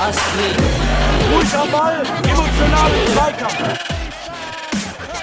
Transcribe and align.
Astrid. 0.00 0.56
Ball, 1.70 2.00
emotionalen 2.24 3.06
Zweikampf. 3.12 3.60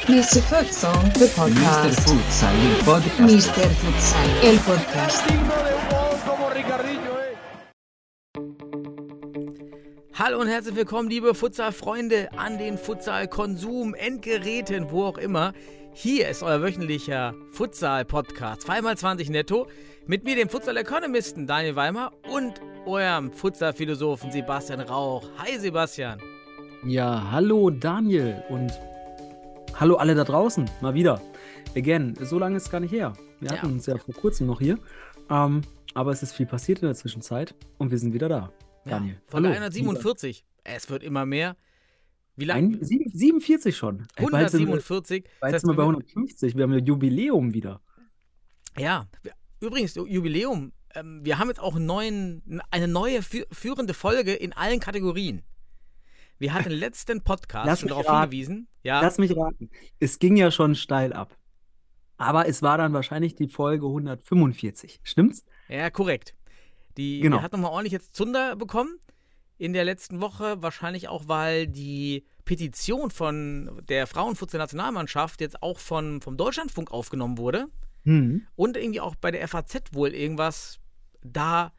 Mr. 0.07 0.41
Futsal, 0.43 0.93
the 1.13 1.25
Mr. 1.25 1.35
podcast. 1.35 1.99
Futsal, 2.01 2.53
el 2.53 2.75
podcast. 2.83 3.19
Mr. 3.19 3.69
Futsal, 3.81 4.29
el 4.43 4.59
podcast. 4.59 5.23
Hallo 10.13 10.39
und 10.39 10.47
herzlich 10.47 10.75
willkommen, 10.75 11.09
liebe 11.09 11.33
Futsal-Freunde 11.33 12.29
an 12.37 12.57
den 12.57 12.77
Futsal-Konsum-Endgeräten, 12.77 14.91
wo 14.91 15.05
auch 15.05 15.17
immer. 15.17 15.53
Hier 15.97 16.29
ist 16.29 16.43
euer 16.43 16.61
wöchentlicher 16.61 17.33
Futsal-Podcast, 17.51 18.69
2x20 18.69 19.31
netto, 19.31 19.67
mit 20.05 20.23
mir, 20.23 20.35
dem 20.35 20.49
Futsal-Economisten 20.49 21.47
Daniel 21.47 21.75
Weimer 21.75 22.11
und 22.29 22.53
eurem 22.85 23.31
Futsal-Philosophen 23.31 24.31
Sebastian 24.31 24.81
Rauch. 24.81 25.27
Hi 25.37 25.57
Sebastian. 25.57 26.19
Ja, 26.85 27.31
hallo 27.31 27.69
Daniel 27.69 28.43
und 28.49 28.71
hallo 29.79 29.95
alle 29.95 30.15
da 30.15 30.23
draußen, 30.23 30.69
mal 30.81 30.93
wieder. 30.93 31.21
Again, 31.75 32.15
so 32.21 32.37
lange 32.39 32.57
ist 32.57 32.63
es 32.65 32.71
gar 32.71 32.79
nicht 32.81 32.91
her. 32.91 33.13
Wir 33.39 33.49
Ja. 33.51 33.57
hatten 33.57 33.73
uns 33.73 33.85
ja 33.85 33.97
vor 33.97 34.13
kurzem 34.13 34.47
noch 34.47 34.59
hier, 34.59 34.77
ähm, 35.29 35.61
aber 35.93 36.11
es 36.11 36.21
ist 36.23 36.33
viel 36.33 36.45
passiert 36.45 36.79
in 36.79 36.87
der 36.87 36.95
Zwischenzeit 36.95 37.55
und 37.77 37.91
wir 37.91 37.97
sind 37.97 38.13
wieder 38.13 38.29
da. 38.29 38.51
Daniel, 38.85 39.13
Ja, 39.15 39.19
Folge 39.27 39.47
hallo. 39.47 39.55
147. 39.55 40.45
Es 40.63 40.89
wird 40.89 41.03
immer 41.03 41.25
mehr. 41.25 41.55
Wie 42.37 42.45
lange? 42.45 42.83
sieben- 42.83 43.09
47 43.09 43.75
schon. 43.77 44.07
Ey, 44.15 44.25
bald 44.29 44.49
sind 44.51 44.61
wir- 44.61 44.67
147. 44.67 45.25
Bald 45.39 45.53
Das 45.53 45.61
sind 45.61 45.71
wir 45.71 45.75
bei 45.75 45.83
150. 45.83 46.55
Wir 46.55 46.63
haben 46.63 46.73
ein 46.73 46.85
Jubiläum 46.85 47.53
wieder. 47.53 47.81
Ja, 48.77 49.07
übrigens, 49.61 49.95
Ju- 49.95 50.07
Jubiläum. 50.07 50.73
Ähm, 50.95 51.21
wir 51.23 51.39
haben 51.39 51.47
jetzt 51.47 51.59
auch 51.59 51.77
neuen, 51.79 52.61
eine 52.71 52.87
neue 52.87 53.21
fü 53.21 53.43
führende 53.51 53.93
Folge 53.93 54.33
in 54.33 54.53
allen 54.53 54.79
Kategorien. 54.79 55.43
Wir 56.37 56.53
hatten 56.53 56.71
im 56.71 56.79
letzten 56.79 57.21
Podcast 57.21 57.65
Lass 57.67 57.79
schon 57.79 57.89
darauf 57.89 58.07
raten. 58.07 58.31
hingewiesen. 58.31 58.67
Ja, 58.83 59.01
Lass 59.01 59.17
mich 59.17 59.35
raten. 59.35 59.69
Es 59.99 60.19
ging 60.19 60.35
ja 60.35 60.51
schon 60.51 60.75
steil 60.75 61.13
ab. 61.13 61.37
Aber 62.17 62.47
es 62.47 62.61
war 62.61 62.77
dann 62.77 62.93
wahrscheinlich 62.93 63.35
die 63.35 63.47
Folge 63.47 63.85
145. 63.87 64.99
Stimmt's? 65.03 65.45
ja, 65.69 65.89
korrekt. 65.89 66.33
Die 66.97 67.19
Genau. 67.19 67.41
hat 67.41 67.51
nochmal 67.51 67.71
ordentlich 67.71 67.91
jetzt 67.93 68.15
Zunder 68.15 68.55
bekommen 68.55 68.97
in 69.57 69.73
der 69.73 69.85
letzten 69.85 70.21
Woche. 70.21 70.61
Wahrscheinlich 70.61 71.07
auch, 71.07 71.27
weil 71.27 71.67
die 71.67 72.25
Petition 72.45 73.11
von 73.11 73.81
der 73.87 74.07
Frauenfußball-Nationalmannschaft 74.07 75.41
jetzt 75.41 75.61
auch 75.63 75.79
von, 75.79 76.21
vom 76.21 76.37
Deutschlandfunk 76.37 76.91
aufgenommen 76.91 77.37
wurde. 77.37 77.67
Hm. 78.05 78.45
und 78.55 78.77
irgendwie 78.77 79.01
auch 79.01 79.15
bei 79.15 79.31
der 79.31 79.47
FAZ 79.47 79.81
wohl 79.93 80.13
irgendwas 80.13 80.79
da 81.23 81.73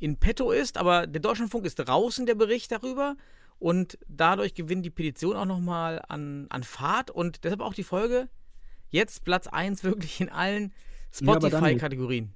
in 0.00 0.16
petto 0.16 0.50
ist, 0.50 0.76
aber 0.76 1.06
der 1.06 1.20
Deutschlandfunk 1.20 1.64
ist 1.64 1.76
draußen, 1.76 2.26
der 2.26 2.34
Bericht 2.34 2.72
darüber 2.72 3.16
und 3.60 3.96
dadurch 4.08 4.54
gewinnt 4.54 4.84
die 4.84 4.90
Petition 4.90 5.36
auch 5.36 5.44
nochmal 5.44 6.02
an, 6.08 6.46
an 6.50 6.64
Fahrt 6.64 7.12
und 7.12 7.44
deshalb 7.44 7.60
auch 7.60 7.74
die 7.74 7.84
Folge 7.84 8.28
jetzt 8.90 9.24
Platz 9.24 9.46
1 9.46 9.84
wirklich 9.84 10.20
in 10.20 10.28
allen 10.28 10.72
Spotify-Kategorien. 11.12 12.34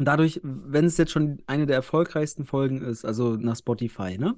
Und 0.00 0.06
dadurch, 0.06 0.40
wenn 0.42 0.86
es 0.86 0.96
jetzt 0.96 1.12
schon 1.12 1.42
eine 1.46 1.66
der 1.66 1.76
erfolgreichsten 1.76 2.46
Folgen 2.46 2.80
ist, 2.80 3.04
also 3.04 3.36
nach 3.36 3.54
Spotify, 3.54 4.16
ne? 4.16 4.34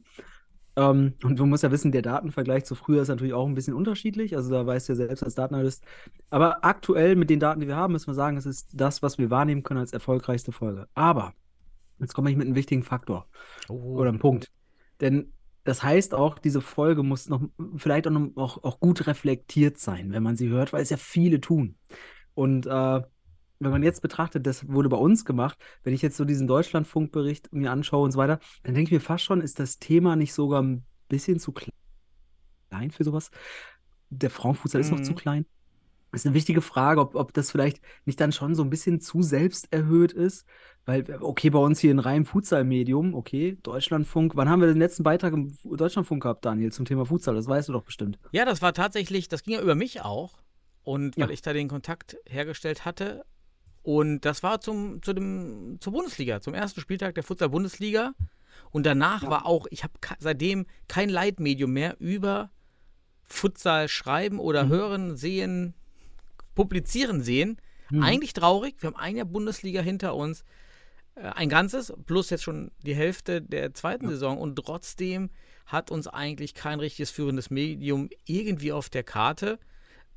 Ähm, 0.74 1.14
und 1.22 1.38
du 1.38 1.46
musst 1.46 1.62
ja 1.62 1.70
wissen, 1.70 1.92
der 1.92 2.02
Datenvergleich 2.02 2.64
zu 2.64 2.74
früher 2.74 3.00
ist 3.02 3.06
natürlich 3.06 3.32
auch 3.32 3.46
ein 3.46 3.54
bisschen 3.54 3.74
unterschiedlich. 3.74 4.34
Also 4.34 4.50
da 4.50 4.66
weißt 4.66 4.88
du 4.88 4.94
ja 4.94 4.96
selbst 4.96 5.22
als 5.22 5.36
Datenanalyst. 5.36 5.84
Aber 6.30 6.64
aktuell 6.64 7.14
mit 7.14 7.30
den 7.30 7.38
Daten, 7.38 7.60
die 7.60 7.68
wir 7.68 7.76
haben, 7.76 7.92
müssen 7.92 8.08
wir 8.08 8.14
sagen, 8.14 8.36
es 8.36 8.44
ist 8.44 8.70
das, 8.74 9.02
was 9.02 9.18
wir 9.18 9.30
wahrnehmen 9.30 9.62
können 9.62 9.78
als 9.78 9.92
erfolgreichste 9.92 10.50
Folge. 10.50 10.88
Aber 10.94 11.32
jetzt 12.00 12.12
komme 12.12 12.28
ich 12.28 12.36
mit 12.36 12.46
einem 12.48 12.56
wichtigen 12.56 12.82
Faktor 12.82 13.28
Oh. 13.68 13.98
oder 13.98 14.08
einem 14.08 14.18
Punkt. 14.18 14.50
Denn 15.00 15.32
das 15.62 15.84
heißt 15.84 16.12
auch, 16.12 16.40
diese 16.40 16.60
Folge 16.60 17.04
muss 17.04 17.28
noch 17.28 17.40
vielleicht 17.76 18.08
auch, 18.08 18.10
noch, 18.10 18.32
auch, 18.34 18.64
auch 18.64 18.80
gut 18.80 19.06
reflektiert 19.06 19.78
sein, 19.78 20.10
wenn 20.10 20.24
man 20.24 20.34
sie 20.36 20.48
hört, 20.48 20.72
weil 20.72 20.82
es 20.82 20.90
ja 20.90 20.96
viele 20.96 21.40
tun. 21.40 21.76
Und 22.34 22.66
äh, 22.66 23.00
wenn 23.64 23.70
man 23.70 23.82
jetzt 23.82 24.02
betrachtet, 24.02 24.46
das 24.46 24.68
wurde 24.68 24.88
bei 24.88 24.96
uns 24.96 25.24
gemacht, 25.24 25.58
wenn 25.84 25.94
ich 25.94 26.02
jetzt 26.02 26.16
so 26.16 26.24
diesen 26.24 26.46
Deutschlandfunkbericht 26.46 27.52
mir 27.52 27.70
anschaue 27.70 28.04
und 28.04 28.12
so 28.12 28.18
weiter, 28.18 28.38
dann 28.62 28.74
denke 28.74 28.88
ich 28.88 28.92
mir 28.92 29.00
fast 29.00 29.24
schon, 29.24 29.40
ist 29.40 29.58
das 29.58 29.78
Thema 29.78 30.16
nicht 30.16 30.32
sogar 30.34 30.62
ein 30.62 30.84
bisschen 31.08 31.38
zu 31.38 31.52
klein 31.52 32.90
für 32.90 33.04
sowas? 33.04 33.30
Der 34.10 34.30
Frauenfußball 34.30 34.80
ist 34.80 34.90
noch 34.90 34.98
Mhm. 34.98 35.04
zu 35.04 35.14
klein. 35.14 35.46
Das 36.10 36.22
ist 36.22 36.26
eine 36.26 36.34
wichtige 36.34 36.60
Frage, 36.60 37.00
ob, 37.00 37.14
ob 37.14 37.32
das 37.32 37.50
vielleicht 37.50 37.80
nicht 38.04 38.20
dann 38.20 38.32
schon 38.32 38.54
so 38.54 38.62
ein 38.62 38.68
bisschen 38.68 39.00
zu 39.00 39.22
selbsterhöht 39.22 40.12
ist. 40.12 40.44
Weil, 40.84 41.04
okay, 41.20 41.48
bei 41.48 41.58
uns 41.58 41.78
hier 41.78 41.94
ein 41.94 42.00
rein 42.00 42.26
Futsal-Medium, 42.26 43.14
okay, 43.14 43.56
Deutschlandfunk. 43.62 44.32
Wann 44.36 44.48
haben 44.50 44.60
wir 44.60 44.66
den 44.68 44.76
letzten 44.78 45.04
Beitrag 45.04 45.32
im 45.32 45.48
Fu- 45.50 45.74
Deutschlandfunk 45.76 46.22
gehabt, 46.24 46.44
Daniel, 46.44 46.70
zum 46.72 46.84
Thema 46.84 47.06
Futsal? 47.06 47.34
Das 47.34 47.46
weißt 47.46 47.68
du 47.68 47.72
doch 47.72 47.84
bestimmt. 47.84 48.18
Ja, 48.32 48.44
das 48.44 48.60
war 48.60 48.74
tatsächlich, 48.74 49.28
das 49.28 49.42
ging 49.42 49.54
ja 49.54 49.62
über 49.62 49.74
mich 49.74 50.02
auch. 50.02 50.38
Und 50.82 51.16
weil 51.16 51.28
Ja. 51.28 51.30
ich 51.32 51.40
da 51.40 51.52
den 51.54 51.68
Kontakt 51.68 52.16
hergestellt 52.26 52.84
hatte. 52.84 53.24
Und 53.82 54.20
das 54.20 54.42
war 54.42 54.60
zum, 54.60 55.02
zu 55.02 55.12
dem, 55.12 55.78
zur 55.80 55.92
Bundesliga, 55.92 56.40
zum 56.40 56.54
ersten 56.54 56.80
Spieltag 56.80 57.14
der 57.14 57.24
Futsal-Bundesliga. 57.24 58.14
Und 58.70 58.86
danach 58.86 59.28
war 59.28 59.46
auch, 59.46 59.66
ich 59.70 59.82
habe 59.82 59.94
seitdem 60.18 60.66
kein 60.88 61.08
Leitmedium 61.08 61.72
mehr 61.72 61.96
über 61.98 62.50
Futsal 63.24 63.88
schreiben 63.88 64.38
oder 64.38 64.68
hören, 64.68 65.16
sehen, 65.16 65.74
publizieren 66.54 67.22
sehen. 67.22 67.58
Mhm. 67.90 68.02
Eigentlich 68.02 68.32
traurig. 68.32 68.76
Wir 68.80 68.88
haben 68.88 68.96
ein 68.96 69.16
Jahr 69.16 69.26
Bundesliga 69.26 69.80
hinter 69.80 70.14
uns. 70.14 70.44
Äh, 71.14 71.22
Ein 71.28 71.48
ganzes, 71.48 71.92
plus 72.06 72.30
jetzt 72.30 72.42
schon 72.44 72.70
die 72.82 72.94
Hälfte 72.94 73.42
der 73.42 73.74
zweiten 73.74 74.08
Saison. 74.08 74.38
Und 74.38 74.56
trotzdem 74.56 75.30
hat 75.66 75.90
uns 75.90 76.06
eigentlich 76.08 76.54
kein 76.54 76.80
richtiges 76.80 77.10
führendes 77.10 77.50
Medium 77.50 78.10
irgendwie 78.26 78.72
auf 78.72 78.90
der 78.90 79.02
Karte. 79.02 79.58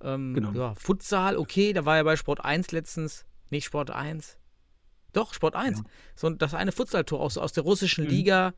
Ähm, 0.02 0.34
Genau. 0.34 0.52
Ja, 0.52 0.74
Futsal, 0.76 1.38
okay, 1.38 1.74
da 1.74 1.86
war 1.86 1.98
ja 1.98 2.04
bei 2.04 2.16
Sport 2.16 2.44
1 2.44 2.72
letztens, 2.72 3.26
nicht 3.50 3.66
Sport 3.66 3.92
1. 3.92 4.38
Doch, 5.14 5.34
Sport 5.34 5.56
1. 5.56 5.82
So 6.16 6.30
das 6.30 6.54
eine 6.54 6.72
Futsal-Tor 6.72 7.20
aus, 7.20 7.38
aus 7.38 7.54
der 7.54 7.64
russischen 7.64 8.06
Mhm. 8.06 8.10
Liga. 8.10 8.54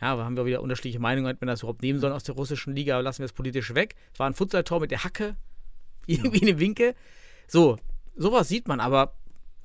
Ja, 0.00 0.16
da 0.16 0.24
haben 0.24 0.36
wir 0.36 0.46
wieder 0.46 0.62
unterschiedliche 0.62 1.00
Meinungen, 1.00 1.32
ob 1.34 1.40
wir 1.40 1.46
das 1.46 1.60
überhaupt 1.62 1.82
nehmen 1.82 1.98
sollen 2.00 2.12
aus 2.12 2.22
der 2.24 2.34
russischen 2.36 2.74
Liga, 2.74 2.98
lassen 3.00 3.20
wir 3.20 3.26
es 3.26 3.32
politisch 3.32 3.74
weg. 3.74 3.94
Es 4.12 4.18
war 4.18 4.28
ein 4.28 4.34
Futsal-Tor 4.34 4.80
mit 4.80 4.90
der 4.90 5.04
Hacke, 5.04 5.36
irgendwie 6.06 6.42
eine 6.42 6.58
Winke. 6.60 6.94
So, 7.46 7.76
sowas 8.16 8.48
sieht 8.48 8.68
man, 8.68 8.80
aber 8.80 9.14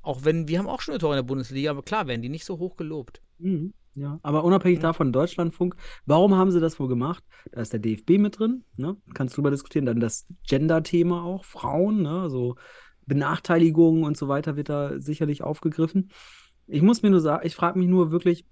auch 0.02 0.24
wenn, 0.26 0.48
wir 0.48 0.60
haben 0.60 0.68
auch 0.68 0.82
schöne 0.82 0.98
Tore 0.98 1.14
in 1.14 1.18
der 1.18 1.24
Bundesliga, 1.24 1.72
aber 1.72 1.82
klar, 1.84 2.08
werden 2.08 2.22
die 2.22 2.30
nicht 2.30 2.46
so 2.46 2.58
hoch 2.60 2.76
gelobt. 2.78 3.22
Mhm, 3.38 3.74
ja, 3.96 4.20
aber 4.24 4.44
unabhängig 4.44 4.80
davon, 4.80 5.14
Deutschlandfunk, 5.14 5.76
warum 6.06 6.36
haben 6.36 6.52
sie 6.52 6.60
das 6.60 6.80
wohl 6.80 6.88
gemacht? 6.88 7.24
Da 7.52 7.62
ist 7.62 7.72
der 7.74 7.80
DFB 7.80 8.18
mit 8.18 8.40
drin, 8.40 8.64
ne? 8.76 8.98
Kannst 9.14 9.38
drüber 9.38 9.52
diskutieren. 9.52 9.86
Dann 9.86 10.00
das 10.00 10.26
Gender-Thema 10.48 11.24
auch, 11.24 11.46
Frauen, 11.46 12.02
ne? 12.02 12.30
So 12.30 12.56
Benachteiligungen 13.06 14.04
und 14.04 14.18
so 14.18 14.28
weiter 14.28 14.56
wird 14.56 14.70
da 14.70 15.00
sicherlich 15.00 15.44
aufgegriffen. 15.44 16.10
Ich 16.68 16.82
muss 16.82 17.02
mir 17.02 17.10
nur 17.10 17.22
sagen, 17.22 17.46
ich 17.46 17.56
frage 17.56 17.80
mich 17.80 17.88
nur 17.88 18.12
wirklich 18.12 18.46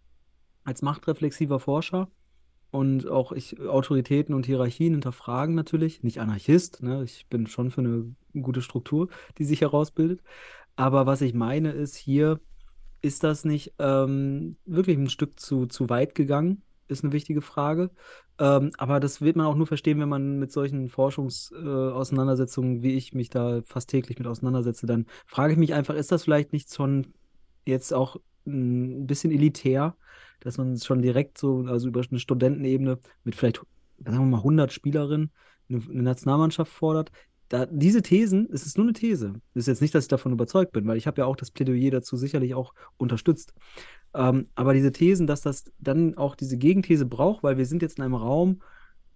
als 0.63 0.81
machtreflexiver 0.81 1.59
Forscher 1.59 2.09
und 2.71 3.07
auch 3.07 3.31
ich 3.31 3.59
Autoritäten 3.59 4.33
und 4.33 4.45
Hierarchien 4.45 4.93
hinterfragen 4.93 5.55
natürlich, 5.55 6.03
nicht 6.03 6.19
Anarchist, 6.19 6.81
ne? 6.81 7.03
Ich 7.03 7.27
bin 7.27 7.47
schon 7.47 7.69
für 7.71 7.81
eine 7.81 8.15
gute 8.41 8.61
Struktur, 8.61 9.09
die 9.37 9.43
sich 9.43 9.61
herausbildet. 9.61 10.21
Aber 10.75 11.05
was 11.05 11.21
ich 11.21 11.33
meine 11.33 11.71
ist 11.71 11.95
hier, 11.95 12.39
ist 13.01 13.23
das 13.23 13.43
nicht 13.43 13.73
ähm, 13.79 14.57
wirklich 14.65 14.97
ein 14.97 15.09
Stück 15.09 15.39
zu, 15.39 15.65
zu 15.65 15.89
weit 15.89 16.15
gegangen? 16.15 16.61
Ist 16.91 17.05
eine 17.05 17.13
wichtige 17.13 17.41
Frage. 17.41 17.89
Ähm, 18.37 18.71
aber 18.77 18.99
das 18.99 19.21
wird 19.21 19.37
man 19.37 19.45
auch 19.45 19.55
nur 19.55 19.67
verstehen, 19.67 19.99
wenn 19.99 20.09
man 20.09 20.39
mit 20.39 20.51
solchen 20.51 20.89
Forschungsauseinandersetzungen, 20.89 22.79
äh, 22.79 22.83
wie 22.83 22.95
ich 22.95 23.13
mich 23.13 23.29
da 23.29 23.61
fast 23.65 23.89
täglich 23.89 24.19
mit 24.19 24.27
auseinandersetze, 24.27 24.85
dann 24.87 25.05
frage 25.25 25.53
ich 25.53 25.59
mich 25.59 25.73
einfach, 25.73 25.95
ist 25.95 26.11
das 26.11 26.25
vielleicht 26.25 26.51
nicht 26.51 26.73
schon 26.73 27.13
jetzt 27.65 27.93
auch 27.93 28.17
ein 28.45 29.07
bisschen 29.07 29.31
elitär, 29.31 29.95
dass 30.41 30.57
man 30.57 30.77
schon 30.77 31.01
direkt 31.01 31.37
so, 31.37 31.65
also 31.67 31.87
über 31.87 32.01
eine 32.09 32.19
Studentenebene 32.19 32.99
mit 33.23 33.35
vielleicht, 33.35 33.61
sagen 34.03 34.17
wir 34.17 34.25
mal, 34.25 34.37
100 34.37 34.73
Spielerinnen 34.73 35.31
eine, 35.69 35.81
eine 35.89 36.03
Nationalmannschaft 36.03 36.73
fordert? 36.73 37.11
Da, 37.47 37.67
diese 37.67 38.01
Thesen, 38.01 38.49
es 38.51 38.65
ist 38.65 38.77
nur 38.77 38.85
eine 38.85 38.93
These. 38.93 39.33
Das 39.53 39.61
ist 39.61 39.67
jetzt 39.67 39.81
nicht, 39.81 39.93
dass 39.93 40.05
ich 40.05 40.09
davon 40.09 40.31
überzeugt 40.31 40.71
bin, 40.71 40.87
weil 40.87 40.97
ich 40.97 41.07
habe 41.07 41.21
ja 41.21 41.25
auch 41.25 41.35
das 41.35 41.51
Plädoyer 41.51 41.91
dazu 41.91 42.17
sicherlich 42.17 42.53
auch 42.53 42.73
unterstützt. 42.97 43.53
Ähm, 44.13 44.45
aber 44.55 44.73
diese 44.73 44.91
Thesen, 44.91 45.27
dass 45.27 45.41
das 45.41 45.65
dann 45.79 46.17
auch 46.17 46.35
diese 46.35 46.57
Gegenthese 46.57 47.05
braucht, 47.05 47.43
weil 47.43 47.57
wir 47.57 47.65
sind 47.65 47.81
jetzt 47.81 47.97
in 47.97 48.03
einem 48.03 48.15
Raum, 48.15 48.61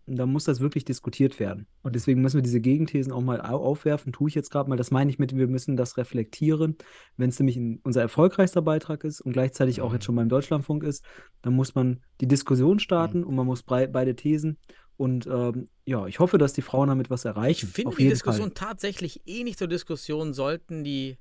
da 0.08 0.28
muss 0.28 0.44
das 0.44 0.60
wirklich 0.60 0.86
diskutiert 0.86 1.40
werden. 1.40 1.66
Und 1.82 1.96
deswegen 1.96 2.22
müssen 2.22 2.38
wir 2.38 2.44
diese 2.44 2.62
Gegenthesen 2.62 3.12
auch 3.12 3.22
mal 3.24 3.42
au- 3.42 3.58
aufwerfen, 3.64 4.14
tue 4.14 4.30
ich 4.30 4.36
jetzt 4.36 4.52
gerade 4.52 4.70
mal. 4.70 4.76
Das 4.76 4.92
meine 4.92 5.10
ich 5.10 5.18
mit, 5.18 5.36
wir 5.36 5.48
müssen 5.48 5.76
das 5.78 5.98
reflektieren. 5.98 6.78
Wenn 7.18 7.30
es 7.30 7.40
nämlich 7.40 7.60
unser 7.84 8.02
erfolgreichster 8.02 8.62
Beitrag 8.62 9.04
ist 9.04 9.20
und 9.22 9.34
gleichzeitig 9.34 9.82
auch 9.82 9.94
jetzt 9.94 10.06
schon 10.06 10.16
beim 10.16 10.30
Deutschlandfunk 10.30 10.84
ist, 10.84 11.04
dann 11.42 11.54
muss 11.56 11.74
man 11.74 12.02
die 12.22 12.28
Diskussion 12.28 12.78
starten 12.78 13.24
und 13.24 13.34
man 13.36 13.48
muss 13.48 13.64
beide 13.64 14.16
Thesen 14.16 14.60
Und 14.96 15.26
ähm, 15.28 15.70
ja, 15.86 16.06
ich 16.06 16.20
hoffe, 16.20 16.38
dass 16.38 16.54
die 16.54 16.62
Frauen 16.62 16.88
damit 16.90 17.10
was 17.10 17.22
Ich 17.22 17.26
erreichen. 17.26 17.68
finde 17.68 17.90
Auf 17.90 17.96
die 17.96 18.08
Diskussion 18.08 18.52
Fall. 18.54 18.68
tatsächlich 18.68 19.22
ähnlich 19.26 19.58
zur 19.58 19.68
Diskussion, 19.68 20.34
sollten 20.36 20.84
die 20.84 21.18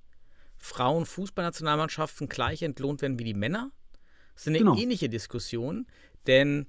Frauen-Fußballnationalmannschaften 0.64 2.28
gleich 2.28 2.62
entlohnt 2.62 3.02
werden 3.02 3.18
wie 3.18 3.24
die 3.24 3.34
Männer? 3.34 3.70
Das 4.34 4.42
ist 4.42 4.48
eine 4.48 4.58
Genau. 4.58 4.76
ähnliche 4.76 5.08
Diskussion, 5.08 5.86
denn 6.26 6.66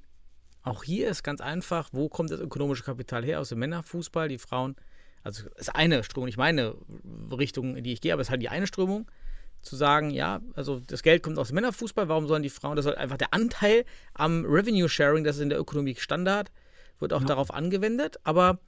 auch 0.63 0.83
hier 0.83 1.09
ist 1.09 1.23
ganz 1.23 1.41
einfach, 1.41 1.89
wo 1.91 2.09
kommt 2.09 2.31
das 2.31 2.39
ökonomische 2.39 2.83
Kapital 2.83 3.23
her? 3.23 3.39
Aus 3.39 3.49
dem 3.49 3.59
Männerfußball, 3.59 4.27
die 4.27 4.37
Frauen, 4.37 4.75
also 5.23 5.47
ist 5.55 5.75
eine 5.75 6.03
Strömung, 6.03 6.25
nicht 6.25 6.37
meine 6.37 6.75
Richtung, 7.31 7.77
in 7.77 7.83
die 7.83 7.93
ich 7.93 8.01
gehe, 8.01 8.13
aber 8.13 8.21
es 8.21 8.27
ist 8.27 8.31
halt 8.31 8.41
die 8.41 8.49
eine 8.49 8.67
Strömung, 8.67 9.09
zu 9.61 9.75
sagen, 9.75 10.11
ja, 10.11 10.41
also 10.55 10.79
das 10.79 11.01
Geld 11.01 11.23
kommt 11.23 11.39
aus 11.39 11.47
dem 11.47 11.55
Männerfußball, 11.55 12.07
warum 12.07 12.27
sollen 12.27 12.43
die 12.43 12.49
Frauen, 12.49 12.75
das 12.75 12.85
soll 12.85 12.95
einfach 12.95 13.17
der 13.17 13.33
Anteil 13.33 13.85
am 14.13 14.45
Revenue 14.45 14.89
Sharing, 14.89 15.23
das 15.23 15.37
ist 15.37 15.41
in 15.41 15.49
der 15.49 15.59
Ökonomie 15.59 15.95
Standard, 15.95 16.51
wird 16.99 17.13
auch 17.13 17.23
darauf 17.23 17.51
angewendet, 17.51 18.17
aber 18.23 18.59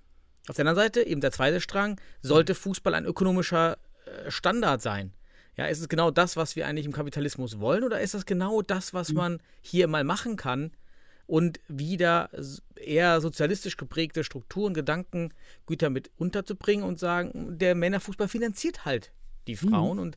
auf 0.48 0.56
der 0.56 0.66
anderen 0.66 0.78
Seite, 0.78 1.06
eben 1.06 1.22
der 1.22 1.32
zweite 1.32 1.62
Strang, 1.62 2.00
sollte 2.22 2.56
Fußball 2.56 2.94
ein 2.96 3.06
ökonomischer 3.06 3.78
äh, 4.06 4.32
Standard 4.32 4.82
sein? 4.82 5.14
Ja, 5.58 5.66
ist 5.66 5.82
es 5.82 5.90
genau 5.90 6.12
das, 6.12 6.38
was 6.38 6.56
wir 6.56 6.68
eigentlich 6.68 6.86
im 6.86 6.92
Kapitalismus 6.92 7.60
wollen, 7.60 7.84
oder 7.84 8.00
ist 8.00 8.14
das 8.14 8.26
genau 8.26 8.62
das, 8.62 8.94
was 8.94 9.12
man 9.12 9.40
hier 9.62 9.88
mal 9.88 10.04
machen 10.04 10.36
kann 10.36 10.72
und 11.26 11.60
wieder 11.68 12.30
eher 12.76 13.20
sozialistisch 13.22 13.76
geprägte 13.76 14.24
Strukturen, 14.24 14.76
Gedankengüter 14.76 15.90
mit 15.90 16.12
unterzubringen 16.18 16.86
und 16.86 17.00
sagen, 17.00 17.58
der 17.58 17.74
Männerfußball 17.76 18.28
finanziert 18.28 18.86
halt 18.86 19.12
die 19.48 19.56
Frauen 19.56 19.98
und 19.98 20.16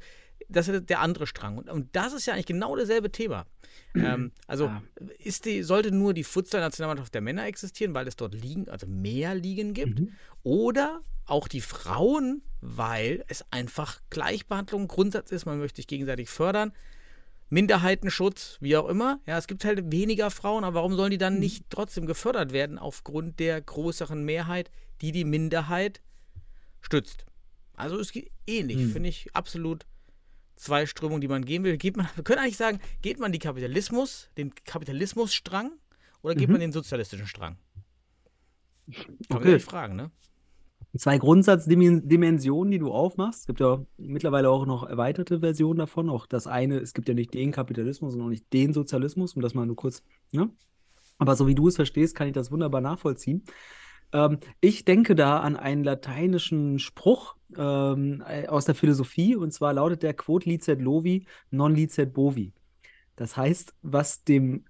das 0.49 0.69
ist 0.69 0.89
der 0.89 1.01
andere 1.01 1.27
Strang. 1.27 1.59
Und, 1.59 1.69
und 1.71 1.89
das 1.95 2.13
ist 2.13 2.27
ja 2.27 2.35
eigentlich 2.35 2.47
genau 2.47 2.75
dasselbe 2.77 3.11
Thema. 3.13 3.47
ähm, 3.95 4.33
also 4.47 4.67
Ja. 4.67 4.83
ist 5.19 5.45
die, 5.45 5.63
sollte 5.63 5.93
nur 5.93 6.15
die 6.15 6.25
Futsal-Nationalmannschaft 6.25 7.15
der 7.15 7.21
Männer 7.21 7.47
existieren, 7.47 7.95
weil 7.95 8.07
es 8.09 8.17
dort 8.17 8.35
liegen, 8.35 8.69
also 8.69 8.87
mehr 8.87 9.35
Ligen 9.35 9.75
gibt, 9.75 10.01
oder 10.43 11.03
auch 11.27 11.49
die 11.49 11.61
Frauen, 11.61 12.43
weil 12.61 13.25
es 13.29 13.45
einfach 13.51 14.01
Gleichbehandlung 14.11 14.89
Grundsatz 14.89 15.31
ist, 15.31 15.47
man 15.47 15.59
möchte 15.59 15.77
sich 15.77 15.87
gegenseitig 15.87 16.29
fördern. 16.29 16.73
Minderheitenschutz, 17.49 18.59
wie 18.61 18.77
auch 18.77 18.89
immer. 18.89 19.21
Ja, 19.27 19.37
es 19.37 19.49
gibt 19.49 19.65
halt 19.65 19.91
weniger 19.91 20.31
Frauen, 20.31 20.63
aber 20.63 20.75
warum 20.75 20.95
sollen 20.95 21.11
die 21.11 21.19
dann 21.19 21.39
nicht 21.41 21.65
trotzdem 21.69 22.07
gefördert 22.07 22.53
werden 22.53 22.79
aufgrund 22.79 23.41
der 23.41 23.61
größeren 23.61 24.25
Mehrheit, 24.25 24.71
die 25.01 25.11
die 25.11 25.25
Minderheit 25.25 26.01
stützt? 26.81 27.27
Also 27.75 27.99
es 27.99 28.13
geht 28.13 28.31
ähnlich, 28.47 28.87
finde 28.87 29.09
ich 29.09 29.35
absolut 29.35 29.85
zwei 30.61 30.87
Strömungen, 30.87 31.21
die 31.21 31.29
man 31.29 31.45
gehen 31.45 31.65
will. 31.65 31.77
Geht 31.77 31.97
man, 31.97 32.09
wir 32.15 32.25
können 32.25 32.39
eigentlich 32.39 32.57
sagen, 32.57 32.81
geht 33.03 33.19
man 33.19 33.33
die 33.33 33.39
Kapitalismus, 33.39 34.31
den 34.37 34.55
Kapitalismusstrang 34.55 35.73
oder 36.23 36.35
geht 36.35 36.51
man 36.51 36.61
den 36.61 36.73
sozialistischen 36.73 37.27
Strang? 37.27 37.57
Kann 38.93 39.17
man 39.31 39.39
Okay. 39.39 39.53
sich 39.55 39.65
fragen, 39.65 39.97
ne? 39.97 40.11
Zwei 40.97 41.19
Grundsatzdimensionen, 41.19 42.73
die 42.73 42.79
du 42.81 42.91
aufmachst. 42.91 43.41
Es 43.43 43.47
gibt 43.47 43.61
ja 43.61 43.85
mittlerweile 43.97 44.51
auch 44.51 44.67
noch 44.67 44.83
erweiterte 44.83 45.39
Versionen 45.39 45.79
davon. 45.79 46.11
Auch 46.11 46.27
das 46.27 46.49
eine, 46.49 46.79
es 46.79 46.95
gibt 46.95 47.07
ja 47.09 47.15
nicht 47.15 47.33
den 47.33 47.53
Kapitalismus 47.53 48.15
und 48.17 48.23
auch 48.23 48.29
nicht 48.29 48.53
den 48.53 48.73
Sozialismus, 48.73 49.35
um 49.35 49.43
das 49.43 49.55
mal 49.55 49.67
nur 49.67 49.77
kurz, 49.77 50.03
ne? 50.33 50.51
Aber 51.19 51.37
so 51.37 51.47
wie 51.47 51.55
du 51.55 51.69
es 51.69 51.77
verstehst, 51.77 52.17
kann 52.17 52.27
ich 52.29 52.33
das 52.35 52.51
wunderbar 52.51 52.81
nachvollziehen. 52.81 53.45
Ähm, 54.13 54.39
ich 54.61 54.85
denke 54.85 55.15
da 55.15 55.41
an 55.41 55.57
einen 55.57 55.85
lateinischen 55.85 56.79
Spruch 56.79 57.37
ähm, 57.57 58.23
äh, 58.27 58.47
aus 58.49 58.65
der 58.65 58.75
Philosophie, 58.75 59.37
und 59.37 59.53
zwar 59.53 59.73
lautet 59.73 60.03
der 60.03 60.15
Quod 60.15 60.45
licet 60.45 60.81
lovi, 60.81 61.27
non 61.51 61.75
licet 61.75 62.13
bovi. 62.13 62.53
Das 63.17 63.37
heißt, 63.37 63.75
was 63.83 64.25
dem, 64.25 64.65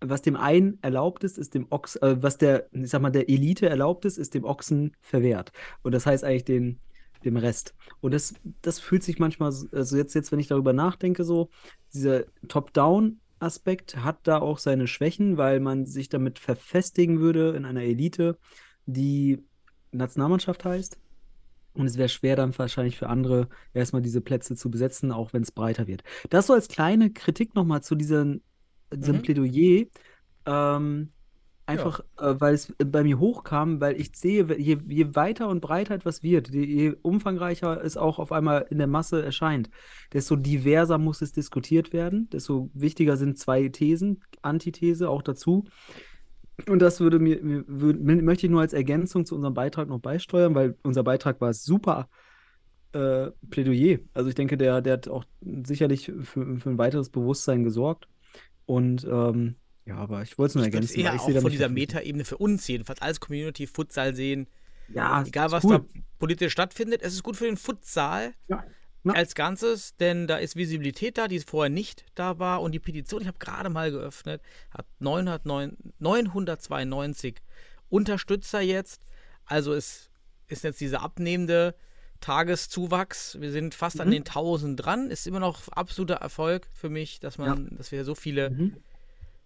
was 0.00 0.22
dem 0.22 0.36
einen 0.36 0.78
erlaubt 0.82 1.24
ist, 1.24 1.38
ist 1.38 1.54
dem 1.54 1.66
Ochs, 1.70 1.96
äh, 1.96 2.16
was 2.20 2.38
der, 2.38 2.68
ich 2.72 2.90
sag 2.90 3.02
mal, 3.02 3.10
der 3.10 3.28
Elite 3.28 3.68
erlaubt 3.68 4.04
ist, 4.04 4.18
ist 4.18 4.34
dem 4.34 4.44
Ochsen 4.44 4.96
verwehrt. 5.00 5.52
Und 5.82 5.92
das 5.92 6.06
heißt 6.06 6.24
eigentlich 6.24 6.44
den, 6.44 6.80
dem 7.24 7.36
Rest. 7.36 7.74
Und 8.00 8.12
das, 8.14 8.34
das 8.62 8.80
fühlt 8.80 9.04
sich 9.04 9.18
manchmal, 9.20 9.52
so- 9.52 9.68
also 9.72 9.96
jetzt, 9.96 10.14
jetzt, 10.14 10.32
wenn 10.32 10.40
ich 10.40 10.48
darüber 10.48 10.72
nachdenke, 10.72 11.22
so, 11.24 11.50
dieser 11.94 12.24
Top-Down-Aspekt 12.48 13.96
hat 13.98 14.18
da 14.24 14.38
auch 14.38 14.58
seine 14.58 14.88
Schwächen, 14.88 15.36
weil 15.36 15.60
man 15.60 15.86
sich 15.86 16.08
damit 16.08 16.38
verfestigen 16.40 17.20
würde 17.20 17.50
in 17.56 17.64
einer 17.64 17.82
Elite, 17.82 18.38
die 18.86 19.44
Nationalmannschaft 19.92 20.64
heißt. 20.64 20.98
Und 21.74 21.86
es 21.86 21.96
wäre 21.96 22.08
schwer 22.10 22.36
dann 22.36 22.56
wahrscheinlich 22.58 22.98
für 22.98 23.08
andere 23.08 23.48
erstmal 23.72 24.02
diese 24.02 24.20
Plätze 24.20 24.56
zu 24.56 24.70
besetzen, 24.70 25.10
auch 25.12 25.32
wenn 25.32 25.42
es 25.42 25.52
breiter 25.52 25.86
wird. 25.86 26.02
Das 26.30 26.46
so 26.48 26.52
als 26.52 26.68
kleine 26.68 27.12
Kritik 27.12 27.54
nochmal 27.54 27.82
zu 27.82 27.94
diesen, 27.94 28.42
diesem 28.94 29.16
Mhm. 29.16 29.22
Plädoyer. 29.22 29.86
Ähm, 30.46 31.12
einfach, 31.66 32.00
äh, 32.18 32.34
weil 32.40 32.54
es 32.54 32.74
bei 32.78 33.02
mir 33.04 33.18
hochkam, 33.18 33.80
weil 33.80 33.98
ich 34.00 34.10
sehe, 34.16 34.46
je, 34.58 34.78
je 34.86 35.14
weiter 35.14 35.48
und 35.48 35.60
breiter 35.60 35.94
etwas 35.94 36.22
wird, 36.22 36.50
je, 36.50 36.64
je 36.64 36.96
umfangreicher 37.02 37.82
es 37.82 37.96
auch 37.96 38.18
auf 38.18 38.32
einmal 38.32 38.66
in 38.70 38.78
der 38.78 38.88
Masse 38.88 39.24
erscheint, 39.24 39.70
desto 40.12 40.36
diverser 40.36 40.98
muss 40.98 41.22
es 41.22 41.32
diskutiert 41.32 41.92
werden, 41.92 42.28
desto 42.30 42.70
wichtiger 42.74 43.16
sind 43.16 43.38
zwei 43.38 43.68
Thesen, 43.68 44.22
Antithese 44.42 45.08
auch 45.08 45.22
dazu. 45.22 45.64
Und 46.68 46.78
das 46.80 47.00
würde 47.00 47.18
mir, 47.18 47.42
mir 47.42 47.64
würd, 47.66 48.00
möchte 48.00 48.46
ich 48.46 48.50
nur 48.50 48.60
als 48.60 48.72
Ergänzung 48.72 49.24
zu 49.26 49.34
unserem 49.34 49.54
Beitrag 49.54 49.88
noch 49.88 50.00
beisteuern, 50.00 50.54
weil 50.54 50.76
unser 50.82 51.02
Beitrag 51.02 51.40
war 51.40 51.52
super 51.54 52.08
äh, 52.92 53.30
Plädoyer. 53.50 53.98
Also 54.14 54.28
ich 54.28 54.34
denke, 54.34 54.56
der, 54.56 54.80
der 54.82 54.94
hat 54.94 55.08
auch 55.08 55.24
sicherlich 55.40 56.06
für, 56.22 56.56
für 56.58 56.70
ein 56.70 56.78
weiteres 56.78 57.10
Bewusstsein 57.10 57.64
gesorgt. 57.64 58.06
Und 58.66 59.04
ähm, 59.04 59.56
ja, 59.86 59.96
aber 59.96 60.22
ich 60.22 60.38
wollte 60.38 60.50
es 60.50 60.54
nur 60.56 60.64
Ich 60.64 60.72
würde 60.72 60.86
ergänzen. 60.86 61.00
eher 61.00 61.14
ich 61.14 61.20
auch 61.20 61.24
sehe 61.26 61.34
da 61.34 61.40
von 61.40 61.50
dieser. 61.50 61.68
Metaebene 61.68 62.24
für 62.24 62.36
uns 62.38 62.66
jedenfalls 62.68 63.02
als 63.02 63.18
Community 63.18 63.66
Futsal 63.66 64.14
sehen. 64.14 64.46
Ja, 64.88 65.24
Egal, 65.26 65.50
was 65.50 65.64
cool. 65.64 65.78
da 65.78 66.00
politisch 66.18 66.52
stattfindet, 66.52 67.02
es 67.02 67.14
ist 67.14 67.22
gut 67.22 67.36
für 67.36 67.46
den 67.46 67.56
Futsal 67.56 68.34
Ja. 68.48 68.62
Ja. 69.04 69.14
als 69.14 69.34
Ganzes, 69.34 69.96
denn 69.96 70.26
da 70.28 70.36
ist 70.36 70.54
Visibilität 70.54 71.18
da, 71.18 71.26
die 71.26 71.40
vorher 71.40 71.70
nicht 71.70 72.04
da 72.14 72.38
war. 72.38 72.62
Und 72.62 72.72
die 72.72 72.78
Petition, 72.78 73.20
ich 73.22 73.26
habe 73.28 73.38
gerade 73.38 73.68
mal 73.68 73.90
geöffnet, 73.90 74.40
hat 74.70 74.86
909, 75.00 75.76
992 75.98 77.36
Unterstützer 77.88 78.60
jetzt. 78.60 79.04
Also 79.44 79.72
es 79.74 80.08
ist 80.46 80.62
jetzt 80.64 80.80
dieser 80.80 81.02
abnehmende 81.02 81.74
Tageszuwachs. 82.20 83.40
Wir 83.40 83.50
sind 83.50 83.74
fast 83.74 84.00
an 84.00 84.08
Mhm. 84.08 84.12
den 84.12 84.24
1000 84.24 84.84
dran. 84.84 85.10
Ist 85.10 85.26
immer 85.26 85.40
noch 85.40 85.68
absoluter 85.68 86.14
Erfolg 86.14 86.68
für 86.72 86.88
mich, 86.88 87.20
dass 87.20 87.38
man, 87.38 87.74
dass 87.76 87.92
wir 87.92 88.04
so 88.04 88.14
viele 88.14 88.50
Mhm. 88.50 88.76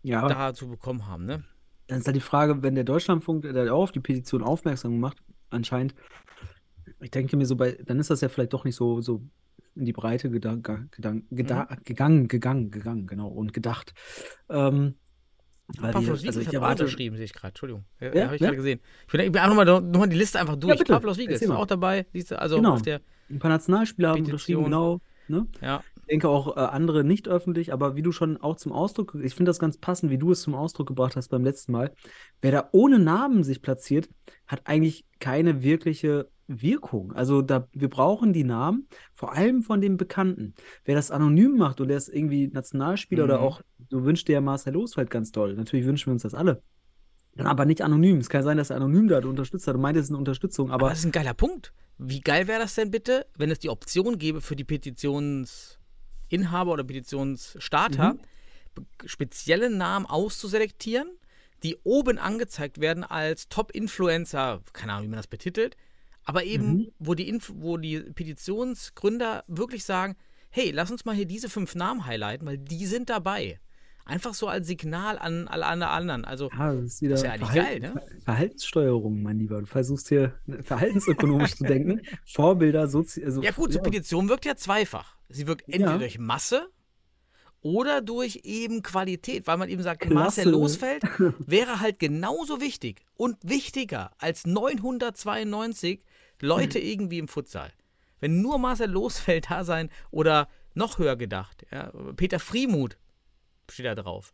Ja, 0.02 0.28
dazu 0.28 0.68
bekommen 0.68 1.06
haben. 1.06 1.26
Ne? 1.26 1.44
dann 1.88 1.98
ist 2.00 2.06
halt 2.06 2.16
die 2.16 2.20
Frage, 2.20 2.62
wenn 2.64 2.74
der 2.74 2.82
Deutschlandfunk 2.84 3.42
der 3.42 3.72
auch 3.72 3.84
auf 3.84 3.92
die 3.92 4.00
Petition 4.00 4.42
aufmerksam 4.42 4.92
gemacht, 4.92 5.18
anscheinend, 5.50 5.94
ich 7.00 7.12
denke 7.12 7.36
mir 7.36 7.46
so 7.46 7.54
bei, 7.54 7.78
dann 7.84 8.00
ist 8.00 8.10
das 8.10 8.20
ja 8.22 8.28
vielleicht 8.28 8.52
doch 8.52 8.64
nicht 8.64 8.74
so, 8.74 9.00
so 9.00 9.22
in 9.76 9.84
die 9.84 9.92
Breite 9.92 10.30
gedan 10.30 10.62
gedan 10.90 11.24
geda 11.30 11.68
Mhm. 11.70 11.84
gegangen, 11.84 12.28
gegangen, 12.28 12.70
gegangen, 12.70 13.06
genau, 13.06 13.28
und 13.28 13.52
gedacht. 13.52 13.94
Ähm, 14.48 14.94
weil 15.78 15.92
Pavlos 15.92 16.24
also 16.24 16.40
ich 16.40 16.52
erwarte, 16.54 16.84
unterschrieben, 16.84 17.16
sehe 17.16 17.24
ich 17.24 17.32
gerade. 17.32 17.48
Entschuldigung. 17.48 17.84
Ja, 18.00 18.14
Ja, 18.14 18.24
habe 18.26 18.36
ich 18.36 18.40
ja. 18.40 18.46
gerade 18.48 18.56
gesehen. 18.56 18.80
Ich 19.06 19.12
bin, 19.12 19.20
ich 19.20 19.32
bin 19.32 19.40
auch 19.42 19.48
nochmal 19.48 19.64
noch 19.64 19.80
mal 19.98 20.06
die 20.08 20.16
Liste 20.16 20.38
einfach 20.38 20.56
durch. 20.56 20.78
bitte. 20.78 20.92
Pavlos 20.92 21.18
Wiegels 21.18 21.42
ist 21.42 21.50
auch 21.50 21.66
dabei. 21.66 22.06
Siehst 22.12 22.30
du, 22.30 22.38
also 22.40 22.56
Genau. 22.56 22.74
auf 22.74 22.82
der. 22.82 23.00
ein 23.28 23.38
paar 23.40 23.50
Nationalspieler 23.50 24.10
haben 24.10 24.24
unterschrieben, 24.24 24.64
genau, 24.64 25.00
ne? 25.26 25.48
Ja. 25.60 25.82
Ich 25.96 26.02
denke 26.12 26.28
auch 26.28 26.56
äh, 26.56 26.60
andere 26.60 27.02
nicht 27.02 27.26
öffentlich, 27.26 27.72
aber 27.72 27.96
wie 27.96 28.02
du 28.02 28.12
schon 28.12 28.36
auch 28.36 28.54
zum 28.54 28.70
Ausdruck, 28.70 29.16
ich 29.20 29.34
finde 29.34 29.50
das 29.50 29.58
ganz 29.58 29.76
passend, 29.76 30.12
wie 30.12 30.18
du 30.18 30.30
es 30.30 30.42
zum 30.42 30.54
Ausdruck 30.54 30.86
gebracht 30.86 31.16
hast 31.16 31.28
beim 31.30 31.42
letzten 31.42 31.72
Mal. 31.72 31.92
Wer 32.40 32.52
da 32.52 32.68
ohne 32.70 33.00
Namen 33.00 33.42
sich 33.42 33.60
platziert, 33.60 34.08
hat 34.46 34.60
eigentlich 34.66 35.04
keine 35.18 35.64
wirkliche 35.64 36.28
Wirkung. 36.48 37.12
Also 37.12 37.42
da, 37.42 37.66
wir 37.72 37.90
brauchen 37.90 38.32
die 38.32 38.44
Namen, 38.44 38.88
vor 39.14 39.32
allem 39.32 39.62
von 39.62 39.80
den 39.80 39.96
Bekannten. 39.96 40.54
Wer 40.84 40.94
das 40.94 41.10
anonym 41.10 41.56
macht 41.56 41.80
und 41.80 41.88
der 41.88 41.96
ist 41.96 42.08
irgendwie 42.08 42.46
Nationalspieler 42.48 43.24
oder 43.24 43.38
Mhm. 43.38 43.44
auch, 43.44 43.60
du 43.90 44.04
wünschst 44.04 44.28
dir 44.28 44.34
ja 44.34 44.40
Marcel 44.40 44.72
Losfeld 44.74 45.10
ganz 45.10 45.32
toll. 45.32 45.54
Natürlich 45.54 45.86
wünschen 45.86 46.06
wir 46.06 46.12
uns 46.12 46.22
das 46.22 46.34
alle. 46.34 46.62
Dann 47.34 47.46
aber 47.48 47.66
nicht 47.66 47.82
anonym. 47.82 48.18
Es 48.18 48.30
kann 48.30 48.42
sein, 48.44 48.56
dass 48.56 48.70
er 48.70 48.76
anonym 48.76 49.08
da 49.08 49.18
unterstützt 49.18 49.66
hat 49.66 49.74
und 49.74 49.82
meint, 49.82 49.96
es 49.98 50.04
ist 50.04 50.10
eine 50.10 50.18
Unterstützung, 50.18 50.70
Aber 50.70 50.84
aber 50.86 50.90
das 50.90 51.00
ist 51.00 51.04
ein 51.04 51.12
geiler 51.12 51.34
Punkt. 51.34 51.72
Wie 51.98 52.20
geil 52.20 52.46
wäre 52.48 52.60
das 52.60 52.74
denn 52.74 52.90
bitte, 52.90 53.26
wenn 53.36 53.50
es 53.50 53.58
die 53.58 53.68
Option 53.68 54.16
gäbe 54.18 54.40
für 54.40 54.56
die 54.56 54.64
Petitionsinhaber 54.64 56.72
oder 56.72 56.84
Petitionsstarter, 56.84 58.14
Mhm. 58.14 58.20
spezielle 59.06 59.70
Namen 59.70 60.06
auszuselektieren, 60.06 61.08
die 61.62 61.76
oben 61.84 62.18
angezeigt 62.18 62.80
werden 62.80 63.04
als 63.04 63.48
Top-Influencer, 63.48 64.60
keine 64.72 64.92
Ahnung, 64.92 65.06
wie 65.06 65.10
man 65.10 65.16
das 65.18 65.26
betitelt, 65.26 65.76
aber 66.26 66.44
eben, 66.44 66.72
Mhm. 66.74 66.92
wo, 66.98 67.14
die 67.14 67.28
Inf 67.28 67.50
wo 67.56 67.78
die 67.78 68.00
Petitionsgründer 68.00 69.44
wirklich 69.46 69.84
sagen, 69.84 70.16
hey, 70.50 70.70
lass 70.70 70.90
uns 70.90 71.04
mal 71.04 71.14
hier 71.14 71.24
diese 71.26 71.48
fünf 71.48 71.74
Namen 71.74 72.04
highlighten, 72.06 72.46
weil 72.46 72.58
die 72.58 72.84
sind 72.86 73.08
dabei. 73.08 73.58
Einfach 74.04 74.34
so 74.34 74.46
als 74.46 74.66
Signal 74.68 75.18
an 75.18 75.48
alle 75.48 75.88
anderen. 75.88 76.24
Also, 76.24 76.48
Ja, 76.56 76.72
das 76.74 76.84
ist 76.84 77.02
Das 77.02 77.20
ist 77.20 77.24
ja 77.24 77.32
eigentlich 77.32 77.50
Verhalten- 77.50 77.82
geil, 77.82 77.92
ne? 77.94 78.00
Ver- 78.00 78.20
Verhaltenssteuerung, 78.22 79.22
mein 79.22 79.38
Lieber. 79.40 79.58
Du 79.60 79.66
versuchst 79.66 80.08
hier 80.08 80.38
verhaltensökonomisch 80.62 81.56
zu 81.56 81.64
denken. 81.64 82.02
Vorbilder, 82.24 82.86
sozi 82.86 83.24
also, 83.24 83.42
Ja 83.42 83.50
gut, 83.50 83.72
so 83.72 83.80
Petition 83.80 84.28
wirkt 84.28 84.44
ja 84.44 84.54
zweifach. 84.54 85.16
Sie 85.28 85.46
wirkt 85.48 85.62
entweder 85.66 85.92
Ja. 85.92 85.98
durch 85.98 86.18
Masse 86.20 86.68
oder 87.62 88.00
durch 88.00 88.42
eben 88.44 88.82
Qualität, 88.84 89.48
weil 89.48 89.56
man 89.56 89.68
eben 89.68 89.82
sagt, 89.82 90.02
Klasse. 90.02 90.14
Marcel 90.14 90.48
Losfeld 90.50 91.02
wäre 91.38 91.80
halt 91.80 91.98
genauso 91.98 92.60
wichtig 92.60 93.04
und 93.16 93.36
wichtiger 93.42 94.12
als 94.18 94.46
992 94.46 96.00
Leute 96.40 96.78
irgendwie 96.78 97.18
im 97.18 97.28
Futsal. 97.28 97.72
Wenn 98.20 98.40
nur 98.40 98.58
Marcel 98.58 98.90
Losfeld 98.90 99.50
da 99.50 99.64
sein 99.64 99.90
oder 100.10 100.48
noch 100.74 100.98
höher 100.98 101.16
gedacht, 101.16 101.66
ja, 101.70 101.90
Peter 102.16 102.38
Friemuth 102.38 102.96
steht 103.70 103.86
da 103.86 103.94
drauf, 103.94 104.32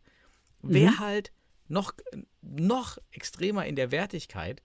wäre 0.61 0.91
Mhm. 0.91 0.99
halt 0.99 1.31
noch, 1.67 1.93
noch 2.41 2.97
extremer 3.11 3.65
in 3.65 3.75
der 3.75 3.91
Wertigkeit. 3.91 4.61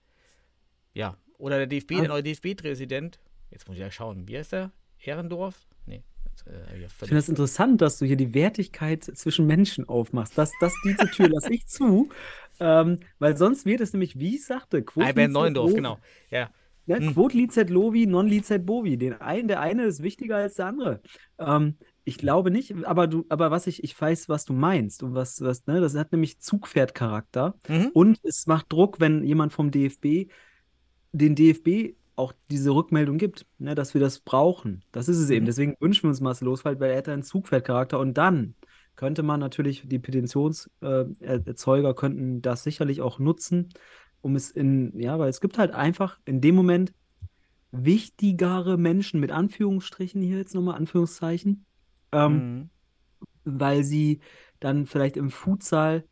Ja, 0.93 1.17
oder 1.37 1.57
der 1.57 1.67
DFB, 1.67 1.93
Ah. 1.95 1.99
der 2.01 2.07
neue 2.09 2.23
DFB-Präsident, 2.23 3.19
jetzt 3.51 3.67
muss 3.67 3.75
ich 3.77 3.81
ja 3.81 3.91
schauen, 3.91 4.27
wie 4.27 4.37
heißt 4.37 4.51
der? 4.53 4.71
Ehrendorf? 4.99 5.55
Nee. 5.85 6.03
Äh, 6.45 6.85
ich 6.85 6.91
finde 6.93 7.15
das 7.15 7.29
interessant, 7.29 7.81
dass 7.81 7.99
du 7.99 8.05
hier 8.05 8.15
die 8.15 8.33
Wertigkeit 8.33 9.03
zwischen 9.03 9.45
Menschen 9.47 9.87
aufmachst. 9.87 10.37
Das, 10.37 10.51
das, 10.61 10.73
diese 10.85 11.09
Tür 11.11 11.29
lasse 11.29 11.53
ich 11.53 11.67
zu. 11.67 12.09
Ähm, 12.61 12.99
weil 13.19 13.37
sonst 13.37 13.65
wird 13.65 13.79
es 13.79 13.93
nämlich, 13.93 14.19
wie 14.19 14.35
ich 14.35 14.43
sagte, 14.45 14.83
licet 14.95 15.31
Neuendorf, 15.31 15.73
genau. 15.73 15.97
Ja. 16.29 16.49
Ne? 16.89 16.97
Hm. 16.99 17.13
Quod 17.13 17.33
licet 17.33 17.69
lovi, 17.69 18.07
non 18.07 18.25
licet 18.27 18.65
bovi. 18.65 18.97
Den 18.97 19.13
einen, 19.21 19.47
der 19.47 19.61
eine 19.61 19.85
ist 19.85 20.01
wichtiger 20.01 20.37
als 20.37 20.55
der 20.55 20.65
andere. 20.65 21.01
Ähm, 21.37 21.77
ich 22.03 22.17
glaube 22.17 22.49
nicht, 22.49 22.73
aber 22.85 23.05
du, 23.05 23.25
aber 23.29 23.51
was 23.51 23.67
ich, 23.67 23.83
ich 23.83 23.99
weiß, 23.99 24.27
was 24.27 24.43
du 24.43 24.53
meinst 24.53 25.03
und 25.03 25.13
was, 25.13 25.39
was, 25.41 25.67
ne, 25.67 25.79
das 25.79 25.95
hat 25.95 26.11
nämlich 26.11 26.39
Zugpferdcharakter 26.39 27.53
Mhm. 27.67 27.91
und 27.93 28.19
es 28.23 28.47
macht 28.47 28.71
Druck, 28.71 28.99
wenn 28.99 29.23
jemand 29.23 29.53
vom 29.53 29.69
DFB 29.69 30.31
den 31.11 31.35
DFB 31.35 31.95
auch 32.15 32.33
diese 32.49 32.71
Rückmeldung 32.71 33.19
gibt, 33.19 33.45
ne, 33.59 33.75
dass 33.75 33.93
wir 33.93 34.01
das 34.01 34.19
brauchen. 34.19 34.83
Das 34.91 35.07
ist 35.07 35.19
es 35.19 35.29
eben. 35.29 35.43
Mhm. 35.43 35.47
Deswegen 35.47 35.75
wünschen 35.79 36.03
wir 36.03 36.09
uns 36.09 36.21
Marcel 36.21 36.45
Losfeld, 36.45 36.79
weil 36.79 36.89
er 36.89 36.97
hat 36.97 37.09
einen 37.09 37.21
Zugpferdcharakter 37.21 37.99
und 37.99 38.15
dann 38.17 38.55
könnte 38.95 39.21
man 39.21 39.39
natürlich, 39.39 39.83
die 39.87 39.99
Petitionserzeuger 39.99 41.93
könnten 41.93 42.41
das 42.41 42.63
sicherlich 42.63 43.01
auch 43.01 43.19
nutzen, 43.19 43.69
um 44.21 44.35
es 44.35 44.51
in, 44.51 44.97
ja, 44.99 45.17
weil 45.19 45.29
es 45.29 45.41
gibt 45.41 45.57
halt 45.57 45.71
einfach 45.71 46.19
in 46.25 46.41
dem 46.41 46.55
Moment 46.55 46.93
wichtigere 47.71 48.77
Menschen 48.77 49.19
mit 49.19 49.31
Anführungsstrichen 49.31 50.21
hier 50.21 50.37
jetzt 50.37 50.55
nochmal 50.55 50.75
Anführungszeichen, 50.75 51.65
ähm, 52.11 52.33
Mhm. 52.33 52.69
weil 53.43 53.83
sie 53.83 54.19
dann 54.59 54.85
vielleicht 54.85 55.17
im 55.17 55.29
Futsal, 55.29 56.03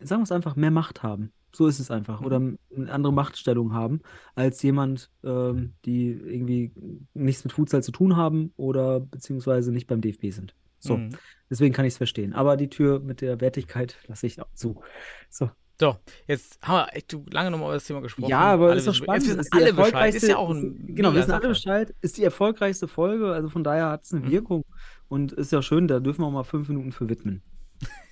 sagen 0.00 0.20
wir 0.20 0.24
es 0.24 0.32
einfach, 0.32 0.56
mehr 0.56 0.70
Macht 0.70 1.02
haben. 1.02 1.32
So 1.52 1.66
ist 1.66 1.80
es 1.80 1.90
einfach. 1.90 2.20
Oder 2.22 2.36
eine 2.36 2.92
andere 2.92 3.12
Machtstellung 3.12 3.72
haben, 3.74 4.00
als 4.36 4.62
jemand, 4.62 5.10
ähm, 5.24 5.74
die 5.84 6.10
irgendwie 6.10 6.72
nichts 7.12 7.42
mit 7.44 7.52
Futsal 7.52 7.82
zu 7.82 7.90
tun 7.92 8.16
haben 8.16 8.52
oder 8.56 9.00
beziehungsweise 9.00 9.72
nicht 9.72 9.88
beim 9.88 10.00
DFB 10.00 10.30
sind. 10.30 10.54
So, 10.78 10.96
Mhm. 10.96 11.10
deswegen 11.50 11.74
kann 11.74 11.84
ich 11.84 11.94
es 11.94 11.98
verstehen. 11.98 12.32
Aber 12.32 12.56
die 12.56 12.70
Tür 12.70 13.00
mit 13.00 13.20
der 13.20 13.40
Wertigkeit 13.40 13.98
lasse 14.06 14.26
ich 14.26 14.40
auch 14.40 14.52
zu. 14.54 14.80
So. 15.28 15.50
So, 15.80 15.96
jetzt 16.26 16.58
haben 16.62 16.74
wir 16.90 16.94
echt 16.96 17.16
lange 17.32 17.50
nochmal 17.50 17.68
über 17.68 17.74
das 17.74 17.84
Thema 17.84 18.00
gesprochen. 18.02 18.28
Ja, 18.28 18.40
aber 18.40 18.66
Alle 18.68 18.76
ist 18.78 18.86
doch 18.86 18.94
spannend. 18.94 19.26
Jetzt 19.26 19.38
wissen 19.38 19.52
alle 19.52 19.72
Bescheid. 19.72 20.14
Ist 20.14 20.28
ja 20.28 20.36
auch 20.36 20.50
ein. 20.50 20.84
Genau, 20.94 21.10
mega 21.10 21.22
wissen 21.22 21.30
alle. 21.32 21.48
Bescheid. 21.48 21.94
Ist 22.02 22.18
die 22.18 22.24
erfolgreichste 22.24 22.86
Folge, 22.86 23.32
also 23.32 23.48
von 23.48 23.64
daher 23.64 23.88
hat 23.88 24.04
es 24.04 24.12
eine 24.12 24.26
Mhm. 24.26 24.30
Wirkung 24.30 24.64
und 25.08 25.32
ist 25.32 25.52
ja 25.52 25.62
schön, 25.62 25.88
da 25.88 25.98
dürfen 26.00 26.20
wir 26.20 26.26
auch 26.26 26.32
mal 26.32 26.44
fünf 26.44 26.68
Minuten 26.68 26.92
für 26.92 27.08
widmen. 27.08 27.42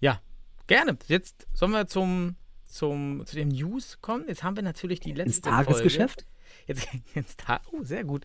Ja, 0.00 0.20
gerne. 0.68 0.96
Jetzt 1.08 1.48
sollen 1.52 1.72
wir 1.72 1.88
zum, 1.88 2.36
zum, 2.66 3.26
zu 3.26 3.34
den 3.34 3.48
News 3.48 3.98
kommen. 4.00 4.24
Jetzt 4.28 4.44
haben 4.44 4.54
wir 4.54 4.62
natürlich 4.62 5.00
die 5.00 5.10
Ins 5.10 5.18
letzte 5.18 5.50
Tagesgeschäft? 5.50 6.22
Folge. 6.22 6.28
Jetzt, 6.66 6.88
jetzt 7.16 7.40
Ta- 7.40 7.60
oh, 7.72 7.82
sehr 7.82 8.04
gut. 8.04 8.24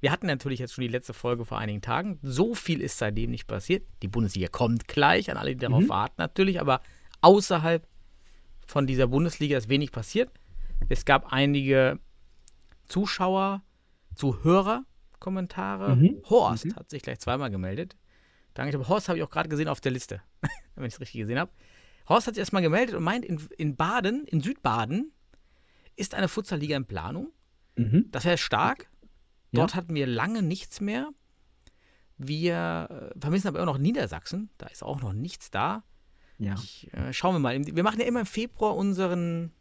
Wir 0.00 0.10
hatten 0.10 0.26
natürlich 0.26 0.58
jetzt 0.58 0.72
schon 0.74 0.82
die 0.82 0.88
letzte 0.88 1.12
Folge 1.12 1.44
vor 1.44 1.58
einigen 1.58 1.82
Tagen. 1.82 2.18
So 2.22 2.54
viel 2.54 2.80
ist 2.80 2.98
seitdem 2.98 3.30
nicht 3.30 3.46
passiert. 3.46 3.84
Die 4.02 4.08
Bundesliga 4.08 4.48
kommt 4.48 4.88
gleich, 4.88 5.30
an 5.30 5.36
alle, 5.36 5.50
die 5.54 5.58
darauf 5.64 5.82
Mhm. 5.84 5.88
warten 5.90 6.14
natürlich, 6.18 6.60
aber 6.60 6.80
außerhalb 7.20 7.86
von 8.66 8.86
dieser 8.86 9.06
Bundesliga 9.06 9.58
ist 9.58 9.68
wenig 9.68 9.92
passiert. 9.92 10.30
Es 10.88 11.04
gab 11.04 11.32
einige 11.32 11.98
Zuschauer, 12.86 13.62
Zuhörer-Kommentare. 14.14 15.96
Mhm. 15.96 16.22
Horst 16.28 16.66
Mhm. 16.66 16.76
hat 16.76 16.90
sich 16.90 17.02
gleich 17.02 17.18
zweimal 17.20 17.50
gemeldet. 17.50 17.96
Danke, 18.54 18.76
aber 18.76 18.88
Horst 18.88 19.08
habe 19.08 19.18
ich 19.18 19.24
auch 19.24 19.30
gerade 19.30 19.48
gesehen 19.48 19.68
auf 19.68 19.80
der 19.80 19.92
Liste, 19.92 20.22
wenn 20.74 20.84
ich 20.86 20.94
es 20.94 21.00
richtig 21.00 21.20
gesehen 21.20 21.38
habe. 21.38 21.50
Horst 22.08 22.26
hat 22.26 22.34
sich 22.34 22.40
erstmal 22.40 22.62
gemeldet 22.62 22.94
und 22.96 23.02
meint, 23.04 23.24
in, 23.24 23.40
in 23.56 23.76
Baden, 23.76 24.26
in 24.26 24.40
Südbaden, 24.40 25.12
ist 25.96 26.14
eine 26.14 26.28
Futsalliga 26.28 26.76
in 26.76 26.86
Planung. 26.86 27.32
Mhm. 27.76 28.06
Das 28.10 28.24
wäre 28.24 28.38
stark. 28.38 28.88
Ja. 29.52 29.60
Dort 29.60 29.74
hatten 29.74 29.94
wir 29.94 30.06
lange 30.06 30.42
nichts 30.42 30.80
mehr. 30.80 31.10
Wir 32.16 33.12
äh, 33.14 33.20
vermissen 33.20 33.48
aber 33.48 33.58
immer 33.58 33.66
noch 33.72 33.78
Niedersachsen. 33.78 34.50
Da 34.58 34.66
ist 34.66 34.82
auch 34.82 35.00
noch 35.00 35.12
nichts 35.12 35.50
da. 35.50 35.84
Ja. 36.40 36.54
Ich, 36.54 36.92
äh, 36.92 37.12
schauen 37.12 37.34
wir 37.34 37.38
mal. 37.38 37.56
Wir 37.64 37.82
machen 37.84 38.00
ja 38.00 38.06
immer 38.06 38.20
im 38.20 38.26
Februar 38.26 38.74
unseren 38.76 39.52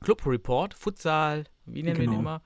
Club-Report. 0.00 0.74
Futsal, 0.74 1.44
wie 1.66 1.82
nennen 1.82 1.96
wir 1.98 2.04
Genau. 2.06 2.12
den 2.16 2.20
immer? 2.20 2.42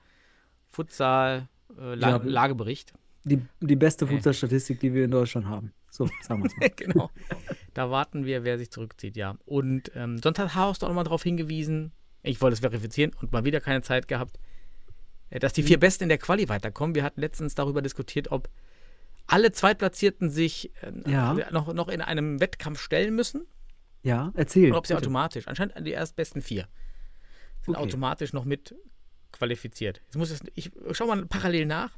Futsal, 0.69 1.47
äh, 1.79 1.95
La 1.95 2.09
Ja. 2.09 2.17
Lagebericht. 2.23 2.93
Die, 3.23 3.41
die 3.61 3.75
beste 3.75 4.05
Äh. 4.05 4.09
Fußballstatistik, 4.09 4.79
die 4.79 4.93
wir 4.93 5.05
in 5.05 5.11
Deutschland 5.11 5.47
haben. 5.47 5.73
So, 5.89 6.07
sagen 6.21 6.43
wir 6.43 6.47
es 6.51 6.57
mal. 6.57 6.69
genau. 6.75 7.09
Da 7.73 7.89
warten 7.89 8.25
wir, 8.25 8.43
wer 8.43 8.57
sich 8.57 8.69
zurückzieht, 8.71 9.15
ja. 9.15 9.37
Und 9.45 9.91
ähm, 9.95 10.17
sonst 10.21 10.37
hat 10.39 10.55
Horst 10.55 10.83
auch 10.83 10.89
nochmal 10.89 11.05
darauf 11.05 11.23
hingewiesen, 11.23 11.93
ich 12.21 12.41
wollte 12.41 12.55
es 12.55 12.59
verifizieren 12.59 13.11
und 13.21 13.31
mal 13.31 13.45
wieder 13.45 13.61
keine 13.61 13.81
Zeit 13.81 14.07
gehabt, 14.09 14.37
äh, 15.29 15.39
dass 15.39 15.53
die 15.53 15.61
Mhm. 15.63 15.67
vier 15.67 15.79
Besten 15.79 16.03
in 16.03 16.09
der 16.09 16.17
Quali 16.17 16.49
weiterkommen. 16.49 16.93
Wir 16.95 17.03
hatten 17.03 17.21
letztens 17.21 17.55
darüber 17.55 17.81
diskutiert, 17.81 18.29
ob 18.31 18.49
alle 19.27 19.51
Zweitplatzierten 19.51 20.29
sich 20.29 20.71
äh, 20.81 20.91
Ja. 21.09 21.33
noch, 21.51 21.73
noch 21.73 21.87
in 21.87 22.01
einem 22.01 22.39
Wettkampf 22.39 22.79
stellen 22.79 23.15
müssen 23.15 23.45
Ja, 24.03 24.31
erzähl. 24.35 24.69
oder 24.69 24.77
ob 24.77 24.87
sie 24.87 24.93
bitte. 24.93 25.05
automatisch, 25.05 25.47
anscheinend 25.47 25.75
die 25.85 25.91
erstbesten 25.91 26.41
vier, 26.41 26.67
sind 27.61 27.75
Okay. 27.75 27.83
automatisch 27.85 28.33
noch 28.33 28.45
mit 28.45 28.75
qualifiziert. 29.31 30.01
Jetzt 30.05 30.17
muss 30.17 30.29
es, 30.31 30.39
ich 30.53 30.71
schau 30.91 31.07
mal 31.07 31.25
parallel 31.25 31.65
nach. 31.65 31.91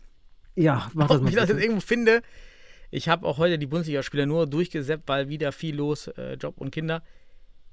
Ja, 0.56 0.90
mach 0.94 1.08
das 1.08 1.18
ob 1.18 1.24
mal. 1.24 1.30
ich 1.30 1.36
das 1.36 1.50
jetzt 1.50 1.62
irgendwo 1.62 1.82
finde. 1.82 2.22
Ich 2.90 3.10
habe 3.10 3.28
auch 3.28 3.38
heute 3.38 3.60
die 3.60 3.68
Bundesligaspieler 3.68 4.26
nur 4.26 4.48
durchgesäppt, 4.48 5.08
weil 5.08 5.28
wieder 5.30 5.52
viel 5.52 5.76
los, 5.76 6.08
äh, 6.08 6.34
Job 6.36 6.58
und 6.58 6.72
Kinder. 6.72 7.04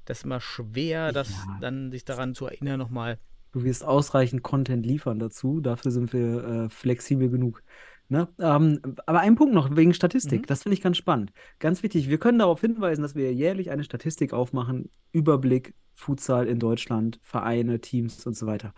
Das 0.04 0.18
ist 0.18 0.24
immer 0.24 0.40
schwer, 0.40 1.12
das 1.12 1.30
Ja. 1.30 1.58
dann 1.60 1.90
sich 1.92 2.04
daran 2.04 2.34
zu 2.34 2.46
erinnern 2.46 2.78
nochmal. 2.78 3.18
Du 3.52 3.62
wirst 3.62 3.84
ausreichend 3.84 4.42
Content 4.42 4.84
liefern 4.84 5.18
dazu. 5.20 5.60
Dafür 5.60 5.92
sind 5.92 6.12
wir 6.12 6.44
äh, 6.66 6.68
flexibel 6.68 7.30
genug. 7.30 7.62
Ne? 8.08 8.28
Ähm, 8.38 8.80
aber 9.06 9.20
ein 9.20 9.34
Punkt 9.34 9.54
noch 9.54 9.74
wegen 9.76 9.94
Statistik. 9.94 10.42
Mhm. 10.42 10.46
Das 10.46 10.62
finde 10.62 10.74
ich 10.74 10.82
ganz 10.82 10.96
spannend. 10.96 11.32
Ganz 11.58 11.82
wichtig. 11.82 12.10
Wir 12.10 12.18
können 12.18 12.38
darauf 12.38 12.60
hinweisen, 12.60 13.02
dass 13.02 13.14
wir 13.14 13.32
jährlich 13.32 13.70
eine 13.70 13.84
Statistik 13.84 14.32
aufmachen. 14.32 14.90
Überblick, 15.12 15.74
Futsal 15.94 16.46
in 16.46 16.58
Deutschland, 16.58 17.18
Vereine, 17.22 17.80
Teams 17.80 18.26
und 18.26 18.36
so 18.36 18.46
weiter. 18.46 18.74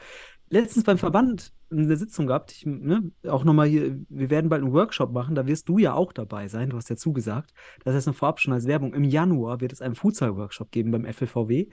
Letztens 0.49 0.85
beim 0.85 0.99
Verband 0.99 1.53
eine 1.71 1.97
Sitzung 1.97 2.29
gehabt. 2.29 2.53
Ich, 2.53 2.67
ne, 2.67 3.11
auch 3.27 3.43
nochmal 3.43 3.67
hier. 3.67 3.99
Wir 4.09 4.31
werden 4.31 4.49
bald 4.49 4.63
einen 4.63 4.73
Workshop 4.73 5.13
machen. 5.13 5.35
Da 5.35 5.47
wirst 5.47 5.69
du 5.69 5.79
ja 5.79 5.95
auch 5.95 6.13
dabei 6.13 6.47
sein. 6.47 6.71
Du 6.71 6.77
hast 6.77 6.89
ja 6.89 6.97
zugesagt. 6.97 7.53
Das 7.85 7.95
heißt, 7.95 8.07
nur 8.07 8.15
vorab 8.15 8.41
schon 8.41 8.53
als 8.53 8.67
Werbung. 8.67 8.95
Im 8.95 9.05
Januar 9.05 9.61
wird 9.61 9.73
es 9.73 9.83
einen 9.83 9.97
Futsal-Workshop 9.97 10.71
geben 10.71 10.93
beim 10.93 11.05
FLVW. 11.05 11.69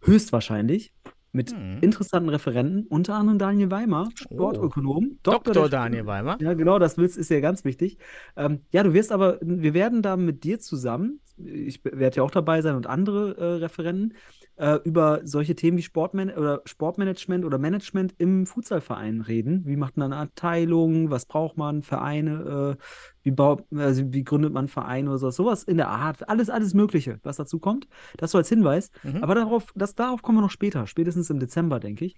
Höchstwahrscheinlich. 0.00 0.94
Mit 1.32 1.52
Mhm. 1.52 1.78
interessanten 1.80 2.28
Referenten, 2.28 2.86
unter 2.88 3.14
anderem 3.14 3.38
Daniel 3.38 3.70
Weimar, 3.70 4.08
Sportökonom, 4.16 5.18
Doktor, 5.22 5.52
Dr. 5.54 5.68
der 5.68 5.80
Daniel 5.80 6.06
Weimer. 6.06 6.38
ja, 6.40 6.54
genau, 6.54 6.78
das 6.80 6.98
willst, 6.98 7.16
ist 7.16 7.30
ja 7.30 7.38
ganz 7.40 7.64
wichtig. 7.64 7.98
Ähm, 8.36 8.62
ja, 8.72 8.82
du 8.82 8.92
wirst 8.94 9.12
aber, 9.12 9.38
wir 9.40 9.72
werden 9.74 10.02
da 10.02 10.16
mit 10.16 10.42
dir 10.42 10.58
zusammen, 10.58 11.20
ich 11.36 11.82
werde 11.84 12.16
ja 12.16 12.22
auch 12.22 12.30
dabei 12.32 12.60
sein 12.62 12.74
und 12.74 12.86
andere 12.86 13.36
äh, 13.38 13.44
Referenten, 13.62 14.14
äh, 14.56 14.78
über 14.84 15.20
solche 15.24 15.54
Themen 15.54 15.78
wie 15.78 15.82
Sportman 15.82 16.30
oder 16.30 16.60
Sportmanagement 16.66 17.44
oder 17.44 17.58
Management 17.58 18.14
im 18.18 18.44
Futsalverein 18.44 19.20
reden. 19.22 19.62
Wie 19.66 19.76
macht 19.76 19.96
man 19.96 20.12
eine 20.12 20.20
Abteilung? 20.22 21.10
Was 21.10 21.26
braucht 21.26 21.56
man? 21.56 21.82
Vereine? 21.82 22.76
Äh, 22.76 22.82
wie, 23.22 23.30
baut, 23.30 23.64
also 23.74 24.12
wie 24.12 24.24
gründet 24.24 24.52
man 24.52 24.68
Vereine 24.68 25.10
oder 25.10 25.18
so? 25.18 25.30
Sowas 25.30 25.64
in 25.64 25.76
der 25.76 25.88
Art. 25.88 26.28
Alles, 26.28 26.50
alles 26.50 26.74
Mögliche, 26.74 27.20
was 27.22 27.36
dazu 27.36 27.58
kommt. 27.58 27.86
Das 28.16 28.30
so 28.30 28.38
als 28.38 28.48
Hinweis. 28.48 28.90
Mhm. 29.02 29.22
Aber 29.22 29.34
darauf, 29.34 29.72
das, 29.74 29.94
darauf 29.94 30.22
kommen 30.22 30.38
wir 30.38 30.42
noch 30.42 30.50
später, 30.50 30.86
spätestens 30.86 31.30
im 31.30 31.38
Dezember, 31.38 31.80
denke 31.80 32.04
ich. 32.04 32.16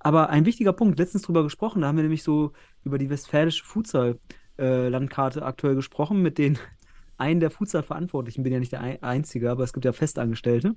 Aber 0.00 0.28
ein 0.30 0.44
wichtiger 0.44 0.72
Punkt, 0.72 0.98
letztens 0.98 1.22
drüber 1.22 1.42
gesprochen, 1.42 1.80
da 1.82 1.88
haben 1.88 1.96
wir 1.96 2.02
nämlich 2.02 2.22
so 2.22 2.52
über 2.84 2.98
die 2.98 3.08
westfälische 3.10 3.64
Futsal-Landkarte 3.64 5.42
aktuell 5.44 5.74
gesprochen 5.74 6.20
mit 6.20 6.36
den 6.38 6.58
einen 7.16 7.40
der 7.40 7.50
Futsal-Verantwortlichen, 7.50 8.42
bin 8.42 8.52
ja 8.52 8.58
nicht 8.58 8.72
der 8.72 8.82
Ei- 8.82 9.02
Einzige, 9.02 9.50
aber 9.50 9.64
es 9.64 9.72
gibt 9.72 9.84
ja 9.84 9.92
Festangestellte. 9.92 10.74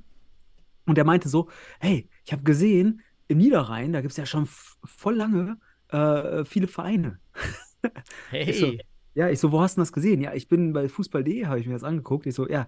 Und 0.85 0.95
der 0.97 1.03
meinte 1.03 1.27
so, 1.29 1.49
hey, 1.79 2.09
ich 2.23 2.31
habe 2.31 2.43
gesehen, 2.43 3.01
im 3.27 3.39
Niederrhein, 3.39 3.91
da 3.91 3.99
gibt 4.01 4.11
es 4.11 4.17
ja 4.17 4.25
schon 4.25 4.47
voll 4.47 5.15
lange 5.15 5.57
äh, 5.89 6.45
viele 6.45 6.67
Vereine. 6.67 7.19
Hey. 8.29 8.87
Ich 9.17 9.19
ja, 9.19 9.29
ich 9.31 9.39
so, 9.39 9.51
wo 9.51 9.61
hast 9.61 9.77
du 9.77 9.81
das 9.81 9.91
gesehen? 9.91 10.21
Ja, 10.21 10.35
ich 10.35 10.47
bin 10.47 10.73
bei 10.73 10.87
Fußball.de, 10.87 11.47
habe 11.47 11.59
ich 11.59 11.65
mir 11.65 11.73
das 11.73 11.83
angeguckt. 11.83 12.27
Ich 12.27 12.35
so, 12.35 12.47
ja, 12.47 12.67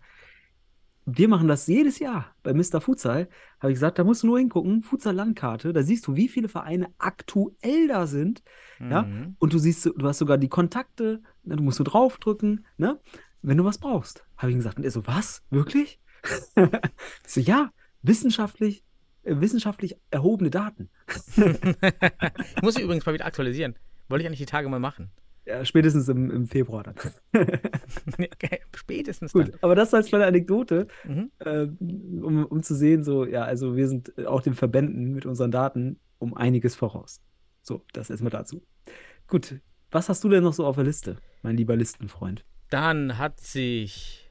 wir 1.06 1.28
machen 1.28 1.48
das 1.48 1.68
jedes 1.68 2.00
Jahr 2.00 2.34
bei 2.42 2.56
Mr. 2.56 2.82
Futsal. 2.82 3.30
Habe 3.60 3.72
ich 3.72 3.76
gesagt, 3.76 4.00
da 4.00 4.04
musst 4.04 4.24
du 4.24 4.28
nur 4.28 4.40
hingucken, 4.40 4.82
Futsal-Landkarte, 4.82 5.74
da 5.74 5.84
siehst 5.84 6.08
du, 6.08 6.16
wie 6.16 6.28
viele 6.28 6.50
Vereine 6.50 6.90
aktuell 6.98 7.88
da 7.88 8.08
sind. 8.08 8.42
Ja, 8.80 9.04
Mhm. 9.04 9.36
und 9.38 9.54
du 9.54 9.60
siehst, 9.60 9.86
du 9.86 10.08
hast 10.08 10.18
sogar 10.18 10.40
die 10.40 10.48
Kontakte, 10.50 11.22
ne, 11.44 11.56
du 11.56 11.62
musst 11.62 11.78
so 11.78 11.84
draufdrücken, 11.84 12.66
ne? 12.78 13.00
wenn 13.44 13.58
du 13.58 13.64
was 13.64 13.78
brauchst. 13.78 14.26
Habe 14.36 14.50
ich 14.50 14.56
ihm 14.56 14.60
gesagt. 14.60 14.78
Und 14.80 14.86
er 14.86 14.92
so, 14.92 15.06
was? 15.06 15.44
Wirklich? 15.52 16.00
ich 16.56 17.32
so, 17.32 17.42
ja, 17.42 17.70
wissenschaftlich, 18.02 18.84
äh, 19.22 19.36
wissenschaftlich 19.40 19.98
erhobene 20.10 20.50
Daten. 20.50 20.90
Ich 22.56 22.64
muss 22.64 22.74
sie 22.74 22.82
übrigens 22.82 23.06
mal 23.06 23.14
wieder 23.14 23.28
aktualisieren. 23.28 23.76
Wollte 24.08 24.24
ich 24.24 24.28
eigentlich 24.28 24.40
die 24.40 24.46
Tage 24.48 24.68
mal 24.68 24.80
machen. 24.80 25.12
Ja, 25.50 25.66
spätestens 25.66 26.08
im, 26.10 26.30
im 26.30 26.46
Februar 26.48 26.84
dann. 26.84 26.96
Okay, 28.18 28.60
Spätestens 28.76 29.34
Gut, 29.34 29.48
dann. 29.50 29.60
aber 29.62 29.74
das 29.76 29.94
als 29.94 30.08
kleine 30.08 30.26
Anekdote, 30.28 30.88
Mhm. 31.06 31.32
äh, 31.40 31.64
um, 32.22 32.46
um 32.46 32.62
zu 32.64 32.76
sehen, 32.76 33.04
so, 33.04 33.26
ja, 33.26 33.44
also 33.44 33.76
wir 33.76 33.88
sind 33.88 34.16
auch 34.28 34.42
den 34.42 34.54
Verbänden 34.54 35.12
mit 35.14 35.26
unseren 35.26 35.50
Daten 35.52 36.00
um 36.20 36.36
einiges 36.36 36.76
voraus. 36.76 37.22
So, 37.64 37.84
das 37.94 38.10
erstmal 38.10 38.32
dazu. 38.32 38.62
Gut, 39.28 39.60
was 39.92 40.08
hast 40.10 40.24
du 40.24 40.30
denn 40.30 40.44
noch 40.44 40.54
so 40.54 40.66
auf 40.66 40.76
der 40.76 40.86
Liste, 40.86 41.18
mein 41.42 41.58
lieber 41.58 41.76
Listenfreund? 41.76 42.46
Dann 42.70 43.18
hat 43.18 43.40
sich 43.40 44.30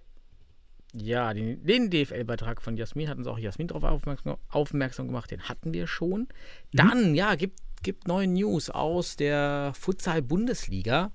ja 0.95 1.35
den, 1.35 1.65
den 1.65 1.91
DFL-Beitrag 1.91 2.63
von 2.63 2.77
Jasmin, 2.77 3.09
hat 3.09 3.19
uns 3.19 3.27
auch 3.27 3.39
Jasmin 3.39 3.67
darauf 3.69 3.83
aufmerksam, 3.85 4.37
aufmerksam 4.49 5.07
gemacht, 5.09 5.31
den 5.31 5.43
hatten 5.49 5.75
wir 5.75 5.87
schon. 5.87 6.29
Dann, 6.73 7.15
ja, 7.15 7.35
gibt, 7.35 7.59
gibt 7.83 8.09
neue 8.09 8.27
News 8.27 8.71
aus 8.71 9.17
der 9.17 9.73
Futsal-Bundesliga. 9.79 11.13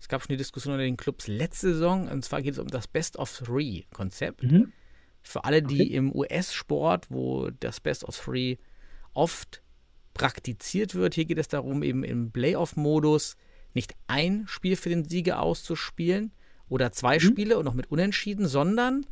Es 0.00 0.08
gab 0.08 0.22
schon 0.22 0.30
die 0.30 0.36
Diskussion 0.36 0.72
unter 0.74 0.84
den 0.84 0.96
Clubs 0.96 1.26
letzte 1.26 1.72
Saison, 1.74 2.08
und 2.08 2.24
zwar 2.24 2.42
geht 2.42 2.54
es 2.54 2.58
um 2.58 2.68
das 2.68 2.88
Best 2.88 3.16
of 3.18 3.36
Three-Konzept. 3.36 4.42
Mhm. 4.44 4.72
Für 5.22 5.44
alle, 5.44 5.62
die 5.62 5.82
Okay. 5.82 5.94
im 5.94 6.14
US-Sport, 6.14 7.10
wo 7.10 7.50
das 7.50 7.80
Best 7.80 8.04
of 8.04 8.18
Three 8.18 8.56
oft 9.12 9.62
praktiziert 10.14 10.94
wird, 10.94 11.14
hier 11.14 11.26
geht 11.26 11.38
es 11.38 11.48
darum, 11.48 11.82
eben 11.82 12.04
im 12.04 12.30
Playoff-Modus 12.30 13.36
nicht 13.74 13.94
ein 14.06 14.44
Spiel 14.48 14.76
für 14.76 14.88
den 14.88 15.04
Sieger 15.04 15.40
auszuspielen 15.40 16.32
oder 16.68 16.92
zwei 16.92 17.18
Spiele 17.20 17.58
und 17.58 17.64
noch 17.64 17.74
mit 17.74 17.90
Unentschieden, 17.90 18.48
sondern 18.48 19.06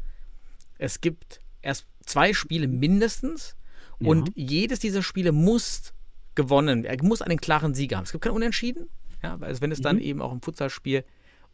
es 0.78 1.00
gibt 1.00 1.40
erst 1.60 1.86
zwei 2.06 2.32
Spiele 2.32 2.66
mindestens 2.68 3.56
und 4.00 4.30
jedes 4.36 4.78
dieser 4.80 5.02
Spiele 5.02 5.32
muss 5.32 5.92
gewonnen, 6.38 6.84
er 6.84 6.96
muss 7.02 7.20
einen 7.20 7.38
klaren 7.40 7.74
Sieger 7.74 7.96
haben. 7.98 8.04
Es 8.04 8.12
gibt 8.12 8.22
kein 8.24 8.32
Unentschieden, 8.32 8.88
ja, 9.22 9.36
also 9.40 9.60
wenn 9.60 9.72
es 9.72 9.80
dann 9.80 9.98
eben 10.00 10.22
auch 10.22 10.32
im 10.32 10.40
Futsalspiel 10.40 11.04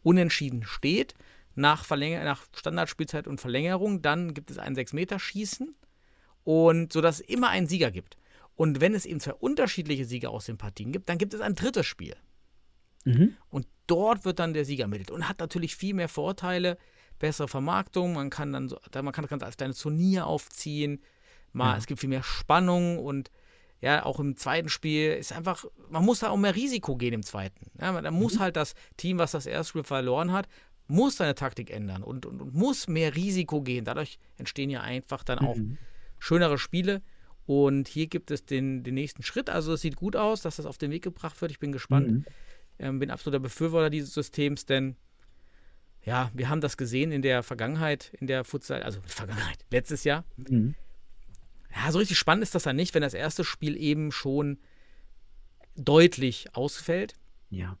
unentschieden 0.03 0.63
steht, 0.63 1.15
nach, 1.55 1.83
Verlänger 1.83 2.23
nach 2.23 2.45
Standardspielzeit 2.55 3.27
und 3.27 3.41
Verlängerung, 3.41 4.01
dann 4.03 4.33
gibt 4.35 4.51
es 4.51 4.59
ein 4.59 4.75
Sechs-Meter-Schießen 4.75 5.73
und 6.43 6.93
sodass 6.93 7.21
es 7.21 7.27
immer 7.27 7.49
einen 7.49 7.67
Sieger 7.67 7.89
gibt. 7.91 8.17
Und 8.55 8.79
wenn 8.81 8.93
es 8.93 9.05
eben 9.05 9.19
zwei 9.19 9.33
unterschiedliche 9.33 10.05
Sieger 10.05 10.29
aus 10.29 10.45
den 10.45 10.57
Partien 10.57 10.91
gibt, 10.91 11.09
dann 11.09 11.17
gibt 11.17 11.33
es 11.33 11.41
ein 11.41 11.55
drittes 11.55 11.85
Spiel. 11.87 12.15
Mhm. 13.05 13.35
Und 13.49 13.67
dort 13.87 14.23
wird 14.25 14.37
dann 14.39 14.53
der 14.53 14.65
Sieger 14.65 14.83
ermittelt 14.83 15.11
und 15.11 15.27
hat 15.27 15.39
natürlich 15.39 15.75
viel 15.75 15.93
mehr 15.95 16.09
Vorteile, 16.09 16.77
bessere 17.17 17.47
Vermarktung, 17.47 18.13
man 18.13 18.29
kann 18.29 18.53
dann 18.53 18.69
so, 18.69 18.77
da- 18.91 19.01
man 19.01 19.13
kann 19.13 19.23
das 19.23 19.29
Ganze 19.29 19.45
als 19.45 19.57
kleines 19.57 19.79
Turnier 19.79 20.27
aufziehen, 20.27 21.01
mal, 21.53 21.71
Ja. 21.71 21.77
es 21.77 21.87
gibt 21.87 21.99
viel 22.01 22.09
mehr 22.09 22.23
Spannung 22.23 22.99
und 22.99 23.31
ja, 23.81 24.05
auch 24.05 24.19
im 24.19 24.35
zweiten 24.37 24.69
Spiel 24.69 25.13
ist 25.13 25.31
einfach, 25.33 25.65
man 25.89 26.03
muss 26.05 26.19
da 26.19 26.29
auch 26.29 26.37
mehr 26.37 26.55
Risiko 26.55 26.95
gehen 26.95 27.13
im 27.13 27.23
zweiten. 27.23 27.69
Ja, 27.79 27.91
man- 27.91 28.03
da 28.03 28.11
Mhm. 28.11 28.17
muss 28.19 28.39
halt 28.39 28.55
das 28.55 28.73
Team, 28.97 29.17
was 29.19 29.31
das 29.31 29.45
erste 29.45 29.69
Spiel 29.71 29.83
verloren 29.83 30.31
hat, 30.31 30.47
muss 30.87 31.17
seine 31.17 31.35
Taktik 31.35 31.71
ändern 31.71 32.03
und, 32.03 32.25
und, 32.25 32.41
und 32.41 32.53
muss 32.53 32.87
mehr 32.87 33.15
Risiko 33.15 33.61
gehen. 33.61 33.85
Dadurch 33.85 34.17
entstehen 34.37 34.69
ja 34.69 34.81
einfach 34.81 35.23
dann 35.23 35.39
auch 35.39 35.55
Mhm. 35.55 35.77
schönere 36.19 36.57
Spiele. 36.57 37.01
Und 37.47 37.87
hier 37.87 38.07
gibt 38.07 38.31
es 38.31 38.45
den, 38.45 38.83
den 38.83 38.95
nächsten 38.95 39.21
Schritt. 39.21 39.49
Also 39.51 39.73
es 39.73 39.81
sieht 39.81 39.95
gut 39.95 40.15
aus, 40.15 40.41
dass 40.41 40.55
das 40.55 40.65
auf 40.65 40.77
den 40.79 40.89
Weg 40.91 41.03
gebracht 41.03 41.39
wird. 41.41 41.51
Ich 41.51 41.59
bin 41.59 41.71
gespannt. 41.71 42.07
Mhm. 42.11 42.25
Ähm, 42.79 42.99
bin 42.99 43.09
absoluter 43.11 43.39
Befürworter 43.39 43.89
dieses 43.89 44.13
Systems, 44.13 44.65
denn 44.65 44.95
ja, 46.03 46.29
wir 46.33 46.49
haben 46.49 46.61
das 46.61 46.77
gesehen 46.77 47.11
in 47.11 47.21
der 47.21 47.41
Vergangenheit, 47.43 48.11
in 48.19 48.27
der 48.27 48.43
Futsal, 48.43 48.83
also 48.83 48.99
Vergangenheit, 49.05 49.65
letztes 49.71 50.03
Jahr. 50.03 50.23
Mhm. 50.37 50.75
Ja, 51.75 51.91
so 51.91 51.99
richtig 51.99 52.17
spannend 52.17 52.43
ist 52.43 52.55
das 52.55 52.63
dann 52.63 52.75
nicht, 52.75 52.93
wenn 52.95 53.01
das 53.01 53.13
erste 53.13 53.43
Spiel 53.43 53.75
eben 53.77 54.11
schon 54.11 54.59
deutlich 55.75 56.47
ausfällt. 56.53 57.15
Ja. 57.49 57.77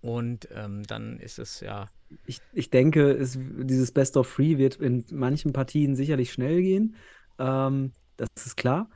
Und 0.00 0.48
ähm, 0.52 0.84
dann 0.84 1.18
ist 1.18 1.38
es 1.38 1.60
ja, 1.60 1.86
Ich, 2.24 2.40
ich 2.52 2.70
denke, 2.70 3.10
es, 3.10 3.38
dieses 3.40 3.92
Best 3.92 4.16
of 4.16 4.32
Three 4.34 4.58
wird 4.58 4.76
in 4.76 5.04
manchen 5.10 5.52
Partien 5.52 5.96
sicherlich 5.96 6.32
schnell 6.32 6.62
gehen. 6.62 6.96
Ähm, 7.38 7.92
das 8.16 8.28
ist 8.46 8.56
klar. 8.56 8.88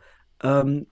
Ähm, 0.43 0.87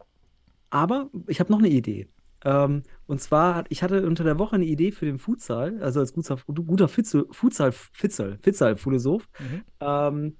aber 0.71 1.11
ich 1.27 1.41
habe 1.41 1.53
noch 1.53 1.59
eine 1.59 1.69
Idee. 1.69 2.09
Ähm, 2.45 2.83
und 3.07 3.21
zwar, 3.21 3.65
ich 3.69 3.83
hatte 3.83 4.07
unter 4.07 4.25
der 4.25 4.39
Woche 4.39 4.57
eine 4.57 4.65
Idee 4.67 4.93
für 4.93 5.07
den 5.07 5.19
Futsal, 5.19 5.83
also 5.83 6.01
als 6.01 6.13
guter, 6.13 6.37
guter 6.47 6.89
Futsal, 6.89 7.27
Futsal, 7.31 7.73
Futsal, 7.73 8.39
Futsal-Philosoph, 8.43 9.29
Mhm. 9.41 9.65
ähm, 9.81 10.37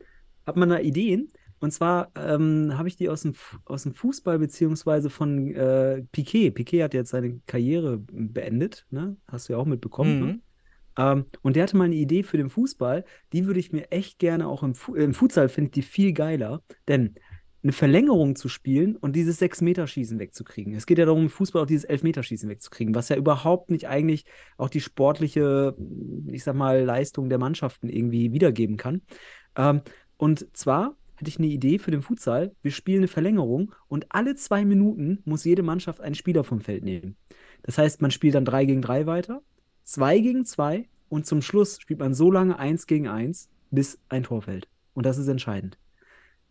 hat 0.47 0.57
man 0.57 0.69
da 0.69 0.79
Ideen. 0.79 1.31
Und 1.61 1.73
zwar 1.73 2.11
ähm, 2.17 2.77
habe 2.77 2.89
ich 2.89 2.97
die 2.97 3.09
aus 3.09 3.23
dem, 3.23 3.35
aus 3.65 3.83
dem 3.83 3.95
Fußball, 3.95 4.39
beziehungsweise 4.39 5.11
von 5.11 5.55
äh, 5.55 6.03
Piquet. 6.13 6.53
Piquet 6.53 6.83
hat 6.83 6.95
jetzt 6.95 7.11
seine 7.11 7.41
Karriere 7.47 7.99
beendet, 7.99 8.87
ne? 8.91 9.17
Hast 9.27 9.49
du 9.49 9.55
ja 9.55 9.59
auch 9.59 9.67
mitbekommen. 9.67 10.21
Ne? 10.21 10.27
Mhm. 10.27 10.43
Ähm, 10.99 11.25
und 11.43 11.57
der 11.57 11.63
hatte 11.63 11.77
mal 11.77 11.85
eine 11.85 11.95
Idee 11.95 12.23
für 12.23 12.37
den 12.37 12.51
Fußball, 12.51 13.05
die 13.33 13.47
würde 13.47 13.61
ich 13.61 13.73
mir 13.73 13.91
echt 13.91 14.19
gerne 14.19 14.49
auch 14.49 14.63
im, 14.63 14.75
Fu 14.75 14.95
im 14.95 15.15
Futsal 15.15 15.49
finde 15.49 15.69
ich 15.69 15.73
die 15.73 15.83
viel 15.83 16.13
geiler, 16.13 16.63
denn 16.89 17.15
eine 17.63 17.73
Verlängerung 17.73 18.37
zu 18.37 18.49
spielen 18.49 18.97
und 18.97 19.17
dieses 19.17 19.39
Sechs-Meter-Schießen 19.39 20.19
wegzukriegen. 20.19 20.75
Es 20.75 20.87
geht 20.87 20.99
ja 20.99 21.07
darum, 21.07 21.23
im 21.23 21.31
Fußball 21.31 21.63
auch 21.63 21.67
dieses 21.67 21.85
Elfmeterschießen 21.85 22.49
wegzukriegen, 22.49 22.95
was 22.95 23.09
ja 23.09 23.17
überhaupt 23.17 23.71
nicht 23.71 23.89
eigentlich 23.89 24.25
auch 24.57 24.71
die 24.71 24.81
sportliche, 24.81 25.77
ich 26.27 26.45
sag 26.45 26.55
mal, 26.55 26.83
Leistung 26.85 27.29
der 27.29 27.39
Mannschaften 27.39 27.89
irgendwie 27.89 28.33
wiedergeben 28.33 28.77
kann. 28.77 29.03
Ähm, 29.57 29.83
und 30.17 30.47
zwar 30.57 30.97
hätte 31.19 31.29
ich 31.29 31.39
eine 31.39 31.49
Idee 31.49 31.79
für 31.79 31.91
den 31.91 32.03
Futsal. 32.03 32.53
Wir 32.63 32.71
spielen 32.71 33.01
eine 33.01 33.09
Verlängerung 33.09 33.75
und 33.89 34.07
alle 34.11 34.35
zwei 34.37 34.65
Minuten 34.65 35.21
muss 35.25 35.45
jede 35.45 35.63
Mannschaft 35.63 36.01
einen 36.01 36.15
Spieler 36.15 36.45
vom 36.45 36.61
Feld 36.61 36.85
nehmen. 36.85 37.17
Das 37.63 37.79
heißt, 37.79 38.01
man 38.03 38.11
spielt 38.11 38.35
dann 38.35 38.45
drei 38.45 38.65
gegen 38.65 38.83
drei 38.83 39.07
weiter, 39.07 39.43
zwei 39.85 40.19
gegen 40.21 40.45
zwei 40.45 40.89
und 41.09 41.27
zum 41.27 41.43
Schluss 41.43 41.81
spielt 41.81 42.01
man 42.01 42.15
so 42.15 42.31
lange 42.31 42.59
eins 42.59 42.87
gegen 42.87 43.09
eins, 43.09 43.51
bis 43.71 43.99
ein 44.09 44.23
Tor 44.23 44.43
fällt. 44.43 44.69
Und 44.95 45.07
das 45.07 45.19
ist 45.19 45.29
entscheidend. 45.29 45.79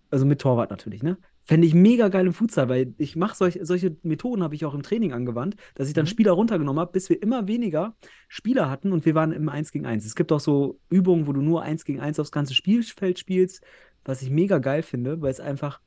Also 0.10 0.25
mit 0.25 0.39
Torwart 0.39 0.69
natürlich, 0.69 1.03
ne? 1.03 1.17
Fände 1.43 1.65
ich 1.65 1.73
mega 1.73 2.10
geil 2.10 2.25
im 2.27 2.34
Futsal, 2.34 2.67
weil 2.67 2.93
ich 2.97 3.15
mache 3.15 3.36
solch, 3.36 3.60
solche 3.62 3.95
Methoden, 4.03 4.43
habe 4.43 4.56
ich 4.56 4.65
auch 4.65 4.73
im 4.73 4.84
Training 4.84 5.13
angewandt, 5.13 5.56
dass 5.75 5.88
ich 5.88 5.93
dann 5.93 6.06
Mhm. 6.06 6.10
Spieler 6.10 6.34
runtergenommen 6.34 6.80
habe, 6.82 6.91
bis 6.91 7.10
wir 7.10 7.21
immer 7.21 7.47
weniger 7.47 7.95
Spieler 8.27 8.69
hatten 8.69 8.91
und 8.91 9.06
wir 9.06 9.15
waren 9.15 9.32
im 9.32 9.47
1 9.47 9.71
gegen 9.71 9.86
1. 9.86 10.06
Es 10.06 10.15
gibt 10.15 10.34
auch 10.34 10.41
so 10.41 10.80
Übungen, 10.89 11.25
wo 11.25 11.32
du 11.34 11.41
nur 11.41 11.62
1 11.63 11.86
gegen 11.86 12.01
1 12.01 12.19
aufs 12.19 12.34
ganze 12.34 12.53
Spielfeld 12.53 13.19
spielst, 13.19 13.63
was 14.08 14.22
ich 14.22 14.30
mega 14.30 14.58
geil 14.58 14.82
finde, 14.82 15.22
weil 15.22 15.32
es 15.32 15.39
einfach, 15.39 15.80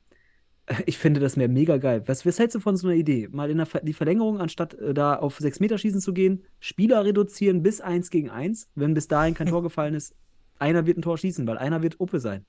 ich 0.85 0.97
finde 0.97 1.19
das 1.19 1.35
mehr 1.35 1.49
mega 1.49 1.77
geil. 1.77 2.03
Was, 2.05 2.25
was 2.25 2.39
hältst 2.39 2.55
du 2.55 2.59
von 2.59 2.77
so 2.77 2.87
einer 2.87 2.95
Idee? 2.95 3.27
Mal 3.31 3.49
in 3.49 3.57
der 3.57 3.67
die 3.81 3.93
Verlängerung, 3.93 4.39
anstatt 4.39 4.75
äh, 4.75 4.93
da 4.93 5.15
auf 5.15 5.39
6 5.39 5.59
Meter 5.59 5.77
schießen 5.77 6.01
zu 6.01 6.13
gehen, 6.13 6.43
Spieler 6.59 7.03
reduzieren 7.03 7.63
bis 7.63 7.81
1 7.81 8.09
gegen 8.11 8.29
1. 8.29 8.69
Wenn 8.75 8.93
bis 8.93 9.07
dahin 9.07 9.33
kein 9.33 9.47
Tor 9.49 9.63
gefallen 9.63 9.95
ist, 9.95 10.15
einer 10.59 10.85
wird 10.85 10.97
ein 10.97 11.01
Tor 11.01 11.17
schießen, 11.17 11.45
weil 11.47 11.57
einer 11.57 11.81
wird 11.81 11.99
Uppe 11.99 12.19
sein. 12.19 12.45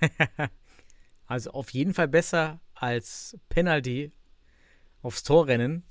Also 1.28 1.52
auf 1.52 1.70
jeden 1.70 1.94
Fall 1.94 2.08
besser 2.08 2.60
als 2.74 3.38
Penalty 3.48 4.12
aufs 5.00 5.22
Tor 5.22 5.46
rennen, 5.46 5.82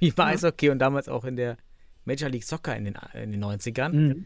wie 0.00 0.10
bei 0.10 0.26
Eishockey 0.26 0.68
und 0.68 0.80
damals 0.80 1.08
auch 1.08 1.24
in 1.24 1.36
der 1.36 1.56
Major 2.04 2.28
League 2.28 2.44
Soccer 2.44 2.76
in 2.76 2.84
den, 2.84 2.98
in 3.14 3.32
den 3.32 3.42
90ern. 3.42 3.92
Mhm. 3.92 4.24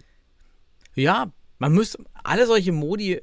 Ja, 0.97 1.31
man 1.61 1.73
müsste, 1.73 2.05
alle 2.15 2.49
solche 2.49 2.73
Modi 2.73 3.21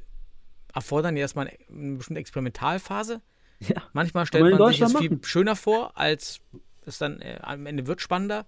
erfordern 0.78 1.16
ja 1.18 1.22
erstmal 1.22 1.52
eine 1.70 1.98
bestimmte 1.98 2.20
Experimentalphase. 2.20 3.22
Ja. 3.60 3.82
Manchmal 3.94 4.22
man 4.22 4.28
stellt 4.28 4.44
man 4.44 4.52
sich 4.70 4.80
Deutschland 4.80 4.98
viel 5.00 5.20
schöner 5.24 5.56
vor, 5.56 5.98
als 5.98 6.42
es 6.86 7.00
dann 7.00 7.20
äh, 7.22 7.40
am 7.42 7.66
Ende 7.66 7.88
wird 7.88 8.02
spannender. 8.02 8.46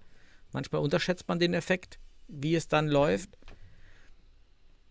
Manchmal 0.52 0.80
unterschätzt 0.82 1.26
man 1.28 1.38
den 1.38 1.52
Effekt, 1.54 1.98
wie 2.28 2.54
es 2.54 2.68
dann 2.68 2.88
läuft. 2.88 3.30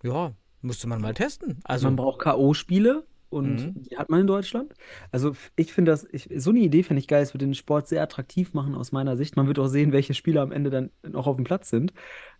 Ja, 0.03 0.33
müsste 0.61 0.87
man 0.87 1.01
mal 1.01 1.13
testen. 1.13 1.59
Also, 1.63 1.87
man 1.87 1.95
braucht 1.95 2.19
K.O.-Spiele 2.19 3.03
und 3.29 3.55
Mhm. 3.55 3.83
die 3.83 3.97
hat 3.97 4.09
man 4.09 4.21
in 4.21 4.27
Deutschland. 4.27 4.73
Also 5.11 5.33
ich 5.55 5.71
finde 5.71 5.91
das, 5.91 6.07
ich, 6.11 6.29
so 6.37 6.49
eine 6.49 6.59
Idee 6.59 6.83
finde 6.83 6.99
ich 6.99 7.07
geil. 7.07 7.21
Es 7.21 7.33
wird 7.33 7.41
den 7.41 7.53
Sport 7.53 7.87
sehr 7.87 8.01
attraktiv 8.01 8.53
machen 8.53 8.75
aus 8.75 8.91
meiner 8.91 9.17
Sicht. 9.17 9.35
Man 9.35 9.47
wird 9.47 9.59
auch 9.59 9.67
sehen, 9.67 9.91
welche 9.91 10.13
Spieler 10.13 10.41
am 10.41 10.51
Ende 10.51 10.69
dann 10.69 10.89
noch 11.07 11.27
auf 11.27 11.35
dem 11.35 11.45
Platz 11.45 11.69
sind. 11.69 11.93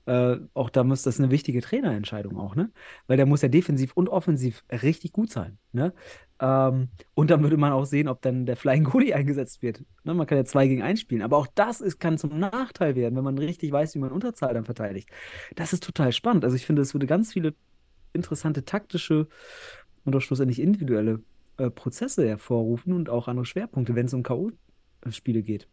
Äh, 0.10 0.40
auch 0.56 0.72
da 0.72 0.84
muss 0.84 1.04
das 1.04 1.20
eine 1.20 1.30
wichtige 1.30 1.62
Trainerentscheidung 1.62 2.36
auch, 2.40 2.56
ne? 2.56 2.72
Weil 3.06 3.18
der 3.18 3.28
muss 3.28 3.44
ja 3.44 3.48
defensiv 3.48 3.92
und 3.94 4.10
offensiv 4.10 4.64
richtig 4.72 5.14
gut 5.14 5.30
sein, 5.30 5.60
ne? 5.72 5.94
Ähm, 6.40 6.90
und 7.14 7.30
dann 7.30 7.44
würde 7.44 7.58
man 7.58 7.74
auch 7.74 7.86
sehen, 7.86 8.08
ob 8.08 8.20
dann 8.24 8.48
der 8.48 8.56
Flying 8.56 8.86
Goalie 8.86 9.14
eingesetzt 9.16 9.62
wird. 9.62 9.84
Ne? 10.04 10.16
Man 10.16 10.26
kann 10.26 10.40
ja 10.40 10.46
zwei 10.46 10.68
gegen 10.68 10.82
eins 10.82 11.02
spielen, 11.02 11.22
aber 11.22 11.38
auch 11.38 11.46
das 11.54 11.80
ist, 11.80 12.00
kann 12.00 12.18
zum 12.18 12.40
Nachteil 12.40 12.96
werden, 12.96 13.16
wenn 13.18 13.24
man 13.24 13.38
richtig 13.38 13.72
weiß, 13.72 13.94
wie 13.94 14.00
man 14.00 14.12
Unterzahl 14.12 14.56
dann 14.56 14.66
verteidigt. 14.66 15.10
Das 15.56 15.74
ist 15.74 15.84
total 15.84 16.12
spannend. 16.12 16.44
Also 16.44 16.56
ich 16.56 16.66
finde, 16.66 16.82
es 16.82 16.96
würde 16.96 17.06
ganz 17.06 17.34
viele 17.34 17.54
interessante 18.12 18.66
taktische 18.66 19.28
und 20.06 20.16
auch 20.16 20.22
schlussendlich 20.22 20.60
individuelle 20.60 21.22
äh, 21.58 21.70
Prozesse 21.70 22.28
hervorrufen 22.28 22.94
und 22.94 23.12
auch 23.12 23.28
andere 23.28 23.46
Schwerpunkte, 23.46 23.94
wenn 23.94 24.08
es 24.08 24.14
um 24.16 24.24
K.O.-Spiele 24.24 25.44
geht. 25.44 25.68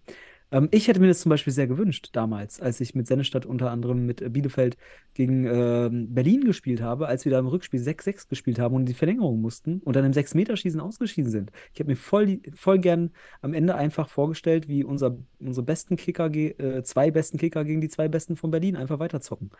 Ähm, 0.53 0.69
ich 0.71 0.87
hätte 0.89 1.01
mir 1.01 1.09
das 1.09 1.21
zum 1.21 1.31
Beispiel 1.31 1.53
sehr 1.53 1.67
gewünscht 1.67 2.11
damals, 2.13 2.61
als 2.61 2.81
ich 2.81 2.95
mit 2.95 3.07
Sennestadt 3.09 3.47
unter 3.47 3.71
anderem 3.71 4.07
mit 4.07 4.21
äh, 4.23 4.29
Bielefeld 4.31 4.77
gegen 5.15 5.45
ähm, 5.47 6.15
Berlin 6.15 6.45
gespielt 6.45 6.81
habe, 6.81 7.09
als 7.09 7.25
wir 7.25 7.33
da 7.33 7.39
im 7.41 7.47
Rückspiel 7.49 7.81
6-6 7.81 8.29
gespielt 8.29 8.59
haben 8.59 8.75
und 8.77 8.87
die 8.87 8.95
Verlängerung 8.95 9.41
mussten 9.41 9.81
und 9.81 9.97
dann 9.97 10.05
im 10.05 10.13
6-Meter-Schießen 10.13 10.81
ausgeschieden 10.81 11.31
sind. 11.31 11.51
Ich 11.75 11.81
habe 11.81 11.91
mir 11.91 11.97
voll, 11.97 12.41
voll 12.55 12.79
gern 12.79 13.11
am 13.43 13.55
Ende 13.55 13.75
einfach 13.75 14.09
vorgestellt, 14.09 14.69
wie 14.69 14.85
unser, 14.85 15.17
unsere 15.41 15.65
besten 15.65 15.97
Kicker, 15.97 16.33
äh, 16.35 16.83
zwei 16.85 17.11
besten 17.11 17.39
Kicker 17.39 17.65
gegen 17.65 17.81
die 17.81 17.89
zwei 17.89 18.09
besten 18.09 18.37
von 18.37 18.51
Berlin 18.53 18.77
einfach 18.77 18.99
weiterzocken. 19.01 19.51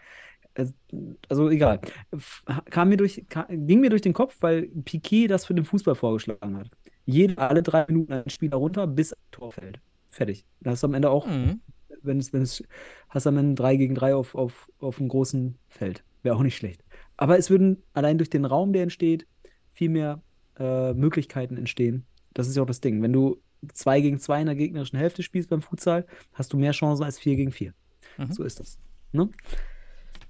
Also, 0.55 0.73
also 1.29 1.51
egal. 1.51 1.81
Kam 2.71 2.89
mir 2.91 2.97
durch, 2.97 3.25
ka- 3.29 3.47
ging 3.51 3.81
mir 3.81 3.91
durch 3.91 4.03
den 4.03 4.13
Kopf, 4.13 4.37
weil 4.41 4.69
Piquet 4.85 5.29
das 5.29 5.47
für 5.47 5.55
den 5.55 5.65
Fußball 5.65 5.95
vorgeschlagen 5.95 6.57
hat. 6.57 6.71
Jede, 7.05 7.39
alle 7.39 7.63
drei 7.63 7.85
Minuten 7.89 8.13
ein 8.13 8.31
Spieler 8.31 8.57
runter, 8.57 8.87
bis 8.87 9.13
ein 9.13 9.19
Tor 9.31 9.53
fällt. 9.53 9.81
Fertig. 10.17 10.47
Da 10.61 10.71
hast 10.71 10.83
du 10.83 10.87
am 10.87 10.95
Ende 10.95 11.11
auch, 11.11 11.27
Mhm. 11.27 11.61
wenn 12.03 12.19
es, 12.19 12.33
wenn 12.33 12.41
es, 12.43 12.63
hast 13.11 13.27
du 13.27 13.29
am 13.31 13.37
Ende 13.37 13.55
3 13.55 13.77
gegen 13.77 13.95
3 13.95 14.15
auf, 14.15 14.35
auf, 14.35 14.71
auf 14.79 14.99
einem 14.99 15.09
großen 15.09 15.59
Feld. 15.69 16.03
Wäre 16.23 16.37
auch 16.37 16.43
nicht 16.43 16.57
schlecht. 16.57 16.83
Aber 17.19 17.37
es 17.39 17.51
würden 17.51 17.83
allein 17.93 18.17
durch 18.19 18.31
den 18.31 18.45
Raum, 18.47 18.73
der 18.73 18.83
entsteht, 18.83 19.27
viel 19.73 19.91
mehr 19.91 20.23
äh, 20.59 20.95
Möglichkeiten 20.95 21.57
entstehen. 21.59 22.07
Das 22.33 22.49
ist 22.49 22.57
ja 22.57 22.63
auch 22.63 22.67
das 22.67 22.81
Ding. 22.81 23.03
Wenn 23.03 23.13
du 23.13 23.37
2 23.75 24.01
gegen 24.01 24.19
2 24.19 24.41
in 24.41 24.47
der 24.47 24.55
gegnerischen 24.55 24.99
Hälfte 24.99 25.23
spielst 25.23 25.51
beim 25.51 25.61
Futsal, 25.61 26.07
hast 26.33 26.53
du 26.53 26.57
mehr 26.57 26.73
Chancen 26.73 27.05
als 27.05 27.19
4 27.19 27.37
gegen 27.37 27.53
4. 27.53 27.75
Mhm. 28.17 28.33
So 28.33 28.43
ist 28.43 28.59
das. 28.59 28.79
Ne? 29.13 29.29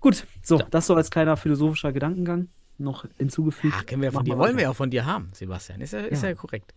Gut, 0.01 0.27
so, 0.43 0.59
Ja. 0.59 0.67
das 0.71 0.87
so 0.89 0.95
als 0.97 1.11
kleiner 1.11 1.37
philosophischer 1.37 1.93
Gedankengang 1.93 2.49
noch 2.79 3.07
hinzugefügt. 3.19 3.75
Ah, 3.79 3.83
kennen 3.85 4.03
wir 4.03 4.11
von 4.13 4.19
Machen 4.19 4.27
dir. 4.27 4.39
Wollen 4.39 4.57
wir 4.59 4.71
auch 4.71 4.77
von 4.77 4.91
dir 4.91 5.07
haben, 5.07 5.31
Sebastian. 5.33 5.81
Ist 5.81 5.93
ja, 5.93 6.01
ist 6.01 6.23
ja. 6.23 6.31
Ja. 6.31 6.35
korrekt. 6.35 6.75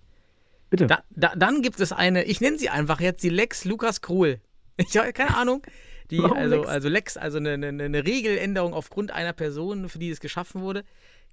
Bitte. 0.69 0.87
Da, 0.87 1.03
da, 1.09 1.33
dann 1.35 1.61
gibt 1.61 1.79
es 1.79 1.91
eine, 1.91 2.23
ich 2.23 2.41
nenne 2.41 2.57
sie 2.57 2.69
einfach 2.69 2.99
jetzt 2.99 3.23
die 3.23 3.29
Lex 3.29 3.65
Lukas 3.65 4.01
Kruhl. 4.01 4.39
Ich 4.77 4.95
habe 4.97 5.11
keine 5.13 5.35
Ahnung. 5.35 5.63
Die, 6.11 6.19
Warum 6.19 6.37
also, 6.37 6.55
Lex? 6.55 6.67
also 6.67 6.89
Lex, 6.89 7.17
also 7.17 7.37
eine, 7.37 7.53
eine, 7.53 7.83
eine 7.83 8.05
Regeländerung 8.05 8.73
aufgrund 8.73 9.11
einer 9.11 9.33
Person, 9.33 9.89
für 9.89 9.99
die 9.99 10.09
es 10.09 10.19
geschaffen 10.19 10.61
wurde. 10.61 10.83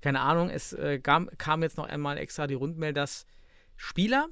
Keine 0.01 0.21
Ahnung, 0.21 0.51
es 0.51 0.73
äh, 0.73 0.99
kam, 0.99 1.31
kam 1.39 1.63
jetzt 1.63 1.79
noch 1.79 1.89
einmal 1.89 2.19
extra 2.19 2.47
die 2.47 2.55
Rundmail, 2.55 2.93
dass 2.93 3.27
Spieler, 3.77 4.29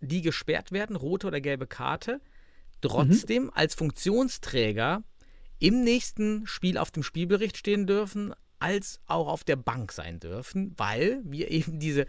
die 0.00 0.22
gesperrt 0.22 0.72
werden, 0.72 0.96
rote 0.96 1.28
oder 1.28 1.40
gelbe 1.40 1.66
Karte, 1.66 2.20
trotzdem 2.80 3.50
als 3.54 3.74
Funktionsträger 3.74 5.04
im 5.60 5.84
nächsten 5.84 6.46
Spiel 6.46 6.76
auf 6.76 6.90
dem 6.90 7.04
Spielbericht 7.04 7.56
stehen 7.56 7.86
dürfen, 7.86 8.34
als 8.58 9.00
auch 9.06 9.28
auf 9.28 9.44
der 9.44 9.56
Bank 9.56 9.92
sein 9.92 10.18
dürfen, 10.18 10.74
weil 10.76 11.20
wir 11.24 11.50
eben 11.50 11.78
diese 11.78 12.06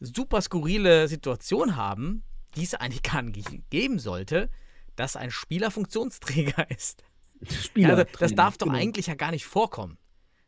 super 0.00 0.40
skurrile 0.40 1.08
Situation 1.08 1.76
haben, 1.76 2.22
die 2.56 2.64
es 2.64 2.74
eigentlich 2.74 3.02
gar 3.12 3.22
nicht 3.22 3.70
geben 3.70 3.98
sollte, 3.98 4.50
dass 4.96 5.16
ein 5.16 5.30
Spieler 5.30 5.70
Funktionsträger 5.70 6.70
ist. 6.76 7.04
Spieler 7.48 7.96
also, 7.96 8.04
das 8.18 8.34
darf 8.34 8.58
doch 8.58 8.66
genau. 8.66 8.78
eigentlich 8.78 9.06
ja 9.06 9.14
gar 9.14 9.30
nicht 9.30 9.46
vorkommen. 9.46 9.96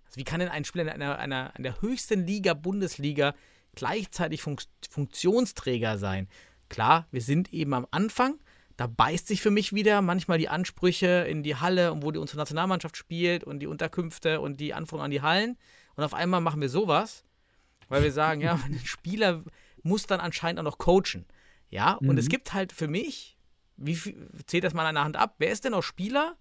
Also, 0.06 0.16
wie 0.16 0.24
kann 0.24 0.40
denn 0.40 0.48
ein 0.48 0.64
Spieler 0.64 0.82
in 0.82 0.88
einer, 0.90 1.18
einer, 1.18 1.52
in 1.56 1.62
der 1.62 1.80
höchsten 1.80 2.26
Liga, 2.26 2.54
Bundesliga, 2.54 3.34
gleichzeitig 3.76 4.42
Funk 4.42 4.62
Funktionsträger 4.88 5.98
sein? 5.98 6.28
Klar, 6.68 7.06
wir 7.12 7.20
sind 7.20 7.52
eben 7.52 7.74
am 7.74 7.86
Anfang. 7.92 8.40
Da 8.76 8.86
beißt 8.86 9.28
sich 9.28 9.42
für 9.42 9.50
mich 9.50 9.72
wieder 9.74 10.00
manchmal 10.00 10.38
die 10.38 10.48
Ansprüche 10.48 11.26
in 11.28 11.42
die 11.42 11.54
Halle 11.54 11.92
und 11.92 12.02
wo 12.02 12.10
die 12.10 12.18
unsere 12.18 12.38
Nationalmannschaft 12.38 12.96
spielt 12.96 13.44
und 13.44 13.60
die 13.60 13.66
Unterkünfte 13.66 14.40
und 14.40 14.58
die 14.58 14.72
Anforderungen 14.72 15.04
an 15.04 15.10
die 15.10 15.22
Hallen. 15.22 15.58
Und 15.96 16.04
auf 16.04 16.14
einmal 16.14 16.40
machen 16.40 16.60
wir 16.60 16.70
sowas, 16.70 17.24
weil 17.90 18.03
wir 18.03 18.12
sagen, 18.12 18.40
ja, 18.40 18.55
ein 18.64 18.81
Spieler 18.83 19.44
muss 19.83 20.07
dann 20.07 20.20
anscheinend 20.20 20.61
auch 20.61 20.64
noch 20.64 20.79
coachen. 20.79 21.26
Ja, 21.68 21.94
und 21.94 22.18
es 22.18 22.29
gibt 22.29 22.53
halt 22.53 22.72
für 22.72 22.88
mich, 22.88 23.38
wie 23.76 23.94
viel, 23.94 24.29
zählt 24.46 24.64
das 24.64 24.74
mal 24.74 24.87
an 24.87 24.96
der 24.96 25.05
Hand 25.05 25.16
ab, 25.16 25.37
wer 25.38 25.53
ist 25.53 25.64
denn 25.64 25.72
noch 25.72 25.83
Spieler 25.83 26.37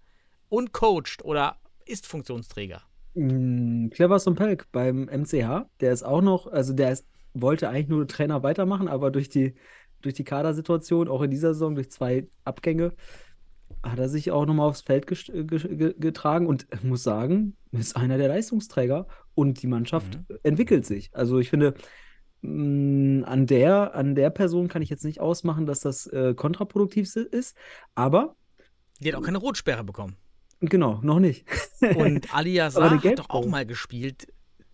und 0.48 0.72
coacht 0.72 1.22
oder 1.22 1.58
ist 1.86 2.06
Funktionsträger? 2.06 2.82
Mm, 3.14 3.88
Cleverson 3.90 4.34
Pelk 4.34 4.66
beim 4.72 5.04
MCH, 5.04 5.66
der 5.80 5.92
ist 5.92 6.02
auch 6.02 6.20
noch, 6.20 6.48
also 6.48 6.72
der 6.72 6.92
ist, 6.92 7.06
wollte 7.32 7.68
eigentlich 7.68 7.88
nur 7.88 8.08
Trainer 8.08 8.42
weitermachen, 8.42 8.88
aber 8.88 9.12
durch 9.12 9.28
die, 9.28 9.54
durch 10.02 10.14
die 10.14 10.24
Kadersituation, 10.24 11.08
auch 11.08 11.22
in 11.22 11.30
dieser 11.30 11.54
Saison, 11.54 11.76
durch 11.76 11.90
zwei 11.90 12.26
Abgänge, 12.44 12.92
hat 13.84 13.98
er 13.98 14.08
sich 14.08 14.32
auch 14.32 14.46
nochmal 14.46 14.68
aufs 14.68 14.82
Feld 14.82 15.06
getragen 15.06 16.46
und 16.46 16.66
muss 16.84 17.04
sagen, 17.04 17.56
ist 17.70 17.96
einer 17.96 18.18
der 18.18 18.28
Leistungsträger 18.28 19.06
und 19.34 19.62
die 19.62 19.66
Mannschaft 19.66 20.18
entwickelt 20.42 20.86
sich. 20.86 21.10
Also 21.12 21.38
ich 21.38 21.50
finde, 21.50 21.74
mm, 22.42 23.24
an 23.24 23.46
der, 23.46 23.94
an 23.94 24.14
der 24.14 24.30
Person 24.30 24.68
kann 24.68 24.82
ich 24.82 24.88
jetzt 24.90 25.04
nicht 25.04 25.20
ausmachen, 25.20 25.66
dass 25.66 25.80
das 25.80 26.06
äh, 26.06 26.34
kontraproduktiv 26.34 27.14
ist, 27.16 27.56
aber 27.94 28.36
Die 29.00 29.08
hat 29.12 29.18
auch 29.20 29.24
keine 29.24 29.38
Rotsperre 29.38 29.84
bekommen. 29.84 30.16
genau, 30.60 31.00
noch 31.02 31.20
nicht. 31.20 31.44
Und 31.96 32.34
Ali 32.34 32.60
Aber 32.60 32.80
eine 32.82 32.96
Yazar 32.96 33.04
hat 33.04 33.18
doch 33.18 33.30
auch 33.30 33.46
mal 33.46 33.64
gespielt. 33.66 34.26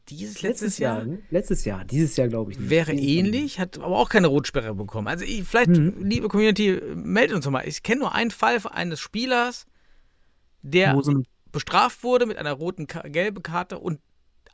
Dieses 0.09 0.41
letztes, 0.43 0.79
Jahr, 0.79 1.05
ne? 1.05 1.19
Letztes 1.31 1.65
Jahr, 1.65 1.85
dieses 1.85 2.17
Jahr 2.17 2.29
glaube 2.29 2.53
ich 2.53 2.61
nicht. 2.61 2.71
wäre 2.71 2.93
Jahr 2.93 3.03
ähnlich, 3.03 3.59
hat 3.59 3.79
aber 3.79 3.99
auch 3.99 4.09
keine 4.09 4.29
Rotsperre 4.29 4.73
bekommen. 4.73 5.09
Also 5.09 5.25
ich, 5.25 5.43
vielleicht, 5.43 5.71
Mhm. 5.71 5.95
liebe 6.05 6.29
Community, 6.29 6.81
meldet 6.95 7.35
uns 7.35 7.45
doch 7.45 7.51
mal. 7.51 7.67
Ich 7.67 7.83
kenne 7.83 8.03
nur 8.03 8.15
einen 8.15 8.31
Fall 8.31 8.61
eines 8.71 9.01
Spielers, 9.01 9.67
der 10.63 10.97
bestraft 11.51 12.05
wurde 12.05 12.27
mit 12.27 12.37
einer 12.39 12.53
roten, 12.53 12.87
gelben 12.87 13.43
Karte 13.43 13.81
und 13.81 13.99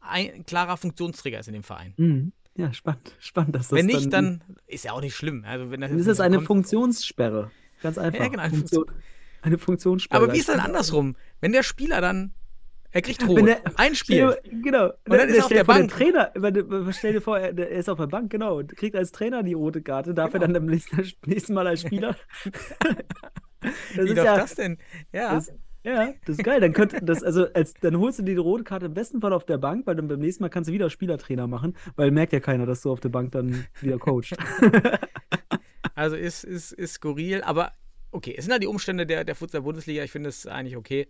ein 0.03 0.45
klarer 0.47 0.77
Funktionsträger 0.77 1.39
ist 1.41 1.47
in 1.49 1.55
dem 1.55 1.63
Verein. 1.63 1.95
Mhm. 1.97 2.33
Ja, 2.55 2.73
spannend, 2.75 3.17
spannend, 3.19 3.55
dass 3.57 3.69
das 3.69 3.79
wenn 3.79 3.87
nicht, 3.87 4.13
dann 4.13 4.43
ist 4.67 4.85
ja 4.85 4.93
auch 4.93 5.01
nicht 5.01 5.15
schlimm. 5.17 5.45
Also 5.47 5.71
wenn 5.71 5.81
das 5.81 5.91
dann 5.91 5.99
ist 5.99 6.07
es 6.07 6.21
eine 6.21 6.37
kommt- 6.37 6.47
Funktionssperre. 6.49 7.51
Ganz 7.83 7.97
einfach. 7.99 8.21
Ja, 8.21 8.29
genau, 8.29 8.43
eine 8.43 8.53
Funktion, 8.55 8.85
eine 9.41 9.59
Funktionssperre. 9.59 10.23
Aber 10.23 10.33
wie 10.35 10.39
ist 10.39 10.49
das 10.49 10.57
denn 10.57 10.65
andersrum? 10.65 11.17
Wenn 11.41 11.53
der 11.53 11.63
Spieler 11.63 12.01
dann, 12.03 12.35
er 12.91 13.01
kriegt 13.01 13.27
rot, 13.27 13.47
der- 13.47 13.63
ein 13.77 13.95
Spiel. 13.95 14.37
dir- 14.45 14.61
Genau. 14.63 14.91
dann 15.07 15.29
ist 15.31 15.39
er 15.39 15.45
auf 15.47 15.49
der 15.51 15.65
Bank. 15.65 15.91
Trainer, 15.91 16.31
stell 16.93 17.15
dir 17.15 17.23
vor, 17.23 17.39
er 17.39 17.57
er 17.57 17.71
ist 17.71 17.89
auf 17.89 17.97
der 17.99 18.07
Bank, 18.07 18.31
genau, 18.31 18.59
und 18.59 18.77
kriegt 18.77 18.95
als 18.97 19.13
Trainer 19.13 19.43
die 19.43 19.55
rote 19.55 19.81
Karte, 19.81 20.13
darf 20.13 20.33
Genau. 20.33 20.45
er 20.45 20.49
dann 20.49 20.57
am 20.63 20.67
nächsten, 20.67 20.97
nächsten 21.27 21.55
Mal 21.55 21.67
als 21.67 21.81
Spieler. 21.81 22.17
Wie 23.95 24.01
ist 24.01 24.17
darf 24.17 24.25
ja, 24.27 24.37
das 24.37 24.55
denn? 24.57 24.79
Ja. 25.13 25.35
Das, 25.37 25.53
ja, 25.85 26.13
das 26.27 26.39
ist 26.39 26.45
geil. 26.45 26.61
Dann 26.61 26.73
könnte 26.73 27.05
das, 27.05 27.23
also 27.23 27.47
als, 27.55 27.75
dann 27.75 27.99
holst 27.99 28.19
du 28.19 28.23
dir 28.23 28.35
die 28.35 28.41
rote 28.41 28.65
Karte 28.65 28.87
im 28.87 28.95
besten 28.95 29.21
Fall 29.21 29.33
auf 29.33 29.45
der 29.45 29.59
Bank, 29.59 29.87
weil 29.87 29.97
dann 29.97 30.09
beim 30.09 30.21
nächsten 30.21 30.43
Mal 30.43 30.49
kannst 30.49 30.69
du 30.69 30.73
wieder 30.73 30.91
Spielertrainer 30.91 31.47
machen, 31.47 31.77
weil 31.97 32.11
merkt 32.11 32.33
ja 32.33 32.41
keiner, 32.41 32.67
dass 32.67 32.83
du 32.83 32.93
auf 32.93 33.01
der 33.01 33.09
Bank 33.09 33.33
dann 33.33 33.67
wieder 33.81 33.99
coachst. 33.99 34.35
Also 35.95 36.17
ist, 36.17 36.45
ist, 36.45 36.73
ist 36.73 36.95
skurril, 36.95 37.43
aber 37.43 37.73
okay, 38.13 38.35
es 38.37 38.45
sind 38.45 38.53
halt 38.53 38.63
die 38.63 38.67
Umstände 38.67 39.05
der, 39.07 39.25
der 39.25 39.35
Futsal-Bundesliga. 39.35 40.03
Ich 40.03 40.11
finde 40.11 40.31
es 40.31 40.47
eigentlich 40.47 40.77
okay, 40.77 41.07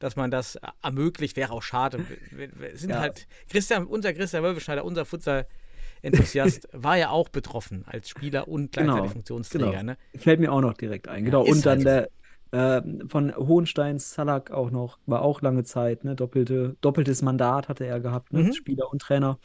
dass 0.00 0.16
man 0.16 0.30
das 0.30 0.58
ermöglicht. 0.82 1.36
Wäre 1.36 1.52
auch 1.52 1.62
schade. 1.62 2.04
Wir, 2.30 2.50
wir 2.58 2.76
sind 2.76 2.90
Ja. 2.90 3.00
halt, 3.00 3.26
Christian, 3.50 3.86
unser 3.86 4.12
Christian 4.12 4.42
Wölfeschneider, 4.42 4.84
unser 4.84 5.06
Futsal-Enthusiast, 5.06 6.68
war 6.72 6.98
ja 6.98 7.08
auch 7.10 7.30
betroffen 7.30 7.84
als 7.86 8.10
Spieler 8.10 8.48
und 8.48 8.72
gleichzeitig 8.72 9.00
Genau, 9.02 9.08
Funktionsträger. 9.12 9.70
genau. 9.70 9.82
Ne? 9.82 9.96
Fällt 10.16 10.40
mir 10.40 10.52
auch 10.52 10.60
noch 10.60 10.74
direkt 10.74 11.08
ein. 11.08 11.24
Genau. 11.24 11.44
ist 11.44 11.50
Und 11.52 11.66
dann 11.66 11.78
halt 11.78 11.86
der 11.86 12.08
äh, 12.50 12.82
von 13.06 13.34
Hohenstein 13.36 13.98
Salak 13.98 14.50
auch 14.50 14.70
noch, 14.70 14.98
war 15.06 15.22
auch 15.22 15.42
lange 15.42 15.64
Zeit, 15.64 16.04
ne? 16.04 16.14
Doppelte, 16.16 16.76
doppeltes 16.80 17.22
Mandat 17.22 17.68
hatte 17.68 17.84
er 17.84 18.00
gehabt, 18.00 18.32
ne? 18.32 18.44
Mhm. 18.44 18.52
Spieler 18.52 18.90
und 18.90 19.02
Trainer. 19.02 19.38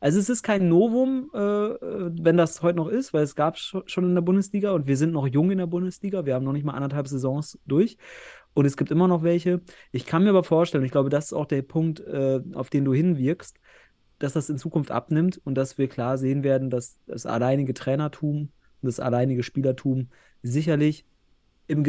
Also 0.00 0.18
es 0.18 0.28
ist 0.28 0.42
kein 0.42 0.68
Novum, 0.68 1.30
äh, 1.34 1.38
äh, 1.38 2.10
wenn 2.20 2.36
das 2.36 2.62
heute 2.62 2.76
noch 2.76 2.88
ist, 2.88 3.14
weil 3.14 3.22
es 3.22 3.34
gab 3.34 3.56
es 3.56 3.74
schon 3.86 4.04
in 4.04 4.14
der 4.14 4.22
Bundesliga 4.22 4.72
und 4.72 4.86
wir 4.86 4.96
sind 4.96 5.12
noch 5.12 5.26
jung 5.26 5.50
in 5.50 5.58
der 5.58 5.66
Bundesliga. 5.66 6.26
Wir 6.26 6.34
haben 6.34 6.44
noch 6.44 6.52
nicht 6.52 6.64
mal 6.64 6.74
anderthalb 6.74 7.08
Saisons 7.08 7.58
durch. 7.66 7.96
Und 8.54 8.64
es 8.64 8.76
gibt 8.76 8.90
immer 8.90 9.06
noch 9.06 9.22
welche. 9.22 9.60
Ich 9.92 10.06
kann 10.06 10.24
mir 10.24 10.30
aber 10.30 10.44
vorstellen, 10.44 10.84
ich 10.84 10.92
glaube, 10.92 11.10
das 11.10 11.26
ist 11.26 11.32
auch 11.34 11.44
der 11.44 11.62
Punkt, 11.62 12.00
äh, 12.00 12.40
auf 12.54 12.70
den 12.70 12.84
du 12.84 12.94
hinwirkst, 12.94 13.58
dass 14.18 14.32
das 14.32 14.48
in 14.48 14.56
Zukunft 14.56 14.90
abnimmt 14.90 15.40
und 15.44 15.56
dass 15.56 15.76
wir 15.76 15.88
klar 15.88 16.16
sehen 16.16 16.42
werden, 16.42 16.70
dass 16.70 16.98
das 17.06 17.26
alleinige 17.26 17.74
Trainertum 17.74 18.50
und 18.80 18.86
das 18.86 19.00
alleinige 19.00 19.42
Spielertum 19.42 20.08
sicherlich 20.42 21.04
im 21.66 21.84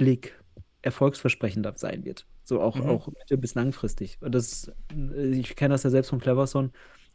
Gesamtblick 0.00 0.36
erfolgsversprechender 0.82 1.74
sein 1.76 2.04
wird. 2.04 2.26
So 2.44 2.60
auch, 2.60 2.76
Mhm. 2.76 2.88
auch 2.88 3.08
mittel- 3.08 3.36
bis 3.36 3.54
langfristig. 3.54 4.18
Und 4.20 4.34
das, 4.34 4.72
äh, 4.92 5.26
ich 5.30 5.54
kenne 5.56 5.74
das 5.74 5.82
ja 5.82 5.90
selbst 5.90 6.08
von 6.08 6.20
Cleverson. 6.20 6.72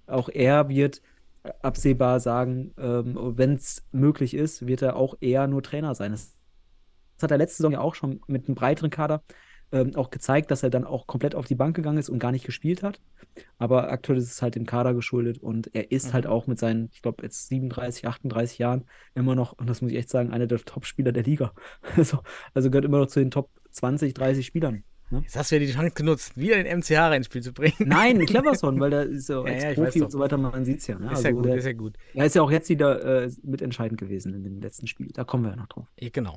Auch 0.08 0.30
er 0.30 0.70
wird 0.70 1.02
absehbar 1.62 2.20
sagen, 2.20 2.74
ähm, 2.78 3.18
wenn 3.38 3.54
es 3.56 3.84
möglich 3.92 4.34
ist, 4.34 4.66
wird 4.68 4.82
er 4.82 4.96
auch 4.96 5.16
eher 5.20 5.48
nur 5.48 5.62
Trainer 5.64 5.94
sein. 5.96 6.12
Das, 6.12 6.36
das 7.18 7.24
hat 7.24 7.32
er 7.32 7.38
letzte 7.38 7.58
Saison 7.58 7.72
ja 7.74 7.80
auch 7.82 7.96
schon 7.96 8.22
mit 8.28 8.48
einem 8.48 8.56
breiteren 8.56 8.90
Kader 8.90 9.24
ähm, 9.72 9.96
auch 9.96 10.10
gezeigt, 10.12 10.52
dass 10.52 10.64
er 10.64 10.70
dann 10.70 10.84
auch 10.86 11.08
komplett 11.08 11.36
auf 11.36 11.46
die 11.48 11.56
Bank 11.56 11.76
gegangen 11.76 11.98
ist 11.98 12.10
und 12.10 12.20
gar 12.20 12.32
nicht 12.32 12.46
gespielt 12.46 12.84
hat. 12.84 13.00
Aber 13.58 13.92
aktuell 13.92 14.18
ist 14.20 14.32
es 14.32 14.42
halt 14.42 14.56
dem 14.56 14.66
Kader 14.66 14.94
geschuldet 14.94 15.40
und 15.40 15.74
er 15.76 15.92
ist 15.92 16.08
Mhm. 16.10 16.14
halt 16.14 16.28
auch 16.28 16.48
mit 16.48 16.60
seinen, 16.60 16.90
ich 16.94 17.02
glaube, 17.02 17.24
jetzt 17.24 17.48
37, 17.50 18.08
38 18.08 18.58
Jahren 18.60 18.86
immer 19.16 19.36
noch, 19.36 19.54
und 19.54 19.68
das 19.70 19.82
muss 19.82 19.92
ich 19.92 19.98
echt 19.98 20.10
sagen, 20.10 20.32
einer 20.32 20.48
der 20.48 20.60
Top-Spieler 20.60 21.12
der 21.12 21.24
Liga. 21.24 21.54
Also, 21.98 22.20
also 22.54 22.70
gehört 22.70 22.86
immer 22.86 23.00
noch 23.00 23.08
zu 23.08 23.20
den 23.20 23.32
Top 23.32 23.50
20, 23.72 24.14
30 24.14 24.46
Spielern 24.46 24.84
Jetzt 25.22 25.38
hast 25.38 25.52
du 25.52 25.56
ja 25.56 25.60
die 25.60 25.72
Chance 25.72 25.92
genutzt, 25.94 26.36
wieder 26.36 26.56
den 26.62 26.80
MCH 26.80 27.16
ins 27.16 27.28
Spiel 27.28 27.44
zu 27.44 27.54
bringen. 27.54 27.76
Nein, 27.80 28.20
Cleverson, 28.26 28.80
weil 28.80 28.90
da 28.90 29.02
ist 29.04 29.30
ja 29.30 29.46
Ja, 29.48 29.70
ja, 29.72 29.74
doch. 29.76 29.96
und 30.02 30.12
so 30.12 30.18
weiter, 30.18 30.36
man 30.38 30.66
sieht 30.66 30.80
es 30.80 30.88
ja. 30.88 30.98
Ne? 30.98 31.12
Ist 31.12 31.24
ja 31.24 31.30
Also 31.30 31.32
gut, 31.38 31.46
der, 31.46 31.56
ist 31.58 31.66
ja 31.66 31.74
gut. 31.74 31.96
er 32.16 32.26
ist 32.26 32.36
ja 32.36 32.42
auch 32.42 32.50
jetzt 32.50 32.70
wieder 32.70 33.24
äh, 33.24 33.30
mitentscheidend 33.44 34.00
gewesen 34.00 34.34
in 34.34 34.44
dem 34.44 34.60
letzten 34.62 34.88
Spiel. 34.88 35.10
Da 35.14 35.24
kommen 35.24 35.44
wir 35.44 35.52
ja 35.52 35.56
noch 35.58 35.68
drauf. 35.68 35.86
Ja, 36.00 36.10
genau. 36.12 36.36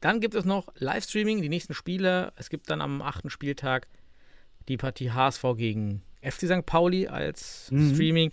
Dann 0.00 0.20
gibt 0.20 0.34
es 0.34 0.44
noch 0.44 0.68
Livestreaming, 0.76 1.42
die 1.42 1.48
nächsten 1.48 1.74
Spiele. 1.74 2.32
Es 2.36 2.48
gibt 2.50 2.70
dann 2.70 2.80
am 2.80 3.02
achten 3.02 3.28
Spieltag 3.30 3.86
die 4.68 4.76
Partie 4.76 5.10
HSV 5.12 5.44
gegen 5.56 6.02
FC 6.22 6.46
St. 6.46 6.64
Pauli 6.66 7.06
als 7.08 7.68
Mhm. 7.70 7.94
Streaming. 7.94 8.32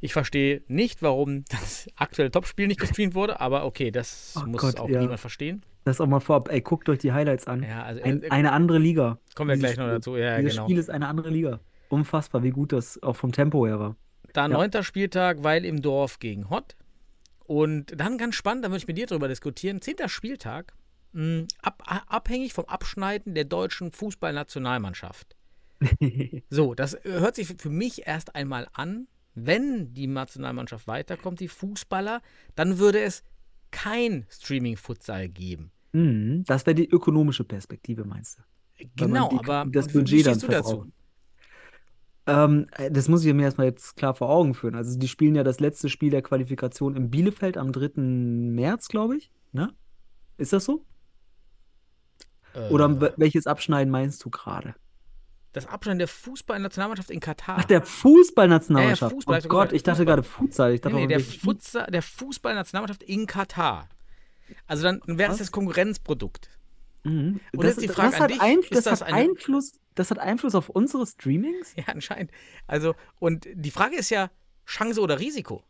Ich 0.00 0.12
verstehe 0.12 0.62
nicht, 0.68 1.02
warum 1.02 1.44
das 1.48 1.88
aktuelle 1.96 2.30
Topspiel 2.30 2.66
nicht 2.66 2.80
gestreamt 2.80 3.14
wurde, 3.14 3.40
aber 3.40 3.64
okay, 3.64 3.90
das 3.90 4.34
Oh 4.36 4.46
muss 4.46 4.60
Gott, 4.60 4.78
auch 4.80 4.88
ja. 4.88 5.00
niemand 5.00 5.20
verstehen. 5.20 5.62
Das 5.84 6.00
auch 6.00 6.06
mal 6.08 6.20
vorab. 6.20 6.48
Ey, 6.50 6.60
guckt 6.60 6.88
euch 6.88 6.98
die 6.98 7.12
Highlights 7.12 7.46
an. 7.46 7.62
Ja, 7.62 7.84
also 7.84 8.02
Ein, 8.02 8.22
äh, 8.24 8.30
eine 8.30 8.50
andere 8.52 8.78
Liga. 8.78 9.18
kommen 9.36 9.50
wir 9.50 9.56
Dieses 9.56 9.74
gleich 9.74 9.86
noch 9.86 9.92
dazu. 9.92 10.16
Ja, 10.16 10.38
Dieses 10.38 10.54
genau. 10.54 10.64
Spiel 10.66 10.78
ist 10.78 10.90
eine 10.90 11.06
andere 11.06 11.30
Liga. 11.30 11.60
Unfassbar, 11.88 12.42
wie 12.42 12.50
gut 12.50 12.72
das 12.72 13.00
auch 13.04 13.14
vom 13.14 13.30
Tempo 13.30 13.64
her 13.66 13.78
war. 13.78 13.96
Dann 14.32 14.50
Ja. 14.50 14.56
neunter 14.58 14.82
Spieltag, 14.82 15.44
weil 15.44 15.64
im 15.64 15.80
Dorf 15.82 16.18
gegen 16.18 16.50
Hott. 16.50 16.74
Und 17.44 17.98
dann 17.98 18.18
ganz 18.18 18.34
spannend, 18.34 18.64
da 18.64 18.68
würde 18.68 18.78
ich 18.78 18.88
mit 18.88 18.98
dir 18.98 19.06
drüber 19.06 19.28
diskutieren. 19.28 19.80
Zehnter 19.80 20.08
Spieltag, 20.08 20.72
ab, 21.62 21.82
abhängig 22.08 22.52
vom 22.52 22.66
Abschneiden 22.66 23.34
der 23.34 23.44
deutschen 23.44 23.92
Fußballnationalmannschaft. 23.92 25.36
So, 26.48 26.74
das 26.74 26.94
äh, 26.94 27.00
hört 27.04 27.36
sich 27.36 27.48
für 27.58 27.68
mich 27.70 28.06
erst 28.06 28.34
einmal 28.34 28.66
an, 28.72 29.08
wenn 29.34 29.92
die 29.92 30.06
Nationalmannschaft 30.06 30.86
weiterkommt, 30.86 31.40
die 31.40 31.48
Fußballer, 31.48 32.22
dann 32.54 32.78
würde 32.78 33.00
es 33.00 33.22
kein 33.70 34.24
Streaming-Futsal 34.30 35.28
geben. 35.28 35.70
Mhm, 35.92 36.44
das 36.46 36.64
wäre 36.64 36.74
die 36.74 36.88
ökonomische 36.88 37.44
Perspektive, 37.44 38.04
meinst 38.04 38.38
du? 38.38 38.42
Genau, 38.96 39.28
die- 39.28 39.38
aber 39.38 39.66
das 39.70 39.86
und 39.86 39.94
wie 39.94 39.98
Budget 39.98 40.26
dann 40.26 40.38
du 40.38 40.46
dazu? 40.48 40.86
Ähm, 42.26 42.66
äh, 42.72 42.90
das 42.90 43.08
muss 43.08 43.24
ich 43.24 43.32
mir 43.34 43.42
erstmal 43.44 43.66
jetzt 43.68 43.96
klar 43.96 44.14
vor 44.14 44.30
Augen 44.30 44.54
führen. 44.54 44.74
Also, 44.74 44.98
die 44.98 45.08
spielen 45.08 45.34
ja 45.34 45.44
das 45.44 45.60
letzte 45.60 45.88
Spiel 45.88 46.10
der 46.10 46.22
Qualifikation 46.22 46.96
in 46.96 47.10
Bielefeld 47.10 47.56
am 47.56 47.72
3. 47.72 48.00
März, 48.00 48.88
glaube 48.88 49.16
ich. 49.16 49.30
Ne? 49.52 49.72
Ist 50.38 50.52
das 50.52 50.64
so? 50.64 50.84
Oder 52.70 52.86
Äh, 52.86 53.00
we- 53.00 53.14
welches 53.16 53.46
Abschneiden 53.46 53.90
meinst 53.90 54.24
du 54.24 54.30
gerade? 54.30 54.74
das 55.52 55.66
Abschneiden 55.66 55.98
der 56.00 56.08
Fußballnationalmannschaft 56.08 57.10
in 57.10 57.18
Katar. 57.20 57.56
Ach, 57.60 57.64
der 57.64 57.80
Fußballnationalmannschaft. 57.80 59.10
Ja, 59.12 59.16
Fußball, 59.16 59.40
oh 59.42 59.48
Gott, 59.48 59.72
ich 59.72 59.82
dachte 59.82 60.04
gerade 60.04 60.22
Futsal. 60.22 60.74
Ich 60.74 60.80
Nee, 60.80 60.82
dachte 60.82 60.96
nee, 60.96 61.04
auch, 61.04 61.08
der, 61.08 61.18
welches- 61.18 61.36
Futsal, 61.36 61.86
der 61.90 62.02
Fußballnationalmannschaft 62.02 63.02
in 63.02 63.26
Katar. 63.26 63.88
Also 64.66 64.82
dann 64.82 65.00
wäre 65.06 65.32
es 65.32 65.38
das 65.38 65.50
Konkurrenzprodukt. 65.52 66.50
Mhm. 67.04 67.40
Und 67.52 67.64
das, 67.64 67.76
jetzt 67.76 67.82
die 67.82 67.86
das 67.86 67.96
Frage 67.96 68.16
an 68.16 68.22
hat 68.22 68.30
dich, 68.32 68.40
Ein, 68.42 68.58
ist 68.58 68.72
das, 68.72 68.84
das 68.84 69.00
hat 69.00 69.08
eine- 69.08 69.30
Einfluss, 69.30 69.72
das 69.94 70.10
hat 70.10 70.18
Einfluss 70.18 70.54
auf 70.54 70.68
unsere 70.68 71.06
Streamings? 71.06 71.72
Ja, 71.76 71.84
anscheinend. 71.86 72.30
Also, 72.66 72.94
und 73.18 73.46
die 73.54 73.70
Frage 73.70 73.96
ist 73.96 74.10
ja, 74.10 74.30
Chance 74.66 75.00
oder 75.00 75.18
Risiko? 75.20 75.62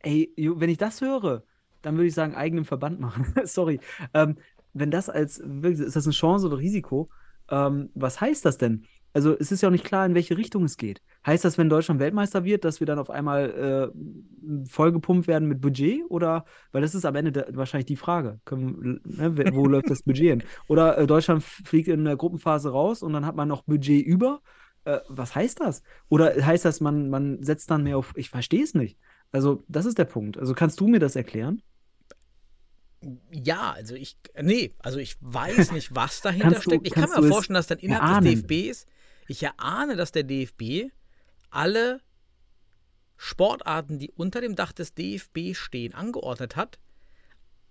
Ey, 0.00 0.30
wenn 0.36 0.68
ich 0.68 0.76
das 0.78 1.00
höre, 1.00 1.42
dann 1.80 1.96
würde 1.96 2.08
ich 2.08 2.14
sagen, 2.14 2.34
eigenen 2.34 2.64
Verband 2.64 3.00
machen. 3.00 3.32
Sorry. 3.44 3.80
Ähm, 4.12 4.36
wenn 4.72 4.90
das 4.90 5.08
als, 5.08 5.38
ist 5.38 5.96
das 5.96 6.06
eine 6.06 6.12
Chance 6.12 6.46
oder 6.46 6.58
Risiko? 6.58 7.10
Ähm, 7.50 7.90
was 7.94 8.20
heißt 8.20 8.44
das 8.44 8.58
denn? 8.58 8.86
Also, 9.14 9.36
es 9.38 9.52
ist 9.52 9.60
ja 9.60 9.68
auch 9.68 9.72
nicht 9.72 9.84
klar, 9.84 10.06
in 10.06 10.14
welche 10.14 10.38
Richtung 10.38 10.64
es 10.64 10.78
geht. 10.78 11.02
Heißt 11.26 11.44
das, 11.44 11.58
wenn 11.58 11.68
Deutschland 11.68 12.00
Weltmeister 12.00 12.44
wird, 12.44 12.64
dass 12.64 12.80
wir 12.80 12.86
dann 12.86 12.98
auf 12.98 13.10
einmal 13.10 13.92
äh, 13.94 14.66
vollgepumpt 14.66 15.26
werden 15.26 15.48
mit 15.48 15.60
Budget? 15.60 16.00
Oder, 16.08 16.46
weil 16.72 16.80
das 16.80 16.94
ist 16.94 17.04
am 17.04 17.14
Ende 17.14 17.30
der, 17.30 17.48
wahrscheinlich 17.54 17.86
die 17.86 17.96
Frage. 17.96 18.40
Können, 18.46 19.00
ne, 19.04 19.54
wo 19.54 19.66
läuft 19.66 19.90
das 19.90 20.02
Budget 20.02 20.30
hin? 20.30 20.42
Oder 20.66 20.96
äh, 20.96 21.06
Deutschland 21.06 21.42
fliegt 21.42 21.88
in 21.88 22.06
der 22.06 22.16
Gruppenphase 22.16 22.70
raus 22.70 23.02
und 23.02 23.12
dann 23.12 23.26
hat 23.26 23.36
man 23.36 23.48
noch 23.48 23.64
Budget 23.64 24.04
über? 24.04 24.40
Äh, 24.84 25.00
was 25.08 25.34
heißt 25.34 25.60
das? 25.60 25.82
Oder 26.08 26.34
heißt 26.34 26.64
das, 26.64 26.80
man, 26.80 27.10
man 27.10 27.42
setzt 27.42 27.70
dann 27.70 27.82
mehr 27.82 27.98
auf, 27.98 28.14
ich 28.16 28.30
verstehe 28.30 28.64
es 28.64 28.72
nicht. 28.72 28.98
Also, 29.30 29.62
das 29.68 29.84
ist 29.84 29.98
der 29.98 30.06
Punkt. 30.06 30.38
Also, 30.38 30.54
kannst 30.54 30.80
du 30.80 30.88
mir 30.88 31.00
das 31.00 31.16
erklären? 31.16 31.60
Ja, 33.30 33.72
also 33.72 33.94
ich, 33.94 34.16
nee, 34.40 34.74
also 34.78 34.98
ich 34.98 35.16
weiß 35.20 35.72
nicht, 35.72 35.94
was 35.94 36.20
dahinter 36.22 36.60
steckt. 36.60 36.86
Ich 36.86 36.94
kann 36.94 37.10
mir 37.10 37.28
vorstellen, 37.28 37.54
dass 37.54 37.66
dann 37.66 37.78
innerhalb 37.78 38.24
erahnen? 38.24 38.24
des 38.24 38.46
DFBs, 38.46 38.86
ich 39.28 39.42
erahne, 39.42 39.96
dass 39.96 40.12
der 40.12 40.22
DFB 40.22 40.90
alle 41.50 42.00
Sportarten, 43.16 43.98
die 43.98 44.10
unter 44.10 44.40
dem 44.40 44.56
Dach 44.56 44.72
des 44.72 44.94
DFB 44.94 45.54
stehen, 45.54 45.94
angeordnet 45.94 46.56
hat, 46.56 46.78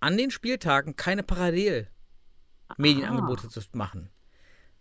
an 0.00 0.16
den 0.16 0.30
Spieltagen 0.30 0.96
keine 0.96 1.22
Parallel-Medienangebote 1.22 3.48
zu 3.48 3.60
machen. 3.72 4.08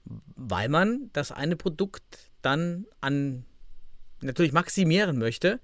Weil 0.03 0.69
man 0.69 1.09
das 1.13 1.31
eine 1.31 1.55
Produkt 1.55 2.31
dann 2.41 2.87
an 3.01 3.45
natürlich 4.21 4.53
maximieren 4.53 5.17
möchte. 5.17 5.59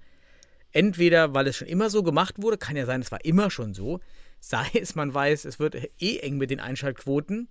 Entweder, 0.70 1.34
weil 1.34 1.46
es 1.46 1.56
schon 1.56 1.68
immer 1.68 1.90
so 1.90 2.02
gemacht 2.02 2.42
wurde, 2.42 2.58
kann 2.58 2.76
ja 2.76 2.84
sein, 2.84 3.00
es 3.00 3.10
war 3.10 3.24
immer 3.24 3.50
schon 3.50 3.74
so, 3.74 4.00
sei 4.40 4.66
es, 4.74 4.94
man 4.94 5.12
weiß, 5.12 5.44
es 5.44 5.58
wird 5.58 5.76
eh 6.00 6.18
eng 6.18 6.38
mit 6.38 6.50
den 6.50 6.60
Einschaltquoten 6.60 7.48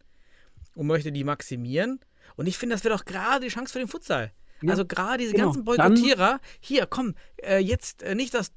und 0.75 0.87
möchte 0.87 1.11
die 1.11 1.23
maximieren. 1.23 1.99
Und 2.35 2.47
ich 2.47 2.57
finde, 2.57 2.75
das 2.75 2.83
wäre 2.83 2.95
doch 2.95 3.05
gerade 3.05 3.45
die 3.45 3.51
Chance 3.51 3.73
für 3.73 3.79
den 3.79 3.87
Futsal. 3.87 4.31
Ja, 4.61 4.71
also 4.71 4.85
gerade 4.85 5.19
diese 5.19 5.33
genau. 5.33 5.45
ganzen 5.45 5.63
Boykottierer, 5.65 6.39
hier, 6.59 6.87
komm, 6.87 7.15
äh, 7.43 7.59
jetzt 7.59 8.01
äh, 8.03 8.15
nicht 8.15 8.33
das 8.33 8.51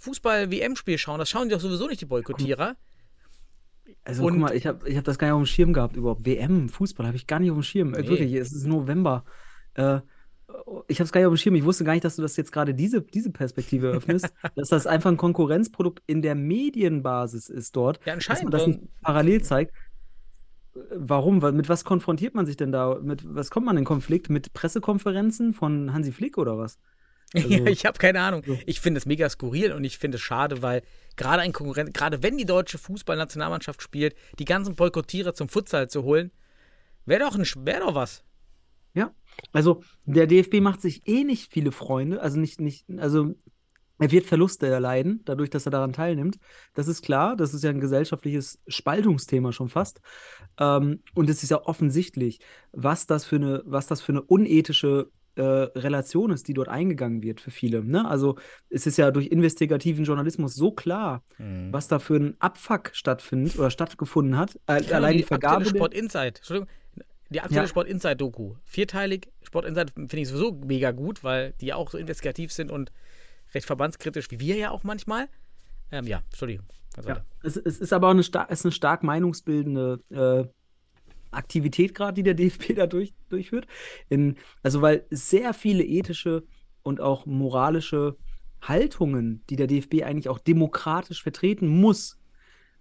Fußball-WM-Spiel 0.00 0.98
schauen, 0.98 1.18
das 1.18 1.30
schauen 1.30 1.48
die 1.48 1.54
doch 1.54 1.60
sowieso 1.60 1.86
nicht, 1.88 2.00
die 2.00 2.06
Boykottierer. 2.06 2.76
Also, 4.04 4.24
Und- 4.24 4.32
guck 4.34 4.40
mal, 4.40 4.56
ich 4.56 4.66
habe 4.66 4.88
ich 4.88 4.96
hab 4.96 5.04
das 5.04 5.18
gar 5.18 5.28
nicht 5.28 5.34
auf 5.34 5.42
dem 5.42 5.46
Schirm 5.46 5.72
gehabt 5.72 5.96
überhaupt. 5.96 6.24
WM, 6.24 6.68
Fußball 6.68 7.06
habe 7.06 7.16
ich 7.16 7.26
gar 7.26 7.38
nicht 7.40 7.50
auf 7.50 7.56
dem 7.56 7.62
Schirm. 7.62 7.94
Äh, 7.94 8.02
Nee. 8.02 8.08
Wirklich, 8.08 8.32
es 8.34 8.52
ist 8.52 8.66
November. 8.66 9.24
Äh, 9.74 10.00
ich 10.88 10.98
habe 11.00 11.06
es 11.06 11.12
gar 11.12 11.20
nicht 11.20 11.26
auf 11.26 11.34
dem 11.34 11.38
Schirm. 11.38 11.54
Ich 11.56 11.64
wusste 11.64 11.84
gar 11.84 11.92
nicht, 11.92 12.04
dass 12.04 12.16
du 12.16 12.22
das 12.22 12.36
jetzt 12.36 12.52
gerade 12.52 12.72
diese, 12.74 13.02
diese 13.02 13.30
Perspektive 13.30 13.88
öffnest, 13.88 14.28
dass 14.54 14.68
das 14.68 14.86
einfach 14.86 15.10
ein 15.10 15.16
Konkurrenzprodukt 15.16 16.02
in 16.06 16.22
der 16.22 16.34
Medienbasis 16.34 17.48
ist 17.48 17.74
dort. 17.76 17.98
Ja, 18.06 18.14
dass 18.14 18.28
man 18.28 18.36
anscheinend. 18.36 18.54
das 18.54 18.66
nicht 18.66 18.80
ähm, 18.82 18.88
parallel 19.02 19.42
zeigt. 19.42 19.74
Warum? 20.94 21.40
Wa- 21.42 21.52
Mit 21.52 21.68
was 21.68 21.84
konfrontiert 21.84 22.34
man 22.34 22.46
sich 22.46 22.56
denn 22.56 22.70
da? 22.70 22.98
Mit 23.02 23.22
was 23.24 23.50
kommt 23.50 23.66
man 23.66 23.76
in 23.78 23.84
Konflikt? 23.84 24.28
Mit 24.28 24.52
Pressekonferenzen 24.52 25.54
von 25.54 25.92
Hansi 25.92 26.12
Flick 26.12 26.38
oder 26.38 26.58
was? 26.58 26.78
Also- 27.34 27.48
ja, 27.48 27.66
ich 27.66 27.84
habe 27.84 27.98
keine 27.98 28.20
Ahnung. 28.20 28.42
Ich 28.66 28.80
finde 28.80 28.98
es 28.98 29.04
mega 29.06 29.28
skurril 29.28 29.72
und 29.72 29.82
ich 29.82 29.98
finde 29.98 30.14
es 30.16 30.22
schade, 30.22 30.62
weil 30.62 30.82
gerade 31.16 31.42
ein 31.42 31.52
Konkurrent, 31.52 31.92
gerade 31.92 32.22
wenn 32.22 32.38
die 32.38 32.44
deutsche 32.44 32.78
Fußballnationalmannschaft 32.78 33.82
spielt, 33.82 34.14
die 34.38 34.44
ganzen 34.44 34.76
Boykottierer 34.76 35.34
zum 35.34 35.48
Futsal 35.48 35.90
zu 35.90 36.04
holen, 36.04 36.30
wäre 37.04 37.24
doch, 37.24 37.34
ein 37.36 37.44
wär 37.66 37.80
doch 37.80 37.96
was. 37.96 38.22
Ja, 38.96 39.14
also 39.52 39.82
der 40.06 40.26
DFB 40.26 40.60
macht 40.60 40.80
sich 40.80 41.06
eh 41.06 41.22
nicht 41.22 41.52
viele 41.52 41.70
Freunde, 41.70 42.20
also 42.22 42.40
nicht, 42.40 42.60
nicht, 42.60 42.86
also 42.96 43.34
er 43.98 44.10
wird 44.10 44.26
Verluste 44.26 44.66
erleiden, 44.66 45.20
dadurch, 45.24 45.50
dass 45.50 45.66
er 45.66 45.70
daran 45.70 45.92
teilnimmt. 45.92 46.38
Das 46.74 46.88
ist 46.88 47.02
klar, 47.02 47.36
das 47.36 47.54
ist 47.54 47.62
ja 47.62 47.70
ein 47.70 47.80
gesellschaftliches 47.80 48.58
Spaltungsthema 48.66 49.52
schon 49.52 49.68
fast. 49.68 50.00
Ähm, 50.58 51.02
und 51.14 51.30
es 51.30 51.42
ist 51.42 51.50
ja 51.50 51.62
offensichtlich, 51.62 52.40
was 52.72 53.06
das 53.06 53.24
für 53.24 53.36
eine, 53.36 53.62
was 53.66 53.86
das 53.86 54.00
für 54.00 54.12
eine 54.12 54.22
unethische 54.22 55.10
äh, 55.36 55.42
Relation 55.42 56.30
ist, 56.30 56.48
die 56.48 56.54
dort 56.54 56.68
eingegangen 56.68 57.22
wird 57.22 57.40
für 57.40 57.50
viele. 57.50 57.84
Ne? 57.84 58.08
Also 58.08 58.36
es 58.70 58.86
ist 58.86 58.96
ja 58.96 59.10
durch 59.10 59.26
investigativen 59.28 60.04
Journalismus 60.04 60.54
so 60.54 60.72
klar, 60.72 61.22
was 61.70 61.88
da 61.88 61.98
für 61.98 62.16
ein 62.16 62.36
Abfuck 62.38 62.90
stattfindet 62.94 63.58
oder 63.58 63.70
stattgefunden 63.70 64.38
hat. 64.38 64.58
Äh, 64.66 64.82
Ja, 64.84 64.96
allein 64.96 65.12
die, 65.12 65.18
die 65.18 65.24
Vergabe 65.24 65.66
Sport 65.66 65.94
Insight. 65.94 66.38
Entschuldigung. 66.38 66.68
Die 67.30 67.40
aktuelle 67.40 67.64
Ja. 67.64 67.68
Sport 67.68 67.88
Insight 67.88 68.20
Doku. 68.20 68.54
Vierteilig. 68.64 69.28
Sport 69.42 69.66
Insight 69.66 69.90
finde 69.90 70.18
ich 70.18 70.28
sowieso 70.28 70.52
mega 70.52 70.92
gut, 70.92 71.24
weil 71.24 71.54
die 71.60 71.66
ja 71.66 71.76
auch 71.76 71.90
so 71.90 71.98
investigativ 71.98 72.52
sind 72.52 72.70
und 72.70 72.92
recht 73.54 73.66
verbandskritisch, 73.66 74.30
wie 74.30 74.38
wir 74.38 74.56
ja 74.56 74.70
auch 74.70 74.84
manchmal. 74.84 75.28
Ähm, 75.90 76.06
ja, 76.06 76.22
Entschuldigung. 76.26 76.66
Ganz 76.94 77.08
Ja. 77.08 77.24
Es, 77.42 77.56
es 77.56 77.78
ist 77.78 77.92
aber 77.92 78.08
auch 78.08 78.12
eine, 78.12 78.22
star 78.22 78.46
es 78.50 78.60
ist 78.60 78.66
eine 78.66 78.72
stark 78.72 79.02
meinungsbildende 79.02 80.00
äh, 80.10 80.48
Aktivität 81.30 81.94
gerade, 81.94 82.14
die 82.14 82.22
der 82.22 82.34
DFB 82.50 82.74
da 82.74 82.86
durch, 82.86 83.12
durchführt. 83.28 83.66
In, 84.08 84.36
also 84.62 84.82
weil 84.82 85.06
sehr 85.10 85.52
viele 85.52 85.84
ethische 85.84 86.44
und 86.82 87.00
auch 87.00 87.26
moralische 87.26 88.16
Haltungen, 88.62 89.42
die 89.50 89.56
der 89.56 89.66
DFB 89.66 90.02
eigentlich 90.04 90.28
auch 90.28 90.38
demokratisch 90.38 91.22
vertreten 91.22 91.66
muss, 91.66 92.18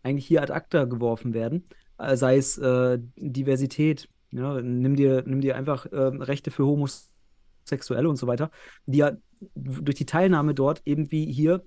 eigentlich 0.03 0.27
hier 0.27 0.41
ad 0.41 0.53
acta 0.53 0.85
geworfen 0.85 1.33
werden. 1.33 1.67
Äh, 1.97 2.15
sei 2.15 2.37
es 2.37 2.57
äh, 2.57 2.99
Diversität, 3.17 4.07
ja, 4.37 4.61
nimm 4.61 4.95
dir, 4.95 5.23
nimm 5.25 5.41
dir 5.41 5.55
einfach 5.55 5.85
äh, 5.87 5.97
Rechte 5.97 6.51
für 6.51 6.65
Homosexuelle 6.65 8.09
und 8.09 8.17
so 8.17 8.27
weiter, 8.27 8.51
die 8.85 8.99
ja 8.99 9.11
durch 9.55 9.95
die 9.95 10.05
Teilnahme 10.05 10.53
dort 10.53 10.81
irgendwie 10.85 11.31
hier 11.31 11.63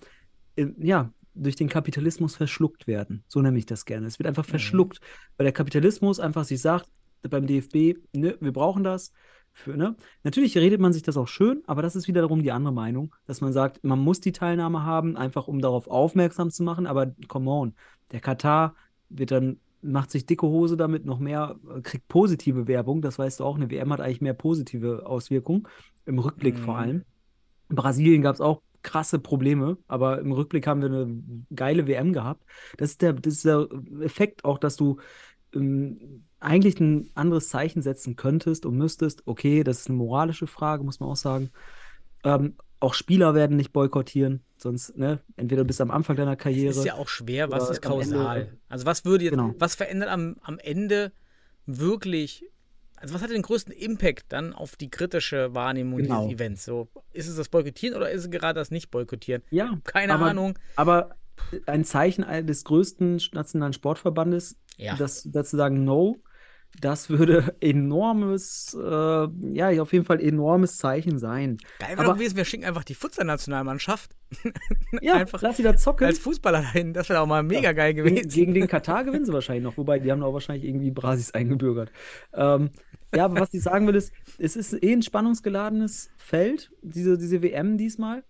äh, 0.56 0.66
ja, 0.78 1.12
durch 1.34 1.56
den 1.56 1.68
Kapitalismus 1.68 2.36
verschluckt 2.36 2.86
werden. 2.86 3.24
So 3.28 3.40
nenne 3.40 3.58
ich 3.58 3.66
das 3.66 3.84
gerne. 3.84 4.06
Es 4.06 4.18
wird 4.18 4.26
einfach 4.26 4.44
verschluckt, 4.44 5.00
weil 5.36 5.44
der 5.44 5.52
Kapitalismus 5.52 6.20
einfach 6.20 6.44
sich 6.44 6.60
sagt, 6.60 6.90
beim 7.22 7.46
DFB, 7.46 7.98
ne, 8.12 8.36
wir 8.40 8.52
brauchen 8.52 8.84
das. 8.84 9.12
Für, 9.52 9.76
ne? 9.76 9.96
Natürlich 10.22 10.56
redet 10.56 10.80
man 10.80 10.92
sich 10.92 11.02
das 11.02 11.16
auch 11.16 11.26
schön, 11.26 11.62
aber 11.66 11.82
das 11.82 11.96
ist 11.96 12.06
wiederum 12.06 12.42
die 12.42 12.52
andere 12.52 12.72
Meinung, 12.72 13.14
dass 13.26 13.40
man 13.40 13.52
sagt, 13.52 13.82
man 13.82 13.98
muss 13.98 14.20
die 14.20 14.30
Teilnahme 14.30 14.84
haben, 14.84 15.16
einfach 15.16 15.48
um 15.48 15.60
darauf 15.60 15.88
aufmerksam 15.88 16.50
zu 16.50 16.62
machen, 16.62 16.86
aber 16.86 17.12
come 17.26 17.50
on, 17.50 17.74
der 18.12 18.20
Katar 18.20 18.76
wird 19.08 19.32
dann 19.32 19.58
macht 19.82 20.10
sich 20.10 20.26
dicke 20.26 20.46
Hose 20.46 20.76
damit 20.76 21.04
noch 21.06 21.18
mehr, 21.18 21.58
äh, 21.76 21.80
kriegt 21.82 22.08
positive 22.08 22.66
Werbung. 22.68 23.02
Das 23.02 23.18
weißt 23.18 23.40
du 23.40 23.44
auch, 23.44 23.56
eine 23.56 23.70
WM 23.70 23.92
hat 23.92 24.00
eigentlich 24.00 24.20
mehr 24.20 24.34
positive 24.34 25.06
Auswirkungen, 25.06 25.66
im 26.06 26.18
Rückblick 26.18 26.58
vor 26.58 26.74
Mhm. 26.74 26.80
allem. 26.80 27.04
In 27.70 27.76
Brasilien 27.76 28.22
gab 28.22 28.34
es 28.34 28.40
auch 28.40 28.62
krasse 28.82 29.18
Probleme, 29.18 29.78
aber 29.88 30.20
im 30.20 30.32
Rückblick 30.32 30.66
haben 30.66 30.80
wir 30.82 30.88
eine 30.90 31.22
geile 31.54 31.86
WM 31.86 32.12
gehabt. 32.12 32.44
Das 32.78 32.90
ist 32.92 33.02
der, 33.02 33.12
das 33.14 33.34
ist 33.34 33.44
der 33.44 33.68
Effekt 34.00 34.44
auch, 34.44 34.58
dass 34.58 34.76
du 34.76 34.98
ähm, 35.54 36.26
eigentlich 36.40 36.80
ein 36.80 37.10
anderes 37.14 37.48
Zeichen 37.48 37.82
setzen 37.82 38.16
könntest 38.16 38.66
und 38.66 38.76
müsstest. 38.76 39.26
Okay, 39.26 39.64
das 39.64 39.80
ist 39.80 39.88
eine 39.88 39.98
moralische 39.98 40.46
Frage, 40.46 40.84
muss 40.84 41.00
man 41.00 41.10
auch 41.10 41.16
sagen. 41.16 41.50
Ähm, 42.24 42.56
auch 42.80 42.94
Spieler 42.94 43.34
werden 43.34 43.56
nicht 43.56 43.72
boykottieren, 43.72 44.42
sonst, 44.56 44.96
ne, 44.96 45.20
entweder 45.36 45.64
bis 45.64 45.80
am 45.80 45.90
Anfang 45.90 46.16
deiner 46.16 46.36
Karriere. 46.36 46.70
Ist 46.70 46.84
ja 46.84 46.94
auch 46.94 47.08
schwer, 47.08 47.50
was 47.50 47.70
ist 47.70 47.84
Ende, 47.84 47.88
kausal? 47.88 48.40
äh, 48.42 48.46
also 48.68 48.86
was 48.86 49.04
würde 49.04 49.24
jetzt, 49.24 49.32
genau. 49.32 49.54
was 49.58 49.74
verändert 49.74 50.08
am, 50.10 50.36
am 50.42 50.58
Ende 50.58 51.12
wirklich, 51.66 52.44
also 52.96 53.14
was 53.14 53.22
hat 53.22 53.30
den 53.30 53.42
größten 53.42 53.72
Impact 53.72 54.26
dann 54.32 54.52
auf 54.52 54.76
die 54.76 54.90
kritische 54.90 55.54
Wahrnehmung 55.54 55.98
Genau. 55.98 56.22
dieses 56.26 56.34
Events? 56.34 56.64
So, 56.64 56.88
ist 57.12 57.28
es 57.28 57.36
das 57.36 57.48
Boykottieren 57.48 57.96
oder 57.96 58.10
ist 58.10 58.24
es 58.24 58.30
gerade 58.30 58.58
das 58.58 58.70
Nicht-Boykottieren? 58.70 59.42
Ja, 59.50 59.78
Keine 59.84 60.14
aber, 60.14 60.26
Ahnung. 60.26 60.58
Aber 60.76 61.16
ein 61.66 61.84
Zeichen 61.84 62.24
des 62.46 62.64
größten 62.64 63.20
nationalen 63.32 63.72
Sportverbandes, 63.72 64.56
Ja. 64.76 64.96
das, 64.96 65.22
dazu 65.30 65.56
sagen 65.56 65.84
No, 65.84 66.16
das 66.80 67.10
würde 67.10 67.56
enormes, 67.60 68.76
äh, 68.80 69.28
ja, 69.52 69.82
auf 69.82 69.92
jeden 69.92 70.04
Fall 70.04 70.20
enormes 70.20 70.78
Zeichen 70.78 71.18
sein. 71.18 71.58
Geil 71.80 71.98
wäre 71.98 72.14
gewesen, 72.14 72.36
wir 72.36 72.44
schicken 72.44 72.64
einfach 72.64 72.84
die 72.84 72.94
Futsal-Nationalmannschaft 72.94 74.14
Ja, 75.00 75.14
Einfach 75.14 75.42
lass 75.42 75.56
sie 75.56 75.62
da 75.62 75.76
zocken. 75.76 76.06
als 76.06 76.18
Fußballer 76.18 76.60
dahin. 76.62 76.92
Das 76.92 77.08
wäre 77.08 77.20
auch 77.20 77.26
mal 77.26 77.42
mega 77.42 77.72
geil 77.72 77.94
Gegen, 77.94 78.08
gewesen. 78.08 78.28
gegen 78.28 78.54
den 78.54 78.66
Katar 78.68 79.04
gewinnen 79.04 79.24
sie 79.24 79.32
wahrscheinlich 79.32 79.64
noch, 79.64 79.76
wobei 79.76 79.98
die 79.98 80.10
haben 80.12 80.22
auch 80.22 80.32
wahrscheinlich 80.32 80.64
irgendwie 80.64 80.90
Brasis 80.90 81.32
eingebürgert. 81.32 81.90
Ähm, 82.34 82.70
ja, 83.14 83.24
aber 83.24 83.40
was 83.40 83.54
ich 83.54 83.62
sagen 83.62 83.86
will, 83.86 83.94
ist, 83.96 84.12
es 84.38 84.56
ist 84.56 84.82
eh 84.82 84.92
ein 84.92 85.02
spannungsgeladenes 85.02 86.10
Feld, 86.16 86.70
diese, 86.82 87.16
diese 87.16 87.42
WM 87.42 87.78
diesmal. 87.78 88.22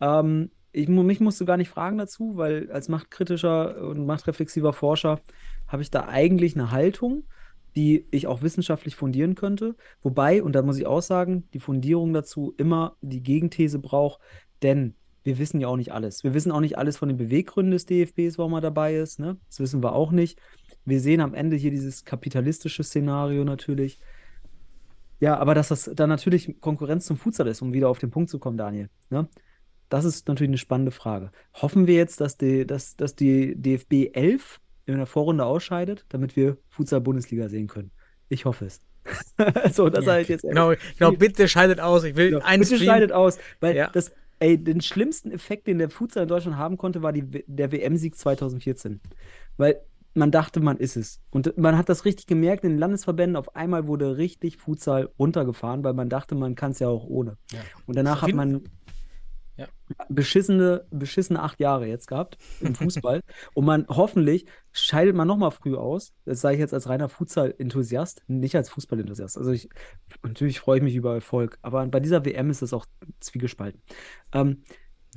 Ähm, 0.00 0.50
ich, 0.72 0.88
mich 0.88 1.20
musst 1.20 1.40
du 1.40 1.46
gar 1.46 1.56
nicht 1.56 1.70
fragen 1.70 1.96
dazu, 1.96 2.36
weil 2.36 2.70
als 2.70 2.88
machtkritischer 2.88 3.80
und 3.80 4.04
machtreflexiver 4.04 4.74
Forscher 4.74 5.20
habe 5.68 5.82
ich 5.82 5.90
da 5.90 6.06
eigentlich 6.06 6.54
eine 6.54 6.70
Haltung, 6.70 7.24
die 7.76 8.06
ich 8.10 8.26
auch 8.26 8.42
wissenschaftlich 8.42 8.96
fundieren 8.96 9.34
könnte. 9.34 9.76
Wobei, 10.02 10.42
und 10.42 10.54
da 10.54 10.62
muss 10.62 10.78
ich 10.78 10.86
auch 10.86 11.02
sagen, 11.02 11.46
die 11.52 11.60
Fundierung 11.60 12.14
dazu 12.14 12.54
immer 12.56 12.96
die 13.02 13.22
Gegenthese 13.22 13.78
braucht, 13.78 14.20
denn 14.62 14.94
wir 15.24 15.38
wissen 15.38 15.60
ja 15.60 15.68
auch 15.68 15.76
nicht 15.76 15.92
alles. 15.92 16.24
Wir 16.24 16.34
wissen 16.34 16.52
auch 16.52 16.60
nicht 16.60 16.78
alles 16.78 16.96
von 16.96 17.08
den 17.08 17.18
Beweggründen 17.18 17.72
des 17.72 17.84
DFBs, 17.84 18.38
warum 18.38 18.54
er 18.54 18.60
dabei 18.60 18.96
ist. 18.96 19.18
Ne? 19.18 19.36
Das 19.48 19.60
wissen 19.60 19.82
wir 19.82 19.92
auch 19.92 20.12
nicht. 20.12 20.38
Wir 20.84 21.00
sehen 21.00 21.20
am 21.20 21.34
Ende 21.34 21.56
hier 21.56 21.70
dieses 21.70 22.04
kapitalistische 22.04 22.84
Szenario 22.84 23.44
natürlich. 23.44 23.98
Ja, 25.18 25.36
aber 25.36 25.54
dass 25.54 25.68
das 25.68 25.90
dann 25.94 26.08
natürlich 26.08 26.60
Konkurrenz 26.60 27.06
zum 27.06 27.16
Futsal 27.16 27.48
ist, 27.48 27.60
um 27.60 27.72
wieder 27.72 27.88
auf 27.88 27.98
den 27.98 28.10
Punkt 28.10 28.30
zu 28.30 28.38
kommen, 28.38 28.56
Daniel. 28.56 28.88
Ne? 29.10 29.28
Das 29.88 30.04
ist 30.04 30.28
natürlich 30.28 30.50
eine 30.50 30.58
spannende 30.58 30.92
Frage. 30.92 31.32
Hoffen 31.54 31.86
wir 31.86 31.94
jetzt, 31.94 32.20
dass 32.20 32.36
die, 32.36 32.66
dass, 32.66 32.96
dass 32.96 33.16
die 33.16 33.54
DFB 33.60 34.14
11 34.14 34.60
in 34.86 34.96
der 34.96 35.06
Vorrunde 35.06 35.44
ausscheidet, 35.44 36.04
damit 36.08 36.36
wir 36.36 36.56
Futsal-Bundesliga 36.68 37.48
sehen 37.48 37.66
können? 37.66 37.90
Ich 38.28 38.44
hoffe 38.44 38.66
es. 38.66 38.80
so, 39.72 39.88
das 39.88 40.04
Ja, 40.04 40.12
halt 40.12 40.28
jetzt 40.28 40.42
Genau, 40.42 40.72
genau, 40.98 41.12
bitte 41.12 41.46
scheidet 41.48 41.80
aus. 41.80 42.04
Ich 42.04 42.16
will 42.16 42.30
Genau. 42.30 42.44
einen 42.44 42.62
Bitte 42.62 42.76
Stream. 42.76 42.88
scheidet 42.90 43.12
aus, 43.12 43.38
weil 43.60 43.76
Ja. 43.76 43.90
das, 43.92 44.12
ey, 44.40 44.58
den 44.58 44.80
schlimmsten 44.80 45.30
Effekt, 45.30 45.66
den 45.66 45.78
der 45.78 45.90
Futsal 45.90 46.24
in 46.24 46.28
Deutschland 46.28 46.56
haben 46.56 46.76
konnte, 46.76 47.02
war 47.02 47.12
die, 47.12 47.44
der 47.46 47.70
WM-Sieg 47.72 48.16
2014. 48.16 49.00
Weil 49.56 49.80
man 50.14 50.30
dachte, 50.30 50.60
man 50.60 50.78
ist 50.78 50.96
es. 50.96 51.20
Und 51.30 51.56
man 51.58 51.76
hat 51.76 51.88
das 51.88 52.04
richtig 52.04 52.26
gemerkt 52.26 52.64
in 52.64 52.70
den 52.70 52.78
Landesverbänden. 52.78 53.36
Auf 53.36 53.54
einmal 53.54 53.86
wurde 53.86 54.16
richtig 54.16 54.56
Futsal 54.56 55.10
runtergefahren, 55.18 55.84
weil 55.84 55.92
man 55.92 56.08
dachte, 56.08 56.34
man 56.34 56.54
kann 56.54 56.72
es 56.72 56.78
ja 56.78 56.88
auch 56.88 57.04
ohne. 57.04 57.36
Ja. 57.52 57.60
Und 57.86 57.96
danach 57.96 58.22
hat 58.22 58.32
man 58.32 58.62
Ja. 59.58 59.66
beschissene, 60.08 60.84
beschissene 60.90 61.42
acht 61.42 61.60
Jahre 61.60 61.86
jetzt 61.86 62.08
gehabt 62.08 62.36
im 62.60 62.74
Fußball. 62.74 63.20
Und 63.54 63.64
man 63.64 63.86
hoffentlich 63.88 64.44
scheidet 64.72 65.14
man 65.16 65.26
nochmal 65.26 65.50
früh 65.50 65.76
aus. 65.76 66.12
Das 66.24 66.40
sage 66.40 66.54
ich 66.56 66.60
jetzt 66.60 66.74
als 66.74 66.88
reiner 66.88 67.08
Futsal-Enthusiast, 67.08 68.22
nicht 68.26 68.54
als 68.56 68.68
Fußball-Enthusiast. 68.70 69.38
Also 69.38 69.52
ich, 69.52 69.68
natürlich 70.22 70.60
freue 70.60 70.78
ich 70.78 70.82
mich 70.82 70.94
über 70.94 71.14
Erfolg, 71.14 71.58
aber 71.62 71.86
bei 71.86 72.00
dieser 72.00 72.24
WM 72.24 72.50
ist 72.50 72.62
es 72.62 72.72
auch 72.72 72.86
zwiegespalten. 73.20 73.80
Ähm, 74.32 74.62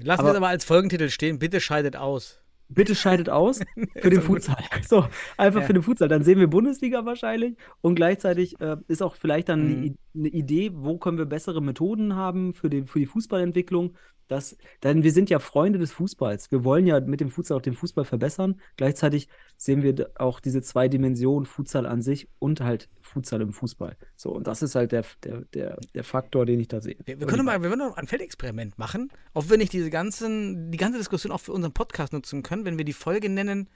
Lassen 0.01 0.19
Aber- 0.21 0.29
wir 0.29 0.31
es 0.31 0.37
aber 0.37 0.47
als 0.47 0.63
Folgentitel 0.63 1.09
stehen. 1.09 1.39
Bitte 1.39 1.59
scheidet 1.59 1.97
aus. 1.97 2.41
bitte 2.69 2.95
scheidet 2.95 3.29
aus 3.29 3.59
für 3.97 4.09
den 4.11 4.21
Futsal. 4.21 4.55
So, 4.87 5.05
einfach 5.35 5.61
Ja. 5.61 5.65
für 5.67 5.73
den 5.73 5.83
Futsal. 5.83 6.07
Dann 6.07 6.23
sehen 6.23 6.39
wir 6.39 6.47
Bundesliga 6.47 7.03
wahrscheinlich 7.03 7.57
und 7.81 7.95
gleichzeitig 7.95 8.61
äh, 8.61 8.77
ist 8.87 9.01
auch 9.01 9.15
vielleicht 9.15 9.49
dann 9.49 9.81
Mhm. 9.81 9.95
eine 10.15 10.27
Idee, 10.29 10.71
wo 10.73 10.97
können 10.99 11.17
wir 11.17 11.25
bessere 11.25 11.61
Methoden 11.61 12.15
haben 12.15 12.53
für, 12.53 12.69
den, 12.69 12.85
für 12.87 12.99
die 12.99 13.07
Fußballentwicklung. 13.07 13.95
Das, 14.29 14.55
denn 14.83 15.03
wir 15.03 15.11
sind 15.11 15.31
ja 15.31 15.39
Freunde 15.39 15.79
des 15.79 15.91
Fußballs. 15.91 16.51
Wir 16.51 16.63
wollen 16.63 16.85
ja 16.85 16.99
mit 16.99 17.19
dem 17.19 17.31
Futsal 17.31 17.57
auch 17.57 17.61
den 17.61 17.73
Fußball 17.73 18.05
verbessern. 18.05 18.61
Gleichzeitig 18.77 19.27
sehen 19.57 19.81
wir 19.81 20.11
auch 20.15 20.39
diese 20.39 20.61
zwei 20.61 20.87
Dimensionen, 20.87 21.47
Futsal 21.47 21.87
an 21.87 22.03
sich 22.03 22.29
und 22.37 22.61
halt 22.61 22.89
Futsal 23.01 23.41
im 23.41 23.53
Fußball. 23.53 23.97
So, 24.15 24.29
und 24.29 24.45
das 24.45 24.61
ist 24.61 24.75
halt 24.75 24.91
der, 24.91 25.03
der, 25.23 25.41
der, 25.53 25.79
der 25.95 26.03
Faktor, 26.03 26.45
den 26.45 26.59
ich 26.59 26.67
da 26.67 26.79
sehe. 26.79 26.95
Wir, 27.05 27.19
wir 27.19 27.25
können 27.25 27.43
mal, 27.43 27.61
wir 27.63 27.71
können 27.71 27.91
ein 27.91 28.05
Feldexperiment 28.05 28.77
machen, 28.77 29.11
ob 29.33 29.49
wir 29.49 29.57
nicht 29.57 29.73
diese 29.73 29.89
ganzen, 29.89 30.71
die 30.71 30.77
ganze 30.77 30.99
Diskussion 30.99 31.31
auch 31.31 31.41
für 31.41 31.51
unseren 31.51 31.73
Podcast 31.73 32.13
nutzen 32.13 32.43
können, 32.43 32.65
wenn 32.65 32.77
wir 32.77 32.85
die 32.85 32.93
Folge 32.93 33.29
nennen 33.29 33.67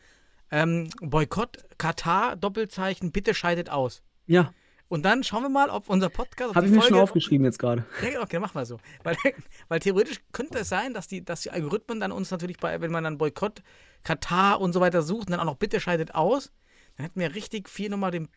ähm, 0.51 0.89
Boykott 1.01 1.65
Katar 1.79 2.35
Doppelzeichen 2.35 3.11
Bitte 3.11 3.33
scheidet 3.33 3.71
aus. 3.71 4.03
Ja, 4.27 4.53
Und 4.93 5.01
dann 5.01 5.23
schauen 5.23 5.41
wir 5.41 5.49
mal, 5.49 5.71
ob 5.71 5.89
unser 5.89 6.09
Podcast 6.09 6.53
habe 6.53 6.67
ich 6.67 6.71
mir 6.71 6.77
Folge 6.77 6.93
schon 6.93 7.03
aufgeschrieben 7.03 7.45
jetzt 7.45 7.57
gerade. 7.57 7.83
Ja, 8.13 8.21
okay, 8.21 8.37
mach 8.37 8.53
mal 8.53 8.63
so. 8.63 8.77
Weil, 9.01 9.17
weil 9.67 9.79
theoretisch 9.79 10.19
könnte 10.33 10.59
es 10.59 10.69
sein, 10.69 10.93
dass 10.93 11.07
die, 11.07 11.25
dass 11.25 11.41
die 11.41 11.49
Algorithmen 11.49 11.99
dann 11.99 12.11
uns 12.11 12.29
natürlich 12.29 12.57
bei, 12.57 12.79
wenn 12.79 12.91
man 12.91 13.03
dann 13.03 13.17
Boykott, 13.17 13.63
Katar 14.03 14.61
und 14.61 14.71
so 14.71 14.81
weiter 14.81 15.01
sucht 15.01 15.25
und 15.25 15.31
dann 15.31 15.39
auch 15.39 15.45
noch 15.45 15.55
bitte 15.55 15.79
scheidet 15.79 16.13
aus, 16.13 16.51
dann 16.95 17.07
hätten 17.07 17.19
wir 17.19 17.33
richtig 17.33 17.69
viel 17.69 17.89
nochmal 17.89 18.11
den. 18.11 18.29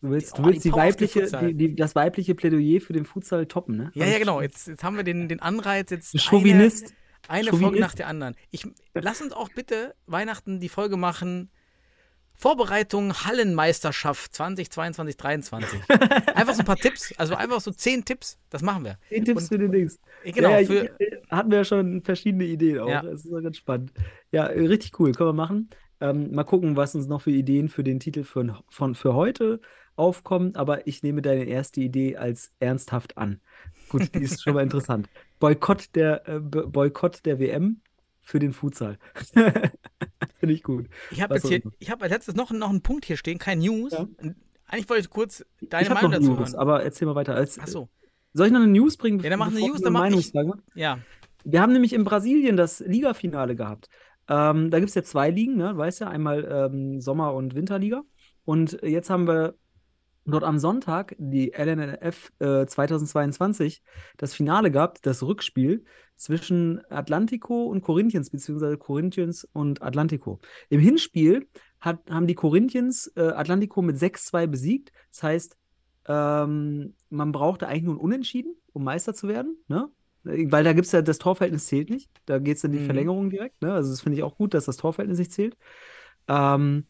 Du 0.00 0.08
willst, 0.08 0.38
Oh, 0.38 0.42
du 0.44 0.48
willst 0.48 0.64
die 0.64 0.72
weibliche, 0.72 1.26
die, 1.26 1.52
die, 1.52 1.76
das 1.76 1.94
weibliche 1.94 2.34
Plädoyer 2.34 2.80
für 2.80 2.94
den 2.94 3.04
Futsal 3.04 3.44
toppen, 3.44 3.76
ne? 3.76 3.90
Ja, 3.92 4.06
ja, 4.06 4.18
genau. 4.18 4.40
Jetzt, 4.40 4.66
jetzt 4.66 4.82
haben 4.82 4.96
wir 4.96 5.04
den, 5.04 5.28
den 5.28 5.40
Anreiz, 5.40 5.90
jetzt 5.90 6.18
Chauvinist. 6.18 6.94
eine, 7.28 7.40
eine 7.40 7.50
Chauvinist. 7.50 7.62
Folge 7.62 7.80
nach 7.80 7.94
der 7.94 8.06
anderen. 8.06 8.34
Ich, 8.50 8.66
lass 8.94 9.20
uns 9.20 9.34
auch 9.34 9.50
bitte 9.50 9.94
Weihnachten 10.06 10.58
die 10.58 10.70
Folge 10.70 10.96
machen. 10.96 11.50
Vorbereitung 12.40 13.12
Hallenmeisterschaft 13.24 14.32
2022, 14.34 15.18
2023. 15.18 15.80
einfach 16.36 16.54
so 16.54 16.60
ein 16.60 16.64
paar 16.66 16.76
Tipps, 16.76 17.12
also 17.18 17.34
einfach 17.34 17.60
so 17.60 17.72
zehn 17.72 18.04
Tipps, 18.04 18.38
das 18.48 18.62
machen 18.62 18.84
wir. 18.84 18.96
Den 19.10 19.24
Tipps 19.24 19.42
Und- 19.42 19.48
für 19.48 19.58
den 19.58 19.72
Dings. 19.72 19.98
Genau, 20.24 20.50
ja, 20.50 20.64
für, 20.64 20.90
hatten 21.30 21.50
wir 21.50 21.58
ja 21.58 21.64
schon 21.64 22.02
verschiedene 22.02 22.44
Ideen 22.44 22.78
auch. 22.78 22.88
Ja. 22.88 23.02
Das 23.02 23.24
ist 23.24 23.30
ganz 23.42 23.56
spannend. 23.56 23.92
Ja, 24.30 24.46
äh, 24.46 24.66
richtig 24.66 24.98
cool. 25.00 25.12
Können 25.12 25.30
wir 25.30 25.32
machen. 25.34 25.70
Ähm, 26.00 26.32
mal 26.32 26.44
gucken, 26.44 26.76
was 26.76 26.94
uns 26.94 27.08
noch 27.08 27.22
für 27.22 27.30
Ideen 27.32 27.68
für 27.68 27.82
den 27.82 27.98
Titel 27.98 28.22
für, 28.24 28.62
von, 28.70 28.94
für 28.94 29.14
heute 29.14 29.60
aufkommen. 29.96 30.54
Aber 30.54 30.86
ich 30.86 31.02
nehme 31.02 31.22
deine 31.22 31.44
erste 31.44 31.80
Idee 31.80 32.16
als 32.16 32.52
ernsthaft 32.60 33.18
an. 33.18 33.40
Gut, 33.88 34.14
die 34.14 34.22
ist 34.22 34.42
schon 34.42 34.54
mal 34.54 34.62
interessant. 34.64 35.08
Boykott 35.40 35.94
der, 35.96 36.28
äh, 36.28 36.38
Bo- 36.40 36.68
Boykott 36.68 37.24
der 37.26 37.40
WM 37.40 37.80
für 38.28 38.38
den 38.38 38.52
Futsal. 38.52 38.98
Finde 40.38 40.54
ich 40.54 40.62
gut. 40.62 40.86
Ich 41.10 41.22
habe 41.22 41.34
Was 41.34 41.42
jetzt 41.44 41.48
hier, 41.50 41.60
soll- 41.62 41.72
ich 41.78 41.90
habe 41.90 42.02
als 42.02 42.12
letztes 42.12 42.34
noch, 42.34 42.50
noch 42.50 42.68
einen 42.68 42.82
Punkt 42.82 43.06
hier 43.06 43.16
stehen, 43.16 43.38
kein 43.38 43.60
News. 43.60 43.92
Ja. 43.92 44.06
Eigentlich 44.66 44.88
wollte 44.90 45.00
ich 45.00 45.10
kurz 45.10 45.44
deine 45.62 45.84
ich 45.84 45.88
Meinung 45.88 46.10
noch 46.10 46.18
dazu 46.18 46.30
News, 46.32 46.50
hören. 46.50 46.60
aber 46.60 46.82
erzähl 46.82 47.06
mal 47.06 47.14
weiter. 47.14 47.34
Als, 47.34 47.58
Ach 47.58 47.66
so, 47.66 47.88
Soll 48.34 48.48
ich 48.48 48.52
noch 48.52 48.60
eine 48.60 48.70
News 48.70 48.98
bringen? 48.98 49.20
Ja, 49.20 49.30
dann 49.30 49.38
mach 49.38 49.46
eine 49.48 49.60
News, 49.60 49.78
wir 49.78 49.84
dann 49.84 49.92
mach 49.94 50.06
ich- 50.10 50.34
machen? 50.34 50.62
ja. 50.74 50.98
Wir 51.44 51.62
haben 51.62 51.72
nämlich 51.72 51.94
in 51.94 52.04
Brasilien 52.04 52.56
das 52.58 52.80
Ligafinale 52.80 53.56
gehabt. 53.56 53.88
Ähm, 54.28 54.70
da 54.70 54.78
gibt 54.80 54.90
es 54.90 54.94
ja 54.94 55.02
zwei 55.04 55.30
Ligen, 55.30 55.56
ne? 55.56 55.74
Weißt 55.74 56.00
ja, 56.00 56.08
einmal 56.08 56.44
ähm, 56.70 57.00
Sommer- 57.00 57.32
und 57.32 57.54
Winterliga. 57.54 58.02
Und 58.44 58.78
jetzt 58.82 59.08
haben 59.08 59.26
wir 59.26 59.54
dort 60.32 60.44
am 60.44 60.58
Sonntag 60.58 61.14
die 61.18 61.52
LNLF 61.56 62.32
äh, 62.40 62.66
2022 62.66 63.82
das 64.16 64.34
Finale 64.34 64.70
gehabt, 64.70 65.06
das 65.06 65.22
Rückspiel 65.22 65.84
zwischen 66.16 66.80
Atlantico 66.90 67.64
und 67.66 67.82
Corinthians, 67.82 68.30
beziehungsweise 68.30 68.76
Corinthians 68.76 69.44
und 69.52 69.82
Atlantico. 69.82 70.40
Im 70.68 70.80
Hinspiel 70.80 71.46
hat, 71.80 72.00
haben 72.10 72.26
die 72.26 72.34
Corinthians 72.34 73.12
äh, 73.16 73.22
Atlantico 73.22 73.82
mit 73.82 73.96
6-2 73.96 74.46
besiegt. 74.48 74.92
Das 75.10 75.22
heißt, 75.22 75.56
ähm, 76.06 76.94
man 77.10 77.32
brauchte 77.32 77.68
eigentlich 77.68 77.84
nur 77.84 77.94
ein 77.94 78.00
Unentschieden, 78.00 78.54
um 78.72 78.84
Meister 78.84 79.14
zu 79.14 79.28
werden, 79.28 79.56
ne? 79.68 79.88
Weil 80.24 80.64
da 80.64 80.72
gibt 80.74 80.86
es 80.86 80.92
ja, 80.92 81.00
das 81.00 81.18
Torverhältnis 81.18 81.66
zählt 81.66 81.88
nicht. 81.88 82.10
Da 82.26 82.38
geht 82.38 82.58
es 82.58 82.64
in 82.64 82.72
die 82.72 82.80
Mhm. 82.80 82.84
Verlängerung 82.86 83.30
direkt. 83.30 83.62
Ne? 83.62 83.72
Also 83.72 83.90
das 83.90 84.02
finde 84.02 84.18
ich 84.18 84.24
auch 84.24 84.36
gut, 84.36 84.52
dass 84.52 84.66
das 84.66 84.76
Torverhältnis 84.76 85.18
nicht 85.18 85.32
zählt. 85.32 85.56
Ähm, 86.26 86.86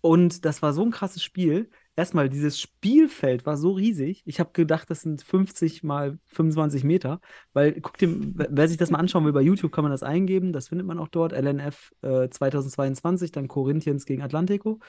und 0.00 0.44
das 0.44 0.62
war 0.62 0.72
so 0.72 0.82
ein 0.82 0.90
krasses 0.90 1.22
Spiel. 1.22 1.70
Erstmal 1.96 2.28
dieses 2.28 2.60
Spielfeld 2.60 3.46
war 3.46 3.56
so 3.56 3.72
riesig. 3.72 4.22
Ich 4.24 4.40
habe 4.40 4.50
gedacht, 4.52 4.88
das 4.90 5.02
sind 5.02 5.22
50 5.22 5.82
mal 5.82 6.18
25 6.26 6.84
Meter. 6.84 7.20
Weil, 7.52 7.80
guck 7.80 7.98
dir, 7.98 8.08
wer 8.10 8.68
sich 8.68 8.78
das 8.78 8.90
mal 8.90 8.98
anschauen 8.98 9.24
will, 9.24 9.32
bei 9.32 9.42
YouTube 9.42 9.72
kann 9.72 9.84
man 9.84 9.92
das 9.92 10.02
eingeben. 10.02 10.52
Das 10.52 10.68
findet 10.68 10.86
man 10.86 10.98
auch 10.98 11.08
dort. 11.08 11.32
LNF 11.32 11.92
äh, 12.02 12.28
2022, 12.28 13.32
dann 13.32 13.48
Corinthians 13.48 14.06
gegen 14.06 14.22
Atlantico. 14.22 14.80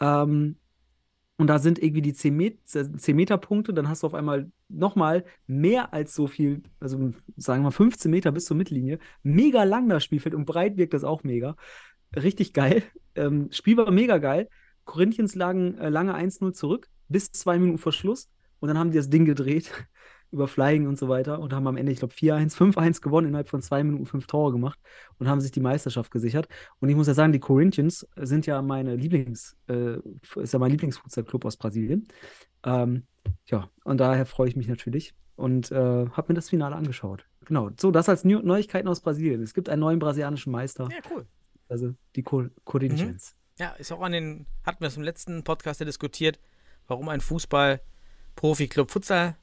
Ähm, 0.00 0.56
und 1.40 1.46
da 1.46 1.58
sind 1.58 1.82
irgendwie 1.82 2.02
die 2.02 2.12
10 2.12 2.36
Met 2.36 2.68
10 2.68 3.16
Meter 3.16 3.38
Punkte, 3.38 3.72
dann 3.72 3.88
hast 3.88 4.02
du 4.02 4.06
auf 4.06 4.12
einmal 4.12 4.50
nochmal 4.68 5.24
mehr 5.46 5.94
als 5.94 6.14
so 6.14 6.26
viel, 6.26 6.62
also 6.80 7.14
sagen 7.38 7.62
wir 7.62 7.70
15 7.72 8.10
Meter 8.10 8.30
bis 8.30 8.44
zur 8.44 8.58
Mittellinie. 8.58 8.98
Mega 9.22 9.64
lang 9.64 9.88
das 9.88 10.04
Spielfeld 10.04 10.34
und 10.34 10.44
breit 10.44 10.76
wirkt 10.76 10.92
das 10.92 11.02
auch 11.02 11.22
mega. 11.22 11.56
Richtig 12.14 12.52
geil. 12.52 12.82
Ähm, 13.14 13.48
Spiel 13.52 13.78
war 13.78 13.90
mega 13.90 14.18
geil. 14.18 14.50
Corinthians 14.90 15.36
lagen 15.36 15.78
äh, 15.78 15.88
lange 15.88 16.16
1-0 16.16 16.52
zurück, 16.52 16.88
bis 17.08 17.30
zwei 17.30 17.58
Minuten 17.60 17.78
vor 17.78 17.92
Schluss. 17.92 18.28
Und 18.58 18.68
dann 18.68 18.76
haben 18.76 18.90
die 18.90 18.96
das 18.96 19.08
Ding 19.08 19.24
gedreht 19.24 19.70
über 20.32 20.48
Flying 20.48 20.86
und 20.88 20.98
so 20.98 21.08
weiter 21.08 21.38
und 21.38 21.52
haben 21.52 21.66
am 21.68 21.76
Ende, 21.76 21.92
ich 21.92 22.00
glaube, 22.00 22.12
4-1, 22.14 22.56
5-1 22.56 23.00
gewonnen, 23.00 23.28
innerhalb 23.28 23.48
von 23.48 23.62
zwei 23.62 23.84
Minuten 23.84 24.06
fünf 24.06 24.26
Tore 24.26 24.50
gemacht 24.52 24.78
und 25.18 25.28
haben 25.28 25.40
sich 25.40 25.52
die 25.52 25.60
Meisterschaft 25.60 26.10
gesichert. 26.10 26.48
Und 26.80 26.88
ich 26.88 26.96
muss 26.96 27.06
ja 27.06 27.14
sagen, 27.14 27.32
die 27.32 27.38
Corinthians 27.38 28.06
sind 28.16 28.46
ja 28.46 28.60
meine 28.62 28.96
Lieblings, 28.96 29.56
äh, 29.68 29.98
ist 30.36 30.52
ja 30.52 30.58
mein 30.58 30.72
Lieblingsfußballclub 30.72 31.44
aus 31.44 31.56
Brasilien. 31.56 32.08
Ähm, 32.64 33.04
ja, 33.46 33.70
und 33.84 33.98
daher 33.98 34.26
freue 34.26 34.48
ich 34.48 34.56
mich 34.56 34.66
natürlich 34.66 35.14
und 35.36 35.70
äh, 35.70 35.76
habe 35.76 36.24
mir 36.28 36.34
das 36.34 36.48
Finale 36.48 36.74
angeschaut. 36.74 37.26
Genau, 37.44 37.70
so, 37.78 37.92
das 37.92 38.08
als 38.08 38.24
Neu 38.24 38.40
Neuigkeiten 38.42 38.88
aus 38.88 39.00
Brasilien. 39.00 39.40
Es 39.42 39.54
gibt 39.54 39.68
einen 39.68 39.80
neuen 39.80 39.98
brasilianischen 40.00 40.52
Meister, 40.52 40.88
Ja, 40.90 40.98
cool. 41.10 41.26
also 41.68 41.94
die 42.16 42.22
Cor 42.22 42.50
Corinthians. 42.64 43.36
Ja, 43.60 43.72
ist 43.72 43.92
auch 43.92 44.00
an 44.00 44.12
den, 44.12 44.46
hatten 44.64 44.80
wir 44.80 44.88
es 44.88 44.96
im 44.96 45.02
letzten 45.02 45.44
Podcast 45.44 45.80
ja 45.80 45.86
diskutiert, 45.86 46.38
warum 46.88 47.10
ein 47.10 47.20
Fußball-Profi-Club 47.20 48.90
Futsal, 48.90 49.36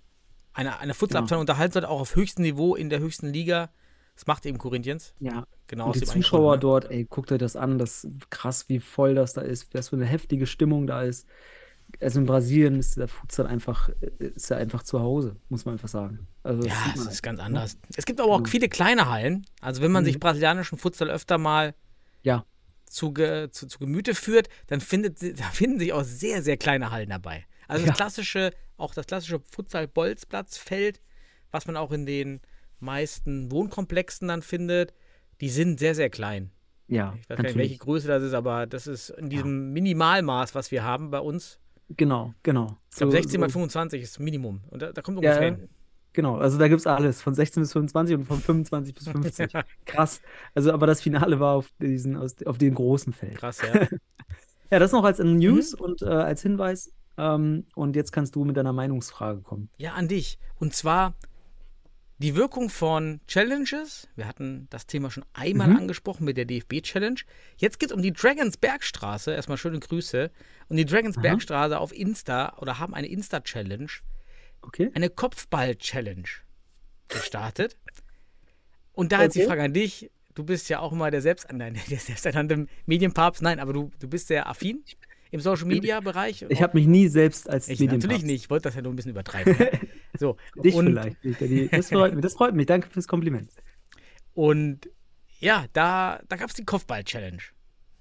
eine, 0.54 0.80
eine 0.80 0.96
Futsalabteilung 0.96 1.42
unterhalten 1.42 1.74
sollte, 1.74 1.88
auch 1.90 2.02
auf 2.02 2.16
höchstem 2.16 2.42
Niveau 2.44 2.76
in 2.76 2.90
der 2.90 3.00
höchsten 3.00 3.28
Liga. 3.28 3.70
Das 4.16 4.26
macht 4.26 4.46
eben 4.48 4.58
Corinthians. 4.58 5.14
Ja, 5.20 5.46
Genau 5.68 5.88
und 5.88 5.96
die 5.96 6.02
Zuschauer 6.04 6.54
Grund, 6.54 6.56
ne? 6.56 6.60
dort, 6.62 6.92
ey, 6.92 7.06
guckt 7.08 7.32
euch 7.32 7.38
das 7.38 7.56
an, 7.56 7.78
das 7.78 8.08
krass, 8.32 8.68
wie 8.70 8.80
voll 8.80 9.14
das 9.14 9.34
da 9.34 9.42
ist, 9.42 9.72
was 9.76 9.90
für 9.90 9.98
eine 9.98 10.06
heftige 10.06 10.48
Stimmung 10.48 10.88
da 10.88 11.04
ist. 11.04 11.28
Also 12.02 12.20
in 12.20 12.26
Brasilien 12.26 12.80
ist 12.80 12.98
der 12.98 13.08
Futsal 13.08 13.46
einfach, 13.46 13.90
ist 14.18 14.50
er 14.50 14.58
einfach 14.58 14.82
zu 14.84 15.00
Hause, 15.00 15.36
muss 15.50 15.66
man 15.66 15.74
einfach 15.76 15.88
sagen. 15.90 16.28
Also 16.42 16.68
Ja, 16.68 16.74
es 16.96 17.06
ist 17.06 17.22
ganz 17.22 17.40
einfach, 17.40 17.46
anders. 17.46 17.78
Es 17.96 18.06
gibt 18.06 18.20
aber 18.20 18.32
auch 18.32 18.38
Genau. 18.40 18.50
viele 18.50 18.68
kleine 18.70 19.10
Hallen. 19.10 19.46
Also 19.62 19.82
wenn 19.84 19.92
man 19.92 20.04
sich 20.04 20.16
Mhm. 20.16 20.20
brasilianischen 20.22 20.78
Futsal 20.80 21.10
öfter 21.12 21.38
mal 21.38 21.76
Ja, 22.24 22.44
zu, 22.88 23.14
zu, 23.52 23.68
zu 23.68 23.80
Gemüte 23.80 24.16
führt, 24.16 24.50
dann 24.68 24.82
findet, 24.82 25.22
da 25.40 25.44
finden 25.52 25.80
sich 25.80 25.94
auch 25.94 26.04
sehr, 26.04 26.42
sehr 26.42 26.58
kleine 26.58 26.92
Hallen 26.92 27.10
dabei. 27.10 27.46
Also 27.68 27.84
Ja. 27.84 27.90
das 27.90 27.98
klassische, 27.98 28.52
auch 28.78 28.94
das 28.94 29.06
klassische 29.08 29.40
Futsal-Bolzplatzfeld, 29.52 31.02
was 31.52 31.68
man 31.68 31.76
auch 31.78 31.92
in 31.92 32.06
den 32.06 32.42
meisten 32.80 33.52
Wohnkomplexen 33.52 34.28
dann 34.28 34.42
findet, 34.42 34.94
die 35.42 35.50
sind 35.50 35.80
sehr, 35.80 35.96
sehr 35.96 36.10
klein. 36.10 36.52
ja, 36.88 37.14
Ich 37.16 37.22
weiß 37.22 37.28
gar 37.28 37.36
nicht, 37.36 37.44
natürlich. 37.44 37.56
welche 37.58 37.78
Größe 37.80 38.08
das 38.08 38.24
ist, 38.24 38.34
aber 38.34 38.66
das 38.68 38.88
ist 38.88 39.10
in 39.12 39.30
diesem 39.30 39.74
Minimalmaß, 39.74 40.56
was 40.56 40.72
wir 40.72 40.84
haben 40.84 41.12
bei 41.12 41.20
uns. 41.20 41.60
Genau, 41.90 42.34
genau. 42.44 42.78
Ich 42.92 42.98
glaube, 42.98 43.12
So- 43.12 43.18
16 43.18 43.40
mal 43.40 43.50
so- 43.50 43.54
25 43.54 44.02
ist 44.02 44.20
Minimum. 44.20 44.62
Und 44.70 44.82
da, 44.82 44.92
da 44.92 45.02
kommt 45.02 45.22
Ja, 45.24 45.32
ungefähr 45.32 45.50
ja. 45.50 45.56
hin. 45.56 45.70
Genau, 46.18 46.38
also 46.38 46.58
da 46.58 46.68
gibt 46.68 46.80
es 46.80 46.88
alles, 46.88 47.22
von 47.22 47.36
16 47.36 47.62
bis 47.62 47.74
25 47.74 48.16
und 48.18 48.26
von 48.26 48.40
25 48.42 48.96
bis 48.96 49.08
50. 49.08 49.54
Krass. 49.86 50.20
Also, 50.56 50.74
aber 50.74 50.88
das 50.88 51.00
Finale 51.00 51.40
war 51.40 51.54
auf 51.54 51.70
diesen, 51.80 52.18
auf 52.18 52.58
dem 52.58 52.74
großen 52.74 53.14
Feld. 53.14 53.38
Krass, 53.38 53.62
ja. 53.62 53.88
Ja, 54.72 54.80
das 54.80 54.92
noch 54.94 55.04
als 55.04 55.20
News 55.20 55.74
Mhm. 55.76 55.80
und 55.86 56.02
äh, 56.02 56.06
als 56.08 56.42
Hinweis. 56.42 56.92
Ähm, 57.20 57.68
und 57.76 57.96
jetzt 57.96 58.12
kannst 58.12 58.36
du 58.36 58.46
mit 58.46 58.58
deiner 58.58 58.74
Meinungsfrage 58.74 59.42
kommen. 59.42 59.70
Ja, 59.78 59.94
an 59.94 60.08
dich. 60.08 60.40
Und 60.56 60.74
zwar 60.74 61.14
die 62.18 62.36
Wirkung 62.36 62.72
von 62.72 63.22
Challenges. 63.28 64.08
Wir 64.16 64.28
hatten 64.28 64.66
das 64.72 64.88
Thema 64.88 65.12
schon 65.12 65.24
einmal 65.34 65.68
Mhm. 65.68 65.78
angesprochen 65.78 66.26
mit 66.26 66.36
der 66.36 66.46
DFB-Challenge. 66.46 67.20
Jetzt 67.58 67.80
geht 67.80 67.92
es 67.92 67.96
um 67.96 68.02
die 68.02 68.12
Dragons 68.12 68.58
Bergstraße. 68.58 69.32
Erstmal 69.36 69.60
schöne 69.60 69.80
Grüße. 69.80 70.32
Und 70.68 70.78
die 70.78 70.86
Dragons 70.86 71.16
Aha. 71.18 71.22
Bergstraße 71.22 71.78
auf 71.80 71.94
Insta 71.96 72.58
oder 72.58 72.80
haben 72.80 72.96
eine 72.96 73.08
Insta-Challenge, 73.08 73.88
Okay? 74.62 74.92
eine 74.94 75.10
Kopfball-Challenge 75.10 76.28
gestartet. 77.08 77.78
Und 78.94 79.12
da 79.12 79.22
jetzt 79.24 79.36
die 79.36 79.40
Okay. 79.42 79.48
Frage 79.48 79.64
an 79.64 79.74
dich. 79.74 80.12
Du 80.34 80.44
bist 80.44 80.70
ja 80.70 80.80
auch 80.80 80.92
immer 80.92 81.10
der, 81.10 81.22
selbst, 81.22 81.48
nein, 81.52 81.80
der 81.90 82.00
selbsternannte 82.00 82.68
Medienpapst. 82.86 83.42
Nein, 83.42 83.60
aber 83.60 83.74
du, 83.74 83.92
du 84.00 84.08
bist 84.08 84.28
sehr 84.28 84.48
affin 84.48 84.84
im 85.32 85.40
Social-Media-Bereich. 85.40 86.46
Ich 86.50 86.62
habe 86.62 86.78
mich 86.78 86.88
nie 86.88 87.08
selbst 87.08 87.50
als 87.50 87.68
Ich 87.70 87.80
Medienpapst. 87.80 88.08
natürlich 88.08 88.26
nicht. 88.26 88.44
Ich 88.44 88.50
wollte 88.50 88.64
das 88.64 88.76
ja 88.76 88.82
nur 88.82 88.94
ein 88.94 88.96
bisschen 88.96 89.12
übertreiben. 89.12 89.56
So. 90.20 90.36
Dich 90.64 90.74
und, 90.74 90.88
vielleicht. 90.88 91.24
nicht. 91.24 91.74
Das 91.74 91.90
freut, 91.90 92.16
mich. 92.16 92.24
das 92.24 92.34
freut 92.34 92.56
mich. 92.56 92.66
Danke 92.66 92.90
fürs 92.90 93.08
Kompliment. 93.08 93.52
Und 94.34 94.90
ja, 95.40 95.66
da, 95.74 96.20
da 96.28 96.38
gab 96.38 96.50
es 96.50 96.56
die 96.56 96.66
Kopfball-Challenge. 96.66 97.38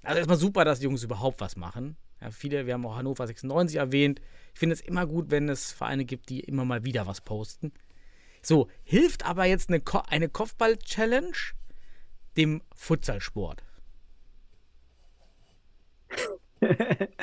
Also 0.03 0.17
erstmal 0.19 0.39
super, 0.39 0.65
dass 0.65 0.79
die 0.79 0.85
Jungs 0.85 1.03
überhaupt 1.03 1.41
was 1.43 1.57
machen. 1.57 1.97
Ja, 2.21 2.31
viele, 2.31 2.67
wir 2.67 2.75
haben 2.75 2.87
auch 2.87 2.97
Hannover 2.97 3.27
96 3.27 3.77
erwähnt. 3.77 4.21
Ich 4.55 4.61
finde 4.61 4.75
es 4.75 4.81
immer 4.81 5.07
gut, 5.07 5.31
wenn 5.31 5.49
es 5.49 5.73
Vereine 5.73 6.05
gibt, 6.05 6.29
die 6.29 6.41
immer 6.41 6.65
mal 6.65 6.85
wieder 6.85 7.07
was 7.07 7.21
posten. 7.21 7.73
So, 8.43 8.69
hilft 8.85 9.27
aber 9.27 9.45
jetzt 9.45 9.69
eine, 9.69 9.81
Ko 9.81 10.03
eine 10.09 10.29
Kopfball-Challenge 10.29 11.37
dem 12.37 12.63
Futsalsport? 12.75 13.63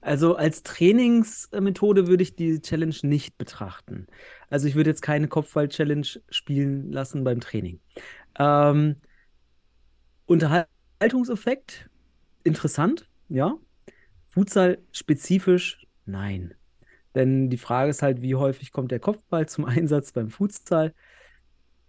Also 0.00 0.36
als 0.36 0.62
Trainingsmethode 0.62 2.06
würde 2.06 2.22
ich 2.22 2.34
die 2.34 2.60
Challenge 2.60 2.94
nicht 3.02 3.36
betrachten. 3.36 4.06
Also 4.48 4.66
ich 4.66 4.74
würde 4.74 4.90
jetzt 4.90 5.02
keine 5.02 5.28
Kopfball-Challenge 5.28 6.06
spielen 6.30 6.90
lassen 6.90 7.24
beim 7.24 7.40
Training. 7.40 7.80
Ähm, 8.38 8.96
Unterhaltungseffekt, 10.26 11.90
interessant, 12.44 13.08
ja. 13.28 13.58
Futsal 14.30 14.78
spezifisch, 14.92 15.86
nein. 16.06 16.54
Denn 17.14 17.50
die 17.50 17.58
Frage 17.58 17.90
ist 17.90 18.02
halt, 18.02 18.22
wie 18.22 18.36
häufig 18.36 18.72
kommt 18.72 18.92
der 18.92 19.00
Kopfball 19.00 19.48
zum 19.48 19.64
Einsatz 19.64 20.12
beim 20.12 20.30
Futsal? 20.30 20.94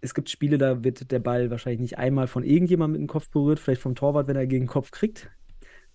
Es 0.00 0.14
gibt 0.14 0.30
Spiele, 0.30 0.58
da 0.58 0.82
wird 0.82 1.12
der 1.12 1.20
Ball 1.20 1.50
wahrscheinlich 1.50 1.80
nicht 1.80 1.98
einmal 1.98 2.26
von 2.26 2.42
irgendjemandem 2.42 3.00
mit 3.00 3.08
dem 3.08 3.12
Kopf 3.12 3.30
berührt, 3.30 3.60
vielleicht 3.60 3.80
vom 3.82 3.94
Torwart, 3.94 4.26
wenn 4.26 4.36
er 4.36 4.48
gegen 4.48 4.64
den 4.64 4.70
Kopf 4.70 4.90
kriegt. 4.90 5.30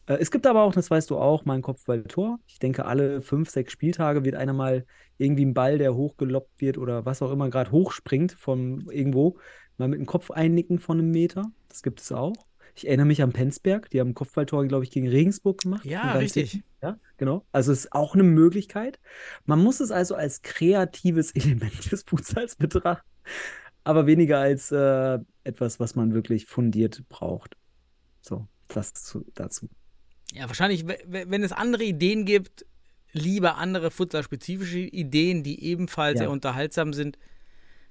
Äh, 0.06 0.18
Es 0.20 0.32
gibt 0.32 0.48
aber 0.48 0.64
auch, 0.64 0.74
das 0.74 0.90
weißt 0.90 1.10
du 1.10 1.18
auch, 1.18 1.46
mal 1.46 1.56
ein 1.56 1.62
Kopfballtor. 1.62 2.40
Ich 2.48 2.60
denke, 2.60 2.86
alle 2.86 3.22
fünf, 3.22 3.50
sechs 3.50 3.74
Spieltage 3.74 4.24
wird 4.24 4.36
einer 4.36 4.54
mal 4.54 4.86
irgendwie 5.18 5.46
ein 5.46 5.54
Ball, 5.54 5.78
der 5.78 5.96
hochgeloppt 5.96 6.62
wird 6.62 6.78
oder 6.78 7.06
was 7.06 7.22
auch 7.22 7.32
immer 7.32 7.50
gerade 7.50 7.72
hochspringt 7.72 8.34
von 8.34 8.88
irgendwo, 8.90 9.38
mal 9.78 9.90
mit 9.90 10.00
dem 10.00 10.06
Kopf 10.06 10.32
einnicken 10.32 10.80
von 10.80 11.00
einem 11.00 11.12
Meter. 11.12 11.52
Das 11.68 11.84
gibt 11.84 12.00
es 12.02 12.12
auch. 12.14 12.47
Ich 12.78 12.88
erinnere 12.88 13.08
mich 13.08 13.24
an 13.24 13.34
Penzberg, 13.34 13.90
die 13.90 14.00
haben 14.00 14.14
Kopfballtor, 14.14 14.66
glaube 14.68 14.84
ich, 14.84 14.92
gegen 14.92 15.08
Regensburg 15.08 15.62
gemacht. 15.62 15.84
Ja, 15.84 16.12
richtig. 16.14 16.52
zählt- 16.52 16.64
Ja, 16.84 17.00
genau. 17.18 17.44
Also 17.52 17.72
es 17.72 17.86
ist 17.86 17.92
auch 17.94 18.14
eine 18.14 18.22
Möglichkeit. 18.24 19.00
Man 19.46 19.64
muss 19.64 19.80
es 19.80 19.90
also 19.90 20.14
als 20.14 20.44
kreatives 20.44 21.32
Element 21.36 21.92
des 21.92 22.04
Futsals 22.04 22.56
betrachten, 22.56 23.10
aber 23.84 24.06
weniger 24.06 24.38
als 24.40 24.72
äh, 24.72 25.18
etwas, 25.44 25.80
was 25.80 25.96
man 25.96 26.14
wirklich 26.14 26.46
fundiert 26.46 27.04
braucht. 27.10 27.58
So, 28.22 28.48
das 28.68 28.94
zu, 28.94 29.26
dazu. 29.34 29.70
Ja, 30.34 30.48
wahrscheinlich, 30.48 30.88
we- 30.88 31.00
we- 31.08 31.26
wenn 31.30 31.42
es 31.44 31.54
andere 31.54 31.84
Ideen 31.84 32.26
gibt, 32.26 32.64
lieber 33.12 33.56
andere 33.58 33.90
futsalspezifische 33.90 34.80
Ideen, 34.80 35.42
die 35.42 35.64
ebenfalls 35.64 36.16
Ja. 36.20 36.26
sehr 36.26 36.32
unterhaltsam 36.32 36.94
sind. 36.94 37.18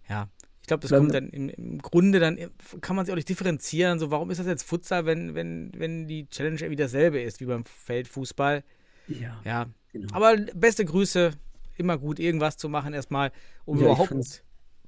Ja, 0.09 0.29
ich 0.67 0.69
glaube, 0.69 0.81
das 0.81 0.91
Dann- 0.91 1.03
kommt 1.03 1.15
dann 1.15 1.29
im, 1.29 1.49
im 1.49 1.79
Grunde 1.81 2.19
dann, 2.19 2.37
kann 2.81 2.97
man 2.97 3.07
sich 3.07 3.13
auch 3.13 3.17
nicht 3.17 3.29
differenzieren. 3.29 4.01
So, 4.01 4.11
warum 4.11 4.33
ist 4.33 4.39
das 4.39 4.49
jetzt 4.49 4.65
Futsal, 4.65 5.07
wenn, 5.07 5.37
wenn, 5.37 5.71
wenn 5.77 6.09
die 6.09 6.27
Challenge 6.29 6.57
irgendwie 6.59 6.75
dasselbe 6.75 7.21
ist 7.23 7.39
wie 7.41 7.45
beim 7.45 7.65
Feldfußball? 7.65 8.65
Ja. 9.07 9.41
Ja, 9.45 9.67
Genau. 9.93 10.09
aber 10.13 10.37
beste 10.57 10.85
Grüße, 10.85 11.31
immer 11.77 11.97
gut, 11.99 12.19
irgendwas 12.19 12.57
zu 12.57 12.69
machen 12.69 12.95
erstmal, 12.95 13.31
um 13.65 13.79
Ja, 13.79 13.85
überhaupt 13.85 14.43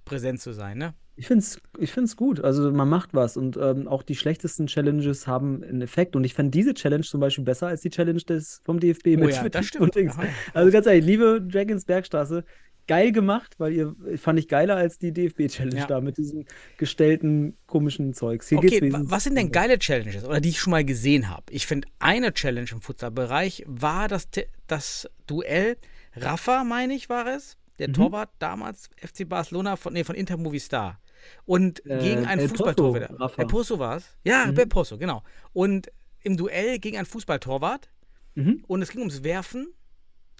präsent 0.05 0.41
zu 0.41 0.53
sein, 0.53 0.79
ne? 0.79 0.95
Ich 1.15 1.29
finde 1.29 1.43
es 1.45 1.61
ich 1.79 1.93
find's 1.93 2.17
gut. 2.17 2.41
Also 2.43 2.73
man 2.73 2.89
macht 2.89 3.11
was 3.15 3.37
und 3.37 3.57
ähm, 3.57 3.87
auch 3.87 4.03
die 4.03 4.17
schlechtesten 4.17 4.67
Challenges 4.67 5.27
haben 5.29 5.63
einen 5.63 5.83
Effekt. 5.83 6.15
Und 6.17 6.25
ich 6.25 6.35
fand 6.35 6.55
diese 6.55 6.75
Challenge 6.75 7.03
zum 7.05 7.21
Beispiel 7.21 7.45
besser 7.45 7.69
als 7.69 7.83
die 7.83 7.91
Challenge 7.91 8.21
des, 8.21 8.61
vom 8.65 8.79
DFB 8.81 9.07
Oh 9.17 9.25
mit 9.25 9.35
ja, 9.35 9.49
das 9.49 9.67
stimmt. 9.67 9.95
Dings. 9.95 10.17
Aha. 10.19 10.27
Also 10.55 10.73
ganz 10.73 10.87
ehrlich, 10.87 11.05
liebe 11.05 11.41
Dragons 11.41 11.85
Bergstraße, 11.85 12.45
geil 12.89 13.13
gemacht, 13.13 13.55
weil 13.59 13.73
ihr 13.73 13.95
fand 14.17 14.39
ich 14.41 14.49
geiler 14.49 14.75
als 14.77 14.99
die 14.99 15.13
DFB-Challenge 15.13 15.77
Ja. 15.79 15.87
da 15.87 16.01
mit 16.01 16.17
diesem 16.17 16.45
gestellten 16.79 17.57
komischen 17.67 18.15
Zeugs. 18.15 18.49
Hier 18.49 18.59
Okay, 18.59 18.91
was 18.93 19.25
sind 19.25 19.37
denn 19.37 19.53
geile 19.53 19.79
Challenges 19.79 20.25
oder 20.25 20.41
die 20.41 20.49
ich 20.49 20.59
schon 20.59 20.71
mal 20.73 20.85
gesehen 20.85 21.29
habe? 21.29 21.45
Ich 21.51 21.67
finde, 21.67 21.87
eine 21.99 22.33
Challenge 22.33 22.69
im 22.73 22.81
Futsalbereich 22.81 23.63
war 23.67 24.09
das, 24.09 24.29
das 24.67 25.09
Duell 25.27 25.77
Rafa, 26.15 26.65
meine 26.65 26.95
ich, 26.95 27.09
war 27.09 27.27
es. 27.27 27.57
Der 27.79 27.89
Mhm. 27.89 27.93
Torwart 27.93 28.31
damals 28.41 28.91
FC 28.97 29.29
Barcelona 29.29 29.77
von, 29.77 29.93
nee, 29.93 30.03
von 30.03 30.17
Inter 30.17 30.37
Movistar. 30.37 30.99
Und 31.45 31.85
Äh, 31.87 31.99
gegen 31.99 32.27
einen 32.27 32.49
Fußballtorwart. 32.49 33.39
El 33.39 33.47
Pozo 33.47 33.79
war 33.79 33.99
es? 33.99 34.17
Ja, 34.25 34.47
Mhm. 34.47 34.59
El 34.59 34.67
Pozo, 34.67 34.99
genau. 34.99 35.23
Und 35.53 35.89
im 36.23 36.37
Duell 36.37 36.79
gegen 36.79 36.97
einen 36.97 37.07
Fußballtorwart. 37.07 37.89
Mhm. 38.35 38.65
Und 38.67 38.83
es 38.83 38.91
ging 38.91 39.01
ums 39.01 39.23
Werfen. 39.23 39.69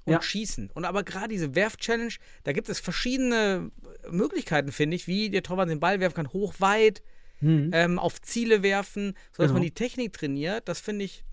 Und 0.09 0.15
Ja. 0.15 0.23
Schießen. 0.23 0.71
Und 0.75 0.85
aber 0.85 1.05
gerade 1.05 1.29
diese 1.29 1.55
Werf-Challenge, 1.55 2.13
da 2.45 2.53
gibt 2.53 2.69
es 2.69 2.81
verschiedene 2.81 3.71
Möglichkeiten, 4.11 4.73
finde 4.73 4.97
ich, 4.97 5.07
wie 5.07 5.31
der 5.31 5.43
Torwart 5.43 5.69
den 5.69 5.81
Ball 5.81 6.01
werfen 6.01 6.17
kann, 6.17 6.33
hoch, 6.33 6.55
weit, 6.59 7.03
Hm. 7.41 7.71
ähm, 7.73 7.99
auf 8.01 8.21
Ziele 8.21 8.63
werfen, 8.65 9.15
sodass 9.33 9.51
Genau. 9.51 9.55
man 9.55 9.63
die 9.63 9.71
Technik 9.71 10.13
trainiert. 10.13 10.69
Das 10.69 10.81
finde 10.81 11.05
ich 11.05 11.25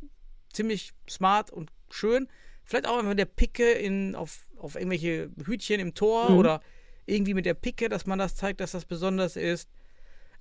ziemlich 0.53 0.91
smart 1.09 1.49
und 1.51 1.71
schön. 1.89 2.27
Vielleicht 2.63 2.87
auch 2.87 2.95
einfach 2.97 3.09
mit 3.09 3.19
der 3.19 3.25
Picke 3.25 3.71
in, 3.71 4.13
auf, 4.15 4.47
auf 4.57 4.75
irgendwelche 4.75 5.29
Hütchen 5.45 5.79
im 5.79 5.93
Tor 5.95 6.29
Mhm. 6.31 6.37
oder 6.37 6.61
irgendwie 7.07 7.33
mit 7.33 7.45
der 7.45 7.53
Picke, 7.55 7.89
dass 7.89 8.05
man 8.05 8.19
das 8.19 8.35
zeigt, 8.35 8.59
dass 8.61 8.71
das 8.71 8.85
besonders 8.85 9.35
ist. 9.35 9.69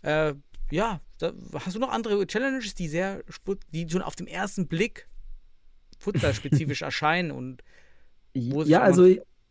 Äh, 0.03 0.35
ja, 0.71 1.01
da, 1.19 1.33
hast 1.65 1.75
du 1.77 1.79
noch 1.81 1.91
andere 1.91 2.27
Challenges, 2.27 2.75
die 2.75 2.89
sehr, 2.89 3.23
die 3.73 3.89
schon 3.89 4.03
auf 4.03 4.17
dem 4.17 4.27
ersten 4.27 4.67
Blick 4.69 5.07
futsal-spezifisch 5.99 6.83
erscheinen 6.83 7.31
und 7.31 7.63
Ja, 8.35 8.83
also 8.83 9.07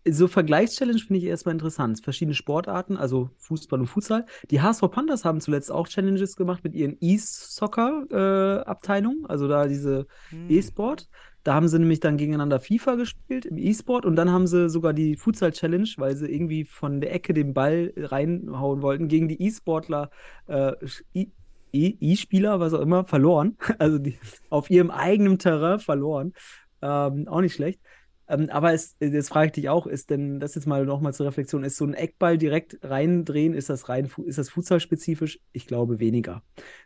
so 0.05 0.27
Vergleichschallenge 0.27 0.99
finde 0.99 1.19
ich 1.19 1.23
erstmal 1.25 1.53
interessant. 1.53 2.03
Verschiedene 2.03 2.35
Sportarten, 2.35 2.97
also 2.97 3.29
Fußball 3.37 3.79
und 3.79 3.87
Futsal. 3.87 4.25
Die 4.51 4.59
HSV 4.61 4.81
Panthers 4.91 5.23
haben 5.23 5.39
zuletzt 5.39 5.71
auch 5.71 5.87
Challenges 5.87 6.35
gemacht 6.35 6.61
mit 6.65 6.75
ihren 6.75 6.97
E-Soccer-Abteilungen, 6.99 9.25
also 9.25 9.47
da 9.47 9.65
diese 9.67 10.05
Hm. 10.29 10.49
E-Sport. 10.49 11.07
Da 11.43 11.53
haben 11.53 11.69
sie 11.69 11.79
nämlich 11.79 12.01
dann 12.01 12.17
gegeneinander 12.17 12.59
FIFA 12.59 12.95
gespielt 12.95 13.45
im 13.45 13.57
E-Sport 13.57 14.05
und 14.05 14.17
dann 14.17 14.29
haben 14.31 14.47
sie 14.47 14.69
sogar 14.69 14.91
die 14.93 15.15
Futsal-Challenge, 15.15 15.87
weil 15.97 16.17
sie 16.17 16.27
irgendwie 16.27 16.65
von 16.65 16.99
der 16.99 17.13
Ecke 17.13 17.33
den 17.33 17.53
Ball 17.53 17.93
reinhauen 17.95 18.81
wollten, 18.81 19.07
gegen 19.07 19.29
die 19.29 19.41
E-Sportler, 19.41 20.09
äh, 20.47 20.73
E- 21.13 21.27
E-Spieler, 21.99 22.59
was 22.59 22.73
auch 22.73 22.81
immer, 22.81 23.05
verloren. 23.05 23.57
Also 23.79 23.97
die 23.97 24.17
auf 24.49 24.69
ihrem 24.69 24.91
eigenen 24.91 25.39
Terrain 25.39 25.79
verloren. 25.79 26.33
Ähm, 26.81 27.27
auch 27.27 27.41
nicht 27.41 27.55
schlecht. 27.55 27.79
Ähm, 28.27 28.49
aber 28.49 28.73
es, 28.73 28.95
jetzt 28.99 29.29
frage 29.29 29.47
ich 29.47 29.51
dich 29.53 29.69
auch, 29.69 29.87
ist 29.87 30.09
denn, 30.09 30.39
das 30.39 30.55
jetzt 30.55 30.65
mal 30.65 30.85
nochmal 30.85 31.13
zur 31.13 31.27
Reflexion, 31.27 31.63
ist 31.63 31.77
so 31.77 31.85
ein 31.85 31.93
Eckball 31.93 32.37
direkt 32.37 32.79
reindrehen, 32.81 33.53
ist 33.53 33.69
das 33.69 33.89
rein, 33.89 34.09
ist 34.25 34.37
das 34.37 34.49
Futsal-spezifisch? 34.49 35.39
Ich 35.51 35.67
glaube 35.67 35.99
weniger. 35.99 36.43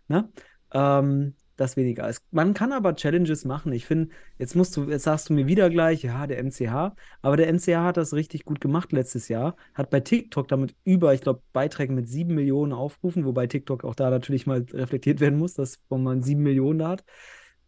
Ne? 0.07 0.29
Ähm, 0.73 1.35
das 1.57 1.75
weniger. 1.75 2.07
Es, 2.07 2.21
man 2.31 2.53
kann 2.53 2.71
aber 2.71 2.95
Challenges 2.95 3.43
machen. 3.43 3.73
Ich 3.73 3.85
finde, 3.85 4.09
jetzt 4.37 4.55
musst 4.55 4.77
du, 4.77 4.83
jetzt 4.89 5.03
sagst 5.03 5.29
du 5.29 5.33
mir 5.33 5.47
wieder 5.47 5.69
gleich, 5.69 6.03
ja, 6.03 6.27
der 6.27 6.43
MCH, 6.43 6.93
aber 7.21 7.35
der 7.35 7.51
MCH 7.51 7.77
hat 7.77 7.97
das 7.97 8.13
richtig 8.13 8.45
gut 8.45 8.61
gemacht 8.61 8.91
letztes 8.91 9.27
Jahr, 9.27 9.55
hat 9.73 9.89
bei 9.89 9.99
TikTok 9.99 10.47
damit 10.47 10.75
über, 10.83 11.13
ich 11.13 11.21
glaube, 11.21 11.41
Beiträge 11.53 11.93
mit 11.93 12.07
sieben 12.07 12.35
Millionen 12.35 12.73
Aufrufen, 12.73 13.25
wobei 13.25 13.47
TikTok 13.47 13.83
auch 13.83 13.95
da 13.95 14.09
natürlich 14.09 14.45
mal 14.45 14.65
reflektiert 14.71 15.19
werden 15.19 15.39
muss, 15.39 15.55
dass 15.55 15.79
man 15.89 16.21
sieben 16.21 16.43
Millionen 16.43 16.79
da 16.79 16.89
hat. 16.89 17.03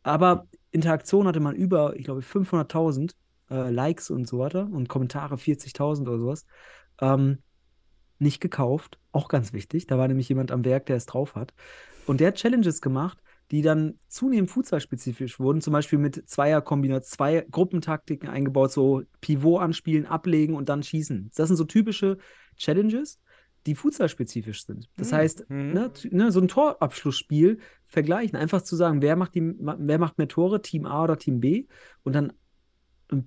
Aber 0.04 0.48
Interaktion 0.72 1.28
hatte 1.28 1.40
man 1.40 1.56
über, 1.56 1.96
ich 1.96 2.06
glaube, 2.06 2.22
500.000 2.22 3.16
äh, 3.50 3.70
Likes 3.72 4.10
und 4.10 4.28
so 4.28 4.40
weiter 4.40 4.70
und 4.72 4.90
Kommentare 4.90 5.38
40.000 5.38 6.08
oder 6.08 6.20
sowas. 6.20 6.46
Ähm, 7.02 7.44
nicht 8.20 8.42
gekauft, 8.42 9.00
auch 9.12 9.30
ganz 9.30 9.54
wichtig. 9.54 9.88
Da 9.88 9.98
war 9.98 10.08
nämlich 10.08 10.30
jemand 10.30 10.52
am 10.52 10.66
Werk, 10.66 10.86
der 10.88 10.98
es 10.98 11.06
drauf 11.06 11.36
hat. 11.36 11.54
Und 12.06 12.20
der 12.20 12.30
hat 12.30 12.36
Challenges 12.36 12.82
gemacht, 12.82 13.20
die 13.52 13.62
dann 13.62 14.00
zunehmend 14.08 14.52
futsal-spezifisch 14.52 15.40
wurden, 15.40 15.62
zum 15.62 15.74
Beispiel 15.74 16.00
mit 16.00 16.30
Zweierkombination, 16.30 17.08
zwei 17.10 17.46
Gruppentaktiken 17.50 18.30
eingebaut, 18.30 18.72
so 18.72 19.04
Pivot 19.22 19.62
anspielen, 19.62 20.06
ablegen 20.06 20.56
und 20.56 20.70
dann 20.70 20.84
schießen. 20.84 21.32
Das 21.36 21.48
sind 21.48 21.58
so 21.58 21.66
typische 21.66 22.18
Challenges, 22.58 23.20
die 23.66 23.76
futsal-spezifisch 23.76 24.66
sind. 24.66 24.90
Das 24.98 25.12
Hm, 25.12 25.18
heißt, 25.18 25.48
hm. 25.50 25.72
ne, 25.72 25.92
ne, 26.12 26.32
so 26.32 26.42
ein 26.42 26.48
Torabschlussspiel 26.48 27.60
vergleichen, 27.84 28.38
einfach 28.38 28.62
zu 28.62 28.76
sagen, 28.76 29.02
wer 29.02 29.16
macht, 29.16 29.36
die, 29.36 29.54
wer 29.60 30.00
macht 30.00 30.18
mehr 30.18 30.28
Tore, 30.28 30.62
Team 30.62 30.86
A 30.86 31.04
oder 31.04 31.18
Team 31.18 31.40
B 31.40 31.68
und 32.04 32.14
dann 32.14 32.34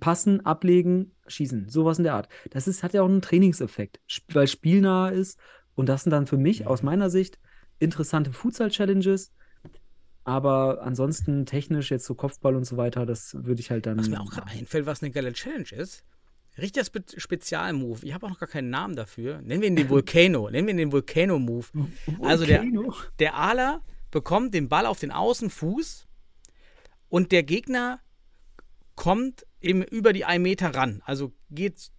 passen, 0.00 0.44
ablegen, 0.44 1.12
schießen. 1.26 1.68
Sowas 1.68 1.98
in 1.98 2.04
der 2.04 2.14
Art. 2.14 2.28
Das 2.50 2.68
ist, 2.68 2.82
hat 2.82 2.94
ja 2.94 3.02
auch 3.02 3.08
einen 3.08 3.22
Trainingseffekt, 3.22 4.00
weil 4.32 4.46
spielnah 4.46 5.10
ist. 5.10 5.38
Und 5.74 5.88
das 5.88 6.04
sind 6.04 6.10
dann 6.10 6.26
für 6.26 6.36
mich, 6.36 6.66
aus 6.66 6.82
meiner 6.82 7.10
Sicht, 7.10 7.38
interessante 7.78 8.32
Futsal-Challenges. 8.32 9.32
Aber 10.24 10.82
ansonsten 10.82 11.46
technisch, 11.46 11.90
jetzt 11.90 12.04
so 12.04 12.14
Kopfball 12.14 12.54
und 12.54 12.64
so 12.64 12.76
weiter, 12.76 13.06
das 13.06 13.34
würde 13.44 13.60
ich 13.60 13.70
halt 13.70 13.86
dann. 13.86 13.98
Was 13.98 14.08
mir 14.08 14.20
auch 14.20 14.30
gerade 14.30 14.48
einfällt, 14.48 14.86
was 14.86 15.02
eine 15.02 15.10
geile 15.10 15.32
Challenge 15.32 15.70
ist. 15.72 16.04
Richtiger 16.58 16.84
Spe 16.84 17.02
Spezialmove. 17.16 18.04
Ich 18.04 18.12
habe 18.12 18.26
auch 18.26 18.30
noch 18.30 18.38
gar 18.38 18.48
keinen 18.48 18.70
Namen 18.70 18.94
dafür. 18.94 19.40
Nennen 19.40 19.62
wir 19.62 19.68
ihn 19.68 19.76
den 19.76 19.88
Volcano. 19.90 20.48
Nennen 20.50 20.68
wir 20.68 20.74
ihn 20.74 20.78
den 20.78 20.92
Volcano-Move. 20.92 21.66
Also 22.20 22.44
der, 22.44 22.62
der 23.18 23.36
Ala 23.36 23.80
bekommt 24.10 24.54
den 24.54 24.68
Ball 24.68 24.86
auf 24.86 25.00
den 25.00 25.10
Außenfuß 25.10 26.06
und 27.08 27.32
der 27.32 27.42
Gegner 27.42 28.00
kommt 28.94 29.46
eben 29.64 29.82
über 29.82 30.12
die 30.12 30.24
1 30.24 30.42
Meter 30.42 30.74
ran. 30.74 31.02
Also 31.04 31.32
geht, 31.50 31.90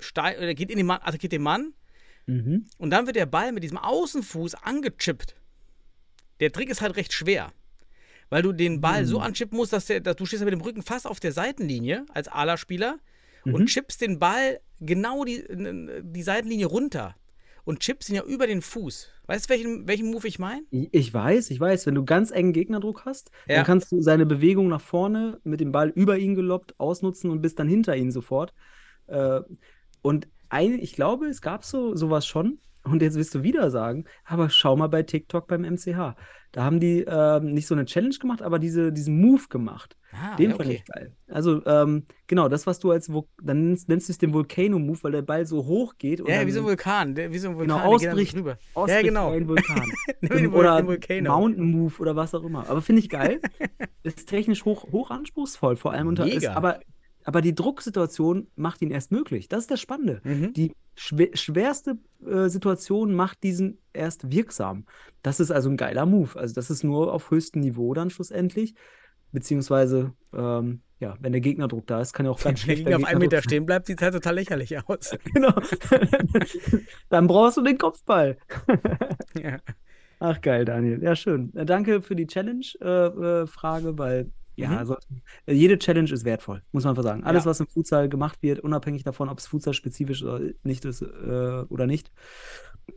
steil, 0.00 0.38
oder 0.38 0.54
geht 0.54 0.70
in 0.70 0.76
den 0.78 0.86
Mann, 0.86 1.00
attackiert 1.02 1.32
den 1.32 1.42
Mann 1.42 1.74
Mhm. 2.26 2.66
und 2.78 2.90
dann 2.90 3.06
wird 3.06 3.16
der 3.16 3.26
Ball 3.26 3.50
mit 3.52 3.64
diesem 3.64 3.78
Außenfuß 3.78 4.54
angechippt. 4.54 5.34
Der 6.40 6.52
Trick 6.52 6.68
ist 6.70 6.80
halt 6.80 6.96
recht 6.96 7.12
schwer. 7.12 7.52
Weil 8.30 8.42
du 8.42 8.52
den 8.52 8.80
Ball 8.80 9.00
Hm. 9.00 9.06
so 9.06 9.18
anchippen 9.18 9.56
musst, 9.58 9.72
dass, 9.72 9.86
der, 9.86 10.00
dass 10.00 10.16
du 10.16 10.24
stehst 10.24 10.42
mit 10.44 10.52
dem 10.52 10.60
Rücken 10.62 10.82
fast 10.82 11.06
auf 11.06 11.20
der 11.20 11.32
Seitenlinie 11.32 12.06
als 12.14 12.28
Ala-Spieler 12.28 12.98
Mhm. 13.44 13.54
und 13.54 13.66
chippst 13.66 14.00
den 14.00 14.18
Ball 14.20 14.60
genau 14.80 15.24
die, 15.24 15.44
die 16.02 16.22
Seitenlinie 16.22 16.66
runter 16.66 17.16
und 17.64 17.80
chippst 17.80 18.08
ihn 18.08 18.16
ja 18.16 18.24
über 18.24 18.46
den 18.46 18.62
Fuß. 18.62 19.08
Weißt 19.26 19.46
du, 19.46 19.50
welchen, 19.50 19.86
welchen 19.88 20.10
Move 20.10 20.26
ich 20.26 20.38
meine? 20.38 20.62
Ich 20.70 21.12
weiß, 21.14 21.50
ich 21.50 21.60
weiß, 21.60 21.86
wenn 21.86 21.94
du 21.94 22.04
ganz 22.04 22.30
engen 22.30 22.52
Gegnerdruck 22.52 23.04
hast, 23.04 23.30
Ja. 23.46 23.56
dann 23.56 23.64
kannst 23.66 23.92
du 23.92 24.00
seine 24.00 24.26
Bewegung 24.26 24.68
nach 24.68 24.80
vorne 24.80 25.40
mit 25.44 25.60
dem 25.60 25.72
Ball 25.72 25.88
über 25.90 26.18
ihn 26.18 26.34
geloppt 26.34 26.78
ausnutzen 26.80 27.30
und 27.30 27.40
bist 27.40 27.58
dann 27.58 27.68
hinter 27.68 27.96
ihm 27.96 28.10
sofort. 28.10 28.52
Äh, 29.06 29.40
und 30.02 30.28
ein, 30.48 30.78
ich 30.78 30.94
glaube, 30.94 31.26
es 31.26 31.40
gab 31.40 31.64
so 31.64 31.94
sowas 31.96 32.26
schon. 32.26 32.58
Und 32.84 33.02
jetzt 33.02 33.16
willst 33.16 33.34
du 33.34 33.42
wieder 33.42 33.70
sagen, 33.70 34.04
aber 34.24 34.50
schau 34.50 34.76
mal 34.76 34.88
bei 34.88 35.02
TikTok 35.02 35.46
beim 35.46 35.62
MCH. 35.62 36.16
Da 36.52 36.64
haben 36.64 36.80
die 36.80 37.04
ähm, 37.08 37.54
nicht 37.54 37.66
so 37.66 37.74
eine 37.74 37.86
Challenge 37.86 38.16
gemacht, 38.20 38.42
aber 38.42 38.58
diese, 38.58 38.92
diesen 38.92 39.18
Move 39.20 39.44
gemacht. 39.48 39.96
Ah, 40.12 40.36
Den 40.36 40.50
ja, 40.50 40.56
fand 40.56 40.68
okay. 40.68 40.82
ich 40.84 40.92
geil. 40.92 41.16
Also, 41.28 41.64
ähm, 41.64 42.04
genau, 42.26 42.48
das, 42.50 42.66
was 42.66 42.78
du 42.78 42.90
als, 42.90 43.10
Vo 43.10 43.26
dann 43.42 43.68
nennst, 43.68 43.88
nennst 43.88 44.08
du 44.08 44.12
es 44.12 44.18
den 44.18 44.34
Volcano-Move, 44.34 44.98
weil 45.02 45.12
der 45.12 45.22
Ball 45.22 45.46
so 45.46 45.64
hoch 45.64 45.94
geht. 45.96 46.18
Ja, 46.18 46.38
dann 46.38 46.46
wie 46.46 46.50
so 46.50 46.60
ein 46.60 46.66
Vulkan. 46.66 47.16
Wie 47.16 47.38
so 47.38 47.48
ein 47.48 47.56
Vulkan, 47.56 47.78
Genau, 47.78 47.96
geht 47.96 48.08
dann 48.08 48.18
ausbricht. 48.18 48.36
Ja, 48.36 48.56
ausbricht 48.74 49.04
genau. 49.04 49.30
ein 49.32 49.48
Vulkan. 49.48 49.92
Den 50.20 50.52
Vul- 50.52 50.58
oder 50.58 50.82
den. 50.82 51.24
Mountain 51.24 51.70
Move 51.70 51.94
oder 51.98 52.16
was 52.16 52.34
auch 52.34 52.44
immer. 52.44 52.68
Aber 52.68 52.82
finde 52.82 53.00
ich 53.00 53.08
geil. 53.08 53.40
ist 54.02 54.28
technisch 54.28 54.66
hoch, 54.66 54.92
hoch 54.92 55.10
anspruchsvoll, 55.10 55.76
vor 55.76 55.92
allem 55.92 56.08
unter. 56.08 56.26
Ist, 56.26 56.34
Mega. 56.34 56.52
aber, 56.52 56.80
aber 57.24 57.40
die 57.40 57.54
Drucksituation 57.54 58.48
macht 58.56 58.82
ihn 58.82 58.90
erst 58.90 59.12
möglich. 59.12 59.48
Das 59.48 59.60
ist 59.60 59.70
das 59.70 59.80
Spannende. 59.80 60.20
Mhm. 60.24 60.52
Die 60.52 60.72
schwer, 60.94 61.28
schwerste 61.34 61.98
äh, 62.26 62.48
Situation 62.48 63.14
macht 63.14 63.42
diesen 63.42 63.78
erst 63.92 64.30
wirksam. 64.30 64.84
Das 65.22 65.40
ist 65.40 65.50
also 65.50 65.70
ein 65.70 65.76
geiler 65.76 66.06
Move. 66.06 66.38
Also, 66.38 66.54
das 66.54 66.70
ist 66.70 66.84
nur 66.84 67.12
auf 67.12 67.30
höchstem 67.30 67.62
Niveau 67.62 67.94
dann 67.94 68.10
schlussendlich. 68.10 68.74
Beziehungsweise, 69.32 70.12
ähm, 70.34 70.82
ja, 71.00 71.16
wenn 71.20 71.32
der 71.32 71.40
Gegnerdruck 71.40 71.86
da 71.86 72.00
ist, 72.00 72.12
kann 72.12 72.26
ja 72.26 72.32
auch 72.32 72.40
ganz 72.40 72.66
Wenn 72.66 72.76
der 72.76 72.82
schlecht 72.82 72.96
auf 72.96 73.04
einem 73.04 73.20
Meter 73.20 73.42
stehen 73.42 73.64
bleibt, 73.64 73.86
sieht 73.86 73.98
es 73.98 74.02
halt 74.02 74.14
total 74.14 74.34
lächerlich 74.34 74.76
aus. 74.86 75.16
Genau. 75.34 75.54
Dann 77.08 77.26
brauchst 77.26 77.56
du 77.56 77.62
den 77.62 77.78
Kopfball. 77.78 78.36
ja. 79.42 79.58
Ach 80.20 80.40
geil, 80.40 80.64
Daniel. 80.64 81.02
Ja, 81.02 81.16
schön. 81.16 81.52
Äh, 81.56 81.64
Danke 81.64 82.02
für 82.02 82.14
die 82.14 82.26
Challenge-Frage, 82.26 83.98
weil 83.98 84.30
ja, 84.56 84.70
Mhm. 84.70 84.76
also, 84.78 84.96
äh, 85.46 85.52
jede 85.54 85.78
Challenge 85.78 86.10
ist 86.12 86.24
wertvoll, 86.24 86.62
muss 86.72 86.84
man 86.84 86.90
einfach 86.92 87.02
sagen. 87.04 87.24
Alles, 87.24 87.44
Ja. 87.44 87.50
was 87.50 87.60
im 87.60 87.66
Futsal 87.68 88.08
gemacht 88.08 88.42
wird, 88.42 88.60
unabhängig 88.60 89.02
davon, 89.04 89.28
ob 89.28 89.38
es 89.38 89.46
Futsal-spezifisch 89.46 90.22
oder 90.22 90.40
nicht 90.62 90.84
ist 90.84 91.02
äh, 91.02 91.64
oder 91.68 91.86
nicht, 91.86 92.10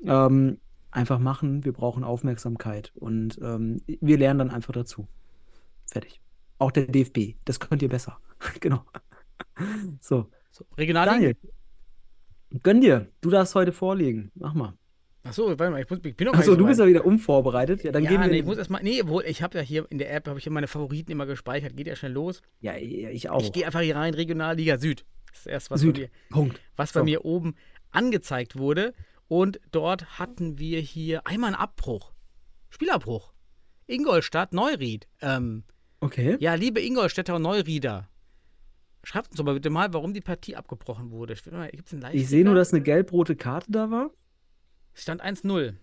ähm, 0.03 0.59
einfach 0.91 1.19
machen. 1.19 1.65
Wir 1.65 1.73
brauchen 1.73 2.03
Aufmerksamkeit 2.03 2.91
und 2.95 3.39
ähm, 3.41 3.81
wir 3.87 4.17
lernen 4.17 4.39
dann 4.39 4.51
einfach 4.51 4.73
dazu. 4.73 5.07
Fertig. 5.87 6.21
Auch 6.59 6.71
der 6.71 6.87
DFB, 6.87 7.35
das 7.45 7.59
könnt 7.59 7.81
ihr 7.81 7.89
besser. 7.89 8.19
genau. 8.61 8.85
So, 10.01 10.29
So, 10.51 10.65
Regionalliga. 10.77 11.15
Daniel, 11.15 11.35
gönn 12.63 12.81
dir. 12.81 13.11
Du 13.21 13.29
darfst 13.29 13.55
heute 13.55 13.71
vorlegen. 13.71 14.31
Mach 14.35 14.53
mal. 14.53 14.73
Achso, 15.25 15.47
warte 15.47 15.69
mal, 15.71 15.81
ich, 15.81 15.89
muss, 15.89 15.99
ich 16.03 16.15
bin 16.15 16.27
noch 16.27 16.33
Achso, 16.35 16.55
du 16.55 16.65
bist 16.67 16.79
ja 16.79 16.85
wieder 16.87 17.03
unvorbereitet. 17.05 17.83
Ja, 17.83 17.91
dann 17.91 18.03
ja, 18.03 18.11
gehen 18.11 18.21
wir. 18.21 18.27
nee, 18.27 18.39
ich 18.39 18.45
muss 18.45 18.57
erstmal. 18.57 18.83
Nee, 18.83 19.01
obwohl, 19.01 19.23
ich 19.25 19.41
habe 19.41 19.57
ja 19.57 19.63
hier 19.63 19.85
in 19.89 19.97
der 19.97 20.13
App, 20.13 20.27
habe 20.27 20.37
ich 20.39 20.45
ja 20.45 20.51
meine 20.51 20.67
Favoriten 20.67 21.11
immer 21.11 21.25
gespeichert. 21.25 21.75
Geht 21.75 21.87
ja 21.87 21.95
schnell 21.95 22.11
los. 22.13 22.41
ja, 22.61 22.75
ich 22.77 23.29
auch. 23.29 23.41
Ich 23.41 23.51
gehe 23.51 23.65
einfach 23.65 23.81
hier 23.81 23.95
rein, 23.95 24.13
Regionalliga 24.13 24.77
Süd. 24.77 25.03
Das 25.27 25.37
ist 25.39 25.45
das 25.47 25.51
erste, 25.51 25.69
was, 25.71 25.81
Süd. 25.81 25.95
Bei, 25.95 26.01
mir, 26.01 26.09
Punkt. 26.29 26.61
was 26.75 26.93
bei 26.93 26.99
So. 27.01 27.03
mir 27.05 27.25
oben 27.25 27.55
angezeigt 27.91 28.57
wurde. 28.57 28.93
Und 29.27 29.59
dort 29.71 30.19
hatten 30.19 30.59
wir 30.59 30.79
hier 30.79 31.25
einmal 31.25 31.47
einen 31.53 31.55
Abbruch. 31.59 32.13
Spielabbruch. 32.69 33.33
Ingolstadt, 33.87 34.53
Neuried. 34.53 35.07
Ähm, 35.21 35.63
Okay. 36.01 36.37
ja, 36.39 36.53
liebe 36.53 36.81
Ingolstädter 36.85 37.35
und 37.37 37.41
Neurieder. 37.41 38.09
Schreibt 39.03 39.29
uns 39.29 39.37
doch 39.37 39.43
mal 39.45 39.53
bitte 39.55 39.69
mal, 39.71 39.91
warum 39.93 40.13
die 40.13 40.21
Partie 40.21 40.55
abgebrochen 40.55 41.09
wurde. 41.09 41.33
Ich, 41.33 41.41
Ich 42.13 42.27
sehe 42.27 42.43
nur, 42.45 42.53
dass 42.55 42.73
eine 42.73 42.81
gelb-rote 42.83 43.35
Karte 43.35 43.71
da 43.71 43.89
war. 43.89 44.11
Stand 44.95 45.23
1-0. 45.23 45.75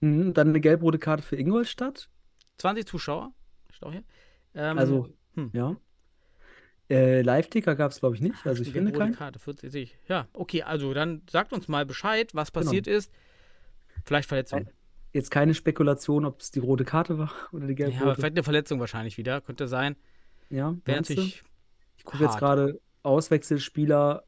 Mhm, 0.00 0.34
dann 0.34 0.48
eine 0.48 0.60
gelb-rote 0.60 0.98
Karte 0.98 1.22
für 1.22 1.36
Ingolstadt. 1.36 2.10
20 2.58 2.86
Zuschauer. 2.86 3.32
Steht 3.70 3.82
auch 3.84 3.92
hier. 3.92 4.04
Ähm, 4.54 4.76
Also, 4.78 5.08
hm. 5.34 5.50
ja. 5.54 5.76
Äh, 6.88 7.22
Live-Ticker 7.22 7.74
gab 7.74 7.90
es, 7.90 8.00
glaube 8.00 8.14
ich, 8.14 8.20
nicht. 8.20 8.46
Also 8.46 8.62
ich 8.62 8.70
finde 8.72 8.92
keinen. 8.92 9.14
Karte, 9.14 9.38
40, 9.38 9.72
sehe 9.72 9.82
ich. 9.82 9.98
Ja, 10.08 10.28
okay, 10.34 10.62
also 10.62 10.94
dann 10.94 11.22
sagt 11.28 11.52
uns 11.52 11.66
mal 11.66 11.84
Bescheid, 11.84 12.34
was 12.34 12.52
Genau. 12.52 12.64
passiert 12.64 12.86
ist. 12.86 13.10
Vielleicht 14.04 14.28
Verletzung. 14.28 14.68
Jetzt 15.12 15.30
keine 15.30 15.54
Spekulation, 15.54 16.24
ob 16.26 16.40
es 16.40 16.50
die 16.50 16.60
rote 16.60 16.84
Karte 16.84 17.18
war 17.18 17.32
oder 17.52 17.66
die 17.66 17.74
Ja, 17.74 17.88
aber 18.02 18.14
vielleicht 18.14 18.34
eine 18.34 18.44
Verletzung 18.44 18.78
wahrscheinlich 18.80 19.16
wieder, 19.18 19.40
könnte 19.40 19.66
sein. 19.66 19.96
Ja, 20.50 20.76
Wäre 20.84 20.98
natürlich 21.00 21.42
Ich 21.96 22.04
gucke 22.04 22.22
jetzt 22.22 22.38
gerade, 22.38 22.80
Auswechselspieler 23.02 24.24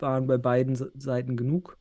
waren 0.00 0.26
bei 0.26 0.38
beiden 0.38 0.76
Se- 0.76 0.92
Seiten 0.96 1.36
genug. 1.36 1.76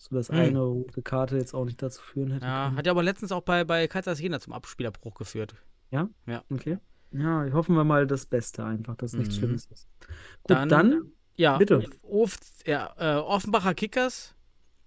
So 0.00 0.14
dass 0.14 0.28
Hm. 0.28 0.36
eine 0.36 0.60
rote 0.60 1.02
Karte 1.02 1.36
jetzt 1.36 1.54
auch 1.54 1.64
nicht 1.64 1.82
dazu 1.82 2.00
führen 2.00 2.30
hätte 2.30 2.46
Ja, 2.46 2.66
können. 2.66 2.76
hat 2.78 2.86
ja 2.86 2.92
aber 2.92 3.02
letztens 3.02 3.32
auch 3.32 3.42
bei, 3.42 3.64
bei 3.64 3.86
Kaisers 3.88 4.20
Jena 4.20 4.38
zum 4.40 4.52
Abspielerbruch 4.52 5.14
geführt. 5.14 5.54
Ja? 5.90 6.08
Ja. 6.26 6.44
Okay. 6.50 6.78
Ja, 7.10 7.46
hoffen 7.52 7.74
wir 7.74 7.84
mal 7.84 8.06
das 8.06 8.26
Beste 8.26 8.64
einfach, 8.64 8.94
dass 8.96 9.12
nichts 9.14 9.34
Mhm. 9.34 9.38
Schlimmes 9.38 9.66
ist. 9.66 9.88
Gut, 10.00 10.10
Dann- 10.56 10.68
dann, 10.68 11.12
Ja, 11.36 11.56
Bitte. 11.56 11.84
Of, 12.02 12.36
ja 12.66 12.92
äh, 12.98 13.14
Offenbacher 13.20 13.72
Kickers. 13.74 14.34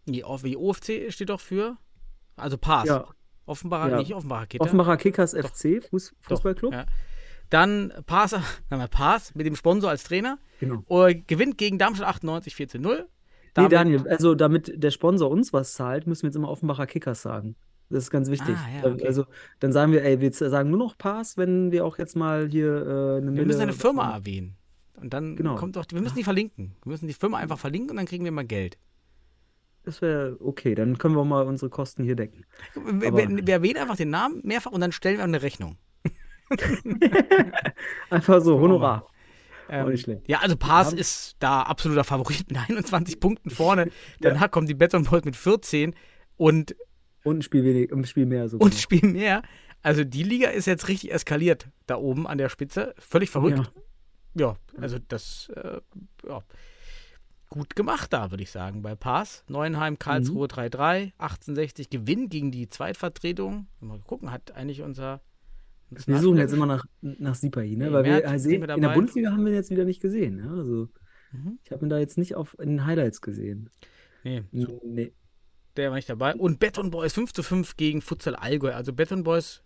Nee, 0.05 0.23
wie 0.43 0.57
OFC 0.57 1.09
steht 1.11 1.29
doch 1.29 1.39
für. 1.39 1.77
Also 2.35 2.57
Pass. 2.57 2.87
ja, 2.89 3.07
Offenbacher, 3.45 3.89
Ja. 3.91 3.97
nicht 3.97 4.13
Offenbacher 4.13 4.47
Kicker. 4.47 4.63
Offenbacher 4.65 4.97
Kickers 4.97 5.33
FC, 5.33 5.81
Fuß, 5.89 6.09
Doch, 6.23 6.27
Fußballclub. 6.37 6.73
Ja. 6.73 6.85
Dann 7.49 7.93
Pass, 8.05 8.33
Pass 8.91 9.33
mit 9.35 9.45
dem 9.45 9.55
Sponsor 9.55 9.89
als 9.89 10.03
Trainer. 10.03 10.39
Genau. 10.59 10.83
Äh, 10.89 11.15
gewinnt 11.15 11.57
gegen 11.57 11.77
Darmstadt 11.77 12.07
98 12.09 12.55
4 12.55 12.67
zu 12.67 12.79
0. 12.79 13.07
Nee, 13.57 13.63
Damit- 13.67 13.71
Daniel, 13.73 14.07
also 14.07 14.33
damit 14.35 14.81
der 14.81 14.91
Sponsor 14.91 15.29
uns 15.29 15.51
was 15.53 15.73
zahlt, 15.73 16.07
müssen 16.07 16.23
wir 16.23 16.29
jetzt 16.29 16.35
immer 16.37 16.49
Offenbacher 16.49 16.87
Kickers 16.87 17.21
sagen. 17.21 17.55
Das 17.89 18.03
ist 18.05 18.09
ganz 18.11 18.29
wichtig. 18.29 18.55
Ah, 18.55 18.85
ja, 18.87 18.93
okay. 18.93 19.05
Also 19.05 19.25
dann 19.59 19.73
sagen 19.73 19.91
wir, 19.91 20.03
ey, 20.05 20.21
wir 20.21 20.31
sagen 20.31 20.69
nur 20.69 20.79
noch 20.79 20.97
Pass, 20.97 21.35
wenn 21.35 21.71
wir 21.73 21.83
auch 21.85 21.97
jetzt 21.97 22.15
mal 22.15 22.47
hier 22.49 22.67
äh, 22.73 23.17
eine 23.17 23.25
Wir 23.25 23.31
Mille. 23.31 23.45
müssen 23.47 23.61
eine 23.61 23.73
Firma 23.73 24.13
erwähnen. 24.15 24.55
Und 25.01 25.13
dann 25.13 25.35
Genau. 25.35 25.55
kommt 25.55 25.75
doch, 25.75 25.85
wir 25.91 25.99
müssen 26.01 26.15
die 26.15 26.23
verlinken. 26.23 26.75
Wir 26.85 26.91
müssen 26.91 27.07
die 27.07 27.13
Firma 27.13 27.39
einfach 27.39 27.59
verlinken 27.59 27.89
und 27.91 27.97
dann 27.97 28.05
kriegen 28.05 28.23
wir 28.23 28.31
mal 28.31 28.45
Geld. 28.45 28.77
Das 29.83 30.01
wäre 30.01 30.37
okay, 30.39 30.73
dann 30.75 30.97
können 30.99 31.15
wir 31.17 31.25
mal 31.25 31.43
unsere 31.45 31.69
Kosten 31.69 32.03
hier 32.03 32.15
decken. 32.15 32.45
Wir, 32.75 33.11
wir, 33.13 33.45
wir 33.47 33.53
erwähnen 33.53 33.77
einfach 33.79 33.97
den 33.97 34.11
Namen 34.11 34.39
mehrfach 34.45 34.71
und 34.71 34.79
dann 34.79 34.91
stellen 34.93 35.17
wir 35.17 35.23
eine 35.25 35.41
Rechnung. 35.41 35.75
Einfach 38.09 38.41
so, 38.41 38.59
Honorar. 38.59 39.07
Ähm, 39.69 39.89
nicht 39.89 40.01
schlecht. 40.03 40.27
Ja, 40.27 40.39
also 40.39 40.55
Paas 40.57 40.93
ist 40.93 41.35
da 41.39 41.61
absoluter 41.63 42.03
Favorit 42.03 42.49
mit 42.49 42.57
21 42.69 43.19
Punkten 43.19 43.49
vorne. 43.51 43.89
Danach 44.19 44.51
kommen 44.51 44.67
die 44.67 44.73
Beton 44.73 45.03
Boys 45.03 45.23
mit 45.23 45.35
14 45.35 45.95
und, 46.37 46.75
Und 47.23 47.39
ein 47.39 47.41
Spiel, 47.41 47.63
wenig, 47.63 47.91
ein 47.91 48.05
Spiel 48.05 48.25
mehr 48.25 48.49
sogar. 48.49 48.65
und 48.65 48.73
spielen 48.75 49.13
mehr. 49.13 49.41
Also 49.83 50.03
die 50.03 50.23
Liga 50.23 50.49
ist 50.49 50.65
jetzt 50.67 50.87
richtig 50.87 51.11
eskaliert 51.11 51.67
da 51.87 51.95
oben 51.97 52.27
an 52.27 52.37
der 52.37 52.49
Spitze. 52.49 52.93
Völlig 52.99 53.29
verrückt. 53.29 53.71
Ja, 54.35 54.55
also 54.79 54.97
das 55.07 55.51
äh, 55.55 55.81
ja. 56.27 56.41
gut 57.49 57.75
gemacht 57.75 58.13
da, 58.13 58.31
würde 58.31 58.43
ich 58.43 58.51
sagen, 58.51 58.81
bei 58.81 58.95
Paas. 58.95 59.43
Neuenheim, 59.47 59.97
Karlsruhe 59.99 60.47
Mhm. 60.47 60.53
3-3, 60.59 61.11
1860 61.17 61.89
Gewinn 61.89 62.29
gegen 62.29 62.51
die 62.51 62.69
Zweitvertretung. 62.69 63.67
Mal 63.79 63.99
gucken, 63.99 64.31
hat 64.31 64.51
eigentlich 64.55 64.81
unser. 64.83 65.21
Wir 66.05 66.17
suchen 66.19 66.37
jetzt 66.37 66.53
immer 66.53 66.65
nach, 66.65 66.85
nach 67.01 67.35
Sipahi, 67.35 67.75
ne? 67.75 67.87
Nee, 67.87 67.91
Weil 67.93 68.03
wir 68.05 68.23
wir 68.23 68.75
in 68.75 68.81
der. 68.81 68.89
Bundesliga 68.93 69.31
haben 69.31 69.43
wir 69.43 69.51
ihn 69.51 69.55
jetzt 69.55 69.69
wieder 69.69 69.83
nicht 69.85 70.01
gesehen. 70.01 70.39
Ja? 70.39 70.51
Also, 70.51 70.87
Mhm. 71.33 71.59
ich 71.63 71.71
habe 71.71 71.85
ihn 71.85 71.89
da 71.89 71.97
jetzt 71.97 72.17
nicht 72.17 72.35
auf, 72.35 72.57
in 72.59 72.69
den 72.69 72.85
Highlights 72.85 73.21
gesehen. 73.21 73.69
Nee, 74.23 74.43
Nee. 74.51 75.13
der 75.77 75.89
war 75.89 75.95
nicht 75.95 76.09
dabei. 76.09 76.35
Und 76.35 76.59
Beton 76.59 76.91
Boys 76.91 77.13
5 77.13 77.31
zu 77.33 77.41
5 77.43 77.77
gegen 77.77 78.01
Futsal 78.01 78.35
Allgäu. 78.35 78.73
Also 78.73 78.91
Beton 78.93 79.23
Boys, 79.23 79.63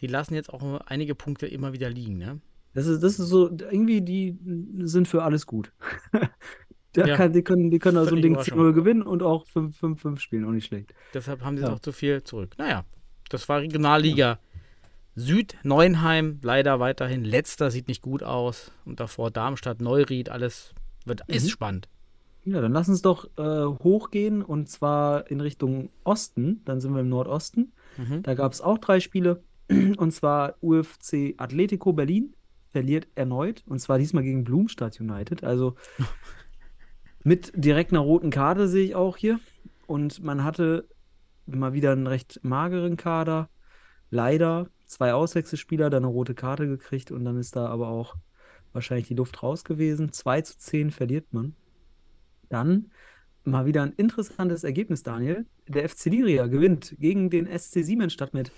die 0.00 0.06
lassen 0.06 0.34
jetzt 0.34 0.48
auch 0.52 0.80
einige 0.86 1.14
Punkte 1.16 1.46
immer 1.46 1.72
wieder 1.72 1.90
liegen, 1.90 2.18
ne? 2.18 2.40
Das 2.72 2.86
ist, 2.86 3.02
das 3.02 3.18
ist 3.18 3.28
so, 3.28 3.50
irgendwie, 3.50 4.00
die 4.00 4.38
sind 4.80 5.08
für 5.08 5.22
alles 5.22 5.46
gut. 5.46 5.72
Da 6.92 7.06
Ja. 7.06 7.16
kann, 7.16 7.32
die 7.32 7.42
können, 7.44 7.70
die 7.70 7.78
können 7.78 7.94
da 7.94 8.04
so 8.04 8.16
ein 8.16 8.20
Ding 8.22 8.32
Überraschung. 8.32 8.58
10-0 8.58 8.72
gewinnen 8.72 9.02
und 9.02 9.22
auch 9.22 9.46
5-5 9.46 10.18
spielen, 10.18 10.44
auch 10.44 10.50
nicht 10.50 10.66
schlecht. 10.66 10.92
Deshalb 11.14 11.42
haben 11.44 11.56
sie 11.56 11.62
Ja. 11.62 11.72
auch 11.72 11.78
zu 11.78 11.92
viel 11.92 12.24
zurück. 12.24 12.54
Naja, 12.58 12.84
das 13.28 13.48
war 13.48 13.60
Regionalliga 13.60 14.40
Süd, 15.16 15.56
Neuenheim, 15.64 16.38
leider 16.42 16.80
weiterhin. 16.80 17.24
Letzter 17.24 17.70
sieht 17.70 17.88
nicht 17.88 18.02
gut 18.02 18.22
aus. 18.22 18.72
Und 18.84 19.00
davor 19.00 19.30
Darmstadt, 19.30 19.80
Neuried, 19.80 20.28
alles 20.30 20.72
wird, 21.04 21.22
ist 21.28 21.44
Mhm. 21.44 21.48
spannend. 21.48 21.88
Ja, 22.44 22.60
dann 22.60 22.72
lass 22.72 22.88
uns 22.88 23.02
doch 23.02 23.26
äh, 23.36 23.64
hochgehen 23.82 24.42
und 24.42 24.68
zwar 24.68 25.30
in 25.30 25.40
Richtung 25.40 25.90
Osten. 26.04 26.62
Dann 26.64 26.80
sind 26.80 26.94
wir 26.94 27.00
im 27.00 27.08
Nordosten. 27.10 27.72
Mhm. 27.98 28.22
Da 28.22 28.34
gab 28.34 28.52
es 28.52 28.60
auch 28.60 28.78
drei 28.78 29.00
Spiele. 29.00 29.42
Und 29.98 30.10
zwar 30.12 30.54
UFC 30.62 31.34
Atletico 31.36 31.92
Berlin 31.92 32.34
verliert 32.72 33.06
erneut. 33.14 33.62
Und 33.66 33.78
zwar 33.80 33.98
diesmal 33.98 34.22
gegen 34.24 34.42
Blumstadt 34.44 34.98
United. 35.00 35.44
Also 35.44 35.76
mit 37.24 37.52
direkt 37.54 37.92
einer 37.92 38.00
roten 38.00 38.30
Karte 38.30 38.68
sehe 38.68 38.84
ich 38.84 38.94
auch 38.94 39.16
hier. 39.16 39.38
Und 39.86 40.22
man 40.24 40.42
hatte 40.44 40.88
mal 41.46 41.72
wieder 41.72 41.92
einen 41.92 42.06
recht 42.06 42.40
mageren 42.42 42.96
Kader. 42.96 43.48
Leider 44.10 44.68
zwei 44.90 45.14
Auswechselspieler, 45.14 45.88
dann 45.88 46.04
eine 46.04 46.12
rote 46.12 46.34
Karte 46.34 46.66
gekriegt. 46.66 47.10
Und 47.10 47.24
dann 47.24 47.38
ist 47.38 47.56
da 47.56 47.66
aber 47.66 47.88
auch 47.88 48.16
wahrscheinlich 48.72 49.08
die 49.08 49.14
Luft 49.14 49.42
raus 49.42 49.64
gewesen. 49.64 50.12
2 50.12 50.42
zu 50.42 50.58
10 50.58 50.90
verliert 50.90 51.32
man. 51.32 51.54
Dann 52.48 52.90
mal 53.44 53.66
wieder 53.66 53.82
ein 53.82 53.92
interessantes 53.92 54.64
Ergebnis, 54.64 55.02
Daniel. 55.02 55.46
Der 55.68 55.88
FC 55.88 56.06
Liria 56.06 56.46
gewinnt 56.46 56.96
gegen 56.98 57.30
den 57.30 57.46
SC 57.46 57.84
Siemensstadt 57.84 58.34
mit 58.34 58.50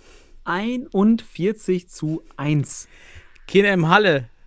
41 0.45 1.89
zu 1.89 2.23
1. 2.37 2.89
Kinder 3.47 3.73
im 3.73 3.89
Halle. 3.89 4.29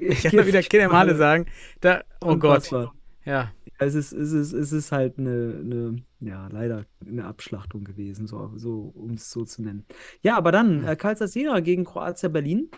Ich 0.00 0.22
kann 0.22 0.46
wieder 0.46 0.62
Kinder 0.62 0.86
im 0.86 0.92
Halle 0.92 1.16
sagen. 1.16 1.46
Da, 1.80 2.04
oh 2.20 2.36
Gott. 2.36 2.70
Ja. 3.24 3.50
Es 3.80 3.96
ist, 3.96 4.12
es 4.12 4.30
ist, 4.30 4.52
es 4.52 4.70
ist 4.70 4.92
halt 4.92 5.18
eine, 5.18 5.58
eine, 5.60 6.02
ja, 6.20 6.48
leider 6.48 6.84
eine 7.06 7.24
Abschlachtung 7.24 7.84
gewesen, 7.84 8.26
so, 8.26 8.52
so 8.56 8.92
um 8.94 9.12
es 9.12 9.30
so 9.30 9.44
zu 9.44 9.62
nennen. 9.62 9.86
Ja, 10.22 10.36
aber 10.36 10.50
dann 10.52 10.84
äh, 10.84 10.96
Karlsruhe 10.96 11.28
Jena 11.32 11.60
gegen 11.60 11.84
Kroatia 11.84 12.28
Berlin. 12.28 12.70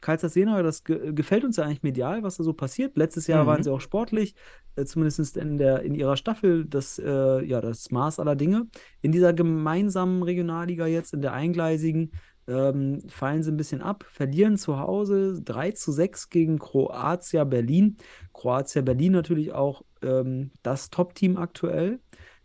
Karlsruhe 0.00 0.30
Jena, 0.34 0.62
das 0.62 0.82
ge 0.84 1.12
gefällt 1.12 1.44
uns 1.44 1.56
ja 1.56 1.64
eigentlich 1.64 1.82
medial, 1.82 2.22
was 2.22 2.38
da 2.38 2.44
so 2.44 2.54
passiert. 2.54 2.96
Letztes 2.96 3.26
Jahr 3.26 3.44
Mhm. 3.44 3.48
waren 3.48 3.62
sie 3.62 3.70
auch 3.70 3.80
sportlich, 3.82 4.34
äh, 4.76 4.84
zumindest 4.84 5.36
in, 5.36 5.58
der, 5.58 5.82
in 5.82 5.94
ihrer 5.94 6.16
Staffel, 6.16 6.64
das, 6.64 6.98
äh, 6.98 7.44
ja, 7.44 7.60
das 7.60 7.90
Maß 7.90 8.18
aller 8.18 8.36
Dinge. 8.36 8.66
In 9.02 9.12
dieser 9.12 9.34
gemeinsamen 9.34 10.22
Regionalliga 10.22 10.86
jetzt, 10.86 11.12
in 11.12 11.20
der 11.20 11.34
eingleisigen, 11.34 12.12
ähm, 12.48 13.00
fallen 13.08 13.42
sie 13.42 13.50
ein 13.50 13.56
bisschen 13.56 13.82
ab, 13.82 14.06
verlieren 14.08 14.56
zu 14.56 14.78
Hause 14.78 15.42
3 15.44 15.72
zu 15.72 15.90
6 15.92 16.30
gegen 16.30 16.58
Kroatia 16.60 17.42
Berlin. 17.44 17.96
Kroatia 18.32 18.82
Berlin 18.82 19.12
natürlich 19.12 19.52
auch 19.52 19.82
ähm, 20.00 20.52
das 20.62 20.88
Top-Team 20.90 21.36
aktuell. 21.38 21.98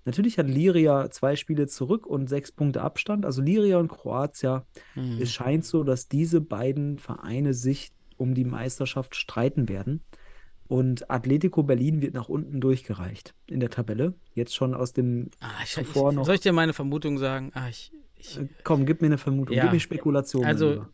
Natürlich 0.05 0.37
hat 0.37 0.47
Liria 0.47 1.09
zwei 1.11 1.35
Spiele 1.35 1.67
zurück 1.67 2.05
und 2.07 2.27
sechs 2.27 2.51
Punkte 2.51 2.81
Abstand. 2.81 3.25
Also 3.25 3.41
Liria 3.41 3.77
und 3.77 3.87
Kroatia. 3.87 4.65
Mhm. 4.95 5.19
Es 5.21 5.31
scheint 5.31 5.65
so, 5.65 5.83
dass 5.83 6.07
diese 6.07 6.41
beiden 6.41 6.97
Vereine 6.97 7.53
sich 7.53 7.91
um 8.17 8.33
die 8.33 8.45
Meisterschaft 8.45 9.15
streiten 9.15 9.69
werden. 9.69 10.01
Und 10.67 11.11
Atletico 11.11 11.63
Berlin 11.63 12.01
wird 12.01 12.13
nach 12.13 12.29
unten 12.29 12.61
durchgereicht 12.61 13.33
in 13.47 13.59
der 13.59 13.69
Tabelle. 13.69 14.13
Jetzt 14.33 14.55
schon 14.55 14.73
aus 14.73 14.93
dem. 14.93 15.29
Ah, 15.41 15.49
ich, 15.63 15.71
Zuvor 15.71 16.11
ich, 16.11 16.15
noch- 16.15 16.25
soll 16.25 16.35
ich 16.35 16.41
dir 16.41 16.53
meine 16.53 16.73
Vermutung 16.73 17.17
sagen? 17.17 17.51
Ah, 17.53 17.67
ich, 17.69 17.91
ich, 18.15 18.37
Äh, 18.39 18.47
Komm, 18.63 18.85
gib 18.85 19.01
mir 19.01 19.07
eine 19.07 19.17
Vermutung, 19.17 19.55
Ja. 19.55 19.63
gib 19.63 19.73
mir 19.73 19.79
Spekulationen. 19.81 20.47
Also, 20.47 20.85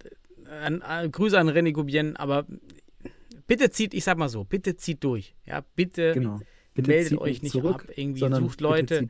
an, 0.64 0.82
an, 0.82 1.12
Grüße 1.12 1.38
an 1.38 1.50
René 1.50 1.74
Gubien, 1.74 2.16
aber 2.16 2.46
bitte 3.46 3.70
zieht, 3.70 3.94
ich 3.94 4.04
sag 4.04 4.18
mal 4.18 4.30
so, 4.30 4.44
bitte 4.44 4.76
zieht 4.78 5.04
durch. 5.04 5.36
Ja, 5.46 5.62
bitte, 5.76 6.14
genau. 6.14 6.40
Bitte 6.78 6.90
meldet 6.90 7.18
euch 7.20 7.42
nicht 7.42 7.52
zurück, 7.52 7.86
ab, 7.90 7.98
irgendwie 7.98 8.20
sondern 8.20 8.44
sucht 8.44 8.62
Leute. 8.62 9.10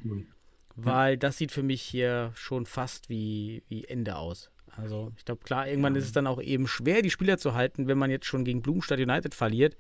weil 0.76 1.18
das 1.18 1.38
sieht 1.38 1.52
für 1.52 1.64
mich 1.64 1.82
hier 1.82 2.32
schon 2.36 2.66
fast 2.66 3.10
wie, 3.10 3.64
wie 3.68 3.86
Ende 3.86 4.16
aus. 4.16 4.52
Also, 4.76 5.12
ich 5.18 5.26
glaube, 5.26 5.44
klar, 5.44 5.68
irgendwann 5.68 5.96
ist 5.96 6.06
es 6.06 6.12
dann 6.12 6.28
auch 6.28 6.42
eben 6.42 6.68
schwer, 6.68 7.02
die 7.02 7.10
Spieler 7.10 7.38
zu 7.38 7.54
halten, 7.56 7.88
wenn 7.88 7.98
man 7.98 8.12
jetzt 8.12 8.26
schon 8.26 8.44
gegen 8.44 8.62
Blumenstadt 8.62 9.00
United 9.00 9.34
verliert, 9.34 9.76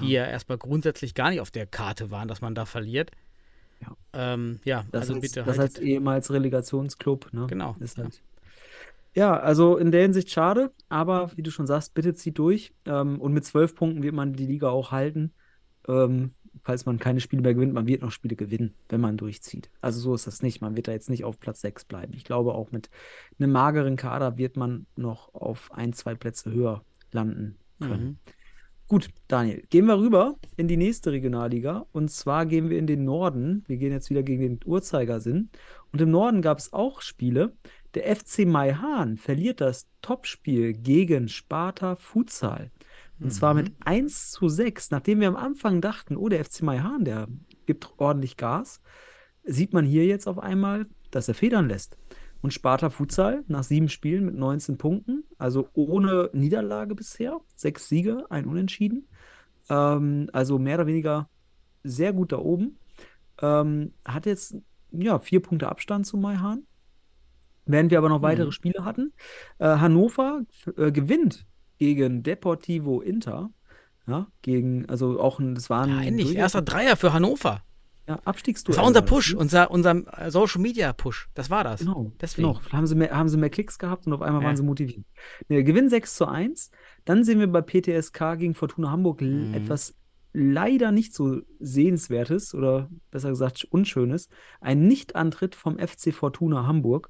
die 0.00 0.10
ja 0.10 0.26
erstmal 0.26 0.58
grundsätzlich 0.58 1.14
gar 1.14 1.30
nicht 1.30 1.40
auf 1.40 1.50
der 1.50 1.66
Karte 1.66 2.10
waren, 2.10 2.26
dass 2.28 2.40
man 2.40 2.54
da 2.54 2.64
verliert. 2.64 3.10
Ja. 3.80 3.96
Ähm, 4.12 4.60
ja, 4.64 4.86
Das 4.92 5.02
also 5.02 5.14
heißt, 5.14 5.22
bitte 5.22 5.42
das 5.44 5.58
heißt 5.58 5.78
ehemals 5.80 6.30
Relegationsclub, 6.32 7.32
ne? 7.32 7.46
Genau, 7.48 7.76
Ist 7.80 7.98
ja. 7.98 8.04
halt. 8.04 8.22
Ja, 9.14 9.36
also 9.38 9.76
in 9.76 9.92
der 9.92 10.02
Hinsicht 10.02 10.30
schade, 10.30 10.72
aber 10.88 11.30
wie 11.36 11.42
du 11.42 11.50
schon 11.52 11.66
sagst, 11.68 11.94
bitte 11.94 12.14
zieht 12.14 12.38
durch. 12.38 12.72
Ähm, 12.86 13.20
und 13.20 13.32
mit 13.32 13.44
zwölf 13.44 13.74
Punkten 13.76 14.02
wird 14.02 14.14
man 14.14 14.32
die 14.32 14.46
Liga 14.46 14.70
auch 14.70 14.90
halten. 14.90 15.32
Ähm, 15.86 16.32
falls 16.62 16.86
man 16.86 16.98
keine 16.98 17.20
Spiele 17.20 17.42
mehr 17.42 17.54
gewinnt, 17.54 17.72
man 17.72 17.86
wird 17.86 18.02
noch 18.02 18.10
Spiele 18.10 18.36
gewinnen, 18.36 18.74
wenn 18.88 19.00
man 19.00 19.16
durchzieht. 19.16 19.70
Also 19.80 20.00
so 20.00 20.14
ist 20.14 20.26
das 20.26 20.42
nicht. 20.42 20.60
Man 20.60 20.76
wird 20.76 20.88
da 20.88 20.92
jetzt 20.92 21.10
nicht 21.10 21.24
auf 21.24 21.40
Platz 21.40 21.60
6 21.60 21.84
bleiben. 21.84 22.12
Ich 22.14 22.24
glaube, 22.24 22.54
auch 22.54 22.70
mit 22.70 22.90
einem 23.38 23.52
mageren 23.52 23.96
Kader 23.96 24.38
wird 24.38 24.56
man 24.56 24.86
noch 24.96 25.34
auf 25.34 25.72
ein, 25.72 25.92
zwei 25.92 26.14
Plätze 26.14 26.52
höher 26.52 26.84
landen 27.12 27.56
können. 27.80 28.04
Mhm. 28.04 28.18
Gut, 28.86 29.08
Daniel, 29.28 29.62
gehen 29.70 29.86
wir 29.86 29.98
rüber 29.98 30.36
in 30.56 30.68
die 30.68 30.76
nächste 30.76 31.10
Regionalliga. 31.10 31.86
Und 31.92 32.10
zwar 32.10 32.44
gehen 32.44 32.68
wir 32.68 32.78
in 32.78 32.86
den 32.86 33.04
Norden. 33.04 33.64
Wir 33.66 33.78
gehen 33.78 33.92
jetzt 33.92 34.10
wieder 34.10 34.22
gegen 34.22 34.42
den 34.42 34.60
Uhrzeigersinn. 34.64 35.48
Und 35.90 36.02
im 36.02 36.10
Norden 36.10 36.42
gab 36.42 36.58
es 36.58 36.72
auch 36.72 37.00
Spiele. 37.00 37.56
Der 37.94 38.14
FC 38.14 38.40
Maihan 38.40 39.16
verliert 39.16 39.62
das 39.62 39.86
Topspiel 40.02 40.74
gegen 40.74 41.28
Sparta 41.28 41.96
Futsal. 41.96 42.70
Und 43.20 43.32
zwar 43.32 43.54
Mhm. 43.54 43.60
mit 43.60 43.72
1 43.84 44.30
zu 44.32 44.48
6. 44.48 44.90
Nachdem 44.90 45.20
wir 45.20 45.28
am 45.28 45.36
Anfang 45.36 45.80
dachten, 45.80 46.16
oh, 46.16 46.28
der 46.28 46.40
FC 46.44 46.62
Maihan, 46.62 47.04
der 47.04 47.28
gibt 47.66 47.92
ordentlich 47.96 48.36
Gas, 48.36 48.80
sieht 49.44 49.72
man 49.72 49.84
hier 49.84 50.06
jetzt 50.06 50.26
auf 50.26 50.38
einmal, 50.38 50.86
dass 51.10 51.28
er 51.28 51.34
federn 51.34 51.68
lässt. 51.68 51.96
Und 52.42 52.52
Sparta 52.52 52.90
Futsal 52.90 53.44
nach 53.46 53.62
sieben 53.62 53.88
Spielen 53.88 54.26
mit 54.26 54.34
19 54.34 54.76
Punkten, 54.76 55.24
also 55.38 55.68
ohne 55.72 56.28
Niederlage 56.34 56.94
bisher, 56.94 57.40
sechs 57.56 57.88
Siege, 57.88 58.26
ein 58.30 58.44
Unentschieden. 58.46 59.08
Ähm, 59.70 60.28
also 60.32 60.58
mehr 60.58 60.76
oder 60.76 60.86
weniger 60.86 61.30
sehr 61.84 62.12
gut 62.12 62.32
da 62.32 62.38
oben. 62.38 62.78
Ähm, 63.40 63.94
hat 64.04 64.26
jetzt 64.26 64.56
ja 64.92 65.18
vier 65.18 65.40
Punkte 65.40 65.68
Abstand 65.68 66.06
zu 66.06 66.16
Maihan. 66.18 66.64
Während 67.66 67.90
wir 67.90 67.98
aber 67.98 68.10
noch 68.10 68.22
weitere 68.22 68.46
Mhm. 68.46 68.52
Spiele 68.52 68.84
hatten. 68.84 69.12
Äh, 69.58 69.76
Hannover 69.78 70.42
äh, 70.76 70.92
gewinnt 70.92 71.46
gegen 71.94 72.22
Deportivo 72.22 73.00
Inter. 73.00 73.50
Ja, 74.06 74.26
gegen, 74.42 74.86
also 74.88 75.18
auch 75.20 75.38
ein, 75.38 75.54
das 75.54 75.70
war 75.70 75.84
ein 75.84 75.90
Ja, 75.90 76.02
endlich, 76.02 76.34
erster 76.34 76.60
Dreier 76.62 76.96
für 76.96 77.12
Hannover. 77.14 77.62
ja, 78.06 78.16
Das 78.16 78.26
Abstiegsduell. 78.26 78.76
war 78.76 78.84
unser 78.84 79.00
war 79.00 79.02
das, 79.06 79.10
Push, 79.10 79.32
ne? 79.32 79.38
unser, 79.38 79.70
unser 79.70 80.20
äh, 80.20 80.30
Social 80.30 80.60
Media 80.60 80.92
Push. 80.92 81.28
Das 81.34 81.48
war 81.48 81.64
das. 81.64 81.80
Genau, 81.80 82.12
Deswegen. 82.20 82.48
genau. 82.48 82.60
Haben 82.72 82.86
sie, 82.86 82.94
mehr, 82.96 83.16
haben 83.16 83.28
sie 83.28 83.38
mehr 83.38 83.48
Klicks 83.48 83.78
gehabt 83.78 84.06
und 84.06 84.12
auf 84.12 84.20
einmal 84.20 84.42
Ja. 84.42 84.48
waren 84.48 84.56
sie 84.56 84.62
motiviert. 84.62 85.04
Ne, 85.48 85.64
Gewinn 85.64 85.88
6 85.88 86.16
zu 86.16 86.26
1. 86.28 86.70
Dann 87.06 87.24
sehen 87.24 87.40
wir 87.40 87.46
bei 87.46 87.62
PTSK 87.62 88.36
gegen 88.38 88.54
Fortuna 88.54 88.90
Hamburg 88.90 89.22
Mhm. 89.22 89.54
etwas 89.54 89.94
leider 90.34 90.90
nicht 90.92 91.14
so 91.14 91.40
Sehenswertes 91.60 92.54
oder 92.54 92.90
besser 93.10 93.30
gesagt 93.30 93.64
Unschönes. 93.70 94.28
Ein 94.60 94.86
Nichtantritt 94.86 95.54
vom 95.54 95.78
FC 95.78 96.12
Fortuna 96.12 96.66
Hamburg. 96.66 97.08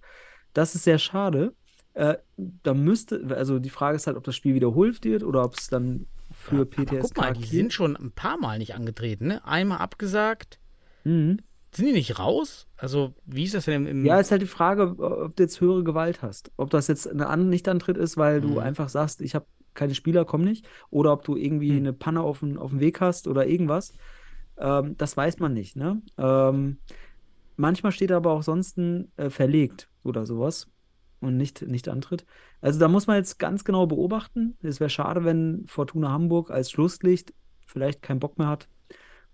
Das 0.52 0.74
ist 0.74 0.84
sehr 0.84 0.98
schade. 0.98 1.54
Äh, 1.94 2.16
da 2.36 2.74
müsste, 2.74 3.24
also 3.36 3.58
die 3.58 3.70
Frage 3.70 3.96
ist 3.96 4.06
halt, 4.06 4.16
ob 4.16 4.24
das 4.24 4.34
Spiel 4.36 4.54
wiederholt 4.54 5.04
wird 5.04 5.22
oder 5.22 5.44
ob 5.44 5.54
es 5.54 5.68
dann 5.68 6.06
für 6.32 6.62
Aber 6.62 6.66
PTSK 6.66 7.00
guck 7.00 7.16
mal, 7.16 7.32
die 7.32 7.44
sind 7.44 7.72
schon 7.72 7.96
ein 7.96 8.10
paar 8.10 8.36
Mal 8.36 8.58
nicht 8.58 8.74
angetreten. 8.74 9.28
Ne? 9.28 9.44
Einmal 9.44 9.78
abgesagt. 9.78 10.58
Mhm. 11.04 11.38
Sind 11.72 11.86
die 11.86 11.92
nicht 11.92 12.18
raus? 12.18 12.66
Also, 12.76 13.14
wie 13.26 13.44
ist 13.44 13.54
das 13.54 13.64
denn 13.64 13.86
im. 13.86 14.04
Ja, 14.04 14.18
ist 14.20 14.30
halt 14.30 14.42
die 14.42 14.46
Frage, 14.46 14.96
ob 14.98 15.36
du 15.36 15.42
jetzt 15.42 15.60
höhere 15.60 15.82
Gewalt 15.82 16.22
hast. 16.22 16.50
Ob 16.56 16.70
das 16.70 16.86
jetzt 16.88 17.08
ein 17.08 17.20
An 17.20 17.48
Nichtantritt 17.48 17.96
ist, 17.96 18.16
weil 18.16 18.40
du 18.40 18.52
Mhm. 18.52 18.58
einfach 18.58 18.88
sagst, 18.88 19.20
ich 19.20 19.34
habe 19.34 19.46
keine 19.74 19.94
Spieler, 19.94 20.24
komm 20.24 20.44
nicht. 20.44 20.66
Oder 20.90 21.12
ob 21.12 21.24
du 21.24 21.36
irgendwie 21.36 21.72
Mhm. 21.72 21.78
eine 21.78 21.92
Panne 21.92 22.20
auf 22.20 22.40
dem, 22.40 22.58
auf 22.58 22.70
dem 22.70 22.80
Weg 22.80 23.00
hast 23.00 23.26
oder 23.26 23.46
irgendwas. 23.46 23.92
Ähm, 24.56 24.96
das 24.98 25.16
weiß 25.16 25.40
man 25.40 25.52
nicht, 25.52 25.74
ne? 25.74 26.00
Ähm, 26.16 26.78
manchmal 27.56 27.92
steht 27.92 28.12
aber 28.12 28.32
auch 28.32 28.42
sonst 28.44 28.78
ein, 28.78 29.10
äh, 29.16 29.30
verlegt 29.30 29.88
oder 30.04 30.26
sowas 30.26 30.68
und 31.24 31.36
nicht, 31.36 31.62
nicht 31.62 31.88
Antritt. 31.88 32.24
Also 32.60 32.78
da 32.78 32.88
muss 32.88 33.06
man 33.06 33.16
jetzt 33.16 33.38
ganz 33.38 33.64
genau 33.64 33.86
beobachten. 33.86 34.56
Es 34.62 34.80
wäre 34.80 34.90
schade, 34.90 35.24
wenn 35.24 35.64
Fortuna 35.66 36.10
Hamburg 36.10 36.50
als 36.50 36.70
Schlusslicht 36.70 37.34
vielleicht 37.66 38.02
keinen 38.02 38.20
Bock 38.20 38.38
mehr 38.38 38.48
hat 38.48 38.68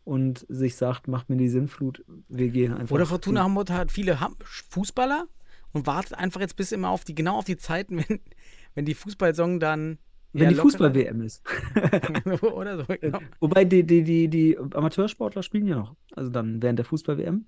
und 0.05 0.47
sich 0.49 0.77
sagt, 0.77 1.09
macht 1.09 1.29
mir 1.29 1.37
die 1.37 1.49
Sinnflut, 1.49 2.05
wir 2.29 2.49
gehen 2.49 2.73
einfach. 2.73 2.95
Oder 2.95 3.07
Fortuna 3.07 3.45
Hamburg 3.45 3.71
hat 3.71 3.93
viele 3.93 4.21
Ham 4.21 4.37
Fußballer 4.71 5.27
und 5.73 5.87
wartet 5.87 6.15
einfach 6.15 6.41
jetzt 6.41 6.57
bis 6.57 6.73
immer 6.73 6.91
auf 6.91 7.05
die, 7.05 7.15
genau 7.15 7.37
auf 7.37 7.45
die 7.45 7.57
Zeiten, 7.57 7.99
wenn, 8.09 8.21
wenn 8.75 8.85
die 8.85 8.95
Fußballsaison 8.95 9.61
dann. 9.61 9.99
Wenn 10.33 10.51
die 10.51 10.55
Fußball-WM 10.55 11.23
ist. 11.23 11.43
Oder 12.43 12.79
so, 12.79 12.85
genau. 13.01 13.19
Wobei 13.41 13.65
die, 13.65 13.85
die, 13.85 14.05
die, 14.05 14.29
die 14.29 14.57
Amateursportler 14.59 15.43
spielen 15.43 15.67
ja 15.67 15.77
noch. 15.77 15.97
Also 16.15 16.31
dann 16.31 16.63
während 16.63 16.79
der 16.79 16.87
Fußball-WM. 16.87 17.47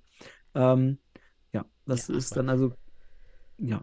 Ähm, 0.53 0.97
ja, 1.53 1.65
das 1.85 2.09
Ja, 2.09 2.15
ist 2.15 2.35
dann 2.35 2.49
also. 2.49 2.73
Ja. 3.57 3.81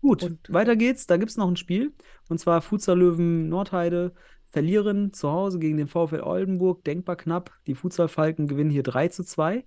Gut, 0.00 0.22
Und- 0.22 0.52
weiter 0.52 0.76
geht's. 0.76 1.06
Da 1.06 1.16
gibt 1.16 1.30
es 1.30 1.36
noch 1.36 1.48
ein 1.48 1.56
Spiel. 1.56 1.92
Und 2.28 2.38
zwar 2.38 2.62
Futsal 2.62 2.98
Löwen 2.98 3.48
Nordheide 3.48 4.12
verlieren 4.44 5.12
zu 5.12 5.30
Hause 5.30 5.58
gegen 5.58 5.76
den 5.76 5.88
VfL 5.88 6.22
Oldenburg. 6.22 6.84
Denkbar 6.84 7.16
knapp. 7.16 7.52
Die 7.66 7.74
Futsal 7.74 8.08
Falken 8.08 8.48
gewinnen 8.48 8.70
hier 8.70 8.82
3 8.82 9.08
zu 9.08 9.22
2 9.24 9.64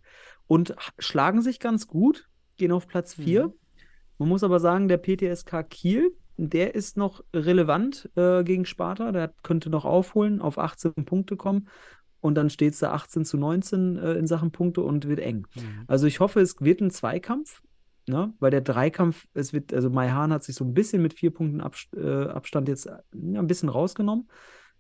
und 0.48 0.76
schlagen 1.00 1.42
sich 1.42 1.60
ganz 1.60 1.88
gut. 1.88 2.28
Gehen 2.58 2.72
auf 2.72 2.88
Platz 2.88 3.14
4. 3.16 3.48
Mhm. 3.48 3.54
Man 4.18 4.30
muss 4.30 4.44
aber 4.44 4.60
sagen, 4.60 4.88
der 4.88 4.98
PTSK 4.98 5.64
Kiel, 5.64 6.12
der 6.38 6.76
ist 6.76 6.98
noch 6.98 7.24
relevant 7.34 8.10
äh, 8.16 8.44
gegen 8.44 8.66
Sparta. 8.66 9.12
Der 9.12 9.34
könnte 9.44 9.70
noch 9.70 9.86
aufholen, 9.86 10.42
auf 10.42 10.58
18 10.58 10.94
Punkte 11.06 11.38
kommen. 11.38 11.68
Und 12.20 12.36
dann 12.36 12.50
steht 12.50 12.74
es 12.74 12.80
da 12.80 12.94
18 12.94 13.26
zu 13.26 13.38
19 13.38 13.98
äh, 13.98 14.14
in 14.14 14.28
Sachen 14.28 14.52
Punkte 14.52 14.82
und 14.82 15.08
wird 15.08 15.20
eng. 15.20 15.46
Mhm. 15.56 15.84
Also 15.88 16.08
ich 16.08 16.20
hoffe, 16.20 16.40
es 16.42 16.56
wird 16.62 16.80
ein 16.82 16.90
Zweikampf, 16.90 17.62
ne? 18.08 18.34
weil 18.40 18.52
der 18.52 18.62
Dreikampf, 18.62 19.28
es 19.34 19.54
wird, 19.54 19.74
also 19.74 19.90
Maihan 19.90 20.34
hat 20.34 20.44
sich 20.44 20.56
so 20.56 20.64
ein 20.64 20.74
bisschen 20.74 21.02
mit 21.02 21.14
vier 21.14 21.32
Punkten 21.32 21.62
Abs 21.62 21.88
äh, 21.96 22.26
Abstand 22.26 22.68
jetzt 22.68 22.86
ja, 22.86 23.02
ein 23.14 23.48
bisschen 23.48 23.70
rausgenommen. 23.70 24.30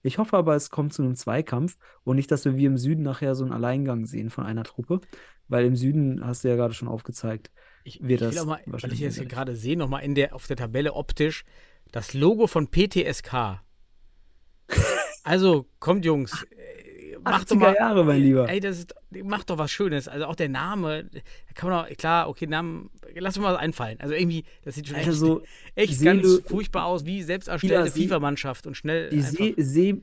Ich 0.01 0.17
hoffe 0.17 0.35
aber, 0.37 0.55
es 0.55 0.69
kommt 0.69 0.93
zu 0.93 1.01
einem 1.01 1.15
Zweikampf 1.15 1.77
und 2.03 2.17
nicht, 2.17 2.29
dass 2.29 2.43
wir 2.43 2.57
wie 2.57 2.65
im 2.65 2.77
Süden 2.77 3.03
nachher 3.03 3.35
so 3.35 3.45
einen 3.45 3.53
Alleingang 3.53 4.05
sehen 4.05 4.29
von 4.29 4.45
einer 4.45 4.65
Truppe, 4.65 4.99
weil 5.47 5.65
im 5.65 5.77
Süden 5.77 6.25
hast 6.25 6.43
du 6.43 6.49
ja 6.49 6.55
gerade 6.55 6.73
schon 6.73 6.89
aufgezeigt, 6.89 7.51
Ich, 7.85 8.01
wird 8.01 8.21
ich 8.21 8.27
das 8.27 8.35
will 8.35 8.45
mal, 8.45 8.61
weil 8.65 8.91
ich 8.91 8.99
jetzt 8.99 9.17
hier 9.17 9.25
gerade 9.25 9.55
sehe, 9.55 9.77
nochmal 9.77 10.03
in 10.03 10.13
der, 10.13 10.35
auf 10.35 10.45
der 10.47 10.57
Tabelle 10.57 10.93
optisch 10.93 11.45
das 11.91 12.13
Logo 12.13 12.47
von 12.47 12.69
PTSK. 12.69 13.61
Also, 15.25 15.69
kommt 15.79 16.03
Jungs, 16.03 16.45
doch 17.25 17.55
80er 17.55 17.55
mal. 17.59 17.75
Jahre, 17.75 18.03
mein 18.05 18.21
Lieber. 18.21 18.49
Ey, 18.49 18.59
das 18.59 18.79
ist, 18.79 18.95
macht 19.23 19.49
doch 19.49 19.57
was 19.57 19.71
Schönes. 19.71 20.07
Also 20.07 20.25
auch 20.25 20.35
der 20.35 20.49
Name, 20.49 21.05
da 21.05 21.19
kann 21.53 21.69
man 21.69 21.85
doch, 21.89 21.97
klar, 21.97 22.27
okay, 22.29 22.47
Namen, 22.47 22.89
lass 23.15 23.37
uns 23.37 23.43
mal 23.43 23.55
einfallen. 23.57 23.99
Also 24.01 24.13
irgendwie, 24.13 24.43
das 24.63 24.75
sieht 24.75 24.87
schon 24.87 24.97
echt, 24.97 25.07
Also 25.07 25.41
echt 25.75 25.93
Seele- 25.99 26.21
ganz 26.21 26.41
furchtbar 26.47 26.85
aus, 26.85 27.05
wie 27.05 27.21
selbst 27.23 27.47
erstellte 27.47 27.91
FIFA-Mannschaft 27.91 28.67
und 28.67 28.75
schnell. 28.75 29.09
die. 29.09 29.21
See, 29.21 29.55
See, 29.57 30.01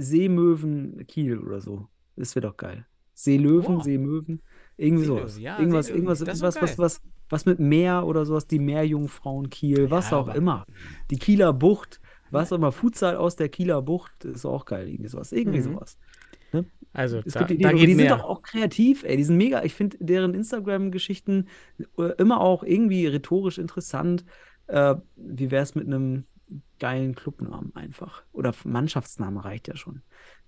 Seemöwen 0.00 1.06
Kiel 1.06 1.38
oder 1.38 1.60
so. 1.60 1.88
Das 2.16 2.34
wäre 2.34 2.48
doch 2.48 2.56
geil. 2.56 2.86
Seelöwen, 3.14 3.76
Wow. 3.76 3.82
Seemöwen, 3.84 4.42
irgendwie 4.76 5.04
Seelöwen, 5.04 5.28
sowas. 5.28 5.38
ja, 5.40 5.58
irgendwas, 5.58 5.86
Seelöwen, 5.86 6.06
irgendwas, 6.08 6.20
ist 6.20 6.42
was, 6.42 6.60
was, 6.60 6.78
was, 6.78 7.00
was 7.30 7.46
mit 7.46 7.58
Meer 7.58 8.04
oder 8.06 8.26
sowas, 8.26 8.46
die 8.46 8.58
Meerjungfrauen 8.58 9.48
Kiel, 9.48 9.90
was 9.90 10.10
Ja, 10.10 10.18
auch 10.18 10.28
aber- 10.28 10.36
immer. 10.36 10.66
Die 11.10 11.18
Kieler 11.18 11.52
Bucht, 11.54 12.00
was 12.30 12.52
auch 12.52 12.56
immer, 12.56 12.72
Futsal 12.72 13.16
aus 13.16 13.36
der 13.36 13.48
Kieler 13.48 13.80
Bucht, 13.82 14.24
ist 14.24 14.44
auch 14.44 14.64
geil, 14.66 14.88
irgendwie 14.88 15.08
sowas. 15.08 15.32
Irgendwie 15.32 15.58
Mhm. 15.60 15.62
sowas. 15.74 15.96
Also, 16.96 17.20
Es 17.24 17.34
da, 17.34 17.40
gibt 17.40 17.52
Ideen, 17.52 17.70
da 17.70 17.76
die 17.76 17.86
sind 17.86 17.96
mehr. 17.98 18.16
doch 18.16 18.24
auch 18.24 18.42
kreativ, 18.42 19.04
ey. 19.04 19.16
Die 19.16 19.24
sind 19.24 19.36
mega. 19.36 19.62
Ich 19.64 19.74
finde 19.74 19.96
deren 20.00 20.34
Instagram-Geschichten 20.34 21.46
äh, 21.98 22.02
immer 22.18 22.40
auch 22.40 22.62
irgendwie 22.62 23.06
rhetorisch 23.06 23.58
interessant. 23.58 24.24
Äh, 24.66 24.94
wie 25.16 25.50
wäre 25.50 25.62
es 25.62 25.74
mit 25.74 25.86
einem 25.86 26.24
geilen 26.78 27.14
Clubnamen 27.14 27.74
einfach? 27.76 28.22
Oder 28.32 28.54
Mannschaftsname 28.64 29.44
reicht 29.44 29.68
ja 29.68 29.76
schon. 29.76 30.02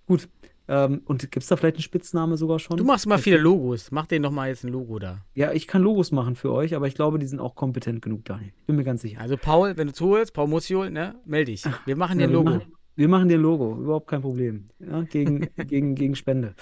Gut. 0.06 0.28
Ähm, 0.70 1.00
und 1.06 1.20
gibt 1.22 1.36
es 1.42 1.46
da 1.48 1.56
vielleicht 1.56 1.76
einen 1.76 1.82
Spitzname 1.82 2.36
sogar 2.36 2.58
schon? 2.58 2.76
Du 2.76 2.84
machst 2.84 3.06
mal 3.06 3.16
viele 3.18 3.38
Logos. 3.38 3.90
Mach 3.90 4.06
denen 4.06 4.22
doch 4.22 4.30
mal 4.30 4.48
jetzt 4.48 4.64
ein 4.64 4.68
Logo 4.72 4.98
da. 4.98 5.18
Ja, 5.34 5.52
ich 5.52 5.66
kann 5.66 5.80
Logos 5.82 6.12
machen 6.12 6.36
für 6.36 6.52
euch, 6.52 6.74
aber 6.74 6.86
ich 6.86 6.94
glaube, 6.94 7.18
die 7.18 7.26
sind 7.26 7.40
auch 7.40 7.54
kompetent 7.54 8.02
genug, 8.02 8.24
Daniel. 8.26 8.52
Ich 8.60 8.66
bin 8.66 8.76
mir 8.76 8.84
ganz 8.84 9.00
sicher. 9.02 9.20
Also, 9.20 9.36
Paul, 9.38 9.76
wenn 9.78 9.86
du 9.86 9.92
zuhörst, 9.94 10.34
Paul 10.34 10.48
Musiol, 10.48 10.90
ne, 10.90 11.14
melde 11.24 11.52
dich. 11.52 11.64
Wir 11.86 11.96
machen 11.96 12.18
dir 12.18 12.24
ein 12.24 12.32
Logo. 12.32 12.50
machen- 12.50 12.72
Wir 12.98 13.06
machen 13.06 13.28
dir 13.28 13.38
ein 13.38 13.42
Logo, 13.42 13.76
überhaupt 13.76 14.08
kein 14.08 14.22
Problem. 14.22 14.70
Ja, 14.80 15.02
gegen, 15.02 15.40
gegen, 15.68 15.94
gegen 15.94 16.16
Spende. 16.16 16.56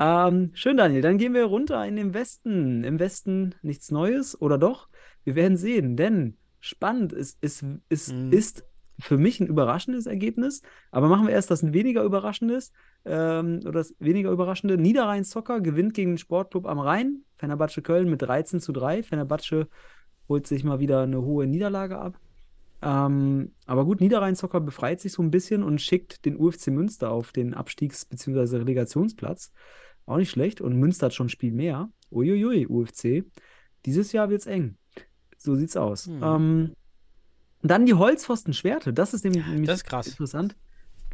Ähm, 0.00 0.50
schön, 0.54 0.78
Daniel. 0.78 1.02
Dann 1.02 1.18
gehen 1.18 1.34
wir 1.34 1.44
runter 1.44 1.84
in 1.86 1.96
den 1.96 2.14
Westen. 2.14 2.82
Im 2.82 2.98
Westen 2.98 3.54
nichts 3.60 3.90
Neues 3.90 4.40
oder 4.40 4.56
doch? 4.56 4.88
Wir 5.24 5.34
werden 5.34 5.58
sehen, 5.58 5.98
denn 5.98 6.38
spannend 6.60 7.12
ist, 7.12 7.36
ist, 7.42 7.62
ist, 7.90 8.10
Mhm. 8.10 8.32
ist 8.32 8.64
für 9.00 9.18
mich 9.18 9.38
ein 9.40 9.48
überraschendes 9.48 10.06
Ergebnis. 10.06 10.62
Aber 10.92 11.08
machen 11.08 11.26
wir 11.26 11.34
erst 11.34 11.50
das 11.50 11.62
ein 11.62 11.74
weniger 11.74 12.04
überraschendes 12.04 12.72
ähm, 13.04 13.60
oder 13.60 13.72
das 13.72 13.94
weniger 13.98 14.30
überraschende. 14.30 14.78
Niederrhein 14.78 15.24
Soccer 15.24 15.60
gewinnt 15.60 15.92
gegen 15.92 16.12
den 16.12 16.18
Sportclub 16.18 16.64
am 16.66 16.78
Rhein. 16.78 17.24
Fenerbahce 17.36 17.82
Köln 17.82 18.08
mit 18.08 18.22
13 18.22 18.60
zu 18.60 18.72
3. 18.72 19.02
Fenerbahce 19.02 19.68
holt 20.26 20.46
sich 20.46 20.64
mal 20.64 20.80
wieder 20.80 21.02
eine 21.02 21.20
hohe 21.20 21.46
Niederlage 21.46 21.98
ab. 21.98 22.18
Ähm, 22.82 23.52
aber 23.66 23.84
gut, 23.84 24.00
Niederrhein-Zocker 24.00 24.60
befreit 24.60 25.00
sich 25.00 25.12
so 25.12 25.22
ein 25.22 25.30
bisschen 25.30 25.62
und 25.62 25.80
schickt 25.80 26.24
den 26.24 26.36
UFC 26.36 26.68
Münster 26.68 27.10
auf 27.10 27.32
den 27.32 27.54
Abstiegs- 27.54 28.04
bzw. 28.04 28.58
Relegationsplatz. 28.58 29.52
Auch 30.06 30.16
nicht 30.16 30.30
schlecht. 30.30 30.60
Und 30.60 30.76
Münster 30.76 31.06
hat 31.06 31.14
schon 31.14 31.26
ein 31.26 31.30
Spiel 31.30 31.52
mehr. 31.52 31.90
Uiuiui, 32.10 32.66
UFC. 32.66 33.24
Dieses 33.86 34.12
Jahr 34.12 34.30
wird's 34.30 34.46
eng. 34.46 34.76
So 35.36 35.54
sieht's 35.54 35.76
aus. 35.76 36.08
Mhm. 36.08 36.22
Ähm, 36.22 36.76
dann 37.62 37.86
die 37.86 37.94
Holzpfosten-Schwerte. 37.94 38.92
Das 38.92 39.14
ist 39.14 39.24
nämlich, 39.24 39.46
nämlich 39.46 39.68
das 39.68 39.78
ist 39.78 39.84
krass. 39.84 40.08
interessant. 40.08 40.56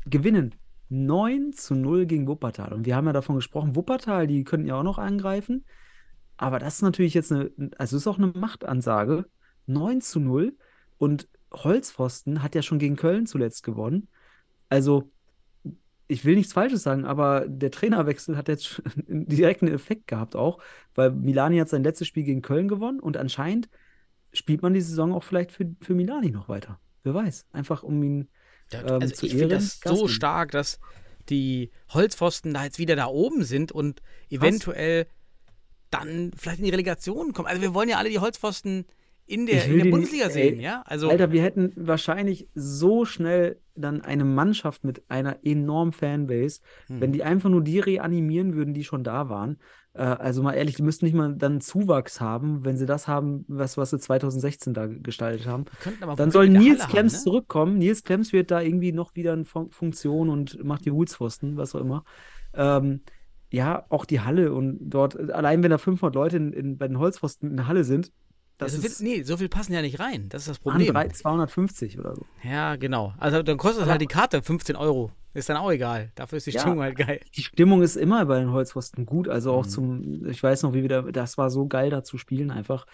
Gewinnen 0.06 0.54
9 0.88 1.52
zu 1.52 1.74
0 1.74 2.06
gegen 2.06 2.26
Wuppertal. 2.26 2.72
Und 2.72 2.86
wir 2.86 2.96
haben 2.96 3.06
ja 3.06 3.12
davon 3.12 3.36
gesprochen, 3.36 3.76
Wuppertal, 3.76 4.26
die 4.26 4.44
könnten 4.44 4.66
ja 4.66 4.76
auch 4.76 4.82
noch 4.82 4.98
angreifen. 4.98 5.66
Aber 6.38 6.58
das 6.58 6.76
ist 6.76 6.82
natürlich 6.82 7.14
jetzt 7.14 7.30
eine, 7.32 7.50
also 7.76 7.96
ist 7.96 8.06
auch 8.06 8.16
eine 8.16 8.28
Machtansage. 8.28 9.26
9 9.66 10.00
zu 10.00 10.20
0. 10.20 10.56
Und 10.96 11.28
Holzpfosten 11.52 12.42
hat 12.42 12.54
ja 12.54 12.62
schon 12.62 12.78
gegen 12.78 12.96
Köln 12.96 13.26
zuletzt 13.26 13.62
gewonnen. 13.62 14.08
Also, 14.68 15.10
ich 16.06 16.24
will 16.24 16.36
nichts 16.36 16.52
Falsches 16.52 16.82
sagen, 16.82 17.04
aber 17.04 17.46
der 17.48 17.70
Trainerwechsel 17.70 18.36
hat 18.36 18.48
jetzt 18.48 18.66
schon 18.66 18.84
einen 19.08 19.26
direkten 19.26 19.68
Effekt 19.68 20.06
gehabt 20.06 20.36
auch, 20.36 20.58
weil 20.94 21.10
Milani 21.10 21.58
hat 21.58 21.68
sein 21.68 21.84
letztes 21.84 22.08
Spiel 22.08 22.24
gegen 22.24 22.42
Köln 22.42 22.68
gewonnen 22.68 23.00
und 23.00 23.16
anscheinend 23.16 23.68
spielt 24.32 24.62
man 24.62 24.74
die 24.74 24.80
Saison 24.80 25.12
auch 25.12 25.24
vielleicht 25.24 25.52
für, 25.52 25.74
für 25.80 25.94
Milani 25.94 26.30
noch 26.30 26.48
weiter. 26.48 26.80
Wer 27.02 27.14
weiß. 27.14 27.46
Einfach 27.52 27.82
um 27.82 28.02
ihn 28.02 28.28
ähm, 28.72 29.02
also 29.02 29.14
zu 29.14 29.26
ich 29.26 29.32
finde 29.32 29.56
das 29.56 29.80
Gas 29.80 29.92
so 29.92 30.04
geben. 30.04 30.08
stark, 30.08 30.50
dass 30.50 30.78
die 31.28 31.70
Holzpfosten 31.90 32.54
da 32.54 32.64
jetzt 32.64 32.78
wieder 32.78 32.96
da 32.96 33.06
oben 33.06 33.44
sind 33.44 33.72
und 33.72 34.02
eventuell 34.30 35.06
dann 35.90 36.32
vielleicht 36.36 36.58
in 36.58 36.64
die 36.64 36.70
Relegation 36.70 37.32
kommen. 37.32 37.48
Also 37.48 37.62
wir 37.62 37.74
wollen 37.74 37.88
ja 37.88 37.98
alle 37.98 38.10
die 38.10 38.18
Holzpfosten 38.18 38.86
in 39.28 39.46
der, 39.46 39.64
in 39.66 39.78
der 39.78 39.90
Bundesliga 39.90 40.24
nicht- 40.26 40.32
sehen, 40.34 40.56
ey, 40.58 40.62
ja? 40.64 40.82
Also 40.86 41.08
Alter, 41.08 41.30
wir 41.32 41.42
hätten 41.42 41.72
wahrscheinlich 41.76 42.48
so 42.54 43.04
schnell 43.04 43.60
dann 43.74 44.00
eine 44.00 44.24
Mannschaft 44.24 44.84
mit 44.84 45.02
einer 45.08 45.36
enormen 45.44 45.92
Fanbase, 45.92 46.60
Hm. 46.86 47.00
wenn 47.00 47.12
die 47.12 47.22
einfach 47.22 47.48
nur 47.50 47.62
die 47.62 47.78
reanimieren 47.78 48.54
würden, 48.54 48.74
die 48.74 48.84
schon 48.84 49.04
da 49.04 49.28
waren. 49.28 49.58
Äh, 49.92 50.02
also 50.02 50.42
mal 50.42 50.54
ehrlich, 50.54 50.76
die 50.76 50.82
müssten 50.82 51.04
nicht 51.04 51.14
mal 51.14 51.34
dann 51.36 51.60
Zuwachs 51.60 52.20
haben, 52.20 52.64
wenn 52.64 52.76
sie 52.76 52.86
das 52.86 53.06
haben, 53.06 53.44
was, 53.48 53.76
was 53.76 53.90
sie 53.90 53.98
2016 54.00 54.74
da 54.74 54.86
gestaltet 54.86 55.46
haben. 55.46 55.66
Dann 56.16 56.30
soll 56.30 56.48
Nils 56.48 56.82
Halle 56.82 56.90
Klemms 56.92 57.12
haben, 57.14 57.18
ne? 57.18 57.24
zurückkommen. 57.24 57.78
Nils 57.78 58.02
Klemms 58.04 58.32
wird 58.32 58.50
da 58.50 58.60
irgendwie 58.62 58.92
noch 58.92 59.14
wieder 59.14 59.34
in 59.34 59.44
Fun 59.44 59.70
Funktion 59.70 60.28
und 60.30 60.64
macht 60.64 60.84
die 60.86 60.90
Hulspfosten, 60.90 61.56
was 61.56 61.74
auch 61.74 61.80
immer. 61.80 62.04
Ähm, 62.54 63.02
ja, 63.50 63.84
auch 63.88 64.04
die 64.04 64.20
Halle 64.20 64.52
und 64.52 64.78
dort, 64.80 65.18
allein 65.30 65.62
wenn 65.62 65.70
da 65.70 65.78
500 65.78 66.14
Leute 66.14 66.36
in, 66.38 66.52
in, 66.52 66.78
bei 66.78 66.88
den 66.88 66.98
Holzpfosten 66.98 67.50
in 67.50 67.56
der 67.56 67.66
Halle 67.68 67.84
sind, 67.84 68.10
das 68.58 68.74
Also, 68.74 68.86
ist 68.86 69.00
nee, 69.00 69.22
so 69.22 69.36
viel 69.36 69.48
passen 69.48 69.72
ja 69.72 69.80
nicht 69.82 69.98
rein. 70.00 70.28
Das 70.28 70.42
ist 70.42 70.48
das 70.48 70.64
waren 70.66 70.74
Problem. 70.74 70.92
drei- 70.92 71.08
250 71.08 71.98
oder 71.98 72.14
so. 72.16 72.26
Ja, 72.42 72.76
genau. 72.76 73.14
Also 73.18 73.42
dann 73.42 73.56
kostet 73.56 73.82
Aber- 73.82 73.92
halt 73.92 74.00
die 74.02 74.06
Karte 74.06 74.42
15 74.42 74.76
Euro. 74.76 75.10
Ist 75.34 75.48
dann 75.48 75.56
auch 75.58 75.70
egal. 75.70 76.10
Dafür 76.16 76.38
ist 76.38 76.46
die 76.46 76.50
Ja. 76.52 76.60
Stimmung 76.60 76.80
halt 76.80 76.96
geil. 76.96 77.20
Die 77.36 77.42
Stimmung 77.42 77.82
ist 77.82 77.96
immer 77.96 78.24
bei 78.26 78.40
den 78.40 78.50
Holzpfosten 78.50 79.06
gut, 79.06 79.28
also 79.28 79.52
auch 79.52 79.64
Mhm. 79.64 79.68
zum, 79.68 80.26
ich 80.26 80.42
weiß 80.42 80.62
noch, 80.64 80.72
wie 80.74 80.82
wir 80.82 80.88
da, 80.88 81.02
das 81.02 81.38
war 81.38 81.50
so 81.50 81.66
geil 81.68 81.90
da 81.90 82.02
zu 82.02 82.18
spielen 82.18 82.50
einfach, 82.50 82.86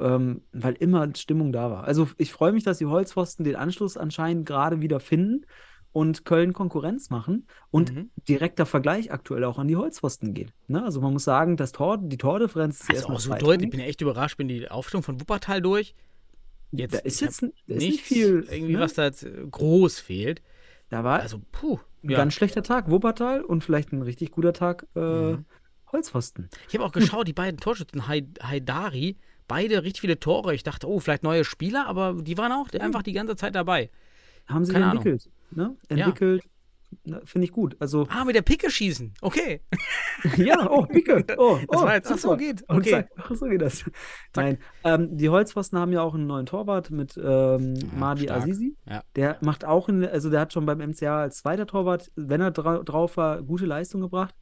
ähm, 0.00 0.42
weil 0.52 0.74
immer 0.74 1.08
Stimmung 1.14 1.52
da 1.52 1.70
war. 1.70 1.84
Also 1.84 2.08
ich 2.18 2.32
freue 2.32 2.52
mich, 2.52 2.64
dass 2.64 2.78
die 2.78 2.86
Holzpfosten 2.86 3.44
den 3.44 3.54
Anschluss 3.56 3.96
anscheinend 3.96 4.46
gerade 4.46 4.80
wieder 4.80 4.98
finden 4.98 5.44
und 5.96 6.26
Köln 6.26 6.52
Konkurrenz 6.52 7.08
machen 7.08 7.46
und 7.70 7.94
Mhm. 7.94 8.10
direkter 8.28 8.66
Vergleich 8.66 9.10
aktuell 9.12 9.44
auch 9.44 9.58
an 9.58 9.66
die 9.66 9.76
Holzpfosten 9.76 10.34
geht. 10.34 10.52
Ne? 10.68 10.84
Also 10.84 11.00
man 11.00 11.14
muss 11.14 11.24
sagen, 11.24 11.56
das 11.56 11.72
Tor, 11.72 11.96
die 11.96 12.18
Tordifferenz 12.18 12.80
ist 12.82 12.90
Also 12.90 13.08
auch 13.08 13.18
so 13.20 13.30
deutlich. 13.34 13.68
Ich 13.68 13.70
bin 13.70 13.80
ja 13.80 13.86
echt 13.86 14.02
überrascht, 14.02 14.36
bin 14.36 14.46
die 14.48 14.70
Aufstellung 14.70 15.02
von 15.02 15.18
Wuppertal 15.18 15.62
durch. 15.62 15.94
Jetzt, 16.70 16.94
da 16.94 16.98
ist 16.98 17.20
jetzt 17.22 17.42
da 17.42 17.46
ist 17.68 17.78
nicht 17.82 18.00
viel, 18.02 18.46
irgendwie, 18.50 18.74
ne? 18.74 18.80
was 18.80 18.92
da 18.92 19.04
jetzt 19.04 19.22
äh, 19.22 19.30
groß 19.50 19.98
fehlt. 20.00 20.42
Da 20.90 21.02
war 21.02 21.20
Also, 21.20 21.40
puh. 21.50 21.78
ein 22.04 22.10
Ja. 22.10 22.18
ganz 22.18 22.34
schlechter 22.34 22.62
Tag 22.62 22.90
Wuppertal 22.90 23.42
und 23.42 23.64
vielleicht 23.64 23.92
ein 23.92 24.02
richtig 24.02 24.32
guter 24.32 24.52
Tag 24.52 24.86
äh, 24.96 25.00
Mhm. 25.00 25.44
Holzpfosten. 25.92 26.50
Ich 26.68 26.74
habe 26.74 26.84
auch 26.84 26.92
geschaut, 26.92 27.26
die 27.26 27.32
beiden 27.32 27.58
Torschützen, 27.58 28.06
Hai- 28.06 28.26
Haidari, 28.42 29.16
beide 29.48 29.82
richtig 29.82 30.02
viele 30.02 30.20
Tore. 30.20 30.54
Ich 30.54 30.62
dachte, 30.62 30.86
oh, 30.88 31.00
vielleicht 31.00 31.22
neue 31.22 31.44
Spieler, 31.44 31.86
aber 31.86 32.16
die 32.20 32.36
waren 32.36 32.52
auch 32.52 32.68
einfach 32.78 33.02
die 33.02 33.12
ganze 33.14 33.36
Zeit 33.36 33.54
dabei. 33.54 33.88
Haben 34.46 34.64
sich 34.64 34.74
Keine 34.74 34.90
entwickelt. 34.90 35.28
Ne? 35.50 35.76
Entwickelt, 35.88 36.42
ne, 37.04 37.20
finde 37.24 37.44
ich 37.46 37.52
gut. 37.52 37.76
Also 37.80 38.06
Ah, 38.08 38.24
mit 38.24 38.34
der 38.36 38.42
Picke 38.42 38.70
schießen. 38.70 39.14
Okay. 39.20 39.60
Ja, 40.38 40.70
oh, 40.70 40.86
Picke. 40.86 41.24
Oh, 41.36 41.58
Das 41.70 41.82
oh, 41.82 41.84
war 41.84 41.94
jetzt- 41.94 42.10
ach 42.10 42.18
so 42.18 42.36
geht. 42.36 42.64
Okay. 42.68 42.90
zack, 42.90 43.10
ach 43.16 43.34
so 43.34 43.46
geht 43.46 43.60
das. 43.60 43.84
Nein, 44.34 44.58
ähm, 44.82 45.16
die 45.16 45.28
Holzpfosten 45.28 45.78
haben 45.78 45.92
ja 45.92 46.00
auch 46.00 46.14
einen 46.14 46.26
neuen 46.26 46.46
Torwart 46.46 46.90
mit 46.90 47.16
ähm, 47.22 47.74
Ja, 47.76 47.86
Madi 47.96 48.22
stark. 48.24 48.42
Azizi. 48.42 48.76
Ja. 48.88 49.02
Der 49.14 49.36
macht 49.42 49.64
auch, 49.66 49.88
in, 49.90 50.04
also 50.04 50.30
der 50.30 50.40
hat 50.40 50.52
schon 50.54 50.64
beim 50.66 50.78
MCA 50.78 51.20
als 51.20 51.38
zweiter 51.38 51.66
Torwart, 51.66 52.10
wenn 52.16 52.40
er 52.40 52.50
dra 52.50 52.78
drauf 52.82 53.16
war, 53.18 53.42
gute 53.42 53.66
Leistung 53.66 54.00
gebracht. 54.00 54.34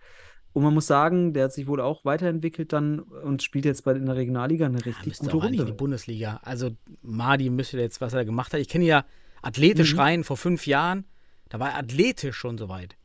Und 0.52 0.62
man 0.62 0.72
muss 0.72 0.86
sagen, 0.86 1.32
der 1.32 1.44
hat 1.44 1.52
sich 1.52 1.66
wohl 1.66 1.80
auch 1.80 2.04
weiterentwickelt 2.04 2.72
dann 2.72 3.00
und 3.00 3.42
spielt 3.42 3.64
jetzt 3.64 3.82
bei, 3.84 3.92
in 3.92 4.06
der 4.06 4.14
Regionalliga 4.14 4.66
eine 4.66 4.78
Ja, 4.78 4.84
richtig 4.84 5.06
müsste 5.06 5.24
gute 5.24 5.36
auch 5.36 5.42
eigentlich 5.42 5.50
in 5.60 5.66
die 5.66 5.70
Runde. 5.72 5.74
Bundesliga. 5.74 6.40
Also 6.44 6.70
Madi 7.02 7.50
müsste 7.50 7.78
jetzt, 7.80 8.00
was 8.00 8.14
er 8.14 8.24
gemacht 8.24 8.52
hat. 8.52 8.60
Ich 8.60 8.68
kenne 8.68 8.84
ja 8.84 9.04
athletisch 9.46 9.94
Mhm. 9.94 10.00
rein 10.00 10.24
vor 10.24 10.36
fünf 10.36 10.66
Jahren. 10.66 11.04
Da 11.48 11.60
war 11.60 11.70
er 11.70 11.78
athletisch 11.78 12.36
schon 12.36 12.58
so 12.58 12.68
weit. 12.68 12.96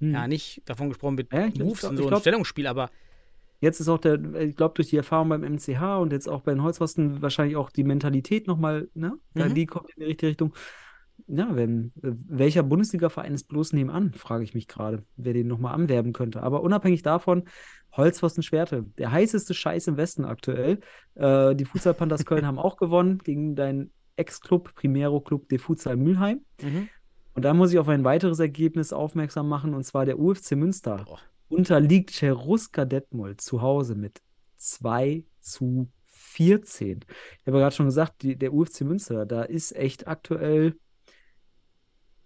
Hm. 0.00 0.12
Ja, 0.12 0.26
nicht 0.28 0.62
davon 0.66 0.88
gesprochen 0.88 1.14
mit 1.14 1.30
glaub- 1.30 1.56
Moves 1.58 1.84
und 1.84 1.96
glaub- 1.96 2.08
so 2.10 2.14
ein 2.16 2.20
Stellungsspiel, 2.20 2.66
aber 2.66 2.90
Jetzt 3.58 3.80
ist 3.80 3.88
auch 3.88 3.96
der, 3.98 4.22
ich 4.34 4.54
glaube, 4.54 4.74
durch 4.74 4.90
die 4.90 4.98
Erfahrung 4.98 5.30
beim 5.30 5.42
MCH 5.42 5.98
und 5.98 6.12
jetzt 6.12 6.28
auch 6.28 6.42
bei 6.42 6.52
den 6.52 6.62
Holzpfosten 6.62 7.22
wahrscheinlich 7.22 7.56
auch 7.56 7.70
die 7.70 7.84
Mentalität 7.84 8.46
nochmal, 8.46 8.90
ne? 8.92 9.18
Mhm. 9.32 9.54
Die 9.54 9.64
kommt 9.64 9.88
in 9.96 10.00
die 10.00 10.04
richtige 10.04 10.28
Richtung. 10.28 10.54
Ja, 11.26 11.56
wenn, 11.56 11.86
äh, 12.02 12.10
welcher 12.28 12.62
Bundesliga-Verein 12.62 13.32
ist 13.32 13.48
bloß 13.48 13.72
nebenan, 13.72 14.12
frage 14.12 14.44
ich 14.44 14.52
mich 14.52 14.68
gerade, 14.68 15.04
wer 15.16 15.32
den 15.32 15.46
nochmal 15.46 15.72
anwerben 15.74 16.12
könnte. 16.12 16.42
Aber 16.42 16.62
unabhängig 16.62 17.00
davon, 17.02 17.44
Holzpfosten 17.92 18.42
Schwerte, 18.42 18.84
der 18.98 19.10
heißeste 19.10 19.54
Scheiß 19.54 19.86
im 19.86 19.96
Westen 19.96 20.26
aktuell. 20.26 20.80
Äh, 21.14 21.54
die 21.56 21.64
Futsal 21.64 21.94
Panthers 21.94 22.26
Köln 22.26 22.44
haben 22.46 22.58
auch 22.58 22.76
gewonnen 22.76 23.20
gegen 23.24 23.56
deinen 23.56 23.90
Ex-Club, 24.16 24.74
Primero 24.74 25.20
Club 25.20 25.48
de 25.48 25.58
Futsal 25.58 25.96
Mülheim. 25.96 26.40
mhm. 26.62 26.88
Und 27.34 27.44
da 27.44 27.52
muss 27.52 27.70
ich 27.70 27.78
auf 27.78 27.88
ein 27.88 28.02
weiteres 28.02 28.38
Ergebnis 28.38 28.94
aufmerksam 28.94 29.46
machen, 29.46 29.74
und 29.74 29.84
zwar 29.84 30.06
der 30.06 30.18
UFC 30.18 30.52
Münster 30.52 31.04
Boah. 31.04 31.20
unterliegt 31.50 32.10
Cheruska 32.10 32.86
Detmold 32.86 33.42
zu 33.42 33.60
Hause 33.60 33.94
mit 33.94 34.22
2 34.56 35.22
zu 35.42 35.90
14. 36.06 37.00
Ich 37.00 37.46
habe 37.46 37.58
ja 37.58 37.64
gerade 37.64 37.76
schon 37.76 37.86
gesagt, 37.86 38.22
die, 38.22 38.36
der 38.36 38.54
UFC 38.54 38.82
Münster, 38.82 39.26
da 39.26 39.42
ist 39.42 39.76
echt 39.76 40.08
aktuell 40.08 40.78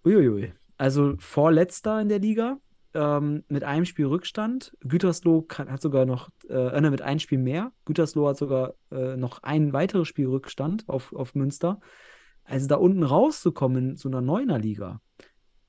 uiuiui. 0.05 0.53
Also 0.77 1.15
vorletzter 1.19 2.01
in 2.01 2.07
der 2.07 2.19
Liga, 2.19 2.57
ähm, 2.93 3.43
mit 3.47 3.63
einem 3.63 3.85
Spiel 3.85 4.05
Rückstand. 4.05 4.73
Gütersloh 4.81 5.41
kann, 5.41 5.71
hat 5.71 5.81
sogar 5.81 6.05
noch, 6.05 6.29
äh, 6.49 6.53
äh, 6.53 6.89
mit 6.89 7.01
einem 7.01 7.19
Spiel 7.19 7.39
mehr. 7.39 7.71
Gütersloh 7.85 8.27
hat 8.27 8.37
sogar 8.37 8.73
äh, 8.91 9.15
noch 9.17 9.43
ein 9.43 9.73
weiteres 9.73 10.07
Spiel 10.07 10.27
Rückstand 10.27 10.87
auf, 10.87 11.13
auf 11.13 11.35
Münster. 11.35 11.79
Also 12.43 12.67
da 12.67 12.75
unten 12.75 13.03
rauszukommen 13.03 13.91
in 13.91 13.95
so 13.95 14.09
einer 14.09 14.21
Neuner-Liga 14.21 15.01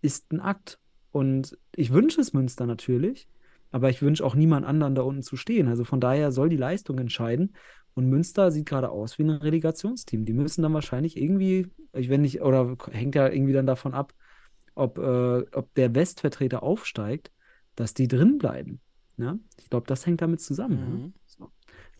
ist 0.00 0.32
ein 0.32 0.40
Akt. 0.40 0.78
Und 1.10 1.56
ich 1.76 1.92
wünsche 1.92 2.20
es 2.20 2.32
Münster 2.32 2.66
natürlich, 2.66 3.28
aber 3.70 3.90
ich 3.90 4.02
wünsche 4.02 4.24
auch 4.24 4.34
niemand 4.34 4.66
anderen 4.66 4.94
da 4.94 5.02
unten 5.02 5.22
zu 5.22 5.36
stehen. 5.36 5.68
Also 5.68 5.84
von 5.84 6.00
daher 6.00 6.32
soll 6.32 6.48
die 6.48 6.56
Leistung 6.56 6.98
entscheiden. 6.98 7.54
Und 7.94 8.06
Münster 8.08 8.50
sieht 8.50 8.66
gerade 8.66 8.90
aus 8.90 9.18
wie 9.18 9.24
ein 9.24 9.30
Relegationsteam. 9.30 10.24
Die 10.24 10.32
müssen 10.32 10.62
dann 10.62 10.72
wahrscheinlich 10.72 11.16
irgendwie, 11.16 11.68
ich 11.92 12.08
wenn 12.08 12.22
nicht, 12.22 12.40
oder 12.40 12.76
hängt 12.90 13.14
ja 13.14 13.28
irgendwie 13.28 13.52
dann 13.52 13.66
davon 13.66 13.94
ab, 13.94 14.14
ob, 14.74 14.98
äh, 14.98 15.44
ob 15.52 15.74
der 15.74 15.94
Westvertreter 15.94 16.62
aufsteigt, 16.62 17.30
dass 17.76 17.94
die 17.94 18.08
drin 18.08 18.38
bleiben. 18.38 18.80
Ja? 19.16 19.38
Ich 19.58 19.70
glaube, 19.70 19.86
das 19.86 20.06
hängt 20.06 20.22
damit 20.22 20.40
zusammen. 20.40 20.78
Ja? 20.78 20.84
Mhm. 20.84 21.14
So. 21.26 21.50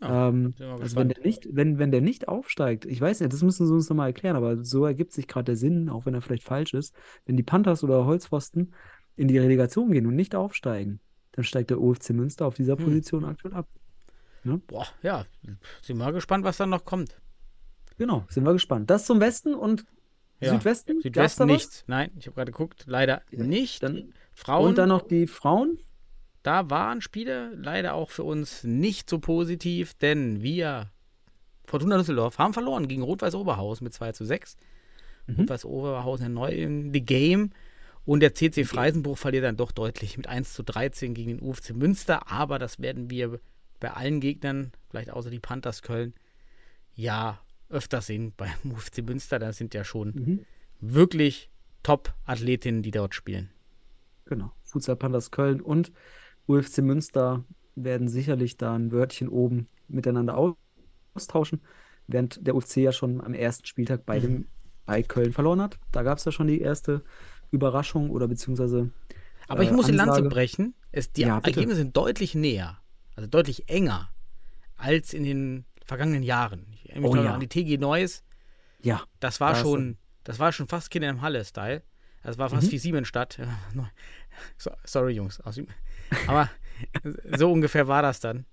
Ja, 0.00 0.28
ähm, 0.28 0.54
also 0.58 0.96
wenn 0.96 1.08
der 1.08 1.22
nicht, 1.22 1.48
wenn, 1.50 1.78
wenn 1.78 1.92
der 1.92 2.00
nicht 2.00 2.28
aufsteigt, 2.28 2.84
ich 2.84 3.00
weiß 3.00 3.20
nicht, 3.20 3.32
das 3.32 3.42
müssen 3.42 3.66
sie 3.66 3.72
uns 3.72 3.88
nochmal 3.88 4.08
erklären, 4.08 4.36
aber 4.36 4.64
so 4.64 4.84
ergibt 4.84 5.12
sich 5.12 5.28
gerade 5.28 5.44
der 5.44 5.56
Sinn, 5.56 5.88
auch 5.88 6.06
wenn 6.06 6.14
er 6.14 6.22
vielleicht 6.22 6.42
falsch 6.42 6.74
ist. 6.74 6.94
Wenn 7.24 7.36
die 7.36 7.42
Panthers 7.42 7.84
oder 7.84 8.04
Holzpfosten 8.04 8.74
in 9.16 9.28
die 9.28 9.38
Relegation 9.38 9.92
gehen 9.92 10.06
und 10.06 10.16
nicht 10.16 10.34
aufsteigen, 10.34 11.00
dann 11.32 11.44
steigt 11.44 11.70
der 11.70 11.80
OFC 11.80 12.10
Münster 12.10 12.46
auf 12.46 12.54
dieser 12.54 12.76
Hm. 12.76 12.84
Position 12.84 13.24
aktuell 13.24 13.54
ab. 13.54 13.68
Boah, 14.66 14.86
ja, 15.02 15.24
sind 15.82 15.98
wir 15.98 16.04
mal 16.04 16.12
gespannt, 16.12 16.44
was 16.44 16.56
dann 16.56 16.70
noch 16.70 16.84
kommt. 16.84 17.20
Genau, 17.96 18.24
sind 18.28 18.44
wir 18.44 18.52
gespannt. 18.52 18.90
Das 18.90 19.06
zum 19.06 19.20
Westen 19.20 19.54
und 19.54 19.86
Ja. 20.42 20.50
Südwesten? 20.50 21.00
Südwesten 21.00 21.44
was? 21.44 21.46
nichts. 21.46 21.84
Nein, 21.86 22.10
ich 22.18 22.26
habe 22.26 22.34
gerade 22.34 22.52
geguckt, 22.52 22.84
leider 22.86 23.22
nicht. 23.30 23.82
Dann, 23.82 24.12
Frauen, 24.34 24.70
und 24.70 24.78
dann 24.78 24.88
noch 24.88 25.02
die 25.02 25.26
Frauen. 25.26 25.78
da 26.42 26.68
waren 26.68 27.00
Spiele 27.00 27.54
leider 27.54 27.94
auch 27.94 28.10
für 28.10 28.24
uns 28.24 28.64
nicht 28.64 29.08
so 29.08 29.18
positiv, 29.20 29.94
denn 29.94 30.42
wir, 30.42 30.90
Fortuna 31.64 31.96
Düsseldorf, 31.96 32.38
haben 32.38 32.52
verloren 32.52 32.88
gegen 32.88 33.02
Rot-Weiß 33.02 33.34
Oberhausen 33.34 33.84
mit 33.84 33.94
2 33.94 34.12
zu 34.12 34.24
6. 34.24 34.56
Mhm. 35.26 35.36
Rot-Weiß 35.36 35.64
Oberhausen 35.64 36.24
erneut 36.24 36.54
in 36.54 36.92
the 36.92 37.00
Game. 37.00 37.50
Und 38.04 38.18
der 38.18 38.34
CC 38.34 38.64
Freisenbruch 38.64 39.16
verliert 39.16 39.44
dann 39.44 39.56
doch 39.56 39.70
deutlich 39.70 40.16
mit 40.16 40.26
1 40.26 40.54
zu 40.54 40.64
13 40.64 41.14
gegen 41.14 41.38
den 41.38 41.40
UFC 41.40 41.70
Münster. 41.70 42.32
Aber 42.32 42.58
das 42.58 42.80
werden 42.80 43.10
wir 43.10 43.38
bei 43.78 43.92
allen 43.92 44.18
Gegnern, 44.20 44.72
vielleicht 44.90 45.10
außer 45.10 45.30
die 45.30 45.38
Panthers 45.38 45.82
Köln, 45.82 46.14
ja 46.96 47.38
öfters 47.72 48.06
sehen 48.06 48.32
beim 48.36 48.50
UFC 48.72 48.98
Münster. 49.02 49.38
Da 49.38 49.52
sind 49.52 49.74
ja 49.74 49.84
schon 49.84 50.08
Mhm. 50.14 50.40
wirklich 50.80 51.50
Top-Athletinnen, 51.82 52.82
die 52.82 52.90
dort 52.90 53.14
spielen. 53.14 53.50
Genau. 54.26 54.52
Futsal 54.62 54.96
Panthers 54.96 55.30
Köln 55.30 55.60
und 55.60 55.92
UFC 56.46 56.78
Münster 56.78 57.44
werden 57.74 58.08
sicherlich 58.08 58.56
da 58.56 58.74
ein 58.74 58.92
Wörtchen 58.92 59.28
oben 59.28 59.68
miteinander 59.88 60.36
au- 60.38 60.56
austauschen, 61.14 61.60
während 62.06 62.46
der 62.46 62.54
UFC 62.54 62.76
ja 62.78 62.92
schon 62.92 63.20
am 63.20 63.34
ersten 63.34 63.66
Spieltag 63.66 64.06
bei, 64.06 64.18
Mhm. 64.18 64.22
dem, 64.22 64.46
bei 64.86 65.02
Köln 65.02 65.32
verloren 65.32 65.60
hat. 65.60 65.78
Da 65.90 66.02
gab 66.02 66.18
es 66.18 66.24
ja 66.24 66.32
schon 66.32 66.46
die 66.46 66.60
erste 66.60 67.02
Überraschung 67.50 68.10
oder 68.10 68.28
beziehungsweise 68.28 68.90
Aber 69.48 69.62
ich 69.62 69.70
äh, 69.70 69.72
muss 69.72 69.86
die 69.86 69.92
Lanze 69.92 70.22
brechen. 70.22 70.74
Es, 70.92 71.10
die 71.12 71.22
Ja. 71.22 71.38
Ergebnisse 71.38 71.76
sind 71.78 71.96
deutlich 71.96 72.34
näher, 72.34 72.78
also 73.16 73.28
deutlich 73.28 73.68
enger 73.68 74.10
als 74.76 75.12
in 75.14 75.24
den 75.24 75.64
vergangenen 75.86 76.22
Jahren. 76.22 76.66
Ich 76.72 76.90
erinnere 76.90 77.12
mich 77.12 77.20
Oh 77.20 77.24
ja. 77.24 77.34
an 77.34 77.40
die 77.40 77.48
TG 77.48 77.78
Neues. 77.78 78.24
Ja, 78.82 79.02
Das 79.20 79.40
war 79.40 79.52
Da 79.52 79.60
schon, 79.60 79.96
das 80.24 80.38
war 80.38 80.52
schon 80.52 80.66
fast 80.68 80.90
Kinder 80.90 81.08
im 81.08 81.22
Halle-Style. 81.22 81.82
Das 82.22 82.38
war 82.38 82.50
fast 82.50 82.68
Mhm. 82.68 82.72
wie 82.72 82.78
Siemensstadt. 82.78 83.38
So, 84.56 84.70
sorry, 84.84 85.12
Jungs. 85.12 85.42
Aber 86.26 86.48
so 87.36 87.52
ungefähr 87.52 87.86
war 87.86 88.00
das 88.02 88.18
dann. 88.20 88.46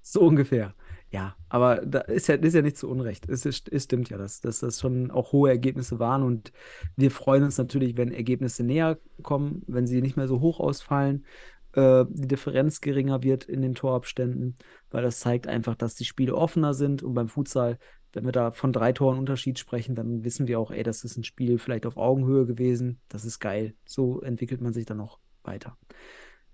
so 0.00 0.20
ungefähr. 0.20 0.74
Ja, 1.10 1.36
aber 1.48 1.76
da 1.84 2.00
ist 2.00 2.26
ja, 2.28 2.34
ist 2.36 2.54
ja 2.54 2.62
nicht 2.62 2.76
zu 2.78 2.88
Unrecht. 2.88 3.28
Es, 3.28 3.44
ist, 3.46 3.68
es 3.68 3.84
stimmt 3.84 4.08
ja, 4.10 4.16
dass, 4.18 4.40
dass 4.40 4.60
das 4.60 4.80
schon 4.80 5.10
auch 5.10 5.30
hohe 5.32 5.50
Ergebnisse 5.50 5.98
waren 6.00 6.22
und 6.22 6.52
wir 6.96 7.10
freuen 7.10 7.44
uns 7.44 7.56
natürlich, 7.58 7.96
wenn 7.98 8.12
Ergebnisse 8.12 8.64
näher 8.64 8.98
kommen, 9.22 9.62
wenn 9.68 9.86
sie 9.86 10.00
nicht 10.00 10.16
mehr 10.16 10.26
so 10.26 10.40
hoch 10.40 10.58
ausfallen, 10.58 11.24
äh, 11.72 12.04
die 12.08 12.28
Differenz 12.28 12.80
geringer 12.80 13.22
wird 13.22 13.44
in 13.44 13.62
den 13.62 13.74
Torabständen, 13.74 14.56
weil 14.90 15.02
das 15.02 15.20
zeigt 15.20 15.46
einfach, 15.46 15.74
dass 15.74 15.94
die 15.94 16.04
Spiele 16.04 16.34
offener 16.34 16.74
sind 16.74 17.02
und 17.02 17.14
beim 17.14 17.28
Futsal, 17.28 17.78
wenn 18.12 18.24
wir 18.24 18.32
da 18.32 18.50
von 18.52 18.72
drei 18.72 18.92
Toren 18.92 19.18
Unterschied 19.18 19.58
sprechen, 19.58 19.94
dann 19.94 20.24
wissen 20.24 20.46
wir 20.48 20.60
auch, 20.60 20.70
ey, 20.70 20.82
das 20.82 21.04
ist 21.04 21.16
ein 21.16 21.24
Spiel 21.24 21.58
vielleicht 21.58 21.86
auf 21.86 21.96
Augenhöhe 21.96 22.46
gewesen, 22.46 23.00
das 23.08 23.24
ist 23.24 23.40
geil. 23.40 23.74
So 23.84 24.20
entwickelt 24.20 24.60
man 24.60 24.72
sich 24.72 24.84
dann 24.84 24.98
noch 24.98 25.18
weiter. 25.44 25.76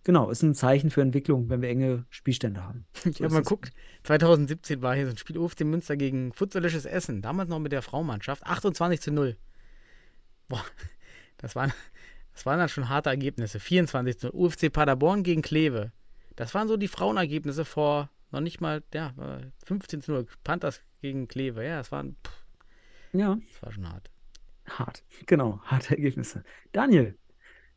Genau, 0.04 0.30
ist 0.30 0.42
ein 0.42 0.54
Zeichen 0.54 0.90
für 0.90 1.02
Entwicklung, 1.02 1.50
wenn 1.50 1.60
wir 1.60 1.68
enge 1.68 2.06
Spielstände 2.08 2.64
haben. 2.64 2.86
Ich 3.04 3.18
So 3.18 3.24
habe 3.24 3.26
ist 3.26 3.32
mal 3.32 3.42
geguckt, 3.42 3.72
2017 4.04 4.80
war 4.80 4.94
hier 4.94 5.06
so 5.06 5.10
ein 5.10 5.18
Spiel 5.18 5.36
UFC 5.36 5.64
Münster 5.64 5.96
gegen 5.96 6.32
Futsalisches 6.32 6.86
Essen, 6.86 7.20
damals 7.20 7.48
noch 7.48 7.58
mit 7.58 7.72
der 7.72 7.82
Frauenmannschaft, 7.82 8.44
28 8.44 9.00
zu 9.00 9.10
0. 9.12 9.36
Boah, 10.48 10.64
das 11.38 11.56
waren, 11.56 11.72
das 12.39 12.47
waren 12.47 12.61
dann 12.61 12.68
schon 12.68 12.89
harte 12.89 13.11
Ergebnisse. 13.11 13.59
24 13.59 14.16
zu 14.16 14.26
0. 14.28 14.32
UFC 14.47 14.72
Paderborn 14.72 15.24
gegen 15.24 15.43
Kleve. 15.43 15.91
Das 16.36 16.55
waren 16.55 16.68
so 16.68 16.76
die 16.76 16.86
Frauenergebnisse 16.86 17.64
vor 17.64 18.11
noch 18.30 18.39
nicht 18.39 18.61
mal, 18.61 18.80
ja, 18.95 19.09
äh, 19.18 19.47
15 19.66 20.03
zu 20.03 20.12
0. 20.12 20.26
Panthers 20.45 20.80
gegen 21.03 21.26
Kleve, 21.26 21.64
ja, 21.64 21.78
das, 21.78 21.91
waren, 21.91 22.14
pff, 22.24 22.45
Ja, 23.12 23.36
das 23.53 23.62
war 23.64 23.72
schon 23.72 23.89
hart. 23.93 24.09
hart. 24.68 25.03
Genau, 25.26 25.61
harte 25.64 25.97
Ergebnisse. 25.97 26.45
Daniel, 26.70 27.16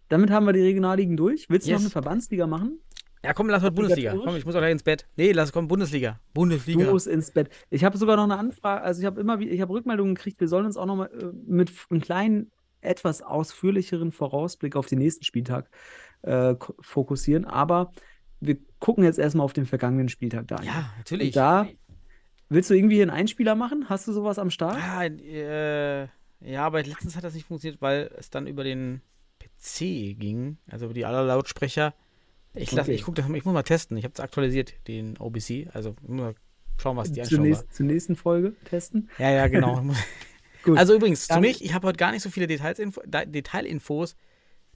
damit 0.09 0.29
haben 0.29 0.45
wir 0.45 0.53
die 0.53 0.61
Regionalligen 0.61 1.17
durch. 1.17 1.49
Willst 1.49 1.65
du 1.65 1.71
noch 1.71 1.79
Yes. 1.79 1.85
eine 1.85 1.89
Verbandsliga 1.91 2.45
machen? 2.45 2.79
Ja, 3.25 3.33
komm, 3.33 3.49
lass 3.49 3.63
mal 3.63 3.71
Bundesliga. 3.71 4.13
Komm, 4.15 4.35
ich 4.35 4.45
muss 4.45 4.53
auch 4.53 4.59
gleich 4.59 4.73
ins 4.73 4.83
Bett. 4.83 5.07
Nee, 5.15 5.31
lass 5.31 5.51
komm, 5.51 5.67
Bundesliga. 5.67 6.19
Bundesliga. 6.35 6.85
Du 6.85 6.91
musst 6.91 7.07
ins 7.07 7.31
Bett. 7.31 7.49
Ich 7.71 7.83
habe 7.83 7.97
sogar 7.97 8.15
noch 8.15 8.25
eine 8.25 8.37
Anfrage, 8.37 8.83
also 8.83 8.99
ich 9.01 9.07
habe 9.07 9.19
immer 9.21 9.39
wieder, 9.39 9.51
ich 9.53 9.61
habe 9.61 9.73
Rückmeldungen 9.73 10.13
gekriegt, 10.13 10.39
wir 10.39 10.47
sollen 10.47 10.67
uns 10.67 10.77
auch 10.77 10.85
noch 10.85 10.97
mal 10.97 11.07
äh, 11.07 11.31
mit 11.47 11.71
einem 11.89 12.01
kleinen, 12.01 12.51
etwas 12.81 13.21
ausführlicheren 13.21 14.11
Vorausblick 14.11 14.75
auf 14.75 14.87
den 14.87 14.99
nächsten 14.99 15.23
Spieltag 15.23 15.69
äh, 16.23 16.55
fokussieren. 16.79 17.45
Aber 17.45 17.91
wir 18.39 18.57
gucken 18.79 19.03
jetzt 19.03 19.19
erstmal 19.19 19.45
auf 19.45 19.53
den 19.53 19.65
vergangenen 19.65 20.09
Spieltag, 20.09 20.47
Daniel. 20.47 20.67
Ja, 20.71 20.93
natürlich. 20.97 21.27
Und 21.29 21.35
da 21.35 21.67
willst 22.49 22.69
du 22.69 22.73
irgendwie 22.73 23.01
einen 23.01 23.11
Einspieler 23.11 23.55
machen? 23.55 23.85
Hast 23.89 24.07
du 24.07 24.13
sowas 24.13 24.39
am 24.39 24.49
Start? 24.49 24.77
Ah, 24.81 25.05
äh, 25.05 26.07
ja, 26.43 26.65
aber 26.65 26.83
letztens 26.83 27.15
hat 27.15 27.23
das 27.23 27.33
nicht 27.35 27.45
funktioniert, 27.45 27.81
weil 27.81 28.11
es 28.17 28.29
dann 28.29 28.47
über 28.47 28.63
den 28.63 29.01
PC 29.39 30.17
ging, 30.19 30.57
also 30.69 30.85
über 30.85 30.93
die 30.93 31.05
aller 31.05 31.23
Lautsprecher. 31.23 31.93
Ich, 32.53 32.71
lass, 32.71 32.87
Okay. 32.87 32.95
ich, 32.95 33.03
guck 33.03 33.17
ich 33.17 33.45
muss 33.45 33.53
mal 33.53 33.63
testen. 33.63 33.95
Ich 33.97 34.03
habe 34.03 34.13
es 34.13 34.19
aktualisiert, 34.19 34.73
den 34.87 35.17
OBC. 35.17 35.69
Also 35.73 35.95
ich 36.01 36.09
muss 36.09 36.19
mal 36.19 36.35
schauen, 36.77 36.97
was 36.97 37.11
die 37.11 37.21
nächsten, 37.21 37.71
zur 37.71 37.85
nächsten 37.85 38.15
Folge 38.15 38.55
testen? 38.65 39.09
Ja, 39.19 39.29
ja, 39.31 39.47
genau. 39.47 39.81
Gut. 40.63 40.77
also 40.77 40.93
übrigens, 40.95 41.23
zu 41.27 41.33
Dann- 41.33 41.41
mich, 41.41 41.63
ich 41.63 41.73
habe 41.73 41.87
heute 41.87 41.97
gar 41.97 42.11
nicht 42.11 42.21
so 42.23 42.29
viele 42.29 42.47
Details, 42.47 42.79
da, 43.07 43.25
Detailinfos, 43.25 44.15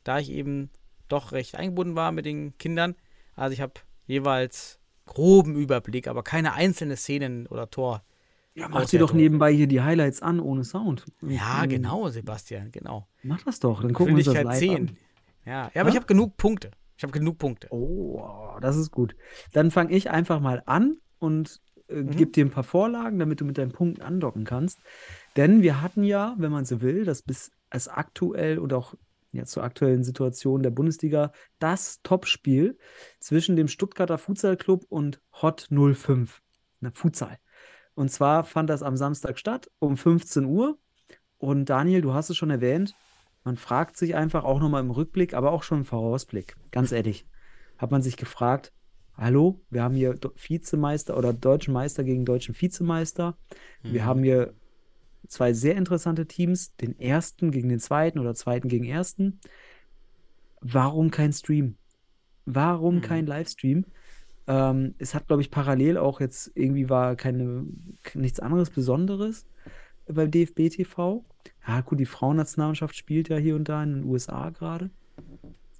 da 0.03 0.19
ich 0.19 0.31
eben 0.31 0.69
doch 1.07 1.31
recht 1.31 1.55
eingebunden 1.55 1.95
war 1.95 2.11
mit 2.11 2.25
den 2.25 2.57
Kindern. 2.57 2.95
Also 3.35 3.53
ich 3.53 3.61
habe 3.61 3.73
jeweils 4.07 4.79
groben 5.05 5.55
Überblick, 5.55 6.07
aber 6.07 6.23
keine 6.23 6.53
einzelne 6.53 6.95
Szenen 6.97 7.47
oder 7.47 7.69
Tor. 7.69 8.03
Ja, 8.55 8.69
mach 8.69 8.85
dir 8.85 8.99
doch 8.99 9.13
nebenbei 9.13 9.51
hier 9.53 9.67
die 9.67 9.81
Highlights 9.81 10.21
an, 10.21 10.39
ohne 10.39 10.63
Sound. 10.63 11.05
Ja, 11.21 11.61
Mhm. 11.63 11.69
genau, 11.69 12.07
Sebastian, 12.09 12.71
genau. 12.71 13.07
Mach 13.21 13.43
das 13.43 13.59
doch, 13.59 13.81
dann 13.81 13.93
gucken 13.93 14.15
wir 14.15 14.25
uns 14.25 14.25
das 14.25 14.35
live 14.35 14.47
Geschwindigkeit 14.59 14.89
an. 14.91 14.95
10. 14.95 14.97
Ja, 15.45 15.71
ja 15.73 15.81
aber 15.81 15.89
ich 15.89 15.95
habe 15.95 16.05
genug 16.05 16.37
Punkte. 16.37 16.71
Ich 16.97 17.03
habe 17.03 17.11
genug 17.11 17.37
Punkte. 17.37 17.67
Oh, 17.71 18.57
das 18.61 18.77
ist 18.77 18.91
gut. 18.91 19.15
Dann 19.51 19.69
fange 19.71 19.91
ich 19.93 20.09
einfach 20.09 20.39
mal 20.39 20.63
an 20.65 20.97
und 21.19 21.59
äh, 21.89 21.95
Mhm. 22.01 22.11
gebe 22.15 22.31
dir 22.31 22.45
ein 22.45 22.49
paar 22.49 22.63
Vorlagen, 22.63 23.19
damit 23.19 23.41
du 23.41 23.45
mit 23.45 23.57
deinen 23.59 23.71
Punkten 23.73 24.01
andocken 24.01 24.43
kannst. 24.45 24.79
Denn 25.35 25.61
wir 25.61 25.81
hatten 25.81 26.03
ja, 26.03 26.35
wenn 26.37 26.51
man 26.51 26.65
so 26.65 26.81
will, 26.81 27.05
das 27.05 27.21
bis 27.21 27.51
als 27.69 27.87
aktuell 27.87 28.57
und 28.57 28.73
auch 28.73 28.95
ja, 29.31 29.43
zur 29.43 29.63
aktuellen 29.63 30.03
Situation 30.03 30.63
der 30.63 30.69
Bundesliga 30.69 31.31
das 31.59 32.01
Topspiel 32.03 32.77
zwischen 33.19 33.55
dem 33.55 33.67
Stuttgarter 33.67 34.17
Futsal 34.17 34.55
Club 34.55 34.85
und 34.87 35.21
Hot 35.41 35.67
05, 35.69 36.41
na, 36.79 36.91
Futsal. 36.93 37.37
Und 37.95 38.11
zwar 38.11 38.43
fand 38.45 38.69
das 38.69 38.81
am 38.81 38.95
Samstag 38.95 39.37
statt 39.37 39.69
um 39.79 39.97
15 39.97 40.45
Uhr. 40.45 40.77
Und 41.37 41.69
Daniel, 41.69 42.01
du 42.01 42.13
hast 42.13 42.29
es 42.29 42.37
schon 42.37 42.49
erwähnt, 42.49 42.95
man 43.43 43.57
fragt 43.57 43.97
sich 43.97 44.15
einfach 44.15 44.43
auch 44.43 44.59
nochmal 44.59 44.81
im 44.81 44.89
Rückblick, 44.89 45.33
aber 45.33 45.51
auch 45.51 45.63
schon 45.63 45.79
im 45.79 45.85
Vorausblick, 45.85 46.55
ganz 46.71 46.91
ehrlich, 46.91 47.27
hat 47.77 47.91
man 47.91 48.01
sich 48.01 48.17
gefragt, 48.17 48.73
hallo, 49.13 49.61
wir 49.69 49.83
haben 49.83 49.95
hier 49.95 50.17
Vizemeister 50.35 51.17
oder 51.17 51.33
deutschen 51.33 51.73
Meister 51.73 52.03
gegen 52.03 52.25
deutschen 52.25 52.59
Vizemeister. 52.59 53.37
Wir 53.83 54.05
haben 54.05 54.23
hier 54.23 54.55
zwei 55.27 55.53
sehr 55.53 55.75
interessante 55.75 56.27
Teams, 56.27 56.75
den 56.77 56.99
ersten 56.99 57.51
gegen 57.51 57.69
den 57.69 57.79
zweiten 57.79 58.19
oder 58.19 58.35
zweiten 58.35 58.67
gegen 58.69 58.85
ersten. 58.85 59.39
Warum 60.61 61.11
kein 61.11 61.33
Stream? 61.33 61.77
Warum 62.45 63.01
Mhm. 63.01 63.01
kein 63.01 63.27
Livestream? 63.27 63.85
Ähm, 64.47 64.95
es 64.99 65.15
hat, 65.15 65.27
glaube 65.27 65.41
ich, 65.41 65.51
parallel 65.51 65.97
auch 65.97 66.21
jetzt 66.21 66.51
irgendwie 66.55 66.89
war 66.89 67.15
keine, 67.15 67.67
nichts 68.15 68.39
anderes 68.39 68.71
Besonderes 68.71 69.47
beim 70.07 70.31
DFB 70.31 70.69
TV. 70.69 71.25
Ja, 71.67 71.81
gut, 71.81 71.99
die 71.99 72.05
Frauennationalmannschaft 72.05 72.95
spielt 72.95 73.29
ja 73.29 73.37
hier 73.37 73.55
und 73.55 73.69
da 73.69 73.83
in 73.83 73.93
den 73.95 74.05
USA 74.05 74.49
gerade. 74.51 74.91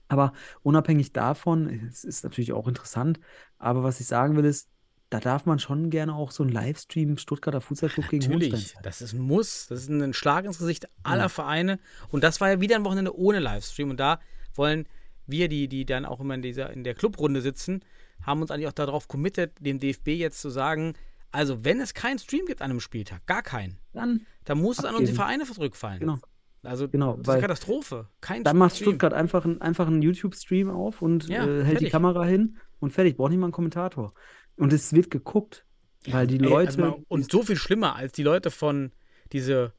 Aber 0.08 0.34
unabhängig 0.64 1.14
davon, 1.14 1.68
es 1.90 2.04
ist 2.04 2.24
natürlich 2.24 2.54
auch 2.54 2.68
interessant, 2.68 3.20
aber 3.58 3.84
was 3.84 4.00
ich 4.00 4.08
sagen 4.08 4.36
will, 4.38 4.46
ist, 4.46 4.70
da 5.10 5.20
darf 5.20 5.46
man 5.46 5.60
schon 5.60 5.90
gerne 5.90 6.14
auch 6.16 6.32
so 6.32 6.44
einen 6.44 6.52
Livestream 6.52 7.18
Stuttgarter 7.18 7.62
Fußballclub 7.62 8.10
gegen 8.10 8.24
Hohenstein 8.24 8.40
Natürlich, 8.50 8.68
zeigen. 8.74 8.84
das 8.84 9.02
ist 9.02 9.14
ein 9.14 9.20
Muss. 9.20 9.68
Das 9.68 9.80
ist 9.82 9.90
ein 9.90 10.14
Schlag 10.14 10.46
ins 10.46 10.58
Gesicht 10.58 10.88
aller 11.04 11.24
Ja. 11.24 11.30
Vereine. 11.30 11.80
Und 12.10 12.24
das 12.24 12.42
war 12.42 12.50
ja 12.50 12.60
wieder 12.62 12.76
ein 12.76 12.84
Wochenende 12.86 13.16
ohne 13.18 13.40
Livestream. 13.40 13.90
Und 13.92 14.00
da 14.00 14.20
wollen 14.56 14.88
wir, 15.28 15.48
die, 15.48 15.68
die 15.68 15.86
dann 15.86 16.06
auch 16.06 16.20
immer 16.20 16.34
in, 16.36 16.42
dieser, 16.42 16.72
in 16.72 16.84
der 16.84 16.96
Clubrunde 16.96 17.42
sitzen, 17.42 17.82
haben 18.24 18.42
uns 18.42 18.52
eigentlich 18.52 18.68
auch 18.68 18.74
darauf 18.74 19.08
committed, 19.08 19.52
dem 19.60 19.80
DFB 19.80 20.10
jetzt 20.10 20.42
zu 20.42 20.50
sagen, 20.50 20.94
also 21.32 21.64
wenn 21.66 21.80
es 21.82 21.94
keinen 21.94 22.18
Stream 22.20 22.46
gibt 22.46 22.62
an 22.62 22.72
einem 22.72 22.80
Spieltag, 22.80 23.26
gar 23.26 23.42
keinen, 23.44 23.78
Dann, 23.94 24.26
dann 24.46 24.60
muss 24.60 24.80
es 24.80 24.86
an 24.86 24.92
uns 24.96 25.00
die 25.00 25.04
Abgeben. 25.12 25.16
Vereine 25.18 25.44
zurückfallen. 25.46 26.00
genau. 26.00 26.18
Also 26.64 26.88
Genau, 26.90 27.12
das 27.12 27.20
ist 27.22 27.28
weil- 27.28 27.34
eine 27.36 27.42
Katastrophe. 27.44 28.08
Kein 28.22 28.44
Dann 28.44 28.58
macht. 28.58 28.76
Stuttgart 28.78 29.14
einfach, 29.14 29.46
ein, 29.46 29.62
einfach 29.62 29.86
einen 29.88 30.02
YouTube-Stream 30.02 30.70
auf 30.72 31.02
und 31.04 31.28
Ja, 31.28 31.44
äh, 31.46 31.58
hält 31.58 31.66
die 31.66 31.72
fertig. 31.72 31.92
Kamera 31.92 32.24
hin 32.26 32.58
und 32.80 32.92
fertig. 32.92 33.18
Braucht 33.18 33.30
nicht 33.32 33.40
mal 33.40 33.46
einen 33.48 33.52
Kommentator. 33.54 34.14
Und 34.58 34.74
es 34.74 34.94
wird 34.94 35.10
geguckt, 35.12 35.66
weil 36.08 36.28
die 36.28 36.36
Ey, 36.36 36.50
Leute. 36.50 36.68
also 36.70 36.82
mal, 36.82 37.04
und 37.08 37.32
so 37.32 37.44
viel 37.44 37.56
schlimmer 37.58 37.96
als 37.96 38.14
die 38.14 38.24
Leute 38.24 38.52
von 38.52 38.92
diese 39.32 39.74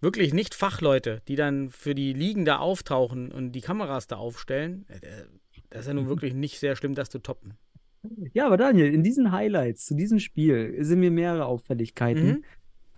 wirklich 0.00 0.32
nicht 0.32 0.54
Fachleute, 0.54 1.22
die 1.28 1.36
dann 1.36 1.70
für 1.70 1.94
die 1.94 2.12
Ligen 2.12 2.44
da 2.44 2.58
auftauchen 2.58 3.32
und 3.32 3.52
die 3.52 3.60
Kameras 3.60 4.06
da 4.06 4.16
aufstellen. 4.16 4.86
äh, 4.88 5.00
Das 5.70 5.82
ist 5.82 5.86
ja 5.88 5.94
nun 5.94 6.08
wirklich 6.08 6.34
nicht 6.34 6.58
sehr 6.58 6.76
schlimm, 6.76 6.94
das 6.94 7.10
zu 7.10 7.18
toppen. 7.20 7.54
ja, 8.32 8.46
aber 8.46 8.56
Daniel, 8.56 8.92
in 8.92 9.02
diesen 9.02 9.32
Highlights 9.32 9.86
zu 9.86 9.94
diesem 9.94 10.18
Spiel 10.18 10.76
sind 10.84 11.00
mir 11.00 11.10
mehrere 11.10 11.46
Auffälligkeiten 11.46 12.26
Mhm. 12.26 12.44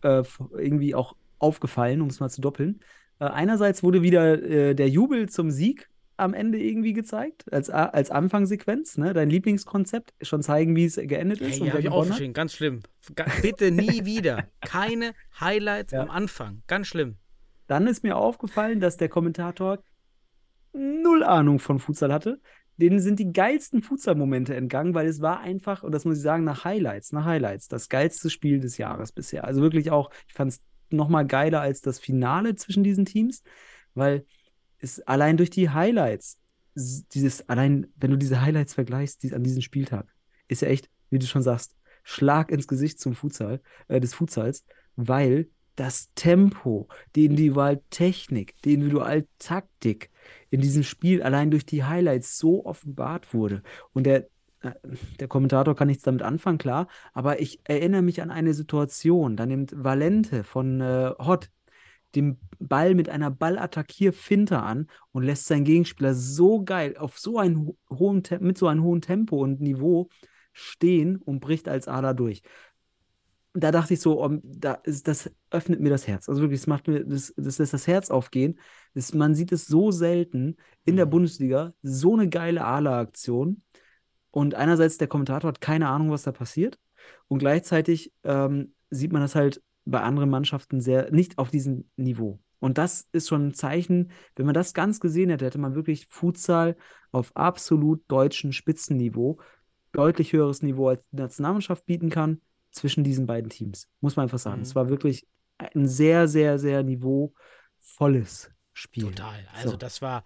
äh, 0.02 0.22
irgendwie 0.52 0.94
auch 0.94 1.16
aufgefallen, 1.38 2.00
um 2.00 2.08
es 2.08 2.20
mal 2.20 2.28
zu 2.30 2.40
doppeln. 2.40 2.80
Äh, 3.18 3.24
einerseits 3.24 3.82
wurde 3.82 4.02
wieder 4.02 4.42
äh, 4.42 4.74
der 4.74 4.88
Jubel 4.88 5.28
zum 5.28 5.50
Sieg 5.50 5.89
am 6.20 6.34
Ende 6.34 6.58
irgendwie 6.58 6.92
gezeigt, 6.92 7.52
als, 7.52 7.70
als 7.70 8.10
Anfangssequenz, 8.10 8.98
ne? 8.98 9.12
Dein 9.12 9.30
Lieblingskonzept, 9.30 10.14
schon 10.22 10.42
zeigen, 10.42 10.76
wie 10.76 10.84
es 10.84 10.96
geendet 10.96 11.40
Hey, 11.40 11.48
ist 11.48 11.54
hier 11.56 11.64
und 11.64 11.70
habe 11.72 11.80
ich 11.82 11.88
aufgeschrieben, 11.88 12.32
ganz 12.32 12.52
schlimm. 12.54 12.80
Bitte 13.42 13.70
nie 13.70 14.04
wieder. 14.04 14.48
Keine 14.60 15.12
Highlights 15.40 15.92
Ja. 15.92 16.02
am 16.02 16.10
Anfang. 16.10 16.62
Ganz 16.66 16.86
schlimm. 16.86 17.16
Dann 17.66 17.86
ist 17.86 18.02
mir 18.02 18.16
aufgefallen, 18.16 18.80
dass 18.80 18.96
der 18.96 19.08
Kommentator 19.08 19.78
null 20.72 21.22
Ahnung 21.24 21.58
von 21.58 21.78
Futsal 21.78 22.12
hatte. 22.12 22.40
Denen 22.76 23.00
sind 23.00 23.18
die 23.18 23.32
geilsten 23.32 23.82
Futsal-Momente 23.82 24.54
entgangen, 24.54 24.94
weil 24.94 25.06
es 25.06 25.20
war 25.20 25.40
einfach, 25.40 25.82
und 25.82 25.92
das 25.92 26.04
muss 26.04 26.16
ich 26.16 26.22
sagen, 26.22 26.44
nach 26.44 26.64
Highlights, 26.64 27.12
nach 27.12 27.26
Highlights, 27.26 27.68
das 27.68 27.88
geilste 27.88 28.30
Spiel 28.30 28.58
des 28.58 28.78
Jahres 28.78 29.12
bisher. 29.12 29.44
Also 29.44 29.60
wirklich 29.60 29.90
auch, 29.90 30.10
ich 30.28 30.34
fand 30.34 30.52
es 30.52 30.60
nochmal 30.88 31.26
geiler 31.26 31.60
als 31.60 31.82
das 31.82 31.98
Finale 31.98 32.54
zwischen 32.54 32.82
diesen 32.82 33.04
Teams, 33.04 33.42
weil 33.94 34.24
es 34.80 35.00
allein 35.02 35.36
durch 35.36 35.50
die 35.50 35.70
Highlights, 35.70 36.38
dieses, 36.74 37.48
allein, 37.48 37.88
wenn 37.96 38.10
du 38.10 38.16
diese 38.16 38.40
Highlights 38.40 38.74
vergleichst, 38.74 39.22
die, 39.22 39.34
an 39.34 39.42
diesem 39.42 39.62
Spieltag, 39.62 40.06
ist 40.48 40.62
ja 40.62 40.68
echt, 40.68 40.88
wie 41.10 41.18
du 41.18 41.26
schon 41.26 41.42
sagst, 41.42 41.76
Schlag 42.02 42.50
ins 42.50 42.66
Gesicht 42.66 42.98
zum 42.98 43.14
Futsal, 43.14 43.60
äh, 43.88 44.00
des 44.00 44.14
Futsals, 44.14 44.64
weil 44.96 45.48
das 45.76 46.10
Tempo, 46.14 46.88
die 47.14 47.24
Individualtechnik, 47.24 48.54
die 48.62 48.74
Individualtaktik 48.74 50.10
in 50.50 50.60
diesem 50.60 50.82
Spiel 50.82 51.22
allein 51.22 51.50
durch 51.50 51.64
die 51.64 51.84
Highlights 51.84 52.38
so 52.38 52.64
offenbart 52.66 53.32
wurde. 53.32 53.62
Und 53.92 54.04
der, 54.04 54.28
äh, 54.62 54.72
der 55.18 55.28
Kommentator 55.28 55.74
kann 55.74 55.88
nichts 55.88 56.02
damit 56.02 56.22
anfangen, 56.22 56.58
klar, 56.58 56.88
aber 57.12 57.40
ich 57.40 57.60
erinnere 57.64 58.02
mich 58.02 58.20
an 58.20 58.30
eine 58.30 58.54
Situation, 58.54 59.36
da 59.36 59.46
nimmt 59.46 59.72
Valente 59.76 60.44
von 60.44 60.80
äh, 60.80 61.12
Hott 61.18 61.50
den 62.14 62.38
Ball 62.58 62.94
mit 62.94 63.08
einer 63.08 63.30
Ballattackierfinte 63.30 64.58
an 64.60 64.88
und 65.12 65.22
lässt 65.22 65.46
seinen 65.46 65.64
Gegenspieler 65.64 66.14
so 66.14 66.64
geil 66.64 66.96
auf 66.96 67.18
so 67.18 67.38
einen 67.38 67.66
ho- 67.66 67.76
hohen 67.90 68.22
Tem 68.22 68.42
mit 68.42 68.58
so 68.58 68.66
einem 68.66 68.82
hohen 68.82 69.00
Tempo 69.00 69.42
und 69.42 69.60
Niveau 69.60 70.08
stehen 70.52 71.16
und 71.16 71.40
bricht 71.40 71.68
als 71.68 71.88
Ader 71.88 72.14
durch. 72.14 72.42
Da 73.52 73.72
dachte 73.72 73.94
ich 73.94 74.00
so, 74.00 74.22
um, 74.22 74.40
da 74.44 74.74
ist, 74.74 75.08
das 75.08 75.30
öffnet 75.50 75.80
mir 75.80 75.90
das 75.90 76.06
Herz. 76.06 76.28
Also 76.28 76.40
wirklich, 76.40 76.60
das 76.60 76.68
macht 76.68 76.86
mir, 76.86 77.04
das, 77.04 77.34
das 77.36 77.58
lässt 77.58 77.72
das 77.72 77.86
Herz 77.88 78.10
aufgehen. 78.10 78.60
Das, 78.94 79.12
man 79.12 79.34
sieht 79.34 79.50
es 79.50 79.66
so 79.66 79.90
selten 79.90 80.56
in 80.84 80.96
der 80.96 81.06
Mhm. 81.06 81.10
Bundesliga, 81.10 81.74
so 81.82 82.14
eine 82.14 82.28
geile 82.28 82.64
Ala-Aktion. 82.64 83.62
Und 84.30 84.54
einerseits 84.54 84.98
der 84.98 85.08
Kommentator 85.08 85.48
hat 85.48 85.60
keine 85.60 85.88
Ahnung, 85.88 86.10
was 86.12 86.22
da 86.22 86.30
passiert. 86.30 86.78
Und 87.26 87.40
gleichzeitig 87.40 88.12
ähm, 88.22 88.72
sieht 88.90 89.12
man 89.12 89.22
das 89.22 89.34
halt 89.34 89.60
bei 89.84 90.00
anderen 90.00 90.30
Mannschaften 90.30 90.80
sehr, 90.80 91.10
nicht 91.10 91.38
auf 91.38 91.50
diesem 91.50 91.90
Niveau. 91.96 92.40
Und 92.58 92.76
das 92.78 93.08
ist 93.12 93.28
schon 93.28 93.48
ein 93.48 93.54
Zeichen, 93.54 94.10
wenn 94.36 94.46
man 94.46 94.54
das 94.54 94.74
ganz 94.74 95.00
gesehen 95.00 95.30
hätte, 95.30 95.46
hätte 95.46 95.58
man 95.58 95.74
wirklich 95.74 96.06
Futsal 96.06 96.76
auf 97.10 97.34
absolut 97.34 98.02
deutschem 98.08 98.52
Spitzenniveau, 98.52 99.40
deutlich 99.92 100.32
höheres 100.32 100.62
Niveau 100.62 100.88
als 100.88 101.08
die 101.08 101.16
Nationalmannschaft 101.16 101.86
bieten 101.86 102.10
kann, 102.10 102.40
zwischen 102.70 103.02
diesen 103.02 103.26
beiden 103.26 103.50
Teams. 103.50 103.88
Muss 104.00 104.16
man 104.16 104.24
einfach 104.24 104.38
sagen. 104.38 104.58
Mhm. 104.58 104.62
Es 104.62 104.74
war 104.74 104.88
wirklich 104.88 105.26
ein 105.58 105.88
sehr, 105.88 106.28
sehr, 106.28 106.58
sehr 106.58 106.82
niveauvolles 106.82 108.50
Spiel. 108.72 109.04
Total. 109.04 109.48
Also 109.52 109.70
So. 109.70 109.76
das 109.76 110.02
war 110.02 110.24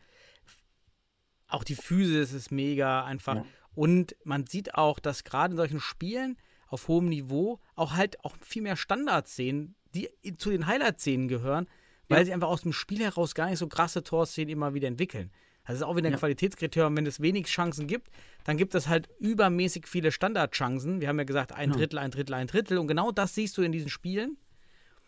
auch 1.47 1.65
die 1.65 1.77
Physis 1.77 2.33
ist 2.33 2.51
mega 2.51 3.05
einfach. 3.05 3.37
Ja. 3.37 3.45
Und 3.75 4.17
man 4.25 4.47
sieht 4.47 4.75
auch, 4.75 4.99
dass 4.99 5.25
gerade 5.25 5.53
in 5.53 5.57
solchen 5.57 5.81
Spielen 5.81 6.37
auf 6.69 6.89
hohem 6.89 7.09
Niveau 7.09 7.61
auch 7.77 7.93
halt 7.95 8.23
auch 8.25 8.37
viel 8.41 8.63
mehr 8.63 8.77
Standardszenen, 8.77 9.75
die 9.95 10.09
zu 10.39 10.51
den 10.51 10.67
Highlight-Szenen 10.67 11.29
gehören, 11.29 11.69
weil 12.09 12.21
Ja. 12.21 12.25
sie 12.27 12.33
einfach 12.35 12.49
aus 12.49 12.63
dem 12.63 12.73
Spiel 12.73 13.01
heraus 13.03 13.35
gar 13.35 13.49
nicht 13.49 13.59
so 13.59 13.69
krasse 13.69 14.03
Torszenen 14.03 14.51
immer 14.51 14.75
wieder 14.75 14.89
entwickeln. 14.89 15.31
Das 15.67 15.77
ist 15.77 15.83
auch 15.83 15.97
wieder 15.97 16.09
ein 16.09 16.13
Ja. 16.13 16.19
Qualitätskriterium. 16.19 16.95
Wenn 16.97 17.07
es 17.07 17.21
wenig 17.21 17.47
Chancen 17.47 17.87
gibt, 17.87 18.09
dann 18.45 18.59
gibt 18.59 18.75
es 18.75 18.87
halt 18.89 19.09
übermäßig 19.19 19.87
viele 19.87 20.13
Standardchancen. 20.13 21.01
Wir 21.01 21.09
haben 21.09 21.17
ja 21.19 21.25
gesagt, 21.25 21.53
ein 21.53 21.71
Genau. 21.71 21.79
Drittel, 21.79 21.99
ein 22.01 22.11
Drittel, 22.11 22.35
ein 22.35 22.47
Drittel. 22.49 22.77
Und 22.79 22.87
genau 22.87 23.13
das 23.13 23.35
siehst 23.35 23.57
du 23.57 23.63
in 23.63 23.73
diesen 23.73 23.89
Spielen. 23.89 24.37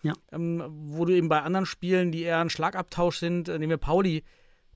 Ja. 0.02 0.14
Ähm, 0.32 0.62
wo 0.68 1.04
du 1.04 1.12
eben 1.14 1.28
bei 1.28 1.42
anderen 1.42 1.66
Spielen, 1.66 2.10
die 2.12 2.22
eher 2.22 2.38
ein 2.40 2.48
Schlagabtausch 2.48 3.18
sind, 3.18 3.48
äh, 3.48 3.58
nehmen 3.58 3.70
wir 3.70 3.76
Pauli, 3.76 4.24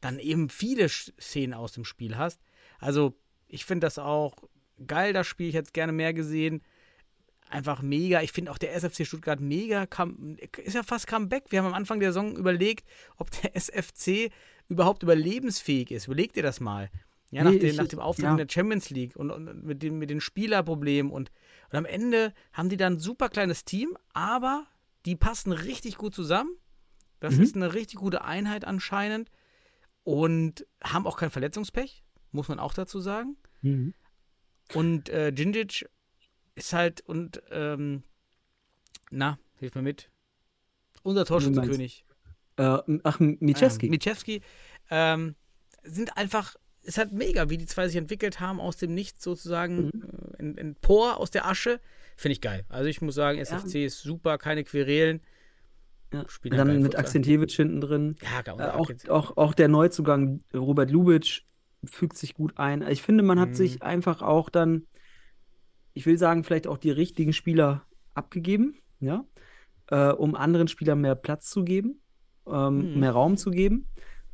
dann 0.02 0.18
eben 0.18 0.48
viele 0.50 0.88
Szenen 0.88 1.54
aus 1.54 1.72
dem 1.72 1.84
Spiel 1.84 2.16
hast. 2.18 2.40
Also, 2.78 3.14
ich 3.48 3.64
finde 3.64 3.86
das 3.86 3.98
auch 3.98 4.34
geil, 4.86 5.12
das 5.14 5.26
Spiel. 5.26 5.48
Ich 5.48 5.54
hätte 5.54 5.66
es 5.68 5.72
gerne 5.72 5.92
mehr 5.92 6.12
gesehen. 6.12 6.62
Einfach 7.50 7.82
mega. 7.82 8.22
Ich 8.22 8.30
finde 8.32 8.50
auch 8.52 8.58
der 8.58 8.74
SFC 8.74 9.04
Stuttgart 9.04 9.40
mega. 9.40 9.84
Kam, 9.86 10.36
ist 10.58 10.74
ja 10.74 10.82
fast 10.84 11.06
Comeback. 11.08 11.44
Wir 11.50 11.58
haben 11.60 11.66
am 11.66 11.74
Anfang 11.74 11.98
der 12.00 12.12
Saison 12.12 12.36
überlegt, 12.36 12.88
ob 13.16 13.30
der 13.42 13.54
SFC 13.56 14.30
überhaupt 14.68 15.02
überlebensfähig 15.02 15.90
ist. 15.90 16.06
Überleg 16.06 16.32
dir 16.32 16.42
das 16.44 16.60
mal. 16.60 16.90
Ja, 17.32 17.42
nach, 17.44 17.50
Nee, 17.52 17.58
den, 17.58 17.70
ich- 17.70 17.76
nach 17.76 17.88
dem 17.88 17.98
Auftritt 18.00 18.24
ja. 18.24 18.30
in 18.32 18.36
der 18.36 18.46
Champions 18.48 18.90
League 18.90 19.16
und, 19.16 19.30
und 19.30 19.64
mit, 19.64 19.82
den, 19.82 19.98
mit 19.98 20.10
den 20.10 20.20
Spielerproblemen. 20.20 21.10
Und, 21.10 21.30
und 21.70 21.76
am 21.78 21.84
Ende 21.84 22.32
haben 22.52 22.68
die 22.68 22.76
dann 22.76 22.94
ein 22.94 22.98
super 23.00 23.28
kleines 23.28 23.64
Team, 23.64 23.96
aber 24.12 24.66
die 25.06 25.16
passen 25.16 25.52
richtig 25.52 25.96
gut 25.96 26.14
zusammen. 26.14 26.50
Das 27.18 27.36
Mhm. 27.36 27.42
ist 27.42 27.56
eine 27.56 27.74
richtig 27.74 27.98
gute 27.98 28.22
Einheit 28.24 28.64
anscheinend. 28.64 29.28
Und 30.04 30.66
haben 30.82 31.06
auch 31.06 31.18
kein 31.18 31.30
Verletzungspech, 31.30 32.02
muss 32.32 32.48
man 32.48 32.58
auch 32.58 32.74
dazu 32.74 33.00
sagen. 33.00 33.36
Mhm. 33.62 33.92
Und 34.74 35.08
äh, 35.08 35.32
Djindjic 35.32 35.88
ist 36.60 36.72
halt, 36.72 37.00
und, 37.02 37.42
ähm, 37.50 38.02
na, 39.10 39.38
hilf 39.56 39.74
mir 39.74 39.82
mit. 39.82 40.10
Unser 41.02 41.24
Torschützenkönig. 41.24 42.04
Äh, 42.56 42.78
ach, 43.04 43.18
Michewski. 43.20 43.86
Ah, 43.86 43.90
Michewski. 43.90 44.42
Ähm, 44.90 45.34
sind 45.82 46.16
einfach, 46.16 46.56
ist 46.82 46.98
halt 46.98 47.12
mega, 47.12 47.48
wie 47.48 47.56
die 47.56 47.66
zwei 47.66 47.86
sich 47.88 47.96
entwickelt 47.96 48.40
haben, 48.40 48.60
aus 48.60 48.76
dem 48.76 48.94
Nichts 48.94 49.24
sozusagen, 49.24 49.86
Mhm. 49.86 49.90
äh, 49.92 50.40
in, 50.40 50.54
in 50.56 50.74
Por 50.76 51.18
aus 51.18 51.30
der 51.30 51.46
Asche. 51.46 51.80
Finde 52.16 52.32
ich 52.32 52.40
geil. 52.42 52.64
Also 52.68 52.88
ich 52.88 53.00
muss 53.00 53.14
sagen, 53.14 53.38
SFC 53.38 53.84
ist 53.86 54.00
super, 54.02 54.36
keine 54.38 54.62
Querelen. 54.64 55.22
ja. 56.12 56.24
Dann 56.50 56.82
mit. 56.82 56.96
Akzentjewitsch 56.96 57.56
hinten 57.56 57.80
drin. 57.80 58.16
Ja, 58.22 58.42
geil. 58.42 58.56
Äh, 58.58 58.70
auch, 58.72 58.90
auch, 59.08 59.36
auch 59.36 59.54
der 59.54 59.68
Neuzugang 59.68 60.42
Robert 60.52 60.90
Lubitsch 60.90 61.42
fügt 61.84 62.18
sich 62.18 62.34
gut 62.34 62.58
ein. 62.58 62.82
Ich 62.88 63.00
finde, 63.00 63.22
man 63.22 63.40
hat 63.40 63.50
Mhm. 63.50 63.54
sich 63.54 63.82
einfach 63.82 64.20
auch 64.20 64.50
dann, 64.50 64.86
ich 65.94 66.06
will 66.06 66.18
sagen, 66.18 66.44
vielleicht 66.44 66.66
auch 66.66 66.78
die 66.78 66.90
richtigen 66.90 67.32
Spieler 67.32 67.84
abgegeben, 68.14 68.74
ja, 69.00 69.24
äh, 69.88 70.12
um 70.12 70.34
anderen 70.34 70.68
Spielern 70.68 71.00
mehr 71.00 71.14
Platz 71.14 71.50
zu 71.50 71.64
geben, 71.64 72.00
ähm, 72.46 72.92
Mhm. 72.94 73.00
mehr 73.00 73.12
Raum 73.12 73.36
zu 73.36 73.50
geben 73.50 73.86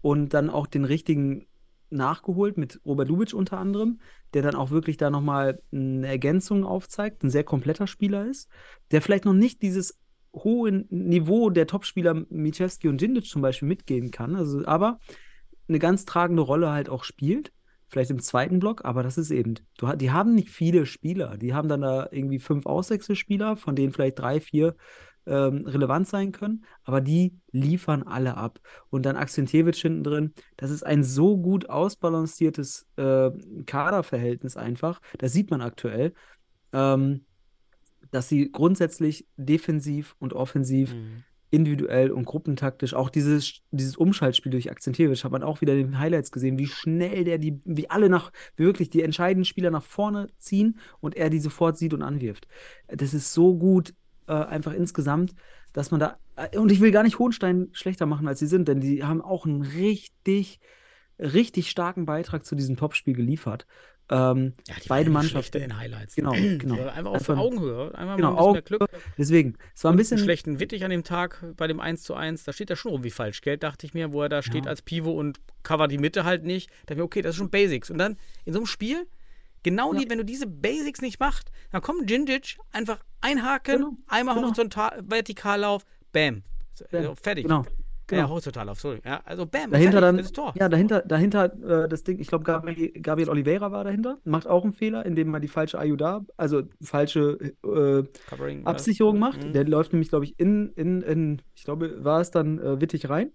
und 0.03 0.35
dann 0.35 0.51
auch 0.51 0.67
den 0.67 0.85
richtigen 0.85 1.47
nachgeholt 1.89 2.59
mit 2.59 2.81
Robert 2.85 3.09
Lubitsch 3.09 3.33
unter 3.35 3.59
anderem, 3.59 4.01
der 4.35 4.43
dann 4.43 4.57
auch 4.57 4.71
wirklich 4.71 4.97
da 4.97 5.09
nochmal 5.09 5.63
eine 5.73 6.07
Ergänzung 6.09 6.65
aufzeigt, 6.65 7.23
ein 7.23 7.31
sehr 7.31 7.45
kompletter 7.45 7.87
Spieler 7.87 8.27
ist, 8.27 8.49
der 8.91 9.01
vielleicht 9.03 9.25
noch 9.25 9.33
nicht 9.35 9.63
dieses 9.63 9.99
hohe 10.35 10.85
Niveau 10.91 11.49
der 11.49 11.67
Topspieler 11.67 12.27
Michewski 12.29 12.89
und 12.89 13.01
Djindjic 13.01 13.27
zum 13.27 13.41
Beispiel 13.41 13.69
mitgehen 13.69 14.11
kann, 14.11 14.35
also 14.37 14.67
aber 14.67 14.99
eine 15.69 15.79
ganz 15.79 16.05
tragende 16.05 16.43
Rolle 16.43 16.71
halt 16.71 16.89
auch 16.89 17.05
spielt, 17.05 17.53
vielleicht 17.89 18.11
im 18.11 18.21
zweiten 18.21 18.59
Block, 18.59 18.85
aber 18.85 19.03
das 19.03 19.19
ist 19.19 19.31
eben, 19.31 19.55
du, 19.79 19.95
die 19.97 20.11
haben 20.11 20.35
nicht 20.35 20.51
viele 20.51 20.87
Spieler, 20.87 21.37
die 21.37 21.55
haben 21.55 21.69
dann 21.69 21.83
da 21.83 22.09
irgendwie 22.11 22.39
fünf 22.39 22.67
Auswechselspieler, 22.67 23.57
von 23.57 23.77
denen 23.77 23.93
vielleicht 23.93 24.19
drei, 24.19 24.41
vier 24.41 24.77
ähm, 25.27 25.67
relevant 25.67 26.07
sein 26.07 26.33
können, 26.33 26.65
aber 26.85 27.01
die 27.01 27.37
liefern 27.51 28.03
alle 28.03 28.37
ab. 28.37 28.61
Und 28.91 29.05
dann 29.07 29.17
Akzentjewitsch 29.17 29.83
hinten 29.83 30.05
drin, 30.05 30.35
das 30.57 30.71
ist 30.71 30.85
ein 30.85 31.05
so 31.05 31.37
gut 31.37 31.69
ausbalanciertes 31.69 32.87
äh, 32.97 33.31
Kaderverhältnis 33.67 34.57
einfach, 34.57 35.01
das 35.19 35.33
sieht 35.33 35.51
man 35.51 35.63
aktuell, 35.63 36.15
ähm, 36.73 37.25
dass 38.11 38.29
sie 38.29 38.51
grundsätzlich 38.53 39.27
defensiv 39.37 40.15
und 40.19 40.33
offensiv 40.33 40.95
Mhm. 40.95 41.25
Individuell 41.57 42.13
und 42.13 42.25
gruppentaktisch, 42.25 42.95
auch 42.95 43.11
dieses, 43.11 43.63
dieses 43.71 43.97
Umschaltspiel 43.97 44.53
durch 44.53 44.71
Akzentjewitsch 44.71 45.25
hat 45.25 45.33
man 45.33 45.43
auch 45.43 45.61
wieder 45.61 45.73
in 45.73 45.89
den 45.89 45.99
Highlights 45.99 46.31
gesehen, 46.31 46.59
wie 46.59 46.67
schnell 46.67 47.25
der 47.25 47.39
die, 47.39 47.61
wie 47.65 47.91
alle 47.91 48.09
nach, 48.09 48.31
wirklich 48.57 48.91
die 48.91 49.03
entscheidenden 49.03 49.45
Spieler 49.45 49.71
nach 49.71 49.83
vorne 49.83 50.29
ziehen 50.39 50.79
und 51.01 51.17
er 51.17 51.31
die 51.31 51.41
sofort 51.41 51.79
sieht 51.79 51.95
und 51.95 52.03
anwirft. 52.03 52.47
Das 52.89 53.15
ist 53.15 53.33
so 53.33 53.57
gut, 53.57 53.95
äh, 54.29 54.33
einfach 54.33 54.73
insgesamt, 54.73 55.35
dass 55.73 55.91
man 55.91 56.01
da, 56.01 56.19
äh, 56.37 56.59
und 56.59 56.71
ich 56.71 56.81
will 56.81 56.91
gar 56.91 57.03
nicht 57.03 57.19
Hohenstein 57.19 57.69
schlechter 57.73 58.07
machen, 58.07 58.29
als 58.29 58.39
sie 58.39 58.47
sind, 58.47 58.69
denn 58.69 58.81
die 58.81 59.03
haben 59.03 59.23
auch 59.23 59.47
einen 59.47 59.63
richtig, 59.63 60.61
richtig 61.19 61.71
starken 61.71 62.07
Beitrag 62.07 62.45
zu 62.45 62.55
diesem 62.55 62.77
Topspiel 62.77 63.15
geliefert. 63.15 63.67
Ähm, 64.09 64.53
Ja, 64.69 64.75
die 64.83 64.89
beide 64.89 65.11
Mannschaften. 65.11 65.63
in 65.63 65.77
Highlights. 65.77 66.15
Genau, 66.15 66.33
Die 66.33 66.59
genau. 66.59 66.77
waren 66.79 66.89
Einfach 66.91 67.11
auf 67.11 67.17
Einfach- 67.29 67.39
Augenhöhe. 67.39 67.95
Einfach 67.95 68.17
Genau, 68.17 68.29
ein 68.31 68.37
bisschen 68.37 68.53
mehr. 68.53 68.63
Glück. 68.63 68.91
Deswegen, 69.19 69.57
es 69.75 69.83
war 69.85 69.93
ein 69.93 69.97
bisschen. 69.97 70.19
schlechten 70.19 70.61
Wittig 70.61 70.85
an 70.85 70.91
dem 70.91 71.03
Tag 71.03 71.45
bei 71.57 71.67
dem 71.67 71.81
1 71.81 72.03
zu 72.05 72.15
1, 72.15 72.45
da 72.45 72.53
steht 72.53 72.71
er 72.71 72.77
schon 72.77 72.93
irgendwie 72.93 73.11
falsch, 73.11 73.41
gell? 73.41 73.57
Dachte 73.59 73.85
ich 73.87 73.95
mir, 73.95 74.13
wo 74.13 74.23
er 74.23 74.29
da 74.29 74.43
steht 74.43 74.65
Ja. 74.67 74.71
als 74.71 74.83
Pivo 74.83 75.11
und 75.13 75.41
cover 75.65 75.89
die 75.89 75.99
Mitte 75.99 76.25
halt 76.25 76.45
nicht. 76.45 76.71
Da 76.71 76.75
dachte 76.75 76.93
ich 76.95 76.99
mir, 76.99 77.05
okay, 77.05 77.23
das 77.23 77.31
ist 77.31 77.39
schon 77.39 77.51
Basics. 77.51 77.91
Und 77.91 77.99
dann 77.99 78.17
in 78.45 78.53
so 78.53 78.61
einem 78.61 78.67
Spiel, 78.67 79.07
genau 79.65 79.93
Ja. 79.93 79.99
die, 80.01 80.09
wenn 80.11 80.19
du 80.19 80.25
diese 80.25 80.47
Basics 80.47 81.01
nicht 81.03 81.19
machst, 81.19 81.51
dann 81.73 81.83
kommt 81.83 82.09
Djindjic, 82.09 82.59
einfach 82.73 83.01
einhaken, 83.21 83.75
Genau, 83.77 83.91
einmal 84.07 84.37
genau. 84.37 84.47
horizontal, 84.47 85.03
Vertikallauf, 85.09 85.85
bam. 86.13 86.43
Bam. 86.93 87.01
Also, 87.01 87.15
fertig. 87.17 87.45
Genau. 87.45 87.65
Ja, 88.11 88.19
genau. 88.19 88.29
horizontallauf, 88.31 88.79
sorry. 88.81 89.01
Ja, 89.05 89.21
also 89.25 89.47
bam, 89.47 89.71
Dahinter 89.71 90.01
dann, 90.01 90.19
das 90.19 90.33
Tor. 90.33 90.55
ja, 90.57 90.69
dahinter, 90.69 91.03
dahinter 91.03 91.85
äh, 91.85 91.89
das 91.89 92.05
Ding, 92.05 92.19
ich 92.21 92.29
glaube, 92.29 92.45
Gabriel, 92.45 92.93
Gabriel 93.01 93.29
Oliveira 93.29 93.73
war 93.73 93.85
dahinter, 93.85 94.19
macht 94.25 94.47
auch 94.47 94.63
einen 94.63 94.73
Fehler, 94.73 95.05
indem 95.05 95.35
er 95.35 95.41
die 95.41 95.49
falsche 95.49 95.79
Ayuda, 95.79 96.25
also 96.37 96.63
falsche 96.81 97.39
äh, 97.65 98.05
Covering? 98.29 98.65
Absicherung 98.65 99.19
macht. 99.19 99.45
Mhm. 99.45 99.53
Der 99.53 99.65
läuft 99.65 99.93
nämlich, 99.93 100.11
glaube 100.11 100.25
ich, 100.25 100.39
in, 100.39 100.71
in, 100.77 101.03
in, 101.03 101.43
ich 101.55 101.65
glaube, 101.65 102.05
war 102.05 102.21
es 102.21 102.31
dann 102.31 102.59
äh, 102.59 102.81
Wittig 102.81 103.09
rein. 103.09 103.33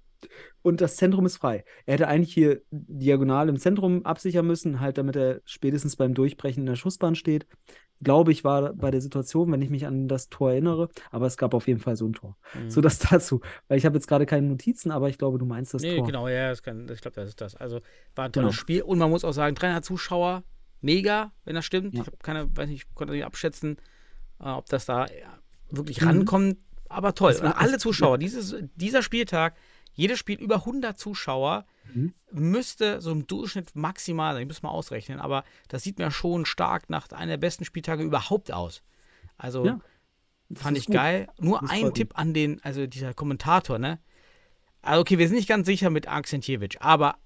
Und 0.62 0.82
das 0.82 0.98
Zentrum 0.98 1.26
ist 1.26 1.38
frei. 1.38 1.64
Er 1.86 1.96
hätte 1.96 2.08
eigentlich 2.08 2.34
hier 2.34 2.62
diagonal 2.70 3.50
im 3.50 3.58
Zentrum 3.58 4.06
absichern 4.06 4.46
müssen, 4.46 4.80
halt 4.80 5.00
damit 5.00 5.16
er 5.16 5.42
spätestens 5.46 5.96
beim 5.96 6.14
Durchbrechen 6.14 6.62
in 6.62 6.68
der 6.68 6.76
Schussbahn 6.76 7.16
steht. 7.16 7.48
Glaube 8.04 8.32
ich, 8.32 8.44
war 8.44 8.74
bei 8.74 8.90
der 8.92 9.00
Situation, 9.02 9.52
wenn 9.52 9.62
ich 9.62 9.70
mich 9.70 9.86
an 9.86 10.08
das 10.08 10.30
Tor 10.30 10.52
erinnere, 10.52 10.90
aber 11.12 11.28
es 11.28 11.38
gab 11.38 11.54
auf 11.54 11.68
jeden 11.68 11.80
Fall 11.80 11.96
so 11.96 12.08
ein 12.08 12.14
Tor. 12.14 12.36
Mhm. 12.56 12.70
So 12.72 12.82
das 12.82 12.98
dazu. 13.12 13.42
Weil 13.68 13.78
ich 13.78 13.86
habe 13.86 13.96
jetzt 13.96 14.08
gerade 14.08 14.26
keine 14.26 14.48
Notizen, 14.48 14.92
aber 14.92 15.10
ich 15.10 15.18
glaube, 15.18 15.38
du 15.38 15.46
meinst 15.46 15.74
das 15.74 15.82
nee, 15.84 15.98
Tor. 15.98 16.06
genau, 16.08 16.28
ja, 16.28 16.54
kann, 16.56 16.88
ich 16.92 17.02
glaube, 17.02 17.16
das 17.16 17.30
ist 17.30 17.42
das. 17.42 17.56
Also 17.56 17.82
war 18.16 18.26
ein 18.26 18.32
tolles 18.32 18.50
Genau. 18.52 18.60
Spiel 18.60 18.82
und 18.82 18.98
man 18.98 19.10
muss 19.10 19.24
auch 19.24 19.34
sagen, 19.34 19.56
300 19.56 19.86
Zuschauer, 19.86 20.44
mega, 20.82 21.32
wenn 21.46 21.56
das 21.56 21.66
stimmt. 21.66 21.94
Ja. 21.94 22.02
Ich 22.02 22.08
habe 22.08 22.18
keine, 22.24 22.56
weiß 22.58 22.68
nicht, 22.70 22.94
konnte 22.96 23.14
nicht 23.14 23.26
abschätzen, 23.26 23.78
äh, 24.40 24.50
ob 24.50 24.66
das 24.68 24.86
da 24.86 25.06
wirklich 25.70 26.02
Mhm. 26.02 26.08
rankommt, 26.08 26.58
aber 26.90 27.14
toll. 27.14 27.36
Alle 27.42 27.78
Zuschauer, 27.78 28.18
dieses, 28.18 28.56
dieser 28.76 29.04
Spieltag, 29.04 29.56
jedes 29.94 30.20
Spiel 30.20 30.40
über 30.40 30.66
100 30.66 30.98
Zuschauer, 30.98 31.66
Mhm. 31.94 32.14
müsste 32.32 33.02
so 33.02 33.12
im 33.12 33.28
Durchschnitt 33.28 33.76
maximal 33.76 34.34
sein. 34.34 34.44
Ich 34.44 34.48
muss 34.48 34.64
mal 34.64 34.70
ausrechnen, 34.70 35.20
aber 35.20 35.44
das 35.68 35.84
sieht 35.84 36.00
mir 36.00 36.10
schon 36.12 36.46
stark 36.46 36.90
nach 36.90 37.10
einer 37.12 37.32
der 37.34 37.38
besten 37.38 37.66
Spieltage 37.66 38.04
überhaupt 38.04 38.52
aus. 38.54 38.82
Also 39.38 39.66
Ja, 39.66 39.80
Fand 40.56 40.78
ich 40.78 40.86
gut. 40.86 40.96
geil. 40.96 41.28
Nur 41.40 41.60
Das 41.62 41.70
ein 41.72 41.94
Tipp 41.94 42.12
an 42.18 42.34
den, 42.34 42.62
also 42.64 42.86
dieser 42.88 43.14
Kommentator, 43.14 43.80
ne? 43.80 44.00
Also 44.82 45.02
okay, 45.02 45.18
wir 45.18 45.28
sind 45.28 45.38
nicht 45.38 45.48
ganz 45.50 45.66
sicher 45.66 45.90
mit 45.90 46.08
Akzentjewitsch, 46.08 46.78
aber 46.80 47.18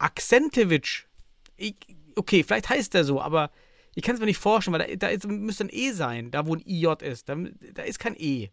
ich, 1.57 1.75
okay, 2.15 2.43
vielleicht 2.43 2.69
heißt 2.69 2.95
er 2.95 3.03
so, 3.03 3.21
aber 3.21 3.51
Ich 3.97 4.03
kann 4.03 4.15
es 4.15 4.19
mir 4.19 4.25
nicht 4.27 4.39
vorstellen, 4.39 4.77
weil 4.77 4.97
da, 4.97 5.07
da 5.07 5.07
ist, 5.07 5.25
müsste 5.25 5.63
ein 5.65 5.69
E 5.71 5.91
sein, 5.91 6.29
da 6.29 6.45
wo 6.45 6.53
ein 6.53 6.61
IJ 6.65 6.95
ist. 7.01 7.29
Da, 7.29 7.35
da 7.73 7.83
ist 7.83 7.97
kein 7.97 8.13
E. 8.17 8.49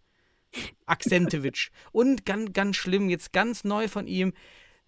Akzentewitsch. 0.86 1.70
Und 1.92 2.24
ganz, 2.26 2.52
ganz 2.52 2.76
schlimm, 2.76 3.08
jetzt 3.08 3.32
ganz 3.32 3.64
neu 3.64 3.88
von 3.88 4.06
ihm, 4.06 4.32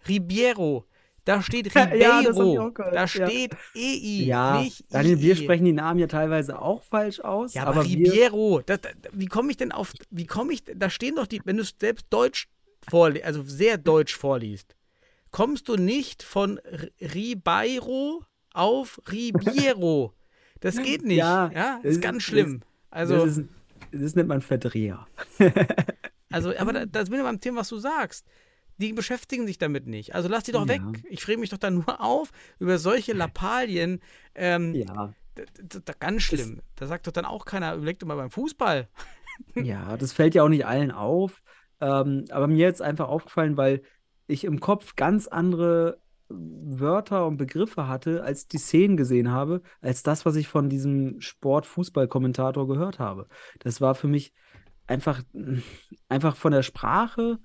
Ribiero. 0.09 0.85
Da 1.24 1.41
steht 1.43 1.73
Ja, 1.74 1.85
Ribeiro. 1.85 2.73
gehört, 2.73 2.95
da 2.95 3.01
ja. 3.01 3.09
steht 3.09 3.55
EI, 3.74 4.24
Ja, 4.27 4.61
nicht 4.61 4.85
Daniel, 4.93 5.20
wir 5.23 5.35
II. 5.36 5.43
sprechen 5.45 5.65
die 5.65 5.73
Namen 5.73 5.99
ja 5.99 6.07
teilweise 6.07 6.61
auch 6.61 6.82
falsch 6.82 7.20
aus. 7.20 7.55
Ja, 7.55 7.62
aber, 7.62 7.81
aber 7.81 7.89
wir, 7.89 7.97
Ribeiro, 8.12 8.61
das, 8.66 8.81
das, 8.82 8.93
wie 9.12 9.27
komme 9.27 9.51
ich 9.51 9.57
denn 9.57 9.73
auf, 9.73 9.93
wie 10.11 10.27
komme 10.27 10.53
ich, 10.53 10.65
da 10.65 10.91
stehen 10.91 11.16
doch 11.16 11.27
die, 11.27 11.41
wenn 11.45 11.57
du 11.57 11.62
es 11.62 11.74
selbst 11.81 12.07
Deutsch 12.11 12.49
vorliest, 12.91 13.24
also 13.24 13.43
sehr 13.43 13.78
Deutsch 13.78 14.15
vorliest, 14.15 14.77
kommst 15.31 15.69
du 15.69 15.77
nicht 15.77 16.23
von 16.23 16.61
Ribeiro 17.01 18.23
auf 18.53 19.01
Ribiero. 19.11 20.12
Das 20.61 20.77
geht 20.77 21.03
nicht. 21.07 21.19
Ja, 21.19 21.51
Ja, 21.55 21.77
das 21.82 21.91
ist 21.93 21.97
ist- 21.97 22.03
ganz 22.03 22.23
schlimm. 22.23 22.61
Also, 22.91 23.24
das, 23.24 23.39
ist, 23.39 23.49
das 23.98 24.14
nennt 24.14 24.28
man 24.28 24.40
Verdreher. 24.42 25.06
also, 26.30 26.56
aber 26.56 26.72
da, 26.72 26.86
da 26.86 27.04
sind 27.04 27.14
wir 27.14 27.22
beim 27.22 27.40
Thema, 27.40 27.60
was 27.60 27.68
du 27.68 27.78
sagst. 27.78 28.26
Die 28.78 28.92
beschäftigen 28.92 29.46
sich 29.46 29.58
damit 29.58 29.86
nicht. 29.86 30.14
Also 30.14 30.28
lass 30.28 30.44
die 30.44 30.52
doch 30.52 30.66
Ja. 30.66 30.74
weg. 30.74 30.82
Ich 31.08 31.26
reg 31.28 31.38
mich 31.38 31.50
doch 31.50 31.58
da 31.58 31.70
nur 31.70 32.00
auf 32.00 32.30
über 32.58 32.78
solche 32.78 33.12
Lappalien. 33.12 34.00
Ähm, 34.34 34.74
Ja. 34.74 35.14
ganz 36.00 36.22
schlimm. 36.22 36.60
Da 36.74 36.86
sagt 36.86 37.06
doch 37.06 37.12
dann 37.12 37.24
auch 37.24 37.44
keiner, 37.44 37.74
überleg 37.74 37.98
doch 38.00 38.06
mal 38.08 38.16
beim 38.16 38.30
Fußball. 38.30 38.88
Ja, 39.56 39.96
das 39.96 40.12
fällt 40.12 40.36
ja 40.36 40.44
auch 40.44 40.48
nicht 40.48 40.64
allen 40.64 40.92
auf. 40.92 41.42
Ähm, 41.80 42.24
aber 42.30 42.46
mir 42.46 42.68
ist 42.68 42.80
einfach 42.80 43.08
aufgefallen, 43.08 43.56
weil 43.56 43.82
ich 44.28 44.44
im 44.44 44.60
Kopf 44.60 44.94
ganz 44.94 45.26
andere 45.26 45.98
Wörter 46.36 47.27
und 47.27 47.36
Begriffe 47.36 47.89
hatte, 47.89 48.23
als 48.24 48.43
ich 48.43 48.48
die 48.48 48.59
Szenen 48.59 48.97
gesehen 48.97 49.31
habe, 49.31 49.62
als 49.81 50.02
das, 50.02 50.24
was 50.27 50.36
ich 50.36 50.48
von 50.48 50.69
diesem 50.69 51.20
Sport-Fußball-Kommentator 51.20 52.66
gehört 52.69 52.98
habe. 52.98 53.28
Das 53.61 53.81
war 53.81 53.94
für 53.94 54.09
mich 54.09 54.32
einfach, 54.86 55.23
einfach 56.09 56.36
von 56.36 56.52
der 56.52 56.62
Sprache, 56.62 57.39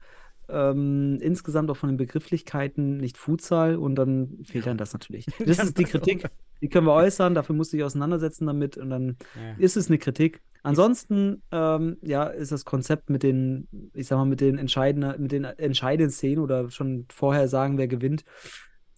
ähm, 0.49 1.20
insgesamt 1.22 1.70
auch 1.70 1.78
von 1.78 1.90
den 1.90 1.98
Begrifflichkeiten 1.98 2.98
nicht 2.98 3.18
Futsal 3.18 3.76
und 3.76 3.95
dann 3.95 4.40
fehlt 4.44 4.66
dann 4.66 4.78
das 4.78 4.94
natürlich. 4.94 5.26
Das 5.45 5.60
ist 5.60 5.78
die 5.78 5.84
Kritik, 5.84 6.26
die 6.61 6.70
können 6.70 6.88
wir 6.88 6.94
äußern, 6.94 7.36
dafür 7.36 7.56
musst 7.56 7.72
du 7.72 7.78
dich 7.78 7.84
auseinandersetzen 7.84 8.48
damit 8.48 8.78
und 8.78 8.90
dann 8.90 9.18
Ja. 9.36 9.56
ist 9.57 9.78
es 9.78 9.88
eine 9.88 9.98
Kritik. 9.99 10.41
Ansonsten, 10.61 11.41
ähm, 11.52 11.98
ja, 12.02 12.26
ist 12.26 12.52
das 12.52 12.66
Konzept 12.66 13.10
mit 13.10 13.24
den, 13.24 13.68
ich 13.94 14.07
sag 14.07 14.18
mal, 14.18 14.26
mit 14.26 14.41
den 14.41 14.57
entscheidenden, 14.57 15.22
mit 15.22 15.32
den 15.32 15.45
entscheidenden 15.45 16.11
Szenen 16.11 16.40
oder 16.40 16.70
schon 16.70 17.06
vorher 17.10 17.48
sagen, 17.48 17.78
wer 17.78 17.88
gewinnt, 17.88 18.26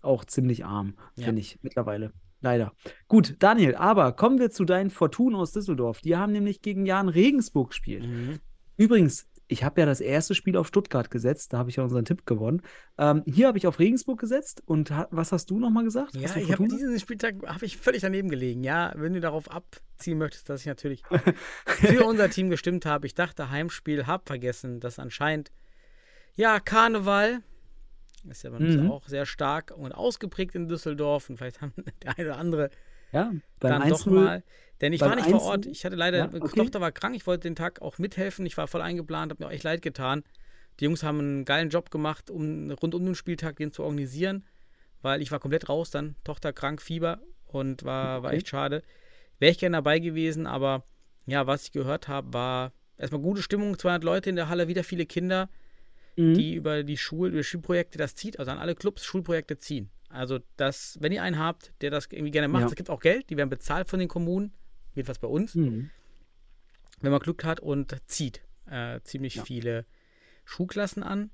auch 0.01 0.25
ziemlich 0.25 0.65
arm, 0.65 0.95
Ja. 1.15 1.25
finde 1.25 1.41
ich 1.41 1.59
mittlerweile. 1.61 2.11
Leider. 2.41 2.73
Gut, 3.07 3.35
Daniel, 3.39 3.75
aber 3.75 4.13
kommen 4.13 4.39
wir 4.39 4.49
zu 4.49 4.65
deinen 4.65 4.89
Fortun 4.89 5.35
aus 5.35 5.51
Düsseldorf. 5.51 6.01
Die 6.01 6.15
haben 6.15 6.31
nämlich 6.31 6.61
gegen 6.61 6.85
Jan 6.87 7.07
Regensburg 7.07 7.69
gespielt. 7.69 8.03
Mhm. 8.03 8.39
Übrigens, 8.77 9.27
ich 9.47 9.63
habe 9.63 9.81
ja 9.81 9.85
das 9.85 9.99
erste 9.99 10.33
Spiel 10.33 10.55
auf 10.57 10.67
Stuttgart 10.67 11.11
gesetzt, 11.11 11.51
da 11.53 11.57
habe 11.59 11.69
ich 11.69 11.75
ja 11.75 11.83
unseren 11.83 12.05
Tipp 12.05 12.25
gewonnen. 12.25 12.61
Ähm, 12.97 13.21
hier 13.27 13.47
habe 13.47 13.57
ich 13.57 13.67
auf 13.67 13.79
Regensburg 13.79 14.17
gesetzt 14.19 14.63
und 14.65 14.89
ha 14.91 15.07
was 15.11 15.31
hast 15.33 15.51
du 15.51 15.59
nochmal 15.59 15.83
gesagt? 15.83 16.15
Ja, 16.15 16.35
ich 16.35 16.51
habe 16.51 16.63
diesen 16.67 16.97
Spieltag 16.99 17.35
habe 17.45 17.65
ich 17.65 17.77
völlig 17.77 18.01
daneben 18.01 18.29
gelegen. 18.29 18.63
Ja, 18.63 18.93
wenn 18.95 19.13
du 19.13 19.19
darauf 19.19 19.51
abziehen 19.51 20.17
möchtest, 20.17 20.49
dass 20.49 20.61
ich 20.61 20.67
natürlich 20.67 21.03
für 21.65 22.05
unser 22.05 22.29
Team 22.29 22.49
gestimmt 22.49 22.85
habe. 22.85 23.05
Ich 23.05 23.13
dachte 23.13 23.49
Heimspiel, 23.51 24.07
habe 24.07 24.23
vergessen, 24.25 24.79
dass 24.79 24.99
anscheinend 24.99 25.51
ja 26.33 26.59
Karneval 26.61 27.43
ist 28.29 28.43
ja 28.43 28.49
bei 28.51 28.57
uns 28.57 28.77
Mhm. 28.77 28.89
auch 28.89 29.07
sehr 29.07 29.25
stark 29.25 29.71
und 29.75 29.91
ausgeprägt 29.93 30.55
in 30.55 30.67
Düsseldorf 30.67 31.29
und 31.29 31.37
vielleicht 31.37 31.61
haben 31.61 31.73
der 32.03 32.17
eine 32.17 32.29
oder 32.29 32.37
andere 32.37 32.69
Ja, 33.11 33.31
dann 33.59 33.89
doch 33.89 34.05
1-0 34.05 34.11
mal. 34.11 34.43
Denn 34.81 34.93
ich 34.93 35.01
war 35.01 35.15
nicht 35.15 35.25
vor 35.29 35.39
1-0 35.41 35.45
Ort. 35.45 35.65
Ich 35.67 35.85
hatte 35.85 35.95
leider, 35.95 36.17
Ja, 36.19 36.27
meine 36.27 36.41
okay. 36.41 36.57
Tochter 36.57 36.81
war 36.81 36.91
krank. 36.91 37.15
Ich 37.15 37.27
wollte 37.27 37.47
den 37.47 37.55
Tag 37.55 37.81
auch 37.81 37.97
mithelfen. 37.97 38.45
Ich 38.45 38.57
war 38.57 38.67
voll 38.67 38.81
eingeplant, 38.81 39.31
habe 39.31 39.43
mir 39.43 39.47
auch 39.47 39.53
echt 39.53 39.63
leid 39.63 39.81
getan. 39.81 40.23
Die 40.79 40.85
Jungs 40.85 41.03
haben 41.03 41.19
einen 41.19 41.45
geilen 41.45 41.69
Job 41.69 41.91
gemacht, 41.91 42.29
um 42.31 42.71
rund 42.71 42.95
um 42.95 43.05
den 43.05 43.15
Spieltag 43.15 43.57
den 43.57 43.71
zu 43.71 43.83
organisieren, 43.83 44.45
weil 45.01 45.21
ich 45.21 45.31
war 45.31 45.39
komplett 45.39 45.69
raus 45.69 45.91
dann. 45.91 46.15
Tochter 46.23 46.53
krank, 46.53 46.81
Fieber 46.81 47.19
und 47.45 47.83
war, 47.83 48.23
war 48.23 48.29
Okay. 48.29 48.37
echt 48.37 48.47
schade. 48.47 48.81
Wäre 49.37 49.51
ich 49.51 49.59
gerne 49.59 49.77
dabei 49.77 49.99
gewesen, 49.99 50.47
aber 50.47 50.83
ja, 51.27 51.45
was 51.45 51.63
ich 51.65 51.71
gehört 51.71 52.07
habe, 52.07 52.33
war 52.33 52.71
erstmal 52.97 53.21
gute 53.21 53.41
Stimmung, 53.43 53.77
200 53.77 54.03
Leute 54.03 54.29
in 54.29 54.35
der 54.35 54.49
Halle, 54.49 54.67
wieder 54.67 54.83
viele 54.83 55.05
Kinder, 55.05 55.49
Mhm. 56.17 56.33
die 56.33 56.55
über 56.55 56.83
die 56.83 56.97
Schul 56.97 57.29
über 57.29 57.43
Schulprojekte 57.43 57.97
das 57.97 58.15
zieht, 58.15 58.37
also 58.39 58.51
an 58.51 58.57
alle 58.57 58.75
Clubs 58.75 59.05
Schulprojekte 59.05 59.57
ziehen. 59.57 59.89
Also 60.09 60.39
das, 60.57 60.97
wenn 60.99 61.11
ihr 61.13 61.23
einen 61.23 61.39
habt, 61.39 61.71
der 61.81 61.89
das 61.89 62.07
irgendwie 62.11 62.31
gerne 62.31 62.49
macht, 62.49 62.61
Ja. 62.63 62.67
es 62.67 62.75
gibt 62.75 62.89
auch 62.89 62.99
Geld, 62.99 63.29
die 63.29 63.37
werden 63.37 63.49
bezahlt 63.49 63.87
von 63.87 63.99
den 63.99 64.09
Kommunen, 64.09 64.51
jedenfalls 64.93 65.19
bei 65.19 65.27
uns, 65.29 65.55
Mhm. 65.55 65.89
wenn 66.99 67.11
man 67.11 67.19
Glück 67.21 67.43
hat 67.43 67.59
und 67.59 67.95
zieht 68.07 68.41
äh, 68.69 68.99
ziemlich 69.03 69.35
Ja. 69.35 69.43
viele 69.45 69.85
Schulklassen 70.45 71.03
an. 71.03 71.29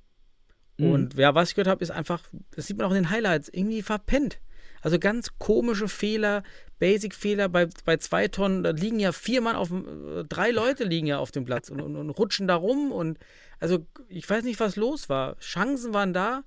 Mhm. 0.78 0.92
Und 0.92 1.14
ja, 1.16 1.34
was 1.36 1.50
ich 1.50 1.56
gehört 1.56 1.68
habe, 1.68 1.84
ist 1.84 1.92
einfach, 1.92 2.24
das 2.52 2.68
sieht 2.68 2.78
man 2.78 2.86
auch 2.88 2.92
in 2.92 2.96
den 3.04 3.10
Highlights, 3.10 3.50
irgendwie 3.50 3.82
verpennt. 3.82 4.40
Also 4.82 5.00
ganz 5.00 5.38
komische 5.40 5.88
Fehler, 5.88 6.44
Basic-Fehler 6.80 7.50
bei, 7.50 7.68
bei 7.84 7.98
zwei 7.98 8.28
Tonnen, 8.28 8.64
da 8.64 8.70
liegen 8.72 9.00
ja 9.00 9.12
vier 9.12 9.42
Mann 9.42 9.56
auf 9.56 9.70
dem, 9.70 10.20
äh, 10.20 10.24
drei 10.24 10.52
Leute 10.52 10.84
liegen 10.84 11.08
ja 11.08 11.18
auf 11.18 11.32
dem 11.32 11.46
Platz 11.46 11.70
und, 11.70 11.82
und, 11.82 11.96
und 11.96 12.10
rutschen 12.12 12.48
da 12.48 12.56
rum 12.56 12.92
und 12.92 13.18
also 13.60 13.86
ich 14.08 14.30
weiß 14.30 14.44
nicht, 14.44 14.60
was 14.60 14.76
los 14.76 15.10
war. 15.10 15.38
Chancen 15.40 15.94
waren 15.94 16.14
da, 16.14 16.44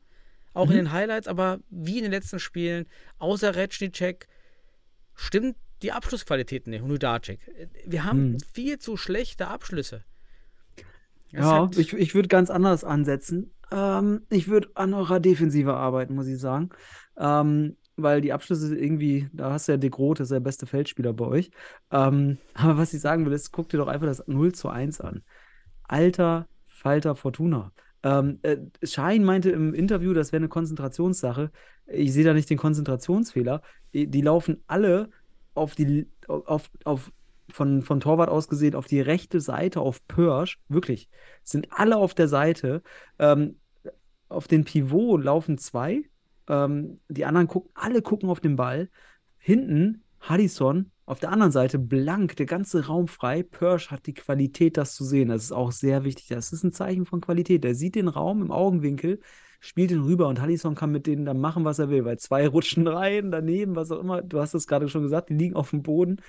auch 0.55 0.67
Mhm. 0.67 0.71
in 0.73 0.77
den 0.79 0.93
Highlights, 0.93 1.29
aber 1.29 1.61
wie 1.71 1.99
in 1.99 2.03
den 2.05 2.13
letzten 2.13 2.39
Spielen, 2.39 2.87
außer 3.19 3.55
Retschnicek, 3.55 4.27
stimmt 5.15 5.57
die 5.83 5.93
Abschlussqualität 5.93 6.67
nicht. 6.67 6.83
Und 6.83 6.91
Hudacek. 6.91 7.41
Wir 7.87 8.05
haben 8.05 8.33
Mhm. 8.33 8.39
viel 8.53 8.79
zu 8.79 8.97
schlechte 8.97 9.49
Abschlüsse. 9.49 10.05
Das 11.33 11.45
Ja, 11.47 11.63
hat- 11.63 11.77
ich, 11.79 11.93
ich 11.93 12.15
würde 12.15 12.29
ganz 12.29 12.51
anders 12.51 12.83
ansetzen. 12.85 13.53
Ähm, 13.71 14.27
ich 14.31 14.49
würde 14.49 14.69
an 14.75 14.93
eurer 14.95 15.21
Defensive 15.21 15.75
arbeiten, 15.75 16.15
muss 16.15 16.27
ich 16.27 16.39
sagen. 16.39 16.71
Ähm, 17.17 17.77
weil 17.97 18.21
die 18.21 18.33
Abschlüsse 18.33 18.77
irgendwie, 18.77 19.29
da 19.33 19.53
hast 19.53 19.69
du 19.69 19.73
ja 19.73 19.79
De 19.79 19.91
Groot, 19.91 20.19
das 20.21 20.27
ist 20.27 20.33
der 20.33 20.41
beste 20.41 20.67
Feldspieler 20.67 21.13
bei 21.13 21.27
euch. 21.27 21.51
Ähm, 21.91 22.39
aber 22.55 22.79
was 22.79 22.93
ich 22.95 23.01
sagen 23.01 23.25
will, 23.27 23.33
ist, 23.33 23.53
guck 23.53 23.69
dir 23.69 23.77
doch 23.79 23.89
einfach 23.89 24.07
das 24.07 24.25
0 24.27 24.53
zu 24.53 24.69
1 24.69 25.01
an. 25.01 25.23
Alter 25.85 26.49
Falter 26.81 27.15
Fortuna. 27.15 27.73
Ähm, 28.03 28.39
äh, 28.41 28.57
Schein 28.83 29.23
meinte 29.23 29.51
im 29.51 29.75
Interview, 29.75 30.15
das 30.15 30.33
wäre 30.33 30.41
eine 30.41 30.49
Konzentrationssache. 30.49 31.51
Ich 31.87 32.13
sehe 32.15 32.25
da 32.25 32.33
nicht 32.33 32.49
den 32.49 32.57
Konzentrationsfehler. 32.57 33.61
Die, 33.93 34.23
laufen 34.23 34.63
alle 34.67 35.11
auf 35.53 35.75
die, 35.75 36.09
auf, 36.27 36.71
auf, 36.85 37.13
von, 37.51 37.83
von 37.83 38.01
Torwart 38.01 38.31
aus 38.31 38.49
gesehen, 38.49 38.75
auf 38.75 38.87
die 38.87 39.03
rechte 39.03 39.41
Seite, 39.41 39.81
auf 39.81 40.07
Pörsch. 40.09 40.59
Wirklich. 40.69 41.11
Sind 41.43 41.69
alle 41.71 41.99
auf 41.99 42.15
der 42.15 42.29
Seite. 42.29 42.83
Ähm, 43.19 43.61
auf 44.31 44.49
den 44.49 44.65
Pivot 44.65 45.23
laufen 45.23 45.59
zwei. 45.59 46.05
Ähm, 46.49 47.01
die 47.09 47.27
anderen 47.27 47.47
gucken, 47.47 47.71
alle 47.75 48.01
gucken 48.01 48.31
auf 48.31 48.41
den 48.41 48.57
Ball. 48.57 48.89
Hinten 49.37 50.03
Hudson, 50.29 50.91
auf 51.07 51.19
der 51.19 51.33
anderen 51.33 51.53
Seite 51.53 51.79
blank, 51.79 52.37
der 52.37 52.47
ganze 52.47 52.87
Raum 52.87 53.09
frei. 53.09 53.43
Pörsch 53.43 53.91
hat 53.91 54.07
die 54.07 54.15
Qualität, 54.15 54.77
das 54.77 54.95
zu 54.95 55.05
sehen. 55.05 55.29
Das 55.29 55.43
ist 55.43 55.53
auch 55.53 55.73
sehr 55.73 56.05
wichtig. 56.05 56.29
Das 56.29 56.53
ist 56.53 56.63
ein 56.63 56.73
Zeichen 56.73 57.07
von 57.07 57.21
Qualität. 57.21 57.65
Der 57.65 57.75
sieht 57.75 57.95
den 57.97 58.09
Raum 58.09 58.43
im 58.43 58.53
Augenwinkel, 58.53 59.21
spielt 59.61 59.91
ihn 59.91 60.03
rüber 60.03 60.29
und 60.29 60.41
Hudson 60.41 60.75
kann 60.75 60.93
mit 60.93 61.07
denen 61.07 61.25
dann 61.25 61.41
machen, 61.41 61.65
was 61.65 61.79
er 61.79 61.91
will, 61.91 62.05
weil 62.05 62.19
zwei 62.19 62.47
rutschen 62.49 62.87
rein, 62.87 63.31
daneben, 63.31 63.77
was 63.77 63.91
auch 63.91 64.01
immer. 64.01 64.23
Du 64.23 64.41
hast 64.41 64.55
es 64.55 64.67
gerade 64.67 64.89
schon 64.89 65.03
gesagt, 65.03 65.31
die 65.31 65.35
liegen 65.35 65.57
auf 65.57 65.71
dem 65.71 65.83
Boden. 65.83 66.21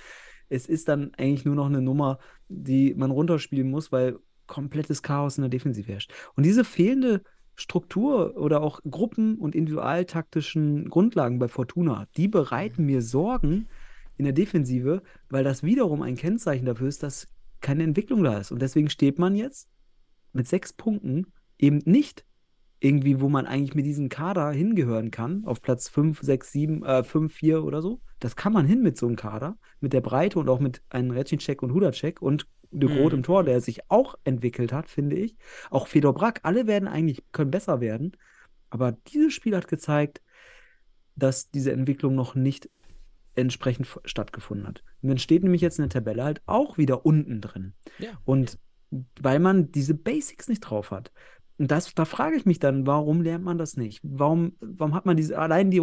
Es 0.48 0.66
ist 0.66 0.88
dann 0.88 1.12
eigentlich 1.16 1.44
nur 1.44 1.54
noch 1.54 1.66
eine 1.66 1.80
Nummer, 1.80 2.18
die 2.48 2.94
man 2.94 3.10
runterspielen 3.10 3.70
muss, 3.70 3.92
weil 3.92 4.18
komplettes 4.46 5.02
Chaos 5.02 5.38
in 5.38 5.42
der 5.42 5.48
Defensive 5.48 5.90
herrscht. 5.90 6.12
Und 6.34 6.44
diese 6.44 6.64
fehlende 6.64 7.22
Struktur 7.54 8.36
oder 8.36 8.62
auch 8.62 8.80
Gruppen- 8.90 9.38
und 9.38 9.54
individualtaktischen 9.54 10.88
Grundlagen 10.90 11.38
bei 11.38 11.48
Fortuna, 11.48 12.06
die 12.16 12.28
bereiten 12.28 12.84
mir 12.84 13.02
Sorgen 13.02 13.68
in 14.22 14.24
der 14.24 14.44
Defensive, 14.44 15.02
weil 15.28 15.44
das 15.44 15.62
wiederum 15.62 16.02
ein 16.02 16.16
Kennzeichen 16.16 16.66
dafür 16.66 16.88
ist, 16.88 17.02
dass 17.02 17.28
keine 17.60 17.82
Entwicklung 17.84 18.22
da 18.24 18.38
ist. 18.38 18.52
Und 18.52 18.62
deswegen 18.62 18.88
steht 18.90 19.18
man 19.18 19.34
jetzt 19.34 19.68
mit 20.32 20.48
sechs 20.48 20.72
Punkten 20.72 21.26
eben 21.58 21.78
nicht 21.84 22.24
irgendwie, 22.80 23.20
wo 23.20 23.28
man 23.28 23.46
eigentlich 23.46 23.74
mit 23.74 23.86
diesem 23.86 24.08
Kader 24.08 24.50
hingehören 24.50 25.10
kann, 25.12 25.44
auf 25.44 25.62
Platz 25.62 25.88
5, 25.88 26.20
6, 26.20 26.50
7, 26.50 26.84
äh, 26.84 27.04
5, 27.04 27.32
4 27.32 27.62
oder 27.62 27.80
so. 27.80 28.00
Das 28.18 28.34
kann 28.34 28.52
man 28.52 28.66
hin 28.66 28.82
mit 28.82 28.96
so 28.96 29.06
einem 29.06 29.16
Kader, 29.16 29.56
mit 29.80 29.92
der 29.92 30.00
Breite 30.00 30.38
und 30.40 30.48
auch 30.48 30.58
mit 30.58 30.82
einem 30.90 31.12
Retschinczek 31.12 31.62
und 31.62 31.72
Hudacek 31.72 32.20
und 32.20 32.48
De 32.72 32.88
Groot 32.88 33.12
Mhm. 33.12 33.18
im 33.18 33.22
Tor, 33.22 33.44
der 33.44 33.60
sich 33.60 33.90
auch 33.90 34.16
entwickelt 34.24 34.72
hat, 34.72 34.88
finde 34.88 35.16
ich. 35.16 35.36
Auch 35.70 35.86
Fedor 35.86 36.14
Brack, 36.14 36.40
alle 36.42 36.66
werden 36.66 36.88
eigentlich, 36.88 37.22
können 37.30 37.50
besser 37.50 37.80
werden. 37.80 38.16
Aber 38.70 38.92
dieses 38.92 39.34
Spiel 39.34 39.54
hat 39.54 39.68
gezeigt, 39.68 40.22
dass 41.14 41.50
diese 41.50 41.72
Entwicklung 41.72 42.14
noch 42.14 42.34
nicht 42.34 42.70
entsprechend 43.34 43.88
stattgefunden 44.04 44.66
hat. 44.66 44.82
Man 45.00 45.18
steht 45.18 45.42
nämlich 45.42 45.60
jetzt 45.60 45.78
in 45.78 45.84
der 45.84 45.90
Tabelle 45.90 46.24
halt 46.24 46.42
auch 46.46 46.78
wieder 46.78 47.06
unten 47.06 47.40
drin. 47.40 47.74
Ja. 47.98 48.10
Und 48.24 48.58
weil 49.20 49.38
man 49.38 49.72
diese 49.72 49.94
Basics 49.94 50.48
nicht 50.48 50.60
drauf 50.60 50.90
hat. 50.90 51.12
Und 51.58 51.70
das, 51.70 51.94
da 51.94 52.04
frage 52.04 52.36
ich 52.36 52.44
mich 52.44 52.58
dann, 52.58 52.86
warum 52.86 53.22
lernt 53.22 53.44
man 53.44 53.58
das 53.58 53.76
nicht? 53.76 54.00
Warum, 54.02 54.56
warum 54.60 54.94
hat 54.94 55.06
man 55.06 55.16
diese, 55.16 55.38
allein 55.38 55.70
die, 55.70 55.82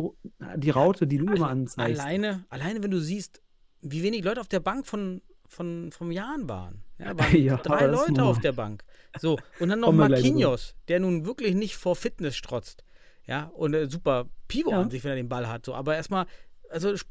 die 0.57 0.69
Raute, 0.69 1.07
die 1.07 1.17
du 1.17 1.25
immer 1.33 1.49
anzeigst? 1.49 2.01
Alleine, 2.01 2.45
alleine, 2.49 2.83
wenn 2.83 2.91
du 2.91 2.99
siehst, 2.99 3.41
wie 3.81 4.03
wenig 4.03 4.23
Leute 4.23 4.41
auf 4.41 4.47
der 4.47 4.59
Bank 4.59 4.85
von, 4.85 5.21
von, 5.47 5.91
vom 5.91 6.11
Jan 6.11 6.49
waren. 6.49 6.83
Ja, 6.97 7.17
waren 7.17 7.35
Ja, 7.43 7.57
drei 7.57 7.85
Leute 7.85 8.23
auf 8.23 8.39
der 8.39 8.51
Bank. 8.51 8.83
So, 9.17 9.39
und 9.59 9.69
dann 9.69 9.79
noch 9.79 9.91
Marquinhos, 9.91 10.75
der 10.87 10.99
nun 10.99 11.25
wirklich 11.25 11.55
nicht 11.55 11.77
vor 11.77 11.95
Fitness 11.95 12.35
strotzt. 12.35 12.83
Ja, 13.25 13.45
und 13.53 13.73
äh, 13.73 13.87
super 13.87 14.27
Pivo 14.47 14.71
Ja. 14.71 14.81
an 14.81 14.89
sich, 14.89 15.03
wenn 15.03 15.11
er 15.11 15.17
den 15.17 15.29
Ball 15.29 15.47
hat. 15.47 15.65
So, 15.65 15.75
aber 15.75 15.95
erstmal, 15.95 16.25
also 16.69 16.93
ich 16.93 17.03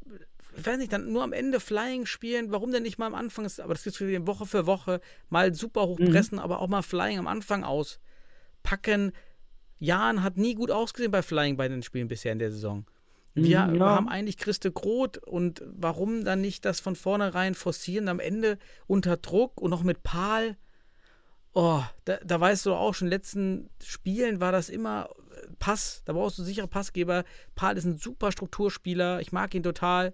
weiß 0.65 0.77
nicht, 0.77 0.91
dann 0.91 1.11
nur 1.11 1.23
am 1.23 1.33
Ende 1.33 1.59
Flying 1.59 2.05
spielen, 2.05 2.51
warum 2.51 2.71
denn 2.71 2.83
nicht 2.83 2.97
mal 2.97 3.05
am 3.05 3.15
Anfang, 3.15 3.45
ist, 3.45 3.59
aber 3.59 3.73
das 3.73 3.85
ist 3.85 3.97
für 3.97 4.27
Woche 4.27 4.45
für 4.45 4.65
Woche, 4.65 4.99
mal 5.29 5.53
super 5.53 5.87
hoch 5.87 5.99
Mhm. 5.99 6.11
pressen, 6.11 6.39
aber 6.39 6.59
auch 6.59 6.67
mal 6.67 6.81
Flying 6.81 7.19
am 7.19 7.27
Anfang 7.27 7.63
auspacken. 7.63 9.11
Jan 9.79 10.23
hat 10.23 10.37
nie 10.37 10.55
gut 10.55 10.71
ausgesehen 10.71 11.11
bei 11.11 11.21
Flying 11.21 11.55
bei 11.55 11.67
den 11.67 11.83
Spielen 11.83 12.07
bisher 12.07 12.33
in 12.33 12.39
der 12.39 12.51
Saison. 12.51 12.85
Wir 13.35 13.67
Mhm, 13.67 13.75
ja. 13.75 13.85
haben 13.85 14.09
eigentlich 14.09 14.37
Christe 14.37 14.71
Groth 14.71 15.17
und 15.19 15.61
warum 15.65 16.25
dann 16.25 16.41
nicht 16.41 16.65
das 16.65 16.79
von 16.79 16.95
vornherein 16.95 17.53
forcieren, 17.55 18.09
am 18.09 18.19
Ende 18.19 18.57
unter 18.87 19.17
Druck 19.17 19.61
und 19.61 19.69
noch 19.69 19.83
mit 19.83 20.03
Pal. 20.03 20.57
Oh, 21.53 21.81
da, 22.05 22.17
da 22.23 22.39
weißt 22.39 22.65
du 22.65 22.73
auch 22.73 22.93
schon, 22.93 23.07
in 23.07 23.11
den 23.11 23.17
letzten 23.17 23.69
Spielen 23.83 24.39
war 24.41 24.51
das 24.51 24.69
immer 24.69 25.09
Pass, 25.59 26.01
da 26.05 26.13
brauchst 26.13 26.37
du 26.39 26.43
sichere 26.43 26.67
Passgeber. 26.67 27.23
Pal 27.55 27.77
ist 27.77 27.85
ein 27.85 27.97
super 27.97 28.31
Strukturspieler, 28.31 29.19
ich 29.21 29.31
mag 29.31 29.53
ihn 29.53 29.63
total, 29.63 30.13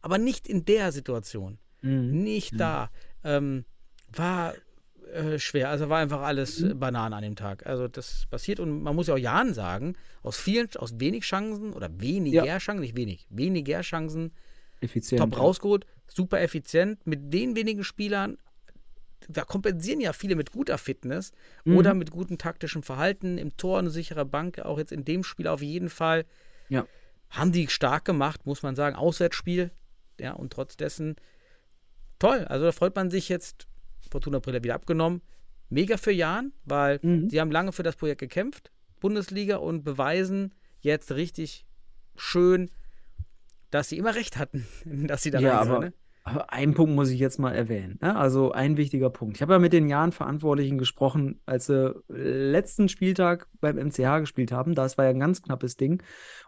aber 0.00 0.18
nicht 0.18 0.48
in 0.48 0.64
der 0.64 0.92
Situation. 0.92 1.58
Mhm. 1.82 2.22
Nicht 2.22 2.58
da. 2.58 2.90
Ähm, 3.24 3.64
war 4.12 4.54
äh, 5.12 5.38
schwer, 5.38 5.70
also 5.70 5.88
war 5.88 5.98
einfach 5.98 6.20
alles 6.22 6.60
Mhm. 6.60 6.70
äh, 6.70 6.74
Banane 6.74 7.16
an 7.16 7.22
dem 7.22 7.36
Tag. 7.36 7.66
Also 7.66 7.88
das 7.88 8.26
passiert 8.30 8.60
und 8.60 8.82
man 8.82 8.94
muss 8.96 9.06
ja 9.08 9.14
auch 9.14 9.18
Jan 9.18 9.54
sagen, 9.54 9.94
aus 10.22 10.36
vielen, 10.38 10.68
aus 10.76 10.98
wenig 10.98 11.24
Chancen 11.24 11.72
oder 11.72 11.88
weniger 12.00 12.44
Chancen, 12.58 12.80
nicht 12.80 12.96
wenig, 12.96 13.26
weniger 13.30 13.80
Chancen, 13.82 14.32
Effizient. 14.80 15.20
top 15.20 15.32
ja. 15.32 15.38
rausgeholt, 15.38 15.86
super 16.06 16.40
effizient. 16.40 17.06
Mit 17.06 17.32
den 17.32 17.56
wenigen 17.56 17.84
Spielern, 17.84 18.38
da 19.28 19.44
kompensieren 19.44 20.00
ja 20.00 20.12
viele 20.12 20.34
mit 20.36 20.50
guter 20.52 20.78
Fitness 20.78 21.32
Mhm. 21.64 21.76
oder 21.76 21.94
mit 21.94 22.10
gutem 22.10 22.38
taktischen 22.38 22.82
Verhalten. 22.82 23.38
Im 23.38 23.56
Tor 23.56 23.78
eine 23.78 23.90
sichere 23.90 24.24
Bank, 24.24 24.58
auch 24.60 24.78
jetzt 24.78 24.92
in 24.92 25.04
dem 25.04 25.22
Spiel 25.24 25.46
auf 25.48 25.60
jeden 25.62 25.90
Fall. 25.90 26.24
Ja. 26.68 26.86
Haben 27.30 27.52
die 27.52 27.68
stark 27.68 28.04
gemacht, 28.04 28.46
muss 28.46 28.62
man 28.62 28.74
sagen. 28.74 28.96
Auswärtsspiel. 28.96 29.70
Ja, 30.18 30.32
und 30.32 30.52
trotz 30.52 30.76
dessen 30.76 31.16
toll. 32.18 32.44
Also 32.46 32.64
da 32.66 32.72
freut 32.72 32.96
man 32.96 33.10
sich 33.10 33.28
jetzt. 33.28 33.66
Fortuna 34.10 34.38
Brille 34.38 34.64
wieder 34.64 34.74
abgenommen. 34.74 35.20
Mega 35.68 35.98
für 35.98 36.12
Jan, 36.12 36.52
weil 36.64 36.98
Mhm. 37.02 37.28
sie 37.28 37.40
haben 37.40 37.50
lange 37.50 37.72
für 37.72 37.82
das 37.82 37.96
Projekt 37.96 38.20
gekämpft, 38.20 38.70
Bundesliga, 39.00 39.56
und 39.56 39.84
beweisen 39.84 40.54
jetzt 40.80 41.12
richtig 41.12 41.66
schön, 42.16 42.70
dass 43.70 43.90
sie 43.90 43.98
immer 43.98 44.14
recht 44.14 44.38
hatten, 44.38 44.66
dass 45.12 45.22
sie 45.22 45.30
da 45.30 45.40
Ja, 45.40 45.58
rein 45.58 45.66
sind, 45.68 45.80
ne? 45.80 45.92
Einen 46.48 46.74
Punkt 46.74 46.94
muss 46.94 47.10
ich 47.10 47.18
jetzt 47.18 47.38
mal 47.38 47.54
erwähnen. 47.54 47.98
Ne? 48.00 48.16
Also 48.16 48.52
ein 48.52 48.76
wichtiger 48.76 49.10
Punkt. 49.10 49.36
Ich 49.36 49.42
habe 49.42 49.52
ja 49.52 49.58
mit 49.58 49.72
den 49.72 49.88
Jahren 49.88 50.12
Verantwortlichen 50.12 50.78
gesprochen, 50.78 51.40
als 51.46 51.66
sie 51.66 51.94
letzten 52.08 52.88
Spieltag 52.88 53.48
beim 53.60 53.76
MCH 53.76 54.20
gespielt 54.20 54.52
haben. 54.52 54.74
Das 54.74 54.98
war 54.98 55.04
ja 55.04 55.10
ein 55.10 55.20
ganz 55.20 55.42
knappes 55.42 55.76
Ding. 55.76 56.02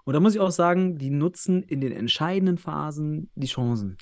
Und 0.05 0.15
da 0.15 0.21
muss 0.21 0.35
ich 0.35 0.41
auch 0.41 0.51
sagen, 0.51 0.99
die 0.99 1.11
nutzen 1.11 1.63
in 1.63 1.81
den 1.81 1.93
entscheidenden 1.93 2.59
Phasen 2.59 3.31
die 3.35 3.47
Chancen. 3.47 3.97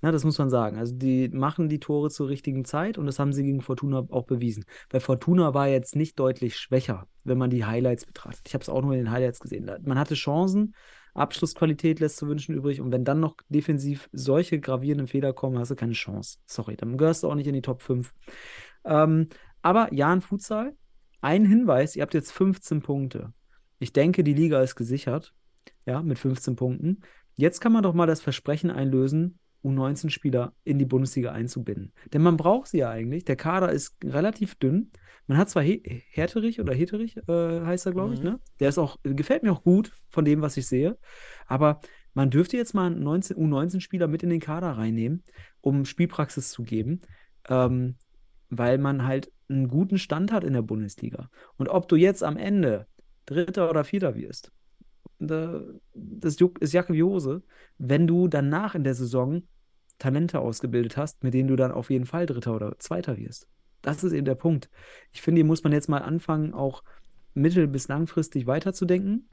Na, 0.00 0.12
das 0.12 0.24
muss 0.24 0.36
man 0.36 0.50
sagen. 0.50 0.76
Also 0.76 0.94
die 0.94 1.30
machen 1.30 1.70
die 1.70 1.80
Tore 1.80 2.10
zur 2.10 2.28
richtigen 2.28 2.66
Zeit 2.66 2.98
und 2.98 3.06
das 3.06 3.18
haben 3.18 3.32
sie 3.32 3.42
gegen 3.42 3.62
Fortuna 3.62 4.06
auch 4.10 4.26
bewiesen. 4.26 4.66
Weil 4.90 5.00
Fortuna 5.00 5.54
war 5.54 5.68
jetzt 5.68 5.96
nicht 5.96 6.18
deutlich 6.18 6.58
schwächer, 6.58 7.08
wenn 7.24 7.38
man 7.38 7.48
die 7.48 7.64
Highlights 7.64 8.04
betrachtet. 8.04 8.42
Ich 8.46 8.52
habe 8.52 8.60
es 8.60 8.68
auch 8.68 8.82
nur 8.82 8.92
in 8.92 8.98
den 8.98 9.10
Highlights 9.10 9.40
gesehen. 9.40 9.70
Man 9.82 9.98
hatte 9.98 10.14
Chancen, 10.14 10.74
Abschlussqualität 11.14 12.00
lässt 12.00 12.16
zu 12.16 12.28
wünschen 12.28 12.54
übrig 12.54 12.80
und 12.80 12.92
wenn 12.92 13.04
dann 13.04 13.20
noch 13.20 13.36
defensiv 13.48 14.08
solche 14.12 14.60
gravierenden 14.60 15.06
Fehler 15.06 15.32
kommen, 15.32 15.58
hast 15.58 15.70
du 15.70 15.76
keine 15.76 15.92
Chance. 15.92 16.38
Sorry, 16.46 16.76
dann 16.76 16.98
gehörst 16.98 17.22
du 17.22 17.30
auch 17.30 17.34
nicht 17.34 17.46
in 17.46 17.54
die 17.54 17.62
Top 17.62 17.82
5. 17.82 18.12
Ähm, 18.84 19.28
aber 19.62 19.92
Jan 19.92 20.20
Futsal, 20.20 20.76
ein 21.20 21.46
Hinweis, 21.46 21.96
ihr 21.96 22.02
habt 22.02 22.14
jetzt 22.14 22.32
15 22.32 22.82
Punkte. 22.82 23.32
Ich 23.78 23.92
denke, 23.92 24.24
die 24.24 24.34
Liga 24.34 24.60
ist 24.60 24.76
gesichert, 24.76 25.34
ja, 25.86 26.02
mit 26.02 26.18
15 26.18 26.56
Punkten. 26.56 27.00
Jetzt 27.34 27.60
kann 27.60 27.72
man 27.72 27.82
doch 27.82 27.94
mal 27.94 28.06
das 28.06 28.20
Versprechen 28.20 28.70
einlösen, 28.70 29.38
U19-Spieler 29.64 30.52
in 30.64 30.78
die 30.78 30.84
Bundesliga 30.84 31.32
einzubinden. 31.32 31.92
Denn 32.12 32.22
man 32.22 32.36
braucht 32.36 32.68
sie 32.68 32.78
ja 32.78 32.90
eigentlich. 32.90 33.24
Der 33.24 33.36
Kader 33.36 33.72
ist 33.72 33.96
relativ 34.04 34.54
dünn. 34.56 34.90
Man 35.26 35.38
hat 35.38 35.48
zwar 35.48 35.62
He 35.62 35.82
Herterich 36.10 36.60
oder 36.60 36.74
Heterich, 36.74 37.16
äh, 37.28 37.60
heißt 37.62 37.86
er, 37.86 37.92
glaube 37.92 38.14
ich, 38.14 38.20
Mhm. 38.20 38.26
ne? 38.26 38.40
Der 38.60 38.68
ist 38.68 38.78
auch, 38.78 38.98
gefällt 39.02 39.42
mir 39.42 39.52
auch 39.52 39.62
gut 39.62 39.92
von 40.10 40.24
dem, 40.24 40.42
was 40.42 40.56
ich 40.58 40.66
sehe. 40.66 40.98
Aber 41.46 41.80
man 42.12 42.30
dürfte 42.30 42.56
jetzt 42.56 42.74
mal 42.74 42.86
einen 42.86 43.02
19, 43.02 43.36
U19-Spieler 43.36 44.06
mit 44.06 44.22
in 44.22 44.30
den 44.30 44.40
Kader 44.40 44.72
reinnehmen, 44.72 45.24
um 45.62 45.84
Spielpraxis 45.86 46.50
zu 46.50 46.62
geben, 46.62 47.00
ähm, 47.48 47.96
weil 48.50 48.78
man 48.78 49.04
halt 49.06 49.32
einen 49.48 49.68
guten 49.68 49.98
Stand 49.98 50.30
hat 50.30 50.44
in 50.44 50.52
der 50.52 50.62
Bundesliga. 50.62 51.30
Und 51.56 51.68
ob 51.68 51.88
du 51.88 51.96
jetzt 51.96 52.22
am 52.22 52.36
Ende 52.36 52.86
Dritter 53.26 53.70
oder 53.70 53.84
Vierter 53.84 54.14
wirst, 54.14 54.52
da, 55.18 55.62
das 55.94 56.36
ist 56.60 56.72
Jacke 56.72 56.92
wie 56.92 57.02
Hose, 57.02 57.42
wenn 57.78 58.06
du 58.06 58.28
danach 58.28 58.74
in 58.74 58.84
der 58.84 58.94
Saison 58.94 59.42
Talente 59.98 60.40
ausgebildet 60.40 60.96
hast, 60.96 61.22
mit 61.22 61.34
denen 61.34 61.48
du 61.48 61.56
dann 61.56 61.72
auf 61.72 61.90
jeden 61.90 62.06
Fall 62.06 62.26
Dritter 62.26 62.54
oder 62.54 62.78
Zweiter 62.78 63.16
wirst. 63.16 63.48
Das 63.82 64.02
ist 64.02 64.12
eben 64.12 64.24
der 64.24 64.34
Punkt. 64.34 64.70
Ich 65.12 65.22
finde, 65.22 65.40
hier 65.40 65.46
muss 65.46 65.62
man 65.62 65.72
jetzt 65.72 65.88
mal 65.88 65.98
anfangen, 65.98 66.54
auch 66.54 66.82
mittel- 67.34 67.68
bis 67.68 67.88
langfristig 67.88 68.46
weiterzudenken, 68.46 69.28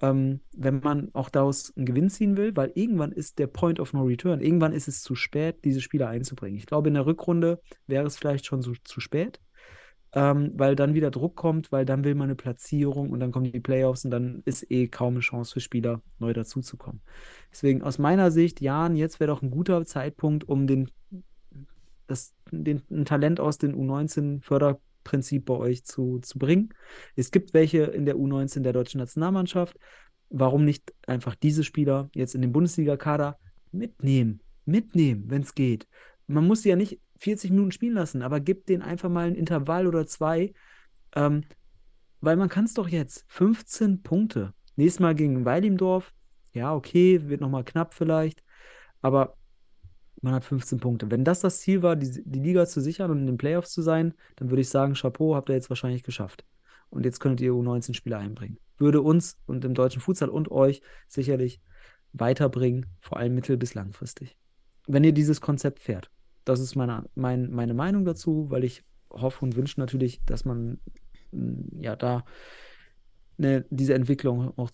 ähm, 0.00 0.40
wenn 0.52 0.80
man 0.80 1.10
auch 1.14 1.28
daraus 1.28 1.72
einen 1.76 1.86
Gewinn 1.86 2.08
ziehen 2.08 2.36
will, 2.36 2.56
weil 2.56 2.70
irgendwann 2.74 3.12
ist 3.12 3.38
der 3.38 3.48
Point 3.48 3.80
of 3.80 3.92
No 3.92 4.04
Return. 4.04 4.40
Irgendwann 4.40 4.72
ist 4.72 4.86
es 4.86 5.02
zu 5.02 5.14
spät, 5.14 5.64
diese 5.64 5.80
Spieler 5.80 6.08
einzubringen. 6.08 6.56
Ich 6.56 6.66
glaube, 6.66 6.88
in 6.88 6.94
der 6.94 7.06
Rückrunde 7.06 7.60
wäre 7.86 8.06
es 8.06 8.16
vielleicht 8.16 8.46
schon 8.46 8.62
so, 8.62 8.74
zu 8.84 9.00
spät, 9.00 9.40
ähm, 10.12 10.52
weil 10.54 10.74
dann 10.74 10.94
wieder 10.94 11.10
Druck 11.10 11.36
kommt, 11.36 11.70
weil 11.70 11.84
dann 11.84 12.04
will 12.04 12.14
man 12.14 12.26
eine 12.26 12.34
Platzierung 12.34 13.10
und 13.10 13.20
dann 13.20 13.30
kommen 13.30 13.50
die 13.50 13.60
Playoffs 13.60 14.04
und 14.04 14.10
dann 14.10 14.42
ist 14.44 14.70
eh 14.70 14.88
kaum 14.88 15.14
eine 15.14 15.20
Chance 15.20 15.52
für 15.52 15.60
Spieler, 15.60 16.00
neu 16.18 16.32
dazuzukommen. 16.32 17.02
Deswegen 17.50 17.82
aus 17.82 17.98
meiner 17.98 18.30
Sicht, 18.30 18.60
Jan, 18.60 18.96
jetzt 18.96 19.20
wäre 19.20 19.28
doch 19.28 19.42
ein 19.42 19.50
guter 19.50 19.84
Zeitpunkt, 19.84 20.48
um 20.48 20.66
den, 20.66 20.90
das, 22.06 22.34
den, 22.50 22.82
ein 22.90 23.04
Talent 23.04 23.38
aus 23.38 23.58
den 23.58 23.74
U19-Förderprinzip 23.74 25.44
bei 25.44 25.54
euch 25.54 25.84
zu, 25.84 26.20
zu 26.20 26.38
bringen. 26.38 26.70
Es 27.14 27.30
gibt 27.30 27.52
welche 27.52 27.84
in 27.84 28.06
der 28.06 28.16
U19 28.16 28.60
der 28.60 28.72
deutschen 28.72 28.98
Nationalmannschaft. 28.98 29.78
Warum 30.30 30.64
nicht 30.64 30.94
einfach 31.06 31.34
diese 31.34 31.64
Spieler 31.64 32.10
jetzt 32.14 32.34
in 32.34 32.42
den 32.42 32.52
Bundesliga-Kader 32.52 33.38
mitnehmen? 33.72 34.40
Mitnehmen, 34.64 35.24
wenn 35.28 35.42
es 35.42 35.54
geht. 35.54 35.86
Man 36.26 36.46
muss 36.46 36.62
sie 36.62 36.68
ja 36.68 36.76
nicht 36.76 37.00
40 37.18 37.50
Minuten 37.50 37.72
spielen 37.72 37.94
lassen, 37.94 38.22
aber 38.22 38.40
gibt 38.40 38.68
denen 38.68 38.82
einfach 38.82 39.08
mal 39.08 39.26
ein 39.26 39.34
Intervall 39.34 39.86
oder 39.86 40.06
zwei, 40.06 40.52
ähm, 41.14 41.44
weil 42.20 42.36
man 42.36 42.48
kann 42.48 42.64
es 42.64 42.74
doch 42.74 42.88
jetzt. 42.88 43.24
15 43.28 44.02
Punkte. 44.02 44.54
Nächstes 44.76 45.00
Mal 45.00 45.14
gegen 45.14 45.44
Weilimdorf. 45.44 46.14
Ja, 46.52 46.74
okay, 46.74 47.28
wird 47.28 47.40
nochmal 47.40 47.64
knapp 47.64 47.94
vielleicht, 47.94 48.42
aber 49.02 49.36
man 50.22 50.34
hat 50.34 50.44
15 50.44 50.80
Punkte. 50.80 51.10
Wenn 51.10 51.24
das 51.24 51.40
das 51.40 51.60
Ziel 51.60 51.82
war, 51.82 51.96
die, 51.96 52.22
die 52.24 52.40
Liga 52.40 52.66
zu 52.66 52.80
sichern 52.80 53.10
und 53.10 53.18
in 53.18 53.26
den 53.26 53.38
Playoffs 53.38 53.72
zu 53.72 53.82
sein, 53.82 54.14
dann 54.36 54.50
würde 54.50 54.62
ich 54.62 54.68
sagen, 54.68 54.94
Chapeau, 54.94 55.34
habt 55.34 55.48
ihr 55.48 55.54
jetzt 55.54 55.70
wahrscheinlich 55.70 56.02
geschafft. 56.02 56.44
Und 56.90 57.04
jetzt 57.04 57.20
könntet 57.20 57.44
ihr 57.44 57.52
U19-Spieler 57.52 58.18
einbringen. 58.18 58.58
Würde 58.78 59.02
uns 59.02 59.38
und 59.46 59.62
dem 59.62 59.74
deutschen 59.74 60.00
Futsal 60.00 60.28
und 60.28 60.50
euch 60.50 60.80
sicherlich 61.06 61.60
weiterbringen, 62.12 62.86
vor 63.00 63.18
allem 63.18 63.34
mittel- 63.34 63.56
bis 63.56 63.74
langfristig. 63.74 64.36
Wenn 64.86 65.04
ihr 65.04 65.12
dieses 65.12 65.40
Konzept 65.40 65.80
fährt. 65.80 66.10
Das 66.48 66.60
ist 66.60 66.76
meine, 66.76 67.04
mein, 67.14 67.50
meine 67.50 67.74
Meinung 67.74 68.04
dazu, 68.04 68.46
weil 68.50 68.64
ich 68.64 68.84
hoffe 69.10 69.44
und 69.44 69.56
wünsche 69.56 69.78
natürlich, 69.80 70.22
dass 70.24 70.44
man 70.44 70.78
mm, 71.32 71.80
ja 71.82 71.96
da 71.96 72.24
ne, 73.36 73.66
diese 73.70 73.94
Entwicklung 73.94 74.56
auch 74.56 74.70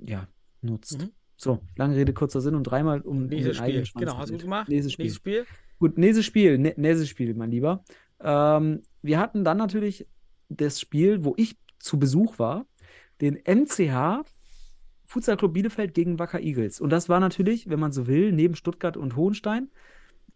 ja, 0.00 0.28
nutzt. 0.62 1.00
Mhm. 1.02 1.10
So, 1.36 1.60
lange 1.76 1.96
Rede, 1.96 2.12
kurzer 2.14 2.40
Sinn 2.40 2.54
und 2.54 2.64
dreimal 2.64 3.00
um, 3.02 3.16
um 3.16 3.26
Nächstes 3.26 3.56
den 3.56 3.64
eigenen 3.64 3.86
Spiel. 3.86 4.00
Genau, 4.06 4.18
hast 4.18 4.32
du 4.32 4.38
gemacht. 4.38 4.68
Nächstes 4.68 4.92
Spiel. 4.92 5.04
Nächstes 5.04 5.20
Spiel. 5.20 5.46
Gut, 5.78 5.98
nächstes 5.98 6.24
Spiel, 6.24 6.54
nä- 6.54 6.74
nächstes 6.80 7.08
Spiel, 7.08 7.34
mein 7.34 7.50
Lieber. 7.50 7.84
Ähm, 8.20 8.82
wir 9.02 9.18
hatten 9.18 9.44
dann 9.44 9.58
natürlich 9.58 10.06
das 10.48 10.80
Spiel, 10.80 11.24
wo 11.24 11.34
ich 11.36 11.56
zu 11.78 11.98
Besuch 11.98 12.38
war, 12.38 12.66
den 13.20 13.34
MCH 13.44 14.24
Futsal 15.04 15.36
Club 15.36 15.52
Bielefeld 15.52 15.94
gegen 15.94 16.18
Wacker 16.18 16.40
Eagles. 16.40 16.80
Und 16.80 16.90
das 16.90 17.08
war 17.08 17.20
natürlich, 17.20 17.68
wenn 17.68 17.78
man 17.78 17.92
so 17.92 18.06
will, 18.06 18.32
neben 18.32 18.54
Stuttgart 18.54 18.96
und 18.96 19.16
Hohenstein, 19.16 19.70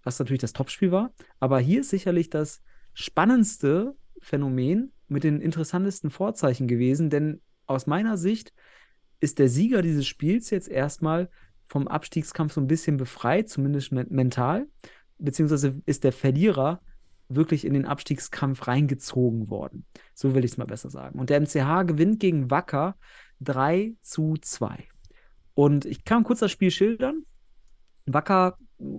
was 0.02 0.18
natürlich 0.18 0.40
das 0.40 0.52
Topspiel 0.52 0.92
war. 0.92 1.12
Aber 1.38 1.60
hier 1.60 1.80
ist 1.80 1.90
sicherlich 1.90 2.30
das 2.30 2.62
spannendste 2.94 3.94
Phänomen 4.20 4.92
mit 5.08 5.24
den 5.24 5.40
interessantesten 5.40 6.10
Vorzeichen 6.10 6.68
gewesen, 6.68 7.10
denn 7.10 7.40
aus 7.66 7.86
meiner 7.86 8.16
Sicht 8.16 8.52
ist 9.20 9.38
der 9.38 9.48
Sieger 9.48 9.82
dieses 9.82 10.06
Spiels 10.06 10.50
jetzt 10.50 10.68
erstmal 10.68 11.28
vom 11.66 11.86
Abstiegskampf 11.88 12.54
so 12.54 12.60
ein 12.60 12.66
bisschen 12.66 12.96
befreit, 12.96 13.48
zumindest 13.48 13.92
men 13.92 14.06
mental, 14.10 14.66
beziehungsweise 15.18 15.80
ist 15.86 16.04
der 16.04 16.12
Verlierer 16.12 16.80
wirklich 17.28 17.64
in 17.64 17.74
den 17.74 17.86
Abstiegskampf 17.86 18.66
reingezogen 18.66 19.48
worden. 19.50 19.84
So 20.14 20.34
will 20.34 20.44
ich 20.44 20.52
es 20.52 20.56
mal 20.56 20.66
besser 20.66 20.90
sagen. 20.90 21.18
Und 21.18 21.30
der 21.30 21.40
MCH 21.40 21.86
gewinnt 21.86 22.18
gegen 22.18 22.50
Wacker 22.50 22.96
3 23.40 23.94
zu 24.02 24.34
2. 24.40 24.88
Und 25.54 25.84
ich 25.84 26.04
kann 26.04 26.24
kurz 26.24 26.40
das 26.40 26.50
Spiel 26.50 26.70
schildern. 26.70 27.24
Wacker 28.14 28.56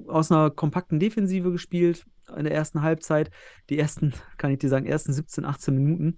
aus 0.07 0.31
einer 0.31 0.49
kompakten 0.51 0.99
Defensive 0.99 1.51
gespielt 1.51 2.05
in 2.35 2.43
der 2.43 2.53
ersten 2.53 2.81
Halbzeit. 2.81 3.31
Die 3.69 3.79
ersten, 3.79 4.13
kann 4.37 4.51
ich 4.51 4.59
dir 4.59 4.69
sagen, 4.69 4.85
ersten 4.85 5.13
17, 5.13 5.45
18 5.45 5.73
Minuten 5.75 6.17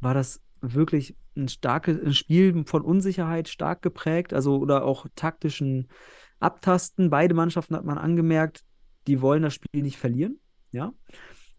war 0.00 0.14
das 0.14 0.40
wirklich 0.60 1.16
ein 1.36 1.48
starkes 1.48 2.00
ein 2.00 2.14
Spiel 2.14 2.64
von 2.66 2.82
Unsicherheit, 2.82 3.48
stark 3.48 3.82
geprägt, 3.82 4.32
also 4.32 4.56
oder 4.58 4.84
auch 4.84 5.06
taktischen 5.14 5.88
Abtasten. 6.40 7.10
Beide 7.10 7.34
Mannschaften 7.34 7.76
hat 7.76 7.84
man 7.84 7.98
angemerkt, 7.98 8.62
die 9.06 9.20
wollen 9.20 9.42
das 9.42 9.54
Spiel 9.54 9.82
nicht 9.82 9.98
verlieren, 9.98 10.38
ja. 10.70 10.92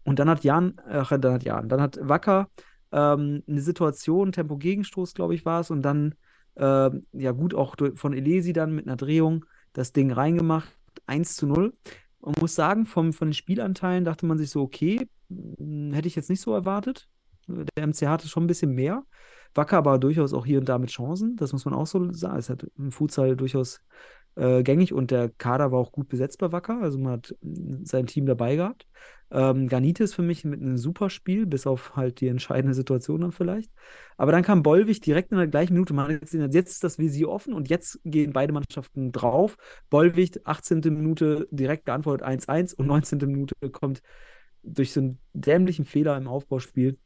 Und 0.04 0.18
dann 0.18 0.30
hat 0.30 0.44
Jan, 0.44 0.80
ach, 0.88 1.10
dann 1.18 1.34
hat 1.34 1.44
Jan, 1.44 1.68
dann 1.68 1.80
hat 1.80 1.98
Wacker 2.00 2.48
ähm, 2.92 3.42
eine 3.48 3.60
Situation, 3.60 4.32
Tempo-Gegenstoß, 4.32 5.14
glaube 5.14 5.34
ich, 5.34 5.44
war 5.44 5.60
es, 5.60 5.70
und 5.70 5.82
dann, 5.82 6.14
ähm, 6.56 7.02
ja 7.12 7.32
gut, 7.32 7.54
auch 7.54 7.76
von 7.94 8.12
Elesi 8.12 8.52
dann 8.52 8.74
mit 8.74 8.86
einer 8.86 8.96
Drehung 8.96 9.44
das 9.72 9.92
Ding 9.92 10.10
reingemacht, 10.12 10.75
1 11.06 11.36
zu 11.36 11.46
0. 11.46 11.74
Und 12.18 12.40
muss 12.40 12.54
sagen, 12.54 12.86
vom, 12.86 13.12
von 13.12 13.28
den 13.28 13.34
Spielanteilen 13.34 14.04
dachte 14.04 14.26
man 14.26 14.38
sich 14.38 14.50
so, 14.50 14.62
okay, 14.62 15.08
hm, 15.28 15.92
hätte 15.92 16.08
ich 16.08 16.16
jetzt 16.16 16.30
nicht 16.30 16.40
so 16.40 16.52
erwartet. 16.52 17.08
Der 17.48 17.86
MC 17.86 18.08
hatte 18.08 18.28
schon 18.28 18.44
ein 18.44 18.48
bisschen 18.48 18.72
mehr. 18.72 19.04
Wacker 19.54 19.78
aber 19.78 19.98
durchaus 19.98 20.34
auch 20.34 20.44
hier 20.44 20.58
und 20.58 20.68
da 20.68 20.78
mit 20.78 20.90
Chancen, 20.90 21.36
das 21.36 21.52
muss 21.52 21.64
man 21.64 21.74
auch 21.74 21.86
so 21.86 22.12
sagen. 22.12 22.38
Es 22.38 22.50
hat 22.50 22.66
im 22.76 22.92
Futsal 22.92 23.36
durchaus 23.36 23.80
äh, 24.36 24.62
gängig 24.62 24.92
und 24.92 25.10
der 25.10 25.30
Kader 25.30 25.72
war 25.72 25.78
auch 25.80 25.92
gut 25.92 26.08
besetzt 26.08 26.38
bei 26.38 26.52
Wacker. 26.52 26.80
Also 26.80 26.98
man 26.98 27.14
hat 27.14 27.34
sein 27.82 28.06
Team 28.06 28.26
dabei 28.26 28.56
gehabt. 28.56 28.86
Ähm, 29.30 29.66
Garnitis 29.66 30.14
für 30.14 30.22
mich 30.22 30.44
mit 30.44 30.60
einem 30.60 30.78
super 30.78 31.10
Spiel, 31.10 31.46
bis 31.46 31.66
auf 31.66 31.96
halt 31.96 32.20
die 32.20 32.28
entscheidende 32.28 32.74
Situation 32.74 33.22
dann 33.22 33.32
vielleicht. 33.32 33.72
Aber 34.16 34.30
dann 34.30 34.44
kam 34.44 34.62
Bollwig 34.62 35.00
direkt 35.00 35.32
in 35.32 35.38
der 35.38 35.48
gleichen 35.48 35.72
Minute. 35.72 35.94
Man 35.94 36.10
jetzt, 36.10 36.32
jetzt 36.32 36.70
ist 36.70 36.84
das 36.84 36.98
Visier 36.98 37.28
offen 37.28 37.52
und 37.52 37.68
jetzt 37.68 37.98
gehen 38.04 38.32
beide 38.32 38.52
Mannschaften 38.52 39.10
drauf. 39.10 39.56
Bollwig, 39.90 40.40
18. 40.44 40.80
Minute 40.84 41.48
direkt 41.50 41.86
geantwortet 41.86 42.26
1-1 42.26 42.74
und 42.74 42.86
19. 42.86 43.18
Minute 43.18 43.54
kommt 43.72 44.02
durch 44.62 44.92
so 44.92 45.00
einen 45.00 45.18
dämlichen 45.32 45.84
Fehler 45.84 46.16
im 46.16 46.28
Aufbauspiel 46.28 46.98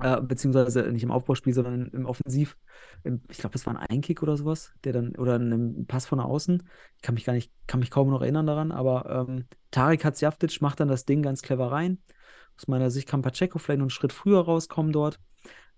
äh, 0.00 0.20
beziehungsweise 0.20 0.82
nicht 0.92 1.02
im 1.02 1.10
Aufbauspiel, 1.10 1.52
sondern 1.52 1.86
im 1.88 2.06
Offensiv. 2.06 2.56
Ich 3.28 3.38
glaube, 3.38 3.52
das 3.52 3.66
war 3.66 3.76
ein 3.76 3.86
Einkick 3.88 4.22
oder 4.22 4.36
sowas, 4.36 4.72
der 4.84 4.92
dann, 4.92 5.14
oder 5.16 5.36
ein 5.36 5.86
Pass 5.86 6.06
von 6.06 6.20
außen. 6.20 6.62
Ich 6.96 7.02
kann 7.02 7.14
mich 7.14 7.24
gar 7.24 7.32
nicht, 7.32 7.52
kann 7.66 7.80
mich 7.80 7.90
kaum 7.90 8.10
noch 8.10 8.22
erinnern 8.22 8.46
daran, 8.46 8.72
aber 8.72 9.26
ähm, 9.28 9.46
Tarek 9.70 10.04
Hatzjaftic 10.04 10.60
macht 10.60 10.80
dann 10.80 10.88
das 10.88 11.04
Ding 11.04 11.22
ganz 11.22 11.42
clever 11.42 11.70
rein. 11.70 11.98
Aus 12.56 12.68
meiner 12.68 12.90
Sicht 12.90 13.08
kann 13.08 13.22
Pacheco 13.22 13.58
vielleicht 13.58 13.78
noch 13.78 13.84
einen 13.84 13.90
Schritt 13.90 14.12
früher 14.12 14.40
rauskommen 14.40 14.92
dort. 14.92 15.18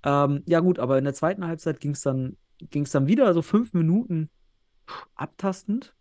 Ähm, 0.02 0.42
ja, 0.46 0.60
gut, 0.60 0.78
aber 0.78 0.98
in 0.98 1.04
der 1.04 1.14
zweiten 1.14 1.46
Halbzeit 1.46 1.80
ging 1.80 1.92
es 1.92 2.02
dann, 2.02 2.36
ging's 2.58 2.90
dann 2.90 3.06
wieder 3.06 3.32
so 3.32 3.42
fünf 3.42 3.72
Minuten 3.72 4.30
abtastend 5.14 5.94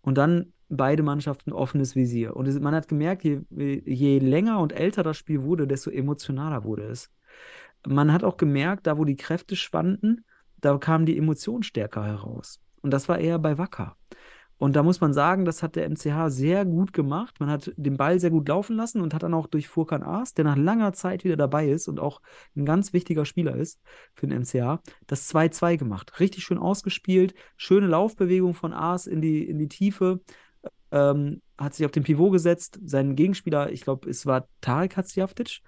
und 0.00 0.18
dann 0.18 0.52
beide 0.68 1.02
Mannschaften 1.02 1.52
offenes 1.52 1.94
Visier. 1.94 2.36
Und 2.36 2.52
man 2.60 2.74
hat 2.74 2.88
gemerkt, 2.88 3.22
je, 3.22 3.42
je 3.50 4.18
länger 4.18 4.60
und 4.60 4.72
älter 4.72 5.02
das 5.02 5.16
Spiel 5.16 5.42
wurde, 5.42 5.66
desto 5.66 5.90
emotionaler 5.90 6.64
wurde 6.64 6.84
es 6.84 7.10
man 7.86 8.12
hat 8.12 8.24
auch 8.24 8.36
gemerkt, 8.36 8.86
da 8.86 8.98
wo 8.98 9.04
die 9.04 9.16
Kräfte 9.16 9.56
schwanden, 9.56 10.24
da 10.60 10.76
kam 10.78 11.06
die 11.06 11.18
Emotion 11.18 11.62
stärker 11.62 12.04
heraus. 12.04 12.60
Und 12.80 12.90
das 12.90 13.08
war 13.08 13.18
eher 13.18 13.38
bei 13.38 13.58
Wacker. 13.58 13.96
Und 14.56 14.76
da 14.76 14.82
muss 14.82 15.00
man 15.00 15.12
sagen, 15.12 15.44
das 15.44 15.62
hat 15.62 15.74
der 15.74 15.88
MCH 15.90 16.30
sehr 16.30 16.64
gut 16.64 16.92
gemacht. 16.92 17.40
Man 17.40 17.50
hat 17.50 17.72
den 17.76 17.96
Ball 17.96 18.20
sehr 18.20 18.30
gut 18.30 18.48
laufen 18.48 18.76
lassen 18.76 19.00
und 19.00 19.12
hat 19.12 19.24
dann 19.24 19.34
auch 19.34 19.46
durch 19.48 19.68
Furkan 19.68 20.02
Aas, 20.02 20.32
der 20.32 20.44
nach 20.44 20.56
langer 20.56 20.92
Zeit 20.92 21.24
wieder 21.24 21.36
dabei 21.36 21.68
ist 21.68 21.88
und 21.88 21.98
auch 21.98 22.20
ein 22.56 22.64
ganz 22.64 22.92
wichtiger 22.92 23.24
Spieler 23.24 23.56
ist 23.56 23.80
für 24.14 24.26
den 24.26 24.40
MCH, 24.40 24.80
das 25.06 25.28
2-2 25.34 25.76
gemacht. 25.76 26.20
Richtig 26.20 26.44
schön 26.44 26.58
ausgespielt, 26.58 27.34
schöne 27.56 27.88
Laufbewegung 27.88 28.54
von 28.54 28.72
Aas 28.72 29.06
in 29.06 29.20
die, 29.20 29.46
in 29.46 29.58
die 29.58 29.68
Tiefe. 29.68 30.20
Ähm, 30.92 31.42
hat 31.58 31.74
sich 31.74 31.84
auf 31.84 31.92
den 31.92 32.04
Pivot 32.04 32.32
gesetzt. 32.32 32.78
Sein 32.84 33.16
Gegenspieler, 33.16 33.72
ich 33.72 33.82
glaube, 33.82 34.08
es 34.08 34.24
war 34.24 34.46
Tarek 34.60 34.96
Hatzjaftic, 34.96 35.60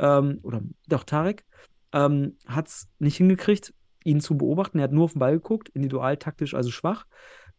ähm, 0.00 0.40
oder 0.42 0.62
doch 0.88 1.04
Tarek, 1.04 1.44
ähm, 1.92 2.36
hat 2.46 2.68
es 2.68 2.88
nicht 2.98 3.16
hingekriegt, 3.16 3.74
ihn 4.04 4.20
zu 4.20 4.36
beobachten. 4.36 4.78
Er 4.78 4.84
hat 4.84 4.92
nur 4.92 5.04
auf 5.04 5.12
den 5.12 5.20
Ball 5.20 5.34
geguckt, 5.34 5.68
individual 5.70 6.16
taktisch 6.16 6.54
also 6.54 6.70
schwach. 6.70 7.06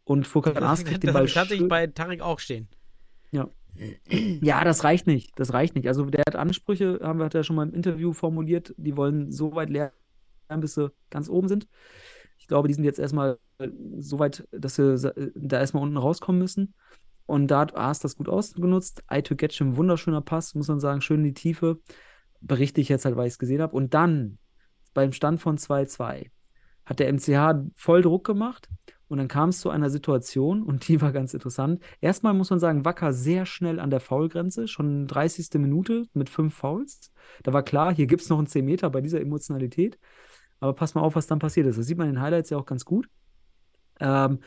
Und 0.04 0.26
Furkan 0.26 0.62
Aas 0.62 0.84
kriegt 0.84 1.02
den 1.04 1.12
Ball. 1.12 1.26
Das 1.26 1.36
hatte 1.36 1.54
ich 1.54 1.66
bei 1.68 1.86
Tarek 1.86 2.20
auch 2.20 2.40
stehen. 2.40 2.68
Ja. 3.30 3.48
Ja, 4.42 4.64
das 4.64 4.84
reicht 4.84 5.06
nicht. 5.06 5.32
Das 5.36 5.54
reicht 5.54 5.74
nicht. 5.76 5.88
Also 5.88 6.04
der 6.04 6.24
hat 6.26 6.36
Ansprüche, 6.36 7.00
haben 7.02 7.18
wir 7.18 7.24
hat 7.24 7.34
ja 7.34 7.42
schon 7.42 7.56
mal 7.56 7.66
im 7.66 7.74
Interview 7.74 8.12
formuliert, 8.12 8.74
die 8.76 8.96
wollen 8.96 9.32
so 9.32 9.54
weit 9.54 9.70
lernen, 9.70 9.92
bis 10.58 10.74
sie 10.74 10.92
ganz 11.08 11.30
oben 11.30 11.48
sind. 11.48 11.68
Ich 12.36 12.48
glaube, 12.48 12.68
die 12.68 12.74
sind 12.74 12.84
jetzt 12.84 12.98
erstmal 12.98 13.38
so 13.98 14.18
weit, 14.18 14.46
dass 14.50 14.74
sie 14.74 14.96
da 15.34 15.60
erstmal 15.60 15.84
unten 15.84 15.96
rauskommen 15.96 16.40
müssen. 16.40 16.74
Und 17.24 17.46
da 17.46 17.60
hat 17.60 17.76
Aas 17.76 18.00
das 18.00 18.16
gut 18.16 18.28
ausgenutzt. 18.28 19.04
Aito 19.06 19.36
Getschim, 19.36 19.76
wunderschöner 19.76 20.20
Pass, 20.20 20.54
muss 20.54 20.68
man 20.68 20.80
sagen, 20.80 21.00
schön 21.00 21.20
in 21.20 21.32
die 21.32 21.34
Tiefe 21.34 21.78
berichte 22.42 22.80
ich 22.80 22.88
jetzt 22.88 23.04
halt, 23.04 23.16
weil 23.16 23.26
ich 23.26 23.34
es 23.34 23.38
gesehen 23.38 23.62
habe. 23.62 23.74
Und 23.74 23.94
dann, 23.94 24.38
beim 24.94 25.12
Stand 25.12 25.40
von 25.40 25.58
2-2, 25.58 26.30
hat 26.84 26.98
der 26.98 27.12
MCH 27.12 27.70
voll 27.76 28.02
Druck 28.02 28.24
gemacht 28.24 28.68
und 29.08 29.18
dann 29.18 29.28
kam 29.28 29.50
es 29.50 29.60
zu 29.60 29.70
einer 29.70 29.90
Situation 29.90 30.62
und 30.62 30.88
die 30.88 31.00
war 31.00 31.12
ganz 31.12 31.34
interessant. 31.34 31.82
Erstmal 32.00 32.34
muss 32.34 32.50
man 32.50 32.58
sagen, 32.58 32.84
Wacker 32.84 33.12
sehr 33.12 33.46
schnell 33.46 33.78
an 33.78 33.90
der 33.90 34.00
Foulgrenze, 34.00 34.68
schon 34.68 35.06
30. 35.06 35.60
Minute 35.60 36.06
mit 36.14 36.30
fünf 36.30 36.54
Fouls. 36.54 37.12
Da 37.42 37.52
war 37.52 37.62
klar, 37.62 37.94
hier 37.94 38.06
gibt 38.06 38.22
es 38.22 38.28
noch 38.30 38.38
einen 38.38 38.46
10 38.46 38.64
Meter 38.64 38.90
bei 38.90 39.00
dieser 39.00 39.20
Emotionalität. 39.20 39.98
Aber 40.60 40.74
pass 40.74 40.94
mal 40.94 41.02
auf, 41.02 41.14
was 41.14 41.26
dann 41.26 41.40
passiert 41.40 41.66
ist. 41.66 41.78
Das 41.78 41.86
sieht 41.86 41.98
man 41.98 42.08
in 42.08 42.14
den 42.14 42.22
Highlights 42.22 42.50
ja 42.50 42.56
auch 42.56 42.66
ganz 42.66 42.84
gut. 42.84 43.08
Ähm, 44.00 44.38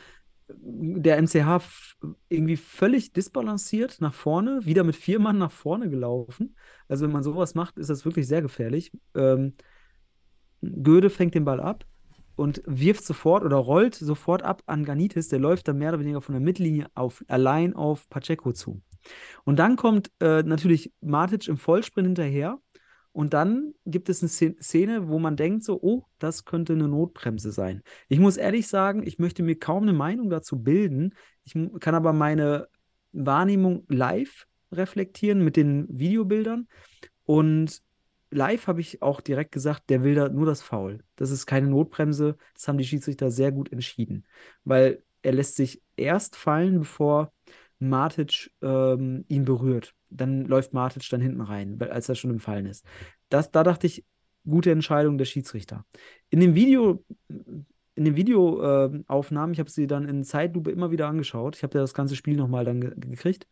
der 0.48 1.20
MCH 1.20 1.96
irgendwie 2.28 2.56
völlig 2.56 3.12
disbalanciert 3.12 4.00
nach 4.00 4.14
vorne, 4.14 4.64
wieder 4.64 4.84
mit 4.84 4.96
vier 4.96 5.18
Mann 5.18 5.38
nach 5.38 5.50
vorne 5.50 5.90
gelaufen. 5.90 6.56
Also 6.88 7.04
wenn 7.04 7.12
man 7.12 7.22
sowas 7.22 7.54
macht, 7.54 7.78
ist 7.78 7.90
das 7.90 8.04
wirklich 8.04 8.28
sehr 8.28 8.42
gefährlich. 8.42 8.92
Ähm, 9.14 9.54
Göde 10.62 11.10
fängt 11.10 11.34
den 11.34 11.44
Ball 11.44 11.60
ab 11.60 11.84
und 12.36 12.62
wirft 12.66 13.04
sofort 13.04 13.44
oder 13.44 13.56
rollt 13.56 13.94
sofort 13.94 14.42
ab 14.42 14.62
an 14.66 14.84
Ganitis. 14.84 15.28
Der 15.28 15.38
läuft 15.38 15.68
dann 15.68 15.78
mehr 15.78 15.90
oder 15.90 16.00
weniger 16.00 16.20
von 16.20 16.34
der 16.34 16.42
Mittellinie 16.42 16.86
auf, 16.94 17.24
allein 17.28 17.74
auf 17.74 18.08
Pacheco 18.08 18.52
zu. 18.52 18.82
Und 19.44 19.58
dann 19.58 19.76
kommt 19.76 20.10
äh, 20.20 20.42
natürlich 20.42 20.92
Matic 21.00 21.48
im 21.48 21.56
Vollsprint 21.56 22.06
hinterher 22.06 22.58
und 23.16 23.32
dann 23.32 23.72
gibt 23.86 24.10
es 24.10 24.20
eine 24.20 24.28
Szene, 24.60 25.08
wo 25.08 25.18
man 25.18 25.36
denkt 25.36 25.64
so, 25.64 25.80
oh, 25.80 26.04
das 26.18 26.44
könnte 26.44 26.74
eine 26.74 26.86
Notbremse 26.86 27.50
sein. 27.50 27.82
Ich 28.08 28.18
muss 28.18 28.36
ehrlich 28.36 28.68
sagen, 28.68 29.06
ich 29.06 29.18
möchte 29.18 29.42
mir 29.42 29.58
kaum 29.58 29.84
eine 29.84 29.94
Meinung 29.94 30.28
dazu 30.28 30.62
bilden. 30.62 31.14
Ich 31.42 31.54
kann 31.80 31.94
aber 31.94 32.12
meine 32.12 32.68
Wahrnehmung 33.12 33.86
live 33.88 34.46
reflektieren 34.70 35.42
mit 35.42 35.56
den 35.56 35.86
Videobildern. 35.88 36.68
Und 37.24 37.80
live 38.30 38.66
habe 38.66 38.82
ich 38.82 39.00
auch 39.00 39.22
direkt 39.22 39.52
gesagt, 39.52 39.88
der 39.88 40.04
will 40.04 40.14
da 40.14 40.28
nur 40.28 40.44
das 40.44 40.60
Foul. 40.60 41.02
Das 41.16 41.30
ist 41.30 41.46
keine 41.46 41.68
Notbremse. 41.68 42.36
Das 42.52 42.68
haben 42.68 42.76
die 42.76 42.84
Schiedsrichter 42.84 43.30
sehr 43.30 43.50
gut 43.50 43.72
entschieden. 43.72 44.26
Weil 44.64 45.02
er 45.22 45.32
lässt 45.32 45.56
sich 45.56 45.80
erst 45.96 46.36
fallen, 46.36 46.80
bevor 46.80 47.32
Matic 47.78 48.52
ähm, 48.60 49.24
ihn 49.28 49.46
berührt. 49.46 49.95
Dann 50.10 50.44
läuft 50.44 50.72
Matic 50.72 51.08
dann 51.10 51.20
hinten 51.20 51.40
rein, 51.40 51.80
als 51.80 52.08
er 52.08 52.14
schon 52.14 52.30
im 52.30 52.40
Fallen 52.40 52.66
ist. 52.66 52.84
Das, 53.28 53.50
da 53.50 53.62
dachte 53.62 53.86
ich, 53.86 54.04
gute 54.44 54.70
Entscheidung 54.70 55.18
der 55.18 55.24
Schiedsrichter. 55.24 55.84
In 56.30 56.40
dem 56.40 56.54
Video, 56.54 57.04
in 57.28 58.04
den 58.04 58.16
Videoaufnahmen, 58.16 59.50
äh, 59.50 59.54
ich 59.54 59.58
habe 59.58 59.70
sie 59.70 59.86
dann 59.86 60.08
in 60.08 60.24
Zeitlupe 60.24 60.70
immer 60.70 60.90
wieder 60.90 61.08
angeschaut. 61.08 61.56
Ich 61.56 61.62
habe 61.62 61.78
ja 61.78 61.80
das 61.80 61.94
ganze 61.94 62.16
Spiel 62.16 62.36
nochmal 62.36 62.64
dann 62.64 62.80
ge 62.80 62.92
gekriegt. 62.96 63.48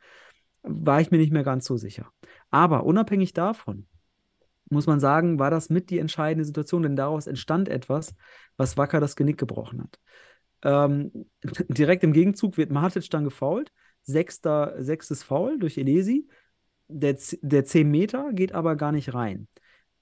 War 0.63 1.01
ich 1.01 1.11
mir 1.11 1.19
nicht 1.19 1.33
mehr 1.33 1.45
ganz 1.45 1.67
so 1.67 1.77
sicher. 1.77 2.11
Aber 2.51 2.85
unabhängig 2.85 3.33
davon, 3.33 3.87
muss 4.71 4.87
man 4.87 5.01
sagen, 5.01 5.39
war 5.39 5.51
das 5.51 5.69
mit 5.69 5.91
die 5.91 5.99
entscheidende 5.99 6.45
Situation, 6.45 6.83
denn 6.83 6.97
daraus 6.97 7.27
entstand 7.27 7.69
etwas, 7.69 8.15
was 8.57 8.77
Wacker 8.77 9.01
das 9.01 9.17
Genick 9.17 9.39
gebrochen 9.39 9.83
hat. 9.83 10.01
Ähm, 10.63 11.27
direkt 11.69 12.05
im 12.05 12.13
Gegenzug 12.13 12.57
wird 12.57 12.71
Matic 12.71 13.11
dann 13.11 13.25
gefault 13.25 13.73
sechster, 14.05 14.75
sechstes 14.79 15.23
Foul 15.23 15.59
durch 15.59 15.79
Elesi. 15.79 16.29
Der, 16.89 17.17
der 17.43 17.65
10 17.65 17.91
Meter 17.91 18.33
geht 18.33 18.53
aber 18.53 18.77
gar 18.77 18.93
nicht 18.93 19.15
rein. 19.15 19.49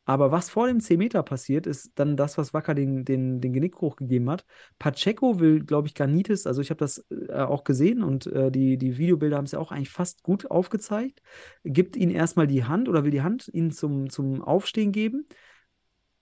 Aber 0.04 0.32
was 0.32 0.50
vor 0.50 0.66
dem 0.66 0.80
10 0.80 0.98
Meter 0.98 1.22
passiert, 1.22 1.66
ist 1.66 1.92
dann 1.94 2.16
das, 2.16 2.36
was 2.36 2.52
Wacker 2.52 2.74
den, 2.74 3.04
den, 3.04 3.40
den 3.40 3.52
Genickbruch 3.52 3.94
gegeben 3.96 4.30
hat. 4.30 4.44
Pacheco 4.78 5.38
will, 5.38 5.64
glaube 5.64 5.86
ich, 5.86 5.94
Garnitis, 5.94 6.46
also 6.46 6.60
ich 6.60 6.70
habe 6.70 6.78
das 6.78 7.06
äh, 7.10 7.32
auch 7.34 7.62
gesehen 7.62 8.02
und 8.02 8.26
äh, 8.26 8.50
die, 8.50 8.78
die 8.78 8.98
Videobilder 8.98 9.36
haben 9.36 9.44
es 9.44 9.52
ja 9.52 9.60
auch 9.60 9.70
eigentlich 9.70 9.90
fast 9.90 10.24
gut 10.24 10.50
aufgezeigt, 10.50 11.22
gibt 11.64 11.94
ihn 11.96 12.10
erstmal 12.10 12.48
die 12.48 12.64
Hand 12.64 12.88
oder 12.88 13.04
will 13.04 13.12
die 13.12 13.22
Hand 13.22 13.48
ihm 13.52 13.70
zum, 13.70 14.10
zum 14.10 14.42
Aufstehen 14.42 14.90
geben. 14.90 15.28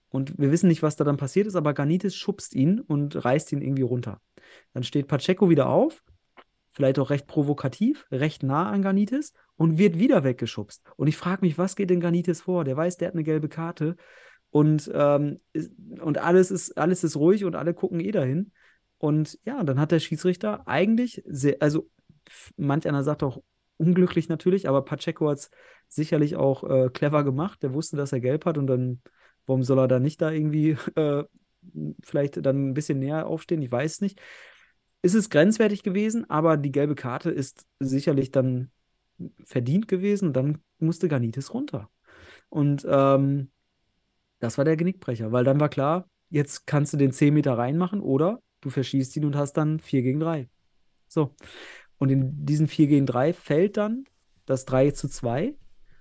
Und 0.09 0.37
wir 0.37 0.51
wissen 0.51 0.67
nicht, 0.67 0.83
was 0.83 0.97
da 0.97 1.03
dann 1.03 1.17
passiert 1.17 1.47
ist, 1.47 1.55
aber 1.55 1.73
Garnitis 1.73 2.15
schubst 2.15 2.53
ihn 2.53 2.81
und 2.81 3.23
reißt 3.23 3.51
ihn 3.53 3.61
irgendwie 3.61 3.83
runter. 3.83 4.21
Dann 4.73 4.83
steht 4.83 5.07
Pacheco 5.07 5.49
wieder 5.49 5.69
auf 5.69 6.03
vielleicht 6.71 6.99
auch 6.99 7.09
recht 7.09 7.27
provokativ, 7.27 8.07
recht 8.11 8.43
nah 8.43 8.69
an 8.69 8.81
Ganitis 8.81 9.33
und 9.57 9.77
wird 9.77 9.99
wieder 9.99 10.23
weggeschubst. 10.23 10.83
Und 10.95 11.07
ich 11.07 11.17
frage 11.17 11.45
mich, 11.45 11.57
was 11.57 11.75
geht 11.75 11.89
denn 11.89 11.99
Ganitis 11.99 12.41
vor? 12.41 12.63
Der 12.63 12.77
weiß, 12.77 12.97
der 12.97 13.09
hat 13.09 13.15
eine 13.15 13.23
gelbe 13.23 13.49
Karte 13.49 13.97
und, 14.49 14.89
ähm, 14.93 15.39
und 15.99 16.17
alles, 16.17 16.49
ist, 16.49 16.77
alles 16.77 17.03
ist 17.03 17.15
ruhig 17.17 17.45
und 17.45 17.55
alle 17.55 17.73
gucken 17.73 17.99
eh 17.99 18.11
dahin. 18.11 18.51
Und 18.97 19.37
ja, 19.45 19.63
dann 19.63 19.79
hat 19.79 19.91
der 19.91 19.99
Schiedsrichter 19.99 20.67
eigentlich, 20.67 21.21
sehr, 21.25 21.57
also 21.59 21.89
manch 22.55 22.87
einer 22.87 23.03
sagt 23.03 23.23
auch 23.23 23.41
unglücklich 23.77 24.29
natürlich, 24.29 24.69
aber 24.69 24.83
Pacheco 24.85 25.29
hat 25.29 25.39
es 25.39 25.51
sicherlich 25.87 26.35
auch 26.35 26.63
äh, 26.63 26.89
clever 26.89 27.23
gemacht. 27.23 27.63
Der 27.63 27.73
wusste, 27.73 27.97
dass 27.97 28.13
er 28.13 28.19
gelb 28.19 28.45
hat 28.45 28.57
und 28.57 28.67
dann, 28.67 29.01
warum 29.45 29.63
soll 29.63 29.79
er 29.79 29.87
da 29.87 29.99
nicht 29.99 30.21
da 30.21 30.31
irgendwie 30.31 30.77
äh, 30.95 31.23
vielleicht 32.03 32.45
dann 32.45 32.69
ein 32.69 32.73
bisschen 32.73 32.99
näher 32.99 33.27
aufstehen? 33.27 33.61
Ich 33.61 33.71
weiß 33.71 34.01
nicht. 34.01 34.21
Ist 35.01 35.15
es 35.15 35.29
grenzwertig 35.29 35.83
gewesen, 35.83 36.29
aber 36.29 36.57
die 36.57 36.71
gelbe 36.71 36.95
Karte 36.95 37.31
ist 37.31 37.65
sicherlich 37.79 38.31
dann 38.31 38.71
verdient 39.45 39.87
gewesen 39.87 40.33
dann 40.33 40.59
musste 40.79 41.07
Ganitis 41.07 41.53
runter. 41.53 41.89
Und 42.49 42.85
ähm, 42.89 43.51
das 44.39 44.57
war 44.57 44.65
der 44.65 44.77
Genickbrecher, 44.77 45.31
weil 45.31 45.43
dann 45.43 45.59
war 45.59 45.69
klar, 45.69 46.09
jetzt 46.29 46.65
kannst 46.65 46.93
du 46.93 46.97
den 46.97 47.11
10 47.11 47.33
Meter 47.33 47.57
reinmachen 47.57 48.01
oder 48.01 48.41
du 48.61 48.69
verschießt 48.69 49.15
ihn 49.17 49.25
und 49.25 49.35
hast 49.35 49.53
dann 49.53 49.79
4 49.79 50.01
gegen 50.01 50.19
3. 50.19 50.49
So. 51.07 51.35
Und 51.97 52.09
in 52.09 52.45
diesen 52.45 52.67
4 52.67 52.87
gegen 52.87 53.05
3 53.05 53.33
fällt 53.33 53.77
dann 53.77 54.05
das 54.45 54.65
3 54.65 54.91
zu 54.91 55.07
2 55.07 55.55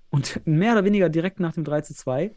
und 0.08 0.40
mehr 0.46 0.72
oder 0.72 0.84
weniger 0.84 1.08
direkt 1.08 1.40
nach 1.40 1.52
dem 1.52 1.64
3 1.64 1.82
zu 1.82 1.94
2 1.94 2.34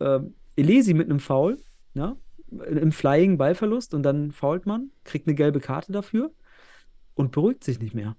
ähm, 0.00 0.34
Elesi 0.56 0.94
mit 0.94 1.08
einem 1.08 1.20
Foul, 1.20 1.62
ja, 1.94 2.16
im 2.50 2.92
Flying 2.92 3.38
Ballverlust 3.38 3.94
und 3.94 4.02
dann 4.02 4.32
fault 4.32 4.66
man, 4.66 4.90
kriegt 5.04 5.26
eine 5.26 5.34
gelbe 5.34 5.60
Karte 5.60 5.92
dafür 5.92 6.32
und 7.14 7.32
beruhigt 7.32 7.64
sich 7.64 7.80
nicht 7.80 7.94
mehr. 7.94 8.16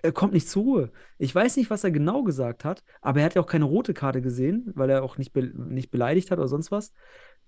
Er 0.00 0.12
kommt 0.12 0.32
nicht 0.32 0.48
zur 0.48 0.62
Ruhe. 0.62 0.92
Ich 1.18 1.34
weiß 1.34 1.56
nicht, 1.56 1.70
was 1.70 1.82
er 1.82 1.90
genau 1.90 2.22
gesagt 2.22 2.64
hat, 2.64 2.84
aber 3.00 3.20
er 3.20 3.26
hat 3.26 3.34
ja 3.34 3.42
auch 3.42 3.46
keine 3.48 3.64
rote 3.64 3.94
Karte 3.94 4.22
gesehen, 4.22 4.70
weil 4.74 4.90
er 4.90 5.02
auch 5.02 5.18
nicht, 5.18 5.32
be 5.32 5.42
nicht 5.42 5.90
beleidigt 5.90 6.30
hat 6.30 6.38
oder 6.38 6.48
sonst 6.48 6.70
was. 6.70 6.92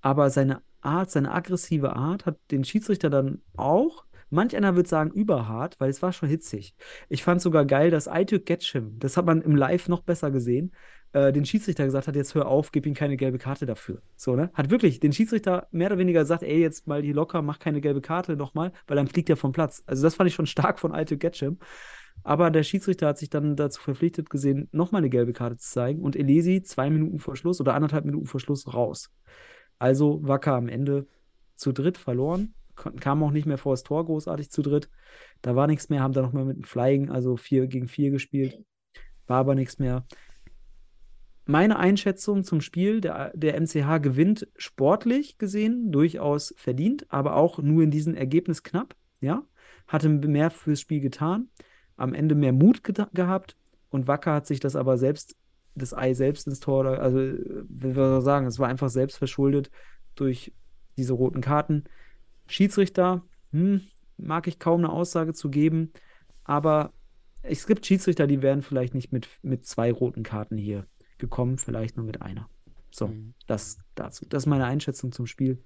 Aber 0.01 0.30
seine 0.30 0.62
Art, 0.80 1.10
seine 1.10 1.32
aggressive 1.32 1.94
Art 1.94 2.26
hat 2.26 2.38
den 2.51 2.64
Schiedsrichter 2.64 3.10
dann 3.10 3.42
auch, 3.56 4.05
manch 4.31 4.57
einer 4.57 4.77
wird 4.77 4.89
sagen, 4.89 5.11
überhart, 5.11 5.78
weil 5.78 5.90
es 5.90 6.02
war 6.02 6.12
schon 6.12 6.28
hitzig. 6.28 6.74
Ich 7.09 7.23
fand 7.23 7.43
sogar 7.43 7.65
geil, 7.65 7.90
dass 7.90 8.09
Aytürk 8.09 8.47
Getschim, 8.47 8.98
das 8.98 9.16
hat 9.16 9.27
man 9.27 9.43
im 9.43 9.57
Live 9.57 9.89
noch 9.89 10.02
besser 10.02 10.31
gesehen, 10.31 10.73
äh, 11.12 11.32
den 11.32 11.44
Schiedsrichter 11.44 11.85
gesagt 11.85 12.07
hat, 12.09 12.16
jetzt 12.16 12.35
hör 12.35 12.47
auf, 12.47 12.73
gib 12.73 12.86
ihm 12.86 12.94
keine 12.94 13.16
gelbe 13.16 13.39
Karte 13.39 13.66
dafür. 13.66 14.01
So, 14.16 14.36
ne? 14.36 14.51
Hat 14.55 14.70
wirklich 14.70 15.01
den 15.01 15.12
Schiedsrichter 15.12 15.66
mehr 15.73 15.89
oder 15.89 15.98
weniger 15.98 16.20
gesagt, 16.20 16.43
ey, 16.43 16.61
jetzt 16.61 16.86
mal 16.86 17.02
hier 17.02 17.15
locker, 17.15 17.43
mach 17.43 17.59
keine 17.59 17.81
gelbe 17.81 18.01
Karte 18.01 18.36
nochmal, 18.36 18.73
weil 18.86 18.97
dann 18.97 19.09
fliegt 19.09 19.28
er 19.28 19.36
vom 19.36 19.52
Platz. 19.52 19.82
Also 19.86 20.02
das 20.02 20.15
fand 20.15 20.28
ich 20.28 20.35
schon 20.35 20.47
stark 20.47 20.78
von 20.78 20.93
Aytürk 20.93 21.20
Getschim. 21.20 21.59
Aber 22.23 22.51
der 22.51 22.62
Schiedsrichter 22.62 23.09
hat 23.09 23.19
sich 23.19 23.31
dann 23.31 23.57
dazu 23.57 23.81
verpflichtet 23.81 24.31
gesehen, 24.31 24.69
nochmal 24.73 25.01
eine 25.01 25.11
gelbe 25.11 25.32
Karte 25.32 25.57
zu 25.57 25.70
zeigen 25.70 26.01
und 26.01 26.16
Elesi 26.16 26.62
zwei 26.62 26.90
Minuten 26.90 27.19
vor 27.19 27.35
Schluss 27.35 27.61
oder 27.61 27.74
anderthalb 27.74 28.05
Minuten 28.05 28.27
vor 28.27 28.40
Schluss 28.40 28.73
raus. 28.73 29.11
Also 29.78 30.20
Wacker 30.23 30.55
am 30.55 30.69
Ende 30.69 31.07
zu 31.57 31.73
dritt 31.73 31.97
verloren, 31.97 32.55
kon- 32.81 32.98
kam 32.98 33.23
auch 33.23 33.31
nicht 33.31 33.47
mehr 33.47 33.59
vor 33.59 33.74
das 33.74 33.85
Tor 33.85 34.05
großartig 34.07 34.51
zu 34.51 34.62
dritt. 34.62 34.90
Da 35.43 35.55
war 35.55 35.66
nichts 35.66 35.89
mehr, 35.89 36.01
haben 36.01 36.15
dann 36.15 36.24
nochmal 36.24 36.47
mit 36.47 36.57
dem 36.57 36.65
Flying, 36.65 37.11
also 37.11 37.36
4 37.36 37.66
gegen 37.66 37.86
4 37.86 38.11
gespielt. 38.11 38.59
War 39.27 39.39
aber 39.39 39.55
nichts 39.55 39.78
mehr. 39.78 40.07
Meine 41.47 41.78
Einschätzung 41.78 42.44
zum 42.44 42.61
Spiel, 42.61 43.01
der, 43.01 43.32
der 43.35 43.61
MCH 43.61 43.98
gewinnt 44.02 44.48
sportlich 44.57 45.39
gesehen, 45.39 45.90
durchaus 45.93 46.55
verdient, 46.57 47.07
aber 47.11 47.36
auch 47.36 47.59
nur 47.59 47.82
in 47.82 47.90
diesem 47.90 48.15
Ergebnis 48.15 48.62
knapp, 48.62 48.94
ja. 49.20 49.44
Hatte 49.86 50.09
mehr 50.09 50.51
fürs 50.51 50.81
Spiel 50.81 51.01
getan, 51.01 51.48
am 51.97 52.15
Ende 52.15 52.35
mehr 52.35 52.52
Mut 52.52 52.82
geta- 52.85 53.11
gehabt 53.12 53.57
und 53.90 54.07
Wacker 54.07 54.32
hat 54.35 54.47
sich 54.47 54.61
das 54.61 54.77
aber 54.77 54.97
selbst, 54.98 55.36
das 55.74 55.93
Ei 55.93 56.15
selbst 56.15 56.47
ins 56.47 56.61
Tor, 56.61 56.86
also, 56.86 57.19
wie 57.19 57.97
wir 57.97 58.20
sagen, 58.20 58.47
es 58.47 58.59
war 58.59 58.69
einfach 58.69 58.90
selbst 58.90 59.19
verschuldet 59.19 59.70
durch 60.15 60.52
diese 60.97 61.15
roten 61.15 61.40
Karten. 61.40 61.85
Schiedsrichter, 62.51 63.22
hm, 63.52 63.82
mag 64.16 64.47
ich 64.47 64.59
kaum 64.59 64.81
eine 64.85 64.93
Aussage 64.93 65.32
zu 65.32 65.51
geben, 65.51 65.93
aber 66.44 66.93
es 67.43 67.66
gibt 67.66 67.86
Schiedsrichter, 67.86 68.27
die 68.27 68.43
wären 68.43 68.62
vielleicht 68.62 68.94
nicht 68.94 69.12
mit, 69.12 69.28
mit 69.43 69.64
zwei 69.66 69.90
roten 69.93 70.22
Karten 70.22 70.56
hier 70.59 70.86
gekommen, 71.18 71.59
vielleicht 71.59 71.97
nur 71.97 72.05
mit 72.06 72.20
einer. 72.22 72.48
So, 72.90 73.09
Mhm. 73.09 73.35
das 73.47 73.78
dazu. 73.94 74.27
Das 74.28 74.43
ist 74.43 74.47
meine 74.47 74.64
Einschätzung 74.66 75.12
zum 75.12 75.27
Spiel. 75.27 75.62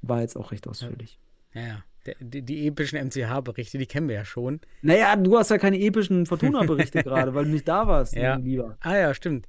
War 0.00 0.20
jetzt 0.20 0.36
auch 0.36 0.50
recht 0.52 0.66
ausführlich. 0.66 1.20
Ja, 1.54 1.60
ja. 1.62 1.84
Die, 2.20 2.42
die 2.42 2.66
epischen 2.66 2.98
MCH-Berichte, 2.98 3.78
die 3.78 3.86
kennen 3.86 4.08
wir 4.08 4.16
ja 4.16 4.24
schon. 4.24 4.60
Naja, 4.80 5.14
du 5.14 5.38
hast 5.38 5.50
ja 5.50 5.58
keine 5.58 5.78
epischen 5.78 6.26
Fortuna-Berichte 6.26 7.02
gerade, 7.04 7.34
weil 7.34 7.44
du 7.44 7.50
nicht 7.52 7.68
da 7.68 7.86
warst, 7.86 8.16
Ja. 8.16 8.34
Lieber. 8.36 8.76
Ah 8.80 8.96
ja, 8.96 9.14
stimmt. 9.14 9.48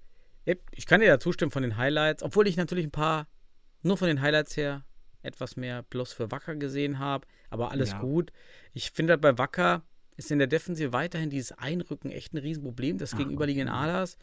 Ich 0.71 0.85
kann 0.85 0.99
dir 1.01 1.07
da 1.07 1.19
zustimmen 1.19 1.51
von 1.51 1.63
den 1.63 1.77
Highlights, 1.77 2.21
obwohl 2.21 2.47
ich 2.47 2.57
natürlich 2.57 2.85
ein 2.85 2.91
paar, 2.91 3.27
nur 3.81 3.97
von 3.97 4.07
den 4.07 4.21
Highlights 4.21 4.55
her, 4.57 4.83
etwas 5.23 5.55
mehr 5.57 5.83
Plus 5.83 6.13
für 6.13 6.31
Wacker 6.31 6.55
gesehen 6.55 6.99
habe, 6.99 7.27
aber 7.49 7.71
alles 7.71 7.91
Ja. 7.91 7.99
gut. 7.99 8.31
Ich 8.73 8.91
finde 8.91 9.13
halt 9.13 9.21
bei 9.21 9.37
Wacker 9.37 9.83
ist 10.15 10.29
in 10.31 10.37
der 10.37 10.47
Defensive 10.47 10.93
weiterhin 10.93 11.29
dieses 11.31 11.51
Einrücken 11.53 12.11
echt 12.11 12.33
ein 12.33 12.37
Riesenproblem. 12.37 12.99
Das 12.99 13.13
Ah, 13.13 13.17
gegenüberliegenden 13.17 13.73
Aders. 13.73 14.17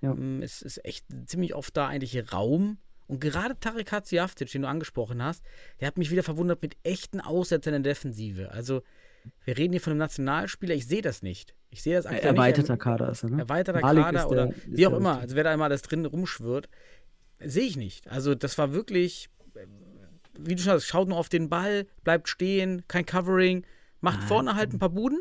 Ja. 0.00 0.12
Ähm, 0.12 0.40
Es 0.42 0.62
ist 0.62 0.84
echt 0.84 1.04
ziemlich 1.26 1.54
oft 1.54 1.76
da 1.76 1.88
eigentlich 1.88 2.32
Raum. 2.32 2.78
Und 3.08 3.20
gerade 3.20 3.58
Tarek 3.58 3.90
Hatziavtic, 3.92 4.50
den 4.52 4.62
du 4.62 4.68
angesprochen 4.68 5.22
hast, 5.22 5.44
der 5.80 5.88
hat 5.88 5.98
mich 5.98 6.10
wieder 6.12 6.22
verwundert 6.22 6.62
mit 6.62 6.76
echten 6.84 7.20
Aussetzern 7.20 7.74
in 7.74 7.82
der 7.82 7.92
Defensive. 7.92 8.52
Also, 8.52 8.82
wir 9.44 9.58
reden 9.58 9.72
hier 9.72 9.80
von 9.80 9.90
einem 9.92 9.98
Nationalspieler, 9.98 10.74
ich 10.74 10.86
sehe 10.86 11.02
das 11.02 11.22
nicht. 11.22 11.54
Ich 11.70 11.82
sehe 11.82 11.94
das 11.96 12.06
aktuell 12.06 12.34
Erweiterter 12.34 12.74
nicht. 12.74 12.82
Kader 12.82 13.10
ist 13.10 13.22
er, 13.24 13.30
ne? 13.30 13.38
Erweiterter 13.40 13.80
Malik 13.80 14.04
Kader 14.04 14.28
oder 14.30 14.46
der- 14.46 14.56
ist 14.56 14.76
wie 14.76 14.86
auch 14.86 14.92
immer. 14.96 15.18
Also 15.18 15.34
wer 15.36 15.44
da 15.44 15.52
immer 15.52 15.64
alles 15.64 15.82
drin 15.82 16.06
rumschwirrt, 16.06 16.68
sehe 17.40 17.64
ich 17.64 17.76
nicht. 17.76 18.08
Also 18.08 18.34
das 18.34 18.56
war 18.58 18.72
wirklich, 18.72 19.28
wie 20.38 20.54
du 20.54 20.62
schon 20.62 20.72
sagst, 20.72 20.86
schaut 20.88 21.08
nur 21.08 21.18
auf 21.18 21.28
den 21.28 21.48
Ball, 21.48 21.86
bleibt 22.04 22.28
stehen, 22.28 22.82
kein 22.88 23.06
Covering, 23.06 23.64
macht 24.00 24.20
Nein. 24.20 24.28
vorne 24.28 24.54
halt 24.56 24.72
ein 24.72 24.78
paar 24.78 24.88
Buden. 24.90 25.18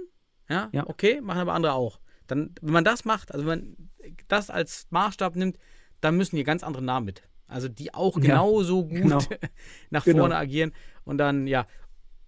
Ja, 0.50 0.70
Ja. 0.72 0.88
okay, 0.88 1.22
machen 1.22 1.40
aber 1.42 1.54
andere 1.54 1.74
auch. 1.74 2.00
Dann, 2.28 2.54
wenn 2.62 2.74
man 2.74 2.84
das 2.84 3.06
macht, 3.06 3.32
also 3.34 3.46
wenn 3.46 3.60
man 3.60 3.90
das 4.28 4.50
als 4.50 4.88
Maßstab 4.90 5.36
nimmt, 5.36 5.58
dann 6.02 6.18
müssen 6.18 6.36
hier 6.36 6.46
ganz 6.46 6.64
andere 6.64 6.84
Namen 6.84 7.06
mit. 7.06 7.24
Also 7.48 7.68
die 7.68 7.94
auch 7.94 8.16
Ja, 8.18 8.22
genauso 8.24 8.84
gut 8.88 9.02
genau. 9.02 9.20
nach 9.90 10.06
Genau. 10.06 10.20
vorne 10.20 10.36
agieren. 10.38 10.72
Und 11.04 11.18
dann, 11.18 11.46
ja. 11.48 11.68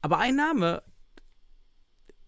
Aber 0.02 0.20
ein 0.20 0.36
Name, 0.36 0.84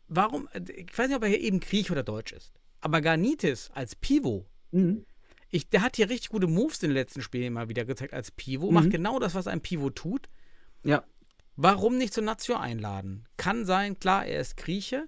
warum, 0.08 0.48
ich 0.54 0.98
weiß 0.98 1.08
nicht, 1.08 1.18
ob 1.18 1.24
er 1.24 1.30
hier 1.30 1.42
eben 1.42 1.60
Griech 1.60 1.92
oder 1.92 2.04
Deutsch 2.04 2.32
ist, 2.34 2.54
aber 2.82 3.02
Garnitis 3.02 3.70
als 3.74 3.96
Pivot, 3.96 4.46
Mhm. 4.72 5.06
ich, 5.50 5.70
der 5.70 5.82
hat 5.82 5.96
hier 5.96 6.10
richtig 6.10 6.30
gute 6.30 6.48
Moves 6.48 6.82
in 6.84 6.90
den 6.90 6.96
letzten 6.96 7.22
Spielen 7.22 7.54
mal 7.54 7.70
wieder 7.70 7.86
gezeigt 7.86 8.14
als 8.14 8.32
Pivot, 8.32 8.70
Mhm. 8.70 8.74
macht 8.76 8.90
genau 8.92 9.20
das, 9.20 9.36
was 9.36 9.48
ein 9.48 9.62
Pivot 9.62 9.96
tut. 9.96 10.30
Ja. 10.86 11.04
Warum 11.58 11.98
nicht 11.98 12.14
zur 12.14 12.24
Nazio 12.24 12.56
einladen? 12.58 13.26
Kann 13.38 13.66
sein, 13.66 13.98
klar, 14.00 14.26
er 14.26 14.42
ist 14.42 14.58
Grieche, 14.58 15.08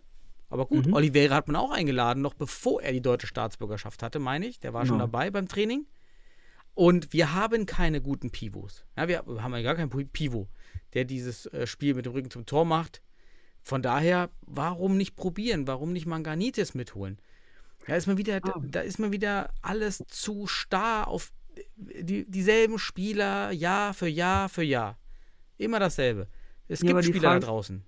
aber 0.49 0.65
gut, 0.65 0.85
Mhm. 0.87 0.93
Oliveira 0.93 1.35
hat 1.35 1.47
man 1.47 1.55
auch 1.57 1.71
eingeladen, 1.71 2.21
noch 2.21 2.33
bevor 2.33 2.81
er 2.81 2.93
die 2.93 3.01
deutsche 3.01 3.27
Staatsbürgerschaft 3.27 4.01
hatte, 4.01 4.19
meine 4.19 4.47
ich. 4.47 4.59
Der 4.59 4.73
war 4.73 4.85
schon 4.85 4.95
Genau. 4.97 5.05
dabei 5.07 5.29
beim 5.29 5.47
Training. 5.47 5.85
Und 6.73 7.11
wir 7.11 7.33
haben 7.33 7.65
keine 7.65 8.01
guten 8.01 8.29
Pivots. 8.31 8.85
Ja, 8.95 9.07
wir 9.07 9.23
haben 9.41 9.53
ja 9.55 9.61
gar 9.61 9.75
keinen 9.75 9.89
Pivot, 9.89 10.47
der 10.93 11.05
dieses 11.05 11.47
äh, 11.47 11.65
Spiel 11.67 11.95
mit 11.95 12.05
dem 12.05 12.13
Rücken 12.13 12.29
zum 12.31 12.45
Tor 12.45 12.65
macht. 12.65 13.01
Von 13.63 13.81
daher, 13.81 14.29
warum 14.41 14.95
nicht 14.95 15.15
probieren? 15.15 15.67
Warum 15.67 15.91
nicht 15.91 16.05
Manganitis 16.05 16.75
mitholen? 16.75 17.17
Da 17.87 17.95
ist 17.95 18.05
man 18.07 18.17
wieder, 18.17 18.39
da, 18.39 18.51
Ah. 18.53 18.61
da 18.63 18.79
ist 18.81 18.99
man 18.99 19.11
wieder 19.11 19.49
alles 19.61 20.03
zu 20.07 20.45
starr 20.47 21.07
auf 21.07 21.31
die, 21.75 22.29
dieselben 22.29 22.77
Spieler 22.79 23.51
Jahr 23.51 23.93
für 23.93 24.07
Jahr 24.07 24.47
für 24.47 24.63
Jahr. 24.63 24.97
Immer 25.57 25.79
dasselbe. 25.79 26.27
Es 26.67 26.81
Ja, 26.81 26.87
gibt 26.93 27.05
Spieler 27.05 27.29
Frage- 27.29 27.39
da 27.41 27.47
draußen. 27.47 27.83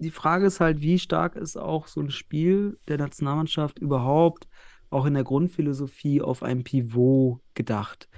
Die 0.00 0.10
Frage 0.10 0.46
ist 0.46 0.60
halt, 0.60 0.80
wie 0.80 0.98
stark 0.98 1.34
ist 1.34 1.56
auch 1.56 1.88
so 1.88 2.00
ein 2.00 2.10
Spiel 2.10 2.78
der 2.86 2.98
Nationalmannschaft 2.98 3.78
überhaupt 3.80 4.46
auch 4.90 5.06
in 5.06 5.14
der 5.14 5.24
Grundphilosophie 5.24 6.22
auf 6.22 6.42
ein 6.42 6.62
Pivot 6.62 7.40
gedacht? 7.54 8.08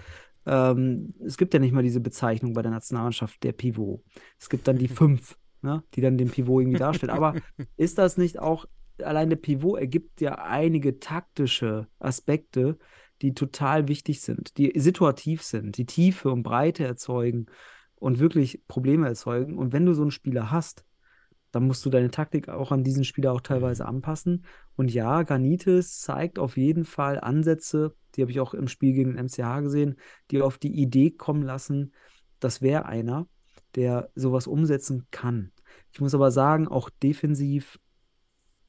Ähm, 0.47 1.15
es 1.25 1.37
gibt 1.39 1.55
ja 1.55 1.61
nicht 1.61 1.73
mal 1.73 1.83
diese 1.83 2.01
Bezeichnung 2.01 2.53
bei 2.53 2.63
der 2.63 2.71
Nationalmannschaft 2.71 3.43
der 3.43 3.53
Pivot. 3.53 4.03
Es 4.39 4.51
gibt 4.51 4.69
dann 4.69 4.77
die 4.79 4.89
fünf, 4.89 5.37
ne, 5.63 5.83
die 5.95 6.01
dann 6.03 6.19
den 6.19 6.31
Pivot 6.31 6.63
irgendwie 6.63 6.79
darstellen. 6.79 7.11
Aber 7.11 7.35
ist 7.77 7.97
das 7.99 8.19
nicht 8.19 8.39
auch, 8.39 8.67
allein 9.03 9.31
der 9.31 9.37
Pivot 9.37 9.79
ergibt 9.79 10.21
ja 10.21 10.35
einige 10.35 10.99
taktische 11.01 11.87
Aspekte, 11.99 12.79
die 13.23 13.33
total 13.35 13.89
wichtig 13.89 14.21
sind, 14.21 14.57
die 14.59 14.73
situativ 14.77 15.43
sind, 15.43 15.77
die 15.79 15.87
Tiefe 15.87 16.31
und 16.31 16.43
Breite 16.43 16.85
erzeugen 16.85 17.47
und 18.01 18.19
wirklich 18.19 18.63
Probleme 18.67 19.07
erzeugen. 19.07 19.57
Und 19.57 19.73
wenn 19.73 19.87
du 19.87 19.93
so 19.95 20.03
einen 20.03 20.11
Spieler 20.11 20.51
hast, 20.51 20.85
dann 21.53 21.67
musst 21.67 21.85
du 21.85 21.91
deine 21.91 22.11
Taktik 22.11 22.49
auch 22.49 22.73
an 22.73 22.83
diesen 22.83 23.05
Spieler 23.05 23.33
auch 23.33 23.41
teilweise 23.41 23.87
anpassen. 23.87 24.45
Und 24.77 24.93
ja, 24.93 25.23
Ganitis 25.23 26.01
zeigt 26.01 26.39
auf 26.39 26.57
jeden 26.57 26.85
Fall 26.85 27.21
Ansätze, 27.21 27.95
die 28.15 28.23
habe 28.23 28.31
ich 28.31 28.41
auch 28.41 28.55
im 28.55 28.69
Spiel 28.69 28.93
gegen 28.93 29.15
den 29.15 29.27
MCH 29.27 29.63
gesehen, 29.63 29.97
die 30.31 30.43
auf 30.43 30.59
die 30.59 30.75
Idee 30.81 31.11
kommen 31.11 31.43
lassen, 31.43 31.93
das 32.41 32.63
wäre 32.63 32.87
einer, 32.87 33.29
der 33.75 34.11
sowas 34.15 34.47
umsetzen 34.47 35.07
kann. 35.11 35.53
Ich 35.93 36.01
muss 36.01 36.15
aber 36.15 36.31
sagen, 36.31 36.67
auch 36.67 36.91
defensiv, 36.91 37.79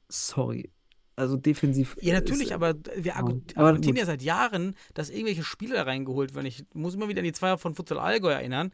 sorry. 0.08 0.70
Also 1.14 1.36
defensiv. 1.36 1.96
Ja, 2.00 2.14
äh, 2.14 2.16
natürlich, 2.16 2.48
ist, 2.48 2.52
aber 2.52 2.74
wir 2.96 3.16
aber 3.16 3.38
argumentieren 3.54 3.96
ja 3.96 4.06
seit 4.06 4.22
Jahren, 4.22 4.74
dass 4.94 5.10
irgendwelche 5.10 5.44
Spieler 5.44 5.86
reingeholt 5.86 6.34
werden. 6.34 6.46
Ich 6.46 6.64
muss 6.72 6.94
immer 6.94 7.08
wieder 7.08 7.20
an 7.20 7.24
die 7.24 7.32
Zweier 7.32 7.58
von 7.58 7.74
Futsal 7.74 7.98
Allgäu 7.98 8.30
erinnern. 8.30 8.72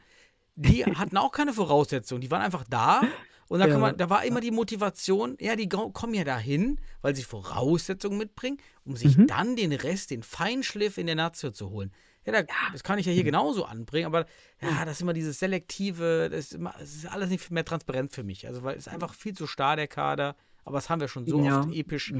Die 0.60 0.84
hatten 0.84 1.16
auch 1.16 1.30
keine 1.30 1.52
Voraussetzungen. 1.52 2.20
Die 2.20 2.30
waren 2.30 2.42
einfach 2.42 2.64
da 2.68 3.02
Und 3.50 3.60
da, 3.60 3.66
Ja. 3.66 3.78
man, 3.78 3.96
da 3.96 4.10
war 4.10 4.24
immer 4.24 4.42
die 4.42 4.50
Motivation, 4.50 5.34
ja, 5.40 5.56
die 5.56 5.70
kommen 5.70 6.12
ja 6.12 6.24
dahin, 6.24 6.78
weil 7.00 7.16
sie 7.16 7.22
Voraussetzungen 7.22 8.18
mitbringen, 8.18 8.58
um 8.84 8.94
sich 8.94 9.16
Mhm. 9.16 9.26
dann 9.26 9.56
den 9.56 9.72
Rest, 9.72 10.10
den 10.10 10.22
Feinschliff 10.22 10.98
in 10.98 11.06
der 11.06 11.14
Nazio 11.14 11.50
zu 11.50 11.70
holen. 11.70 11.90
Ja, 12.26 12.32
da, 12.42 12.42
das 12.72 12.82
kann 12.84 12.98
ich 12.98 13.06
ja 13.06 13.12
hier 13.12 13.24
genauso 13.24 13.64
anbringen, 13.64 14.04
aber 14.06 14.26
ja, 14.60 14.84
das 14.84 14.96
ist 14.96 15.00
immer 15.00 15.14
dieses 15.14 15.38
Selektive, 15.38 16.28
das 16.30 16.40
ist, 16.40 16.54
immer, 16.56 16.74
das 16.78 16.94
ist 16.94 17.06
alles 17.06 17.30
nicht 17.30 17.50
mehr 17.50 17.64
transparent 17.64 18.12
für 18.12 18.22
mich. 18.22 18.46
Also, 18.46 18.62
weil 18.64 18.76
es 18.76 18.86
ist 18.86 18.92
einfach 18.92 19.14
viel 19.14 19.32
zu 19.34 19.46
starr, 19.46 19.76
der 19.76 19.88
Kader, 19.88 20.36
aber 20.66 20.76
das 20.76 20.90
haben 20.90 21.00
wir 21.00 21.08
schon 21.08 21.24
so 21.24 21.42
Ja. 21.42 21.60
oft 21.62 21.72
episch. 21.72 22.12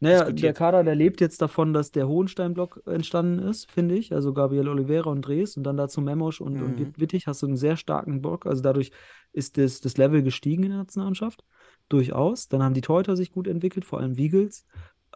Ja. 0.00 0.08
Naja, 0.08 0.18
der 0.18 0.32
diskutiert. 0.32 0.56
Kader, 0.56 0.84
der 0.84 0.94
lebt 0.94 1.20
jetzt 1.20 1.40
davon, 1.40 1.72
dass 1.72 1.90
der 1.92 2.08
Hohenstein-Block 2.08 2.82
entstanden 2.86 3.38
ist, 3.38 3.70
finde 3.70 3.94
ich. 3.94 4.12
Also 4.12 4.32
Gabriel 4.34 4.68
Oliveira 4.68 5.10
und 5.10 5.22
Drees 5.22 5.56
und 5.56 5.64
dann 5.64 5.76
dazu 5.76 6.00
Memosch 6.00 6.40
und, 6.40 6.60
und 6.60 6.72
Mhm. 6.74 6.78
Witt- 6.78 7.00
Wittig 7.00 7.26
hast 7.26 7.42
du 7.42 7.46
einen 7.46 7.56
sehr 7.56 7.76
starken 7.76 8.20
Block. 8.20 8.44
Also 8.46 8.62
dadurch 8.62 8.90
ist 9.32 9.56
das, 9.56 9.80
das 9.80 9.96
Level 9.96 10.22
gestiegen 10.22 10.62
in 10.64 10.70
der 10.70 10.78
Nationalmannschaft. 10.78 11.44
Durchaus. 11.88 12.48
Dann 12.48 12.62
haben 12.62 12.74
die 12.74 12.80
Torhüter 12.80 13.16
sich 13.16 13.30
gut 13.32 13.46
entwickelt, 13.46 13.84
vor 13.84 14.00
allem 14.00 14.16
Wiegels. 14.16 14.66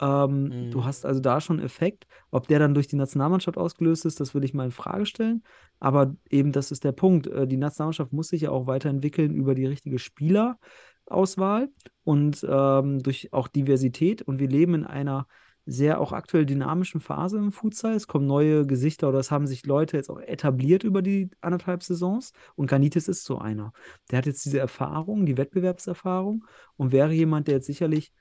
Ähm, 0.00 0.44
Mhm. 0.44 0.70
Du 0.70 0.84
hast 0.84 1.04
also 1.04 1.18
da 1.20 1.40
schon 1.40 1.58
Effekt. 1.58 2.06
Ob 2.30 2.46
der 2.46 2.58
dann 2.60 2.72
durch 2.74 2.86
die 2.86 2.96
Nationalmannschaft 2.96 3.58
ausgelöst 3.58 4.06
ist, 4.06 4.20
das 4.20 4.32
würde 4.32 4.44
ich 4.46 4.54
mal 4.54 4.64
in 4.66 4.70
Frage 4.70 5.06
stellen. 5.06 5.42
Aber 5.80 6.14
eben, 6.30 6.52
das 6.52 6.70
ist 6.70 6.84
der 6.84 6.92
Punkt. 6.92 7.26
Äh, 7.26 7.46
Die 7.48 7.56
Nationalmannschaft 7.56 8.12
muss 8.12 8.28
sich 8.28 8.42
ja 8.42 8.50
auch 8.50 8.66
weiterentwickeln 8.68 9.34
über 9.34 9.54
die 9.56 9.66
richtige 9.66 9.98
Spielerauswahl 11.08 11.70
und 12.04 12.46
ähm, 12.48 13.02
durch 13.02 13.32
auch 13.32 13.48
Diversität. 13.48 14.22
Und 14.22 14.38
wir 14.38 14.48
leben 14.48 14.74
in 14.74 14.84
einer 14.84 15.26
sehr 15.66 16.00
auch 16.00 16.12
aktuell 16.12 16.46
dynamischen 16.46 17.00
Phase 17.00 17.36
im 17.38 17.52
Futsal. 17.52 17.94
Es 17.94 18.06
kommen 18.06 18.26
neue 18.26 18.66
Gesichter 18.66 19.08
oder 19.08 19.18
es 19.18 19.30
haben 19.30 19.46
sich 19.46 19.66
Leute 19.66 19.96
jetzt 19.98 20.08
auch 20.08 20.20
etabliert 20.20 20.82
über 20.82 21.02
die 21.02 21.30
anderthalb 21.40 21.82
Saisons. 21.82 22.32
Und 22.54 22.68
Ganitis 22.68 23.08
ist 23.08 23.24
so 23.24 23.38
einer. 23.38 23.72
Der 24.10 24.18
hat 24.18 24.26
jetzt 24.26 24.44
diese 24.46 24.58
Erfahrung, 24.58 25.26
die 25.26 25.36
Wettbewerbserfahrung 25.36 26.46
und 26.76 26.92
wäre 26.92 27.12
jemand, 27.12 27.48
der 27.48 27.56
jetzt 27.56 27.66
sicherlich 27.66 28.12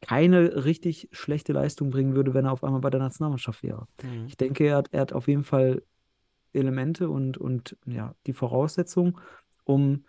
keine 0.00 0.64
richtig 0.64 1.08
schlechte 1.12 1.52
Leistung 1.52 1.90
bringen 1.90 2.14
würde, 2.14 2.32
wenn 2.32 2.46
er 2.46 2.52
auf 2.52 2.64
einmal 2.64 2.80
bei 2.80 2.90
der 2.90 3.00
Nationalmannschaft 3.00 3.62
wäre. 3.62 3.86
Mhm. 4.02 4.26
Ich 4.28 4.36
denke, 4.36 4.64
er 4.64 4.76
hat, 4.76 4.88
er 4.92 5.00
hat 5.00 5.12
auf 5.12 5.28
jeden 5.28 5.44
Fall 5.44 5.82
Elemente 6.52 7.10
und, 7.10 7.38
und 7.38 7.76
ja, 7.86 8.14
die 8.26 8.32
Voraussetzung, 8.32 9.20
um 9.64 10.04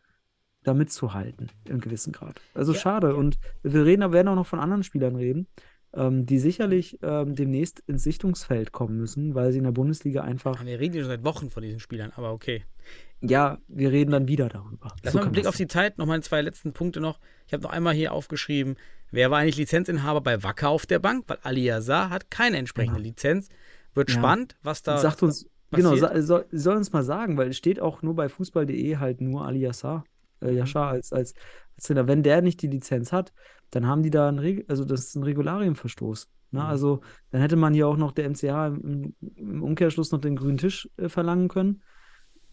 da 0.64 0.74
mitzuhalten, 0.74 1.52
im 1.68 1.80
gewissen 1.80 2.14
Grad. 2.14 2.40
Also 2.54 2.74
schade. 2.74 3.16
Und 3.16 3.38
wir 3.64 3.86
reden, 3.86 4.04
aber 4.04 4.14
werden 4.14 4.28
auch 4.28 4.36
noch 4.36 4.48
von 4.48 4.60
anderen 4.60 4.84
Spielern 4.84 5.16
reden, 5.16 5.48
ähm, 5.94 6.26
die 6.26 6.40
sicherlich 6.40 7.00
ähm, 7.02 7.36
demnächst 7.36 7.80
ins 7.88 8.04
Sichtungsfeld 8.04 8.72
kommen 8.72 8.98
müssen, 8.98 9.36
weil 9.36 9.52
sie 9.52 9.58
in 9.58 9.64
der 9.66 9.72
Bundesliga 9.72 10.22
einfach, 10.22 10.64
Wir 10.64 10.80
reden 10.80 10.96
ja 10.96 11.02
schon 11.02 11.10
seit 11.10 11.24
Wochen 11.26 11.50
von 11.50 11.64
diesen 11.64 11.80
Spielern, 11.80 12.12
aber 12.16 12.32
okay. 12.32 12.64
ja, 13.22 13.58
wir 13.68 13.92
reden 13.92 14.12
dann 14.12 14.28
wieder 14.28 14.48
darüber. 14.50 14.94
Lass 15.04 15.14
So 15.14 15.20
mal 15.20 15.26
einen 15.26 15.34
Blick 15.34 15.48
auf 15.48 15.58
die 15.58 15.68
Zeit, 15.68 15.98
noch 15.98 16.06
meine 16.06 16.22
zwei 16.22 16.42
letzten 16.42 16.74
Punkte 16.74 17.02
noch. 17.02 17.20
Ich 17.48 17.54
habe 17.54 17.64
noch 17.64 17.72
einmal 17.72 17.94
hier 17.94 18.14
aufgeschrieben, 18.14 18.76
wer 19.12 19.32
war 19.32 19.40
eigentlich 19.40 19.58
Lizenzinhaber 19.58 20.22
bei 20.22 20.44
Wacker 20.44 20.70
auf 20.70 20.86
der 20.86 21.00
Bank? 21.00 21.26
Weil 21.28 21.40
Ali 21.44 21.64
Yazar 21.66 22.10
hat 22.10 22.32
keine 22.32 22.58
entsprechende 22.58 23.00
Ja. 23.00 23.04
Lizenz. 23.06 23.50
Wird 23.94 24.10
Ja. 24.10 24.16
spannend, 24.18 24.56
was 24.64 24.84
da. 24.84 24.98
Sagt 25.00 25.22
uns, 25.24 25.50
genau, 25.72 25.90
passiert? 25.92 26.12
sa 26.14 26.22
soll, 26.22 26.46
soll 26.52 26.78
uns 26.78 26.94
mal 26.94 27.04
sagen, 27.04 27.36
weil 27.38 27.50
es 27.50 27.58
steht 27.58 27.82
auch 27.82 28.02
nur 28.02 28.16
bei 28.16 28.30
fußball.de 28.30 28.96
halt 28.98 29.20
nur 29.20 29.46
Ali 29.46 29.68
Mhm. 29.68 30.04
Äh, 30.42 30.54
Yashar 30.54 30.90
als, 30.90 31.14
als, 31.14 31.34
als 31.76 31.86
Trainer. 31.86 32.08
Wenn 32.08 32.24
der 32.24 32.42
nicht 32.42 32.62
die 32.62 32.68
Lizenz 32.68 33.12
hat, 33.12 33.34
dann 33.72 33.88
haben 33.88 34.04
die 34.04 34.10
da 34.10 34.28
einen, 34.28 34.40
Reg 34.40 34.66
also 34.70 34.86
das 34.86 35.02
ist 35.02 35.16
ein 35.16 35.24
Regularienverstoß. 35.24 36.30
Ne? 36.52 36.60
Mhm. 36.60 36.66
Also 36.66 37.02
dann 37.32 37.42
hätte 37.42 37.56
man 37.56 37.74
hier 37.74 37.88
auch 37.88 37.98
noch 37.98 38.12
der 38.12 38.30
MCH 38.30 38.44
im, 38.44 39.16
im 39.36 39.64
Umkehrschluss 39.64 40.12
noch 40.12 40.22
den 40.22 40.36
grünen 40.36 40.58
Tisch 40.58 40.90
äh, 40.98 41.10
verlangen 41.10 41.48
können. 41.48 41.82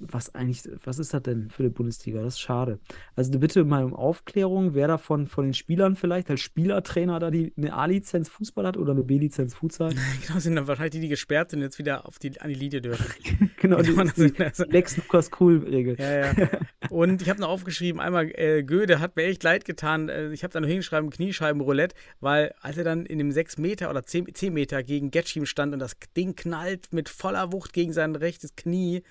Was 0.00 0.32
eigentlich, 0.32 0.62
was 0.84 1.00
ist 1.00 1.12
das 1.12 1.24
denn 1.24 1.50
für 1.50 1.64
die 1.64 1.70
Bundesliga? 1.70 2.22
Das 2.22 2.34
ist 2.34 2.40
schade. 2.40 2.78
Also 3.16 3.36
bitte 3.40 3.64
mal 3.64 3.82
um 3.82 3.94
Aufklärung, 3.94 4.74
wer 4.74 4.86
davon 4.86 5.26
von 5.26 5.46
den 5.46 5.54
Spielern 5.54 5.96
vielleicht 5.96 6.30
als 6.30 6.40
Spielertrainer 6.40 7.18
da 7.18 7.32
die 7.32 7.52
eine 7.56 7.74
A-Lizenz 7.74 8.28
Fußball 8.28 8.64
hat 8.64 8.76
oder 8.76 8.92
eine 8.92 9.02
B-Lizenz 9.02 9.54
Futsal. 9.54 9.92
Genau, 10.26 10.38
sind 10.38 10.54
dann 10.54 10.68
wahrscheinlich 10.68 10.92
die, 10.92 11.00
die 11.00 11.08
gesperrt 11.08 11.50
sind 11.50 11.62
jetzt 11.62 11.80
wieder 11.80 12.06
auf 12.06 12.20
die, 12.20 12.40
an 12.40 12.48
die 12.48 12.54
Linie 12.54 12.80
dürfen. 12.80 13.47
genau, 13.60 13.76
die, 13.82 13.94
die, 13.94 14.32
das- 14.38 14.56
die 14.58 14.70
Lex 14.70 14.96
Lukas 14.96 15.30
Cool-Regel. 15.38 15.96
Ja, 15.98 16.32
ja. 16.32 16.48
Und 16.90 17.22
ich 17.22 17.28
habe 17.28 17.40
noch 17.40 17.48
aufgeschrieben, 17.48 18.00
einmal 18.00 18.30
äh, 18.34 18.62
Goethe 18.62 19.00
hat 19.00 19.16
mir 19.16 19.24
echt 19.24 19.42
leid 19.42 19.64
getan. 19.64 20.08
Äh, 20.08 20.32
ich 20.32 20.42
habe 20.44 20.52
da 20.52 20.60
nur 20.60 20.68
hingeschrieben, 20.68 21.10
Kniescheibenroulette, 21.10 21.94
weil 22.20 22.54
als 22.60 22.78
er 22.78 22.84
dann 22.84 23.04
in 23.06 23.18
dem 23.18 23.30
6 23.32 23.58
Meter 23.58 23.90
oder 23.90 24.02
10, 24.04 24.34
10 24.34 24.52
Meter 24.54 24.82
gegen 24.82 25.10
Getschim 25.10 25.46
stand 25.46 25.72
und 25.74 25.78
das 25.80 25.96
Ding 26.16 26.34
knallt 26.36 26.92
mit 26.92 27.08
voller 27.08 27.52
Wucht 27.52 27.72
gegen 27.72 27.92
sein 27.92 28.14
rechtes 28.16 28.56
Knie. 28.56 29.02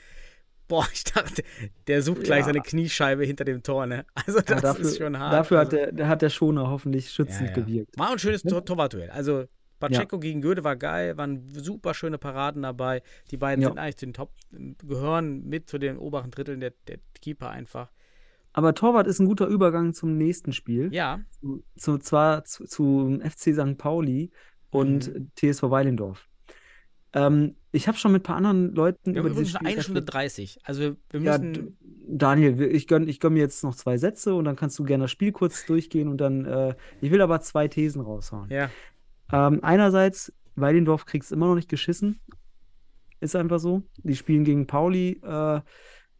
Boah, 0.67 0.85
ich 0.91 1.05
dachte, 1.05 1.43
der 1.87 2.01
sucht 2.01 2.23
gleich 2.25 2.39
Ja. 2.39 2.45
seine 2.47 2.59
Kniescheibe 2.61 3.23
hinter 3.23 3.45
dem 3.45 3.63
Tor, 3.63 3.85
ne? 3.85 4.05
Also 4.15 4.39
das 4.41 4.49
Ja, 4.49 4.59
dafür, 4.59 4.85
ist 4.85 4.97
schon 4.97 5.17
hart. 5.17 5.31
dafür 5.33 5.59
hat 5.59 5.67
also, 5.67 5.77
der, 5.77 5.91
der 5.93 6.07
hat 6.09 6.21
der 6.21 6.29
Schoner 6.29 6.69
hoffentlich 6.69 7.09
schützend 7.09 7.49
ja. 7.49 7.55
gewirkt. 7.55 7.97
War 7.97 8.11
ein 8.11 8.19
schönes 8.19 8.43
Tor 8.43 8.65
Torwartduell. 8.65 9.09
Also 9.11 9.45
Pacheco 9.79 10.17
gegen 10.19 10.41
Goethe 10.41 10.63
war 10.63 10.75
geil, 10.75 11.17
waren 11.17 11.49
super 11.51 11.93
schöne 11.93 12.17
Paraden 12.17 12.63
dabei. 12.63 13.01
Die 13.31 13.37
beiden 13.37 13.61
Ja. 13.61 13.69
sind 13.69 13.77
eigentlich 13.77 13.97
zu 13.97 14.05
den 14.07 14.13
Top, 14.13 14.31
gehören 14.85 15.47
mit 15.47 15.69
zu 15.69 15.77
den 15.77 15.97
oberen 15.97 16.31
Dritteln 16.31 16.59
der, 16.59 16.73
der 16.87 16.97
Keeper 17.21 17.49
einfach. 17.49 17.91
Aber 18.53 18.73
Torwart 18.73 19.05
ist 19.07 19.19
ein 19.19 19.27
guter 19.27 19.47
Übergang 19.47 19.93
zum 19.93 20.17
nächsten 20.17 20.51
Spiel. 20.51 20.91
Ja, 20.93 21.19
Zu, 21.41 21.63
zu, 21.77 21.97
zwar 21.99 22.43
zu, 22.43 22.65
zum 22.65 23.21
FC 23.21 23.53
St. 23.53 23.77
Pauli 23.77 24.31
und 24.71 25.13
Mhm. 25.13 25.31
TSV 25.35 25.69
Weilendorf. 25.69 26.27
Ähm, 27.13 27.55
ich 27.71 27.87
habe 27.87 27.97
schon 27.97 28.11
mit 28.11 28.21
ein 28.21 28.23
paar 28.23 28.35
anderen 28.35 28.73
Leuten 28.75 29.13
Wir 29.13 29.19
haben 29.21 29.27
über 29.27 29.29
übrigens 29.29 29.51
schon 29.51 29.61
eine 29.65 29.81
Stunde 29.81 30.01
reflektiert. 30.01 30.13
30. 30.13 30.59
Also 30.63 30.95
wir 31.11 31.21
Ja, 31.21 31.37
müssen. 31.37 31.53
D- 31.53 31.73
Daniel, 32.09 32.61
ich 32.61 32.87
gönn, 32.87 33.07
ich 33.07 33.19
gönn 33.19 33.33
mir 33.33 33.39
jetzt 33.39 33.63
noch 33.63 33.75
zwei 33.75 33.97
Sätze 33.97 34.33
und 34.33 34.45
dann 34.45 34.55
kannst 34.55 34.77
du 34.79 34.83
gerne 34.83 35.03
das 35.05 35.11
Spiel 35.11 35.31
kurz 35.31 35.65
durchgehen 35.65 36.07
und 36.07 36.17
dann, 36.19 36.45
äh, 36.45 36.73
ich 37.01 37.11
will 37.11 37.21
aber 37.21 37.41
zwei 37.41 37.67
Thesen 37.67 38.01
raushauen. 38.01 38.49
Ja, 38.49 38.69
Ähm, 39.31 39.59
einerseits, 39.63 40.33
Weilendorf 40.55 41.05
kriegt's 41.05 41.31
immer 41.31 41.47
noch 41.47 41.55
nicht 41.55 41.69
geschissen. 41.69 42.19
Ist 43.19 43.35
einfach 43.35 43.59
so. 43.59 43.83
Die 44.03 44.15
spielen 44.15 44.43
gegen 44.43 44.67
Pauli. 44.67 45.19
Äh, 45.23 45.61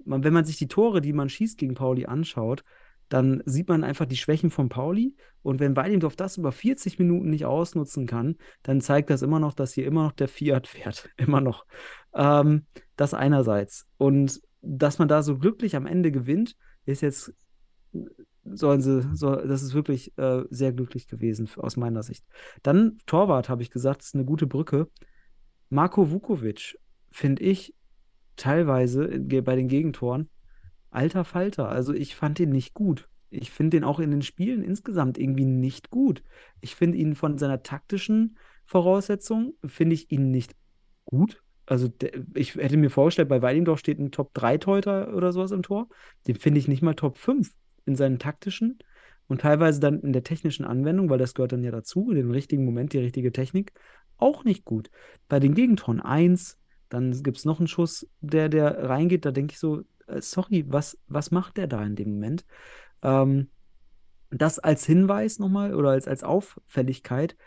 man, 0.05 0.23
wenn 0.23 0.33
man 0.33 0.45
sich 0.45 0.57
die 0.57 0.67
Tore, 0.67 1.01
die 1.01 1.13
man 1.13 1.29
schießt 1.29 1.57
gegen 1.57 1.75
Pauli 1.75 2.05
anschaut, 2.05 2.63
dann 3.09 3.41
sieht 3.45 3.69
man 3.69 3.83
einfach 3.83 4.05
die 4.05 4.17
Schwächen 4.17 4.49
von 4.49 4.69
Pauli. 4.69 5.15
Und 5.41 5.59
wenn 5.59 5.75
Weilendorf 5.75 6.15
das 6.15 6.37
über 6.37 6.51
40 6.51 6.99
Minuten 6.99 7.29
nicht 7.29 7.45
ausnutzen 7.45 8.05
kann, 8.05 8.35
dann 8.63 8.81
zeigt 8.81 9.09
das 9.09 9.21
immer 9.21 9.39
noch, 9.39 9.53
dass 9.53 9.73
hier 9.73 9.85
immer 9.85 10.03
noch 10.03 10.11
der 10.11 10.27
Fiat 10.27 10.67
fährt. 10.67 11.09
Immer 11.17 11.41
noch. 11.41 11.65
Ähm, 12.13 12.65
das 12.95 13.13
einerseits. 13.13 13.87
Und 13.97 14.41
dass 14.61 14.99
man 14.99 15.07
da 15.07 15.21
so 15.23 15.37
glücklich 15.37 15.75
am 15.75 15.85
Ende 15.85 16.11
gewinnt, 16.11 16.57
ist 16.85 17.01
jetzt, 17.01 17.33
sollen 18.53 18.81
sie, 18.81 19.09
so, 19.13 19.35
das 19.35 19.61
ist 19.61 19.73
wirklich 19.73 20.17
äh, 20.17 20.43
sehr 20.49 20.73
glücklich 20.73 21.07
gewesen 21.07 21.49
aus 21.57 21.77
meiner 21.77 22.03
Sicht. 22.03 22.25
Dann 22.63 22.97
Torwart, 23.05 23.49
habe 23.49 23.61
ich 23.61 23.71
gesagt, 23.71 24.03
ist 24.03 24.15
eine 24.15 24.25
gute 24.25 24.47
Brücke. 24.47 24.87
Marco 25.69 26.11
Vukovic, 26.11 26.79
finde 27.11 27.43
ich 27.43 27.75
teilweise 28.35 29.19
bei 29.19 29.55
den 29.55 29.67
Gegentoren 29.67 30.29
alter 30.89 31.23
Falter. 31.25 31.69
Also 31.69 31.93
ich 31.93 32.15
fand 32.15 32.39
ihn 32.39 32.49
nicht 32.49 32.73
gut. 32.73 33.09
Ich 33.29 33.51
finde 33.51 33.77
ihn 33.77 33.83
auch 33.83 33.99
in 33.99 34.11
den 34.11 34.21
Spielen 34.21 34.63
insgesamt 34.63 35.17
irgendwie 35.17 35.45
nicht 35.45 35.89
gut. 35.89 36.23
Ich 36.61 36.75
finde 36.75 36.97
ihn 36.97 37.15
von 37.15 37.37
seiner 37.37 37.61
taktischen 37.61 38.37
Voraussetzung, 38.65 39.53
finde 39.65 39.95
ich 39.95 40.11
ihn 40.11 40.31
nicht 40.31 40.55
gut. 41.05 41.43
Also 41.65 41.89
der, 41.89 42.11
ich 42.33 42.55
hätte 42.55 42.77
mir 42.77 42.89
vorgestellt, 42.89 43.27
bei 43.27 43.41
Weilendorf 43.41 43.79
steht 43.79 43.99
ein 43.99 44.11
Top-3-Torhüter 44.11 45.13
oder 45.13 45.33
sowas 45.33 45.51
im 45.51 45.63
Tor. 45.63 45.89
Den 46.25 46.35
finde 46.35 46.59
ich 46.59 46.69
nicht 46.69 46.81
mal 46.81 46.95
Top 46.95 47.17
5 47.17 47.53
in 47.87 47.95
seinen 47.95 48.19
taktischen 48.19 48.79
und 49.27 49.41
teilweise 49.41 49.79
dann 49.79 50.01
in 50.01 50.13
der 50.13 50.23
technischen 50.23 50.65
Anwendung, 50.65 51.09
weil 51.09 51.17
das 51.17 51.33
gehört 51.33 51.51
dann 51.51 51.63
ja 51.63 51.71
dazu, 51.71 52.11
dem 52.13 52.31
richtigen 52.31 52.65
Moment 52.65 52.93
die 52.93 52.99
richtige 52.99 53.31
Technik, 53.31 53.73
auch 54.17 54.43
nicht 54.43 54.65
gut. 54.65 54.89
Bei 55.27 55.39
den 55.39 55.53
Gegentoren 55.53 55.99
1, 55.99 56.57
dann 56.89 57.11
gibt 57.23 57.37
es 57.37 57.45
noch 57.45 57.59
einen 57.59 57.67
Schuss, 57.67 58.07
der, 58.21 58.49
der 58.49 58.89
reingeht, 58.89 59.25
da 59.25 59.31
denke 59.31 59.53
ich 59.53 59.59
so, 59.59 59.81
äh, 60.07 60.21
sorry, 60.21 60.65
was, 60.67 60.97
was 61.07 61.31
macht 61.31 61.57
der 61.57 61.67
da 61.67 61.83
in 61.83 61.95
dem 61.95 62.11
Moment? 62.11 62.45
Ähm, 63.01 63.49
das 64.29 64.59
als 64.59 64.85
Hinweis 64.85 65.39
nochmal 65.39 65.73
oder 65.73 65.91
als, 65.91 66.07
als 66.07 66.23
Auffälligkeit, 66.23 67.37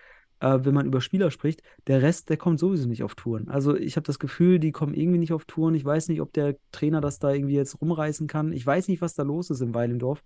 äh, 0.40 0.58
wenn 0.62 0.74
man 0.74 0.86
über 0.86 1.00
Spieler 1.00 1.30
spricht, 1.30 1.62
der 1.86 2.02
Rest, 2.02 2.30
der 2.30 2.36
kommt 2.36 2.58
sowieso 2.58 2.88
nicht 2.88 3.02
auf 3.02 3.14
Touren. 3.14 3.48
Also 3.48 3.76
ich 3.76 3.96
habe 3.96 4.06
das 4.06 4.18
Gefühl, 4.18 4.58
die 4.58 4.72
kommen 4.72 4.94
irgendwie 4.94 5.18
nicht 5.18 5.32
auf 5.32 5.44
Touren. 5.44 5.74
Ich 5.74 5.84
weiß 5.84 6.08
nicht, 6.08 6.20
ob 6.20 6.32
der 6.32 6.56
Trainer 6.72 7.00
das 7.00 7.18
da 7.18 7.32
irgendwie 7.32 7.54
jetzt 7.54 7.80
rumreißen 7.80 8.26
kann. 8.26 8.52
Ich 8.52 8.66
weiß 8.66 8.88
nicht, 8.88 9.02
was 9.02 9.14
da 9.14 9.22
los 9.22 9.50
ist 9.50 9.60
in 9.60 9.74
Weilendorf, 9.74 10.24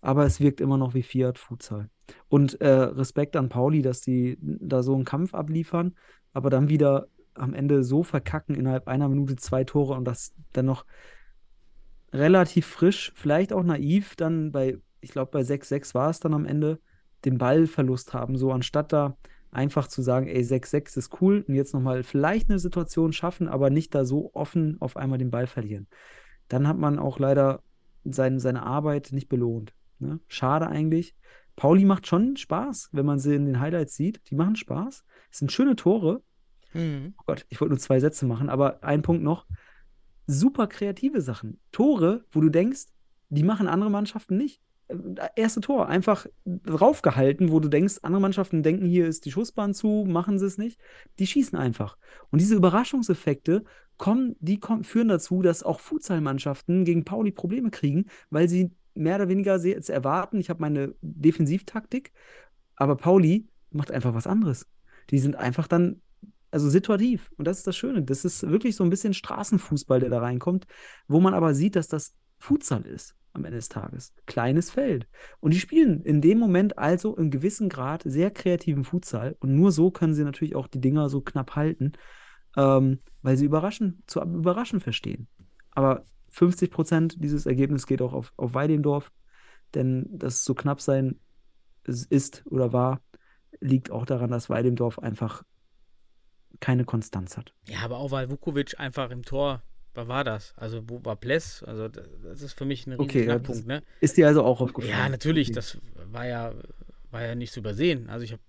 aber 0.00 0.24
es 0.24 0.40
wirkt 0.40 0.60
immer 0.60 0.76
noch 0.76 0.94
wie 0.94 1.02
Fiat 1.02 1.38
Futsal. 1.38 1.88
Und 2.28 2.60
äh, 2.60 2.68
Respekt 2.68 3.34
an 3.36 3.48
Pauli, 3.48 3.82
dass 3.82 4.00
die 4.00 4.38
da 4.40 4.82
so 4.82 4.94
einen 4.94 5.04
Kampf 5.04 5.34
abliefern, 5.34 5.94
aber 6.32 6.50
dann 6.50 6.68
wieder 6.68 7.08
am 7.34 7.54
Ende 7.54 7.82
so 7.82 8.02
verkacken 8.02 8.54
innerhalb 8.54 8.88
einer 8.88 9.08
Minute 9.08 9.36
zwei 9.36 9.64
Tore 9.64 9.94
und 9.94 10.04
das 10.04 10.34
dann 10.52 10.66
noch 10.66 10.86
relativ 12.12 12.66
frisch, 12.66 13.12
vielleicht 13.14 13.52
auch 13.52 13.62
naiv, 13.62 14.16
dann 14.16 14.52
bei, 14.52 14.78
ich 15.00 15.10
glaube, 15.10 15.30
bei 15.32 15.40
6-6 15.40 15.94
war 15.94 16.10
es 16.10 16.20
dann 16.20 16.34
am 16.34 16.46
Ende, 16.46 16.80
den 17.24 17.38
Ballverlust 17.38 18.14
haben. 18.14 18.36
So 18.36 18.52
anstatt 18.52 18.92
da 18.92 19.16
einfach 19.50 19.88
zu 19.88 20.02
sagen, 20.02 20.28
ey, 20.28 20.42
6-6 20.42 20.98
ist 20.98 21.20
cool 21.20 21.44
und 21.46 21.54
jetzt 21.54 21.74
nochmal 21.74 22.02
vielleicht 22.02 22.50
eine 22.50 22.58
Situation 22.58 23.12
schaffen, 23.12 23.48
aber 23.48 23.70
nicht 23.70 23.94
da 23.94 24.04
so 24.04 24.30
offen 24.34 24.76
auf 24.80 24.96
einmal 24.96 25.18
den 25.18 25.30
Ball 25.30 25.46
verlieren. 25.46 25.86
Dann 26.48 26.68
hat 26.68 26.78
man 26.78 26.98
auch 26.98 27.18
leider 27.18 27.62
sein, 28.04 28.38
seine 28.38 28.62
Arbeit 28.64 29.10
nicht 29.12 29.28
belohnt. 29.28 29.74
Ne? 29.98 30.20
Schade 30.28 30.68
eigentlich. 30.68 31.14
Pauli 31.56 31.84
macht 31.84 32.06
schon 32.06 32.36
Spaß, 32.36 32.90
wenn 32.92 33.06
man 33.06 33.18
sie 33.18 33.34
in 33.34 33.46
den 33.46 33.60
Highlights 33.60 33.96
sieht. 33.96 34.20
Die 34.30 34.34
machen 34.34 34.56
Spaß. 34.56 35.04
Es 35.30 35.38
sind 35.38 35.50
schöne 35.50 35.74
Tore. 35.74 36.22
Mhm. 36.74 37.14
Oh 37.18 37.22
Gott, 37.26 37.46
ich 37.48 37.60
wollte 37.60 37.72
nur 37.72 37.80
zwei 37.80 37.98
Sätze 37.98 38.26
machen, 38.26 38.50
aber 38.50 38.84
ein 38.84 39.02
Punkt 39.02 39.22
noch. 39.22 39.46
Super 40.26 40.66
kreative 40.66 41.20
Sachen. 41.22 41.60
Tore, 41.72 42.24
wo 42.30 42.40
du 42.40 42.50
denkst, 42.50 42.86
die 43.28 43.42
machen 43.42 43.68
andere 43.68 43.90
Mannschaften 43.90 44.36
nicht. 44.36 44.60
Erste 45.34 45.60
Tor, 45.60 45.88
einfach 45.88 46.26
draufgehalten, 46.44 47.50
wo 47.50 47.58
du 47.58 47.68
denkst, 47.68 47.98
andere 48.02 48.20
Mannschaften 48.20 48.62
denken, 48.62 48.86
hier 48.86 49.08
ist 49.08 49.24
die 49.24 49.32
Schussbahn 49.32 49.74
zu, 49.74 50.04
machen 50.06 50.38
sie 50.38 50.46
es 50.46 50.58
nicht. 50.58 50.78
Die 51.18 51.26
schießen 51.26 51.58
einfach. 51.58 51.96
Und 52.30 52.40
diese 52.40 52.54
Überraschungseffekte 52.54 53.64
kommen, 53.96 54.36
die 54.38 54.60
kommen, 54.60 54.84
führen 54.84 55.08
dazu, 55.08 55.42
dass 55.42 55.64
auch 55.64 55.80
Futsal-Mannschaften 55.80 56.84
gegen 56.84 57.04
Pauli 57.04 57.32
Probleme 57.32 57.70
kriegen, 57.70 58.06
weil 58.30 58.48
sie 58.48 58.70
mehr 58.94 59.16
oder 59.16 59.28
weniger 59.28 59.56
jetzt 59.58 59.90
erwarten, 59.90 60.38
ich 60.38 60.50
habe 60.50 60.60
meine 60.60 60.94
Defensivtaktik, 61.00 62.12
aber 62.76 62.96
Pauli 62.96 63.48
macht 63.70 63.90
einfach 63.90 64.14
was 64.14 64.26
anderes. 64.26 64.66
Die 65.10 65.18
sind 65.18 65.34
einfach 65.36 65.66
dann, 65.66 66.00
also 66.50 66.70
situativ. 66.70 67.30
Und 67.36 67.46
das 67.46 67.58
ist 67.58 67.66
das 67.66 67.76
Schöne. 67.76 68.02
Das 68.02 68.24
ist 68.24 68.48
wirklich 68.48 68.76
so 68.76 68.84
ein 68.84 68.90
bisschen 68.90 69.14
Straßenfußball, 69.14 70.00
der 70.00 70.10
da 70.10 70.20
reinkommt, 70.20 70.66
wo 71.08 71.20
man 71.20 71.34
aber 71.34 71.54
sieht, 71.54 71.76
dass 71.76 71.88
das 71.88 72.14
Futsal 72.38 72.86
ist 72.86 73.16
am 73.36 73.44
Ende 73.44 73.58
des 73.58 73.68
Tages. 73.68 74.12
Kleines 74.26 74.70
Feld. 74.70 75.06
Und 75.40 75.54
die 75.54 75.60
spielen 75.60 76.02
in 76.02 76.20
dem 76.20 76.38
Moment 76.38 76.78
also 76.78 77.16
im 77.16 77.30
gewissen 77.30 77.68
Grad 77.68 78.02
sehr 78.04 78.30
kreativen 78.30 78.84
Futsal. 78.84 79.36
Und 79.40 79.54
nur 79.54 79.70
so 79.72 79.90
können 79.90 80.14
sie 80.14 80.24
natürlich 80.24 80.56
auch 80.56 80.66
die 80.66 80.80
Dinger 80.80 81.08
so 81.08 81.20
knapp 81.20 81.54
halten, 81.54 81.92
ähm, 82.56 82.98
weil 83.22 83.36
sie 83.36 83.44
überraschen, 83.44 84.02
zu 84.06 84.20
überraschen 84.20 84.80
verstehen. 84.80 85.28
Aber 85.70 86.06
50 86.30 86.70
Prozent 86.70 87.22
dieses 87.22 87.46
Ergebnis 87.46 87.86
geht 87.86 88.02
auch 88.02 88.12
auf, 88.12 88.32
auf 88.36 88.54
Weidendorf, 88.54 89.12
denn 89.74 90.06
das 90.10 90.44
so 90.44 90.54
knapp 90.54 90.80
sein 90.80 91.20
ist 91.84 92.42
oder 92.46 92.72
war, 92.72 93.00
liegt 93.60 93.90
auch 93.90 94.06
daran, 94.06 94.30
dass 94.30 94.50
Weidendorf 94.50 94.98
einfach 94.98 95.44
keine 96.60 96.84
Konstanz 96.84 97.36
hat. 97.36 97.52
Ja, 97.68 97.80
aber 97.80 97.98
auch 97.98 98.10
weil 98.10 98.30
Vukovic 98.30 98.78
einfach 98.78 99.10
im 99.10 99.22
Tor, 99.22 99.62
was 99.96 100.08
war 100.08 100.24
das? 100.24 100.52
Also 100.56 100.82
wo 100.88 101.04
war 101.04 101.16
Pless? 101.16 101.62
Also 101.62 101.88
das 101.88 102.42
ist 102.42 102.52
für 102.52 102.64
mich 102.64 102.86
ein 102.86 102.92
riesen 102.92 103.02
Okay, 103.04 103.20
ja, 103.20 103.24
Knackpunkt, 103.36 103.66
ne? 103.66 103.82
Ist 104.00 104.16
dir 104.16 104.26
also 104.28 104.44
auch 104.44 104.60
aufgefallen? 104.60 104.92
Ja, 104.92 105.08
natürlich, 105.08 105.48
Okay. 105.48 105.54
das 105.54 105.78
war 106.12 106.26
ja, 106.26 106.52
war 107.10 107.24
ja 107.24 107.34
nicht 107.34 107.52
zu 107.52 107.60
übersehen. 107.60 108.08
Also 108.10 108.24
ich 108.24 108.32
habe 108.32 108.42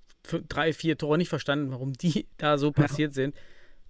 drei, 0.50 0.74
vier 0.74 0.98
Tore 0.98 1.18
nicht 1.18 1.30
verstanden, 1.30 1.72
warum 1.72 1.94
die 1.94 2.28
da 2.38 2.58
so 2.58 2.72
passiert 2.72 3.14
sind. 3.14 3.36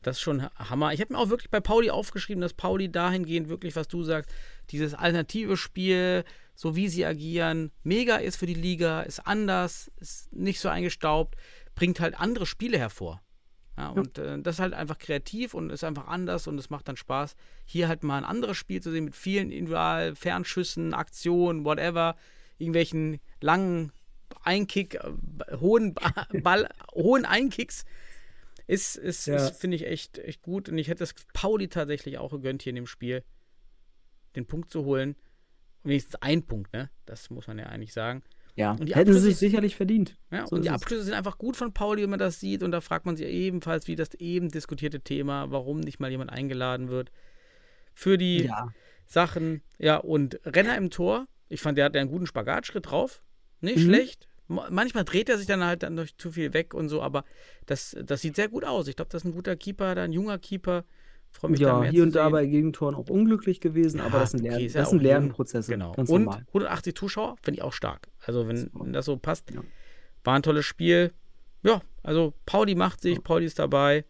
Das 0.04 0.18
ist 0.18 0.22
schon 0.22 0.44
Hammer. 0.56 0.94
Ich 0.94 1.02
habe 1.02 1.14
mir 1.14 1.20
auch 1.20 1.30
wirklich 1.30 1.50
bei 1.50 1.60
Pauli 1.60 1.90
aufgeschrieben, 1.90 2.42
dass 2.42 2.54
Pauli 2.54 2.90
dahingehend 2.92 3.50
wirklich, 3.50 3.76
was 3.76 3.88
du 3.88 4.04
sagst, 4.04 4.32
dieses 4.70 4.94
alternative 4.94 5.58
Spiel, 5.58 6.24
so 6.54 6.76
wie 6.76 6.88
sie 6.88 7.06
agieren, 7.06 7.72
mega 7.84 8.18
ist 8.18 8.38
für 8.38 8.46
die 8.46 8.54
Liga, 8.54 9.02
ist 9.02 9.26
anders, 9.26 9.92
ist 10.00 10.32
nicht 10.32 10.60
so 10.60 10.70
eingestaubt, 10.70 11.36
bringt 11.74 12.00
halt 12.00 12.20
andere 12.20 12.46
Spiele 12.46 12.78
hervor. 12.78 13.22
Ja, 13.78 13.90
und 13.90 14.18
äh, 14.18 14.40
das 14.42 14.56
ist 14.56 14.60
halt 14.60 14.74
einfach 14.74 14.98
kreativ 14.98 15.54
und 15.54 15.70
ist 15.70 15.84
einfach 15.84 16.08
anders 16.08 16.48
und 16.48 16.58
es 16.58 16.70
macht 16.72 16.88
dann 16.88 16.98
Spaß, 16.98 17.36
hier 17.66 17.88
halt 17.88 18.04
mal 18.04 18.18
ein 18.18 18.26
anderes 18.26 18.58
Spiel 18.58 18.82
zu 18.82 18.92
sehen 18.92 19.06
mit 19.06 19.16
vielen 19.16 19.52
individual 19.52 20.16
Fernschüssen, 20.16 20.94
Aktionen, 20.96 21.64
whatever, 21.64 22.16
irgendwelchen 22.58 23.20
langen 23.40 23.92
Einkick, 24.44 24.96
äh, 24.96 25.12
hohen 25.60 25.94
Ba- 25.94 26.28
Ball, 26.42 26.68
hohen 26.94 27.26
Einkicks. 27.26 27.86
Ist, 28.66 28.98
ist, 28.98 29.28
Ja. 29.28 29.36
ist 29.36 29.62
finde 29.62 29.78
ich 29.78 29.86
echt, 29.86 30.18
echt 30.18 30.42
gut. 30.42 30.68
Und 30.70 30.78
ich 30.78 30.88
hätte 30.90 31.04
es 31.04 31.14
Pauli 31.34 31.68
tatsächlich 31.70 32.18
auch 32.18 32.32
gegönnt, 32.32 32.64
hier 32.64 32.72
in 32.72 32.76
dem 32.78 32.88
Spiel 32.88 33.24
den 34.36 34.46
Punkt 34.48 34.70
zu 34.72 34.84
holen. 34.86 35.16
Und 35.84 35.92
wenigstens 35.92 36.16
ein 36.16 36.44
Punkt, 36.44 36.74
ne? 36.74 36.90
Das 37.06 37.30
muss 37.30 37.48
man 37.48 37.60
ja 37.60 37.68
eigentlich 37.68 37.94
sagen. 37.94 38.24
Ja, 38.58 38.72
Und 38.72 38.88
die 38.90 38.96
hätten 38.96 39.14
sie 39.14 39.20
Abschlüsse- 39.20 39.22
sich 39.22 39.38
sicherlich 39.38 39.76
verdient. 39.76 40.18
Ja, 40.32 40.48
So 40.48 40.56
und 40.56 40.64
die 40.64 40.68
es. 40.68 40.74
Abschlüsse 40.74 41.04
sind 41.04 41.14
einfach 41.14 41.38
gut 41.38 41.56
von 41.56 41.74
Pauli, 41.74 42.02
wenn 42.04 42.10
man 42.10 42.20
das 42.20 42.40
sieht. 42.40 42.64
Und 42.64 42.72
da 42.72 42.82
fragt 42.82 43.06
man 43.06 43.16
sich 43.16 43.28
ebenfalls, 43.28 43.88
wie 43.88 43.96
das 43.96 44.14
eben 44.16 44.50
diskutierte 44.50 45.00
Thema, 45.00 45.52
warum 45.52 45.80
nicht 45.80 46.00
mal 46.00 46.10
jemand 46.12 46.32
eingeladen 46.32 46.90
wird 46.90 47.12
für 47.94 48.18
die 48.18 48.46
Ja, 48.46 48.70
Sachen. 49.06 49.62
Ja, 49.78 49.98
und 49.98 50.40
Renner 50.44 50.76
im 50.76 50.90
Tor. 50.90 51.28
Ich 51.50 51.62
fand, 51.62 51.78
der 51.78 51.86
hat 51.86 51.96
einen 51.96 52.10
guten 52.10 52.26
Spagatschritt 52.28 52.90
drauf. 52.90 53.22
Nicht 53.62 53.78
Mhm. 53.78 53.82
schlecht. 53.82 54.28
Ma- 54.48 54.68
Manchmal 54.72 55.04
dreht 55.04 55.30
er 55.30 55.38
sich 55.38 55.46
dann 55.48 55.64
halt 55.64 55.84
dann 55.84 55.96
durch 55.96 56.18
zu 56.18 56.32
viel 56.32 56.54
weg 56.54 56.74
und 56.74 56.90
so, 56.90 57.02
aber 57.02 57.26
das, 57.68 57.96
das 58.04 58.22
sieht 58.22 58.36
sehr 58.36 58.48
gut 58.50 58.64
aus. 58.66 58.88
Ich 58.88 58.96
glaube, 58.96 59.10
das 59.12 59.22
ist 59.24 59.26
ein 59.30 59.34
guter 59.34 59.56
Keeper, 59.56 59.94
da 59.94 60.04
ein 60.04 60.14
junger 60.14 60.40
Keeper. 60.40 60.84
Freue 61.40 61.52
mich 61.52 61.60
ja 61.60 61.84
hier 61.84 62.02
und 62.04 62.16
da 62.16 62.30
bei 62.30 62.46
Gegentoren 62.48 62.96
auch 62.96 63.10
unglücklich 63.10 63.62
gewesen, 63.62 64.00
aber 64.02 64.16
Ja, 64.16 64.20
das 64.22 64.32
sind, 64.32 64.42
okay, 64.42 64.50
Lern 64.66 64.72
das 64.74 64.90
sind. 64.90 65.04
Lernprozesse. 65.04 65.72
Genau. 65.72 65.94
Und 65.96 66.10
normal. 66.10 66.44
180 66.48 66.96
Zuschauer 66.96 67.36
finde 67.44 67.60
ich 67.60 67.64
auch 67.64 67.74
stark. 67.74 68.08
Also, 68.26 68.48
wenn, 68.48 68.70
wenn 68.74 68.94
das 68.94 69.06
so 69.06 69.18
passt, 69.18 69.52
Ja. 69.52 69.62
war 70.24 70.36
ein 70.36 70.42
tolles 70.42 70.66
Spiel. 70.66 71.12
Ja, 71.64 71.82
also 72.04 72.34
Pauli 72.46 72.74
macht 72.76 73.02
sich, 73.02 73.24
Pauli 73.24 73.46
ist 73.46 73.60
dabei. 73.60 74.04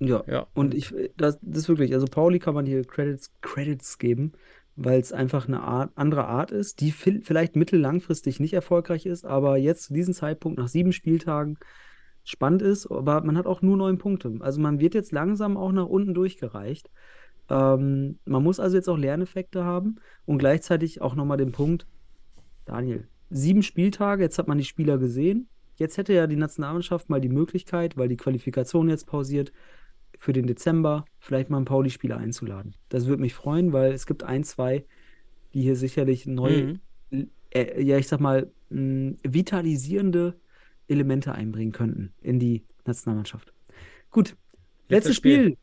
Ja. 0.00 0.24
Ja. 0.26 0.46
Und 0.54 0.74
ich, 0.74 0.92
das, 1.16 1.38
das 1.40 1.58
ist 1.62 1.68
wirklich, 1.68 1.94
also 1.94 2.06
Pauli 2.06 2.38
kann 2.38 2.54
man 2.54 2.66
hier 2.66 2.84
Credits, 2.84 3.30
Credits 3.42 3.98
geben, 3.98 4.32
weil 4.74 5.00
es 5.00 5.12
einfach 5.12 5.46
eine 5.48 5.60
Art, 5.62 5.90
andere 5.94 6.26
Art 6.26 6.50
ist, 6.50 6.80
die 6.80 6.92
vi- 6.92 7.22
vielleicht 7.24 7.54
mittel-langfristig 7.56 8.40
nicht 8.40 8.52
erfolgreich 8.54 9.06
ist, 9.06 9.24
aber 9.24 9.56
jetzt 9.56 9.84
zu 9.84 9.94
diesem 9.94 10.12
Zeitpunkt 10.14 10.58
nach 10.58 10.68
sieben 10.68 10.92
Spieltagen 10.92 11.58
spannend 12.26 12.60
ist, 12.60 12.86
aber 12.90 13.22
man 13.22 13.38
hat 13.38 13.46
auch 13.46 13.62
nur 13.62 13.76
neun 13.76 13.98
Punkte. 13.98 14.34
Also 14.40 14.60
man 14.60 14.80
wird 14.80 14.94
jetzt 14.94 15.12
langsam 15.12 15.56
auch 15.56 15.72
nach 15.72 15.86
unten 15.86 16.12
durchgereicht. 16.12 16.90
Ähm, 17.48 18.18
man 18.24 18.42
muss 18.42 18.60
also 18.60 18.76
jetzt 18.76 18.88
auch 18.88 18.98
Lerneffekte 18.98 19.64
haben 19.64 19.96
und 20.26 20.38
gleichzeitig 20.38 21.00
auch 21.00 21.14
nochmal 21.14 21.38
den 21.38 21.52
Punkt, 21.52 21.86
Daniel, 22.64 23.08
sieben 23.30 23.62
Spieltage, 23.62 24.22
jetzt 24.22 24.38
hat 24.38 24.48
man 24.48 24.58
die 24.58 24.64
Spieler 24.64 24.98
gesehen. 24.98 25.48
Jetzt 25.76 25.98
hätte 25.98 26.12
ja 26.14 26.26
die 26.26 26.36
Nationalmannschaft 26.36 27.08
mal 27.08 27.20
die 27.20 27.28
Möglichkeit, 27.28 27.96
weil 27.96 28.08
die 28.08 28.16
Qualifikation 28.16 28.88
jetzt 28.88 29.06
pausiert, 29.06 29.52
für 30.18 30.32
den 30.32 30.46
Dezember 30.46 31.04
vielleicht 31.18 31.50
mal 31.50 31.58
einen 31.58 31.66
Pauli-Spieler 31.66 32.16
einzuladen. 32.16 32.74
Das 32.88 33.06
würde 33.06 33.20
mich 33.20 33.34
freuen, 33.34 33.72
weil 33.72 33.92
es 33.92 34.06
gibt 34.06 34.24
ein, 34.24 34.44
zwei, 34.44 34.84
die 35.52 35.60
hier 35.60 35.76
sicherlich 35.76 36.26
neu, 36.26 36.78
Mhm. 37.10 37.30
äh, 37.50 37.82
ja, 37.82 37.98
ich 37.98 38.08
sag 38.08 38.20
mal, 38.20 38.50
mh, 38.70 39.16
vitalisierende 39.22 40.40
Elemente 40.88 41.32
einbringen 41.34 41.72
könnten 41.72 42.12
in 42.20 42.38
die 42.38 42.64
Nationalmannschaft. 42.84 43.52
Gut, 44.10 44.36
Letztes 44.88 44.88
letztes 44.88 45.16
Spiel. 45.16 45.56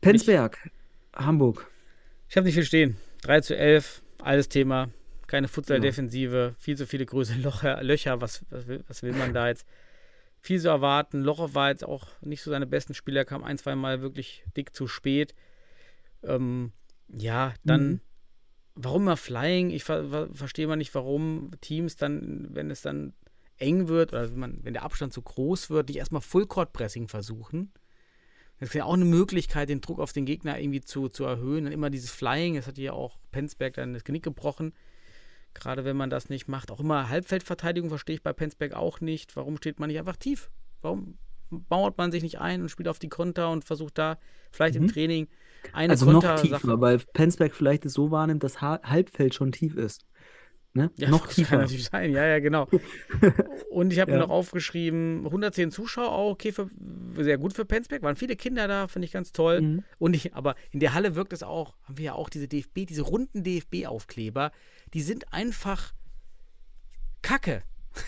Penzberg, 0.00 0.70
Hamburg. 1.14 1.70
Ich 2.28 2.36
habe 2.36 2.44
nicht 2.46 2.54
viel 2.54 2.64
stehen. 2.64 2.96
3 3.22 3.40
zu 3.40 3.56
11, 3.56 4.02
altes 4.22 4.48
Thema. 4.48 4.90
Keine 5.26 5.48
Futsal-Defensive, 5.48 6.54
viel 6.58 6.76
zu 6.76 6.86
viele 6.86 7.04
größere 7.06 7.38
Locher, 7.42 7.82
Löcher. 7.82 8.20
Was, 8.20 8.44
was, 8.50 8.66
will, 8.66 8.84
was 8.88 9.02
will 9.02 9.12
man 9.12 9.32
da 9.34 9.48
jetzt? 9.48 9.66
Viel 10.40 10.60
zu 10.60 10.68
erwarten. 10.68 11.20
Locher 11.22 11.54
war 11.54 11.70
jetzt 11.70 11.84
auch 11.84 12.08
nicht 12.20 12.42
so 12.42 12.50
seine 12.50 12.66
besten 12.66 12.94
Spieler, 12.94 13.24
kam 13.24 13.42
ein, 13.42 13.58
zwei 13.58 13.74
Mal 13.74 14.00
wirklich 14.02 14.44
dick 14.56 14.74
zu 14.74 14.86
spät. 14.86 15.34
Ähm, 16.22 16.72
ja, 17.08 17.54
dann, 17.64 17.88
Mhm. 17.88 18.00
warum 18.74 19.04
mal 19.04 19.16
Flying? 19.16 19.70
Ich 19.70 19.84
ver 19.84 20.28
verstehe 20.32 20.66
mal 20.66 20.76
nicht, 20.76 20.94
warum 20.94 21.50
Teams 21.60 21.96
dann, 21.96 22.48
wenn 22.50 22.70
es 22.70 22.82
dann 22.82 23.14
eng 23.58 23.88
wird 23.88 24.12
oder 24.12 24.30
wenn, 24.30 24.38
man, 24.38 24.58
wenn 24.62 24.72
der 24.72 24.82
Abstand 24.84 25.12
zu 25.12 25.22
groß 25.22 25.70
wird, 25.70 25.88
nicht 25.88 25.98
erstmal 25.98 26.22
Full-Court-Pressing 26.22 27.08
versuchen. 27.08 27.72
Das 28.60 28.70
ist 28.70 28.74
ja 28.74 28.84
auch 28.84 28.94
eine 28.94 29.04
Möglichkeit, 29.04 29.68
den 29.68 29.80
Druck 29.80 30.00
auf 30.00 30.12
den 30.12 30.24
Gegner 30.26 30.58
irgendwie 30.58 30.80
zu, 30.80 31.08
zu 31.08 31.24
erhöhen. 31.24 31.64
Dann 31.64 31.72
immer 31.72 31.90
dieses 31.90 32.10
Flying, 32.10 32.54
das 32.56 32.66
hat 32.66 32.76
ja 32.78 32.92
auch 32.92 33.18
Penzberg 33.30 33.74
dann 33.74 33.94
das 33.94 34.02
Genick 34.04 34.24
gebrochen. 34.24 34.72
Gerade 35.54 35.84
wenn 35.84 35.96
man 35.96 36.10
das 36.10 36.28
nicht 36.28 36.48
macht. 36.48 36.70
Auch 36.70 36.80
immer 36.80 37.08
Halbfeldverteidigung 37.08 37.88
verstehe 37.88 38.16
ich 38.16 38.22
bei 38.22 38.32
Penzberg 38.32 38.74
auch 38.74 39.00
nicht. 39.00 39.36
Warum 39.36 39.56
steht 39.56 39.78
man 39.80 39.88
nicht 39.88 39.98
einfach 39.98 40.16
tief? 40.16 40.50
Warum 40.82 41.18
baut 41.50 41.96
man 41.96 42.12
sich 42.12 42.22
nicht 42.22 42.40
ein 42.40 42.60
und 42.62 42.68
spielt 42.68 42.88
auf 42.88 42.98
die 42.98 43.08
Konter 43.08 43.50
und 43.50 43.64
versucht 43.64 43.96
da 43.96 44.18
vielleicht 44.50 44.76
im 44.76 44.82
Mhm. 44.84 44.88
Training 44.88 45.28
eine 45.72 45.92
Also 45.92 46.04
noch 46.06 46.14
Konter-Sache- 46.20 46.60
tiefer, 46.60 46.80
weil 46.80 46.98
Penzberg 47.14 47.54
vielleicht 47.54 47.86
es 47.86 47.94
so 47.94 48.10
wahrnimmt, 48.10 48.42
dass 48.42 48.60
ha 48.60 48.80
Halbfeld 48.82 49.34
schon 49.34 49.52
tief 49.52 49.74
ist. 49.76 50.04
Ne? 50.78 50.90
Ja, 50.96 51.10
noch 51.10 51.26
das 51.26 51.34
tiefer. 51.34 51.50
kann 51.50 51.60
natürlich 51.60 51.86
sein, 51.86 52.12
ja, 52.12 52.24
ja, 52.24 52.38
genau. 52.38 52.68
Und 53.70 53.92
ich 53.92 53.98
habe 53.98 54.12
mir 54.12 54.18
Ja. 54.18 54.22
noch 54.24 54.30
aufgeschrieben, 54.30 55.24
110 55.26 55.72
Zuschauer, 55.72 56.12
auch 56.12 56.30
okay, 56.30 56.52
für, 56.52 56.70
sehr 57.16 57.36
gut 57.36 57.52
für 57.52 57.64
Penzberg, 57.64 58.02
waren 58.02 58.14
viele 58.16 58.36
Kinder 58.36 58.68
da, 58.68 58.86
finde 58.86 59.06
ich 59.06 59.12
ganz 59.12 59.32
toll. 59.32 59.60
Mhm. 59.60 59.84
Und 59.98 60.14
ich, 60.14 60.34
aber 60.34 60.54
in 60.70 60.78
der 60.80 60.94
Halle 60.94 61.16
wirkt 61.16 61.32
es 61.32 61.42
auch, 61.42 61.74
haben 61.82 61.98
wir 61.98 62.04
ja 62.04 62.12
auch 62.14 62.28
diese 62.30 62.46
DFB, 62.46 62.86
diese 62.86 63.02
runden 63.02 63.42
DFB-Aufkleber, 63.42 64.52
die 64.94 65.02
sind 65.02 65.32
einfach 65.32 65.92
Kacke. 67.22 67.62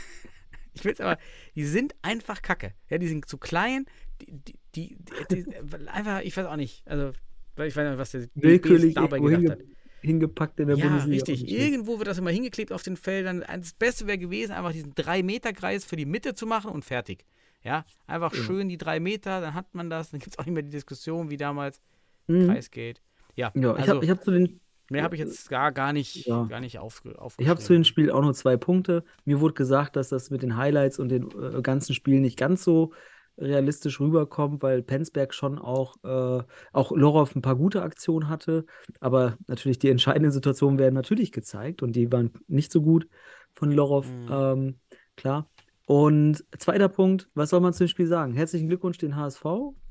Ich 0.72 0.84
will 0.84 0.92
es 0.92 1.00
aber, 1.00 1.18
die 1.56 1.64
sind 1.64 1.96
einfach 2.00 2.42
Kacke. 2.42 2.72
Ja, 2.88 2.98
die 2.98 3.08
sind 3.08 3.28
zu 3.28 3.38
klein, 3.38 3.86
die, 4.22 4.40
die, 4.76 4.96
die, 5.28 5.44
die, 5.44 5.56
einfach, 5.88 6.20
ich 6.20 6.36
weiß 6.36 6.46
auch 6.46 6.54
nicht, 6.56 6.86
also, 6.86 7.10
ich 7.56 7.74
weiß 7.76 7.90
nicht, 7.90 7.98
was 7.98 8.12
der 8.12 8.20
DFB 8.20 8.30
Willkürlich 8.36 8.94
dabei 8.94 9.18
gedacht 9.18 9.50
hat. 9.50 9.58
Hingepackt 10.00 10.58
in 10.60 10.68
der 10.68 10.76
Ja, 10.76 10.86
Bundesliga. 10.86 11.24
richtig. 11.24 11.50
Irgendwo 11.50 11.98
wird 11.98 12.08
das 12.08 12.18
immer 12.18 12.30
hingeklebt 12.30 12.72
auf 12.72 12.82
den 12.82 12.96
Feldern. 12.96 13.44
Das 13.48 13.72
Beste 13.72 14.06
wäre 14.06 14.18
gewesen, 14.18 14.52
einfach 14.52 14.72
diesen 14.72 14.94
3-Meter-Kreis 14.94 15.84
für 15.84 15.96
die 15.96 16.06
Mitte 16.06 16.34
zu 16.34 16.46
machen 16.46 16.70
und 16.70 16.84
fertig. 16.84 17.24
Ja, 17.62 17.84
einfach 18.06 18.32
schön 18.34 18.68
die 18.70 18.78
drei 18.78 19.00
Meter, 19.00 19.40
dann 19.42 19.52
hat 19.54 19.74
man 19.74 19.90
das. 19.90 20.10
Dann 20.10 20.20
gibt 20.20 20.32
es 20.32 20.38
auch 20.38 20.46
nicht 20.46 20.54
mehr 20.54 20.62
die 20.62 20.70
Diskussion 20.70 21.28
wie 21.30 21.36
damals 21.36 21.80
Mhm. 22.26 22.46
Kreis 22.46 22.70
geht. 22.70 23.02
Ja, 23.34 23.50
Ja, 23.54 23.72
ich 23.74 23.80
also, 23.80 23.94
habe 23.96 24.04
ich 24.04 24.10
hab 24.10 24.22
zu 24.24 24.30
den 24.30 24.60
Mehr 24.92 25.04
habe 25.04 25.14
ich 25.14 25.20
jetzt 25.20 25.48
gar, 25.48 25.70
gar 25.70 25.92
nicht, 25.92 26.26
Ja. 26.26 26.44
gar 26.44 26.58
nicht 26.58 26.78
aufgeschrieben. 26.80 27.28
Ich 27.38 27.48
habe 27.48 27.60
zu 27.60 27.72
dem 27.74 27.84
Spiel 27.84 28.10
auch 28.10 28.22
nur 28.22 28.34
zwei 28.34 28.56
Punkte. 28.56 29.04
Mir 29.24 29.40
wurde 29.40 29.54
gesagt, 29.54 29.94
dass 29.94 30.08
das 30.08 30.30
mit 30.30 30.42
den 30.42 30.56
Highlights 30.56 30.98
und 30.98 31.10
den 31.10 31.28
äh, 31.30 31.62
ganzen 31.62 31.94
Spielen 31.94 32.22
nicht 32.22 32.36
ganz 32.36 32.64
so 32.64 32.92
realistisch 33.40 33.98
rüberkommt, 34.00 34.62
weil 34.62 34.82
Penzberg 34.82 35.34
schon 35.34 35.58
auch, 35.58 35.96
äh, 36.04 36.42
auch 36.72 36.92
Lorov 36.92 37.34
ein 37.34 37.42
paar 37.42 37.56
gute 37.56 37.82
Aktionen 37.82 38.28
hatte. 38.28 38.66
Aber 39.00 39.36
natürlich 39.46 39.78
die 39.78 39.88
entscheidenden 39.90 40.32
Situationen 40.32 40.78
werden 40.78 40.94
natürlich 40.94 41.32
gezeigt 41.32 41.82
und 41.82 41.96
die 41.96 42.10
waren 42.12 42.30
nicht 42.48 42.70
so 42.70 42.82
gut 42.82 43.08
von 43.54 43.72
Lorov, 43.72 44.06
Mhm. 44.06 44.28
ähm, 44.30 44.74
klar. 45.16 45.48
Und 45.86 46.44
zweiter 46.56 46.88
Punkt, 46.88 47.28
was 47.34 47.50
soll 47.50 47.58
man 47.58 47.72
zu 47.72 47.82
dem 47.82 47.88
Spiel 47.88 48.06
sagen? 48.06 48.32
Herzlichen 48.32 48.68
Glückwunsch 48.68 48.98
den 48.98 49.16
HSV, 49.16 49.42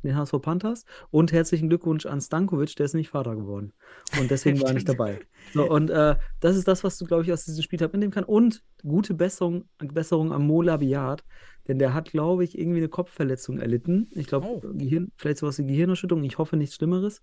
den 0.01 0.15
HSV 0.15 0.39
Panthers 0.41 0.85
und 1.11 1.33
herzlichen 1.33 1.67
Glückwunsch 1.67 2.05
an 2.05 2.21
Stankovic, 2.21 2.73
der 2.77 2.85
ist 2.85 2.93
nicht 2.93 3.09
Vater 3.09 3.35
geworden. 3.35 3.73
Und 4.17 4.31
deswegen 4.31 4.61
war 4.61 4.69
er 4.69 4.75
nicht 4.75 4.87
dabei. 4.89 5.19
So, 5.53 5.69
und 5.69 5.89
äh, 5.89 6.15
das 6.39 6.55
ist 6.55 6.69
das, 6.69 6.85
was 6.85 6.97
du, 6.99 7.05
glaube 7.05 7.23
ich, 7.23 7.33
aus 7.33 7.43
diesem 7.43 7.63
Spieltag 7.63 7.91
mitnehmen 7.91 8.13
kannst. 8.13 8.29
Und 8.29 8.63
gute 8.81 9.13
Besserung, 9.13 9.65
Besserung 9.79 10.31
am 10.31 10.47
Mo 10.47 10.61
Labiat, 10.61 11.25
denn 11.69 11.79
der 11.79 11.93
hat, 11.93 12.11
glaube 12.11 12.43
ich, 12.43 12.57
irgendwie 12.57 12.79
eine 12.79 12.89
Kopfverletzung 12.89 13.59
erlitten. 13.59 14.09
Ich 14.11 14.27
glaube, 14.27 14.47
Oh. 14.47 14.59
Gehirn, 14.73 15.11
vielleicht 15.15 15.37
sowas 15.37 15.57
wie 15.59 15.65
Gehirnerschütterung. 15.65 16.23
Ich 16.23 16.37
hoffe 16.37 16.57
nichts 16.57 16.75
Schlimmeres. 16.75 17.21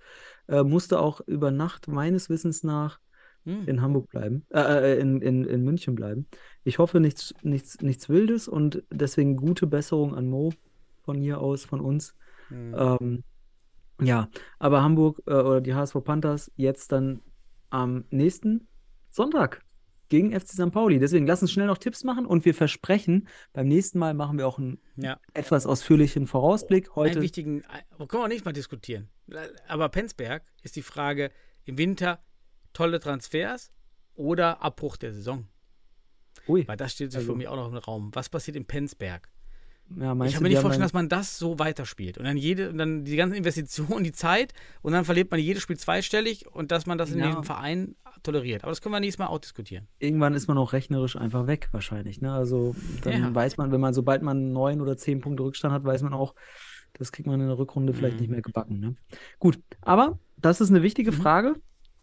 Äh, 0.48 0.62
musste 0.62 1.00
auch 1.00 1.20
über 1.26 1.50
Nacht 1.50 1.88
meines 1.88 2.30
Wissens 2.30 2.62
nach 2.62 3.00
Hm. 3.44 3.68
in 3.68 3.80
Hamburg 3.80 4.08
bleiben, 4.08 4.44
äh, 4.50 4.94
äh, 4.94 5.00
in, 5.00 5.20
in, 5.22 5.44
in 5.44 5.62
München 5.62 5.94
bleiben. 5.94 6.26
Ich 6.64 6.78
hoffe 6.78 6.98
nichts, 6.98 7.32
nichts, 7.42 7.80
nichts 7.80 8.08
Wildes 8.08 8.48
und 8.48 8.82
deswegen 8.90 9.36
gute 9.36 9.68
Besserung 9.68 10.16
an 10.16 10.28
Mo 10.28 10.52
von 11.04 11.20
hier 11.20 11.40
aus, 11.40 11.64
von 11.64 11.80
uns. 11.80 12.16
Hm. 12.48 12.74
Ähm, 12.76 13.24
ja, 14.02 14.28
aber 14.58 14.82
Hamburg 14.82 15.22
äh, 15.26 15.34
oder 15.34 15.60
die 15.60 15.74
HSV 15.74 15.96
Panthers 16.02 16.50
jetzt 16.56 16.90
dann 16.92 17.20
am 17.70 18.04
nächsten 18.10 18.66
Sonntag 19.10 19.62
gegen 20.08 20.32
FC 20.38 20.48
St. 20.50 20.70
Pauli. 20.72 20.98
Deswegen 20.98 21.26
lass 21.26 21.42
uns 21.42 21.52
schnell 21.52 21.66
noch 21.66 21.78
Tipps 21.78 22.04
machen 22.04 22.26
und 22.26 22.44
wir 22.44 22.54
versprechen, 22.54 23.28
beim 23.52 23.68
nächsten 23.68 23.98
Mal 23.98 24.14
machen 24.14 24.38
wir 24.38 24.46
auch 24.46 24.58
einen 24.58 24.80
Ja. 24.96 25.18
etwas 25.34 25.66
ausführlichen 25.66 26.26
Vorausblick. 26.26 26.86
Einen 26.88 26.96
Heute 26.96 27.20
wichtigen, 27.20 27.62
ein- 27.66 28.08
können 28.08 28.22
wir 28.22 28.28
nicht 28.28 28.44
mal 28.44 28.52
diskutieren. 28.52 29.08
Aber 29.68 29.88
Penzberg 29.88 30.44
ist 30.62 30.76
die 30.76 30.82
Frage, 30.82 31.30
im 31.64 31.78
Winter 31.78 32.22
tolle 32.72 33.00
Transfers 33.00 33.72
oder 34.14 34.62
Abbruch 34.62 34.96
der 34.96 35.12
Saison? 35.12 35.48
Ui, 36.48 36.66
Weil 36.68 36.76
das 36.76 36.92
steht 36.92 37.10
sich 37.12 37.18
Also- 37.18 37.32
für 37.32 37.36
mich 37.38 37.48
auch 37.48 37.56
noch 37.56 37.68
im 37.68 37.76
Raum. 37.76 38.10
Was 38.14 38.28
passiert 38.28 38.56
in 38.56 38.66
Penzberg? 38.66 39.28
Ja, 39.98 40.12
Ich 40.24 40.34
kann 40.34 40.42
mir 40.42 40.48
nicht 40.48 40.58
vorstellen, 40.60 40.82
dass 40.82 40.92
man 40.92 41.08
das 41.08 41.38
so 41.38 41.58
weiterspielt. 41.58 42.18
Und 42.18 42.24
dann 42.24 42.36
jede, 42.36 42.70
und 42.70 42.78
dann 42.78 43.04
die 43.04 43.16
ganzen 43.16 43.34
Investitionen, 43.36 44.02
die 44.04 44.12
Zeit 44.12 44.52
und 44.82 44.92
dann 44.92 45.04
verliert 45.04 45.30
man 45.30 45.38
jedes 45.40 45.62
Spiel 45.62 45.76
zweistellig 45.78 46.46
und 46.52 46.72
dass 46.72 46.86
man 46.86 46.98
das 46.98 47.12
in 47.12 47.18
Ja. 47.20 47.26
diesem 47.28 47.44
Verein 47.44 47.94
toleriert. 48.22 48.64
Aber 48.64 48.72
das 48.72 48.80
können 48.82 48.94
wir 48.94 49.00
nächstes 49.00 49.18
Mal 49.18 49.26
auch 49.28 49.38
diskutieren. 49.38 49.86
irgendwann 49.98 50.34
ist 50.34 50.48
man 50.48 50.58
auch 50.58 50.72
rechnerisch 50.72 51.16
einfach 51.16 51.46
weg, 51.46 51.68
wahrscheinlich. 51.72 52.20
Ne? 52.20 52.32
Also 52.32 52.74
dann 53.02 53.12
Ja. 53.12 53.34
weiß 53.34 53.56
man, 53.58 53.70
wenn 53.72 53.80
man, 53.80 53.94
sobald 53.94 54.22
man 54.22 54.52
neun 54.52 54.80
oder 54.80 54.96
zehn 54.96 55.20
Punkte 55.20 55.42
Rückstand 55.44 55.72
hat, 55.72 55.84
weiß 55.84 56.02
man 56.02 56.12
auch, 56.14 56.34
das 56.94 57.12
kriegt 57.12 57.26
man 57.26 57.40
in 57.40 57.46
der 57.46 57.58
Rückrunde 57.58 57.92
vielleicht 57.92 58.16
Mhm. 58.16 58.20
nicht 58.22 58.30
mehr 58.30 58.42
gebacken. 58.42 58.80
Ne? 58.80 58.96
Gut, 59.38 59.58
aber 59.82 60.18
das 60.38 60.60
ist 60.60 60.70
eine 60.70 60.82
wichtige 60.82 61.12
Frage 61.12 61.56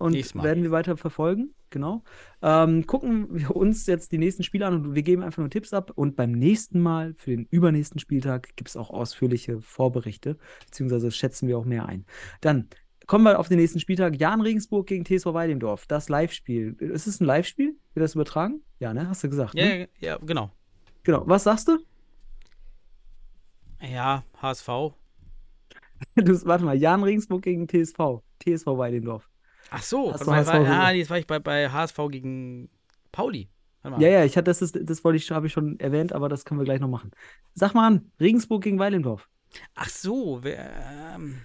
und 0.04 0.12
Mhm. 0.12 0.18
Nächstes 0.18 0.36
Mal. 0.36 0.44
werden 0.44 0.64
wir 0.64 0.72
weiter 0.72 0.98
verfolgen. 0.98 1.54
Genau. 1.70 2.04
Ähm, 2.42 2.86
gucken 2.86 3.28
wir 3.32 3.56
uns 3.56 3.88
jetzt 3.88 4.12
die 4.12 4.18
nächsten 4.20 4.44
Spiele 4.44 4.68
an 4.68 4.74
und 4.76 4.96
wir 4.96 5.02
geben 5.02 5.24
einfach 5.24 5.40
nur 5.40 5.50
Tipps 5.50 5.74
ab. 5.74 5.92
Und 5.96 6.16
beim 6.16 6.32
nächsten 6.32 6.80
Mal, 6.80 7.16
für 7.18 7.32
den 7.32 7.46
übernächsten 7.50 8.00
Spieltag, 8.00 8.56
gibt 8.56 8.70
es 8.70 8.78
auch 8.78 8.92
ausführliche 8.92 9.60
Vorberichte, 9.62 10.38
beziehungsweise 10.66 11.10
schätzen 11.10 11.48
wir 11.48 11.58
auch 11.58 11.66
mehr 11.66 11.88
ein. 11.88 12.06
Dann 12.42 12.68
kommen 13.08 13.24
wir 13.26 13.40
auf 13.40 13.48
den 13.50 13.58
nächsten 13.58 13.80
Spieltag. 13.80 14.20
Jan 14.20 14.42
Regensburg 14.42 14.86
gegen 14.88 15.04
TSV 15.04 15.34
Weidendorf. 15.34 15.88
Das 15.88 16.10
Live-Spiel. 16.10 16.76
Ist 16.80 17.08
es 17.08 17.20
ein 17.20 17.26
Live-Spiel? 17.26 17.76
Wird 17.96 18.04
das 18.04 18.14
übertragen? 18.16 18.62
Ja, 18.80 18.94
ne? 18.94 19.10
Hast 19.10 19.24
du 19.24 19.30
gesagt. 19.30 19.56
Ja, 19.56 19.66
Ne? 19.66 19.80
ja, 20.00 20.10
ja, 20.12 20.18
genau. 20.18 20.52
Genau. 21.04 21.24
Was 21.26 21.44
sagst 21.44 21.68
du? 21.68 21.80
Ja, 23.82 24.24
HSV. 24.42 24.68
du 26.16 26.46
warte 26.46 26.64
mal. 26.64 26.76
Jan 26.78 27.04
Regensburg 27.04 27.42
gegen 27.42 27.68
TSV. 27.68 28.22
TSV 28.40 28.68
Weidendorf. 28.78 29.30
Ach 29.70 29.84
so, 29.84 30.14
HSV 30.14 30.28
war, 30.28 30.54
ah, 30.54 30.92
nee, 30.92 31.00
jetzt 31.00 31.10
war 31.10 31.18
ich 31.18 31.28
bei, 31.28 31.40
bei 31.40 31.70
HSV 31.70 31.98
gegen 32.10 32.70
Pauli. 33.12 33.50
Ja, 33.84 34.08
ja, 34.08 34.24
ich 34.24 34.38
hatte 34.38 34.46
das, 34.46 34.62
ist, 34.62 34.80
das 34.82 35.04
wollte 35.04 35.18
ich, 35.18 35.30
habe 35.32 35.48
ich 35.48 35.54
schon 35.54 35.78
erwähnt, 35.80 36.14
aber 36.14 36.30
das 36.30 36.46
können 36.46 36.60
wir 36.60 36.66
gleich 36.66 36.80
noch 36.80 36.88
machen. 36.88 37.12
Sag 37.54 37.74
mal 37.74 37.88
an, 37.88 38.12
Regensburg 38.20 38.64
gegen 38.64 38.80
Weidendorf. 38.80 39.28
Ach 39.76 39.90
so, 39.90 40.40
wer, 40.42 40.72
ähm, 41.16 41.42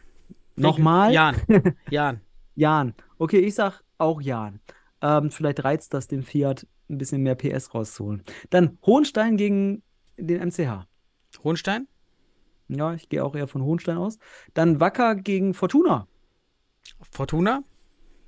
Nochmal? 0.59 1.12
Jan. 1.12 1.36
Jan. 1.90 2.20
Jan. 2.55 2.95
Okay, 3.19 3.39
ich 3.39 3.55
sag 3.55 3.82
auch 3.99 4.20
Jan. 4.20 4.61
Ähm, 5.01 5.31
vielleicht 5.31 5.65
reizt 5.65 5.95
das 5.95 6.09
den 6.09 6.23
Fiat, 6.23 6.66
ein 6.89 6.99
bisschen 6.99 7.23
mehr 7.23 7.36
PS 7.36 7.74
rauszuholen. 7.74 8.24
Dann 8.51 8.78
Hohenstein 8.85 9.36
gegen 9.36 9.82
den 10.16 10.49
MCH. 10.49 10.86
Hohenstein? 11.45 11.86
Ja, 12.69 12.95
ich 12.95 13.09
gehe 13.09 13.24
auch 13.24 13.35
eher 13.35 13.47
von 13.47 13.62
Hohenstein 13.62 13.97
aus. 13.97 14.19
Dann 14.55 14.81
Wacker 14.81 15.15
gegen 15.15 15.55
Fortuna. 15.55 16.09
Fortuna? 17.11 17.62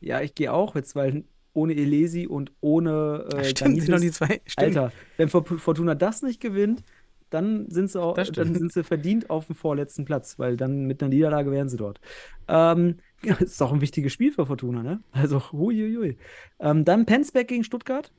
Ja, 0.00 0.20
ich 0.20 0.34
gehe 0.34 0.52
auch 0.52 0.74
jetzt, 0.74 0.94
weil 0.94 1.24
ohne 1.52 1.74
Elesi 1.74 2.26
und 2.26 2.52
ohne 2.60 3.28
äh, 3.34 3.44
stimmt, 3.44 3.80
sind 3.80 3.90
noch 3.90 4.00
die 4.00 4.10
zwei. 4.10 4.40
Stimmt. 4.46 4.76
Alter, 4.76 4.92
wenn 5.16 5.28
For- 5.28 5.44
Fortuna 5.44 5.94
das 5.94 6.22
nicht 6.22 6.40
gewinnt, 6.40 6.84
dann 7.30 7.70
sind 7.70 7.90
sie 7.90 8.00
auch, 8.00 8.16
dann 8.16 8.54
sind 8.54 8.72
sie 8.72 8.82
verdient 8.82 9.30
auf 9.30 9.46
dem 9.46 9.54
vorletzten 9.54 10.04
Platz, 10.04 10.38
weil 10.38 10.56
dann 10.56 10.86
mit 10.86 11.02
einer 11.02 11.10
Niederlage 11.10 11.50
wären 11.52 11.68
sie 11.68 11.76
dort. 11.76 12.00
Ähm, 12.48 12.96
ja, 13.22 13.34
ist 13.36 13.60
doch 13.60 13.72
ein 13.72 13.80
wichtiges 13.80 14.12
Spiel 14.12 14.32
für 14.32 14.46
Fortuna, 14.46 14.82
ne? 14.82 15.00
Also, 15.12 15.52
huiuiui. 15.52 16.16
Ähm, 16.58 16.84
dann 16.84 17.06
Penzberg 17.06 17.48
gegen 17.48 17.64
Stuttgart. 17.64 18.10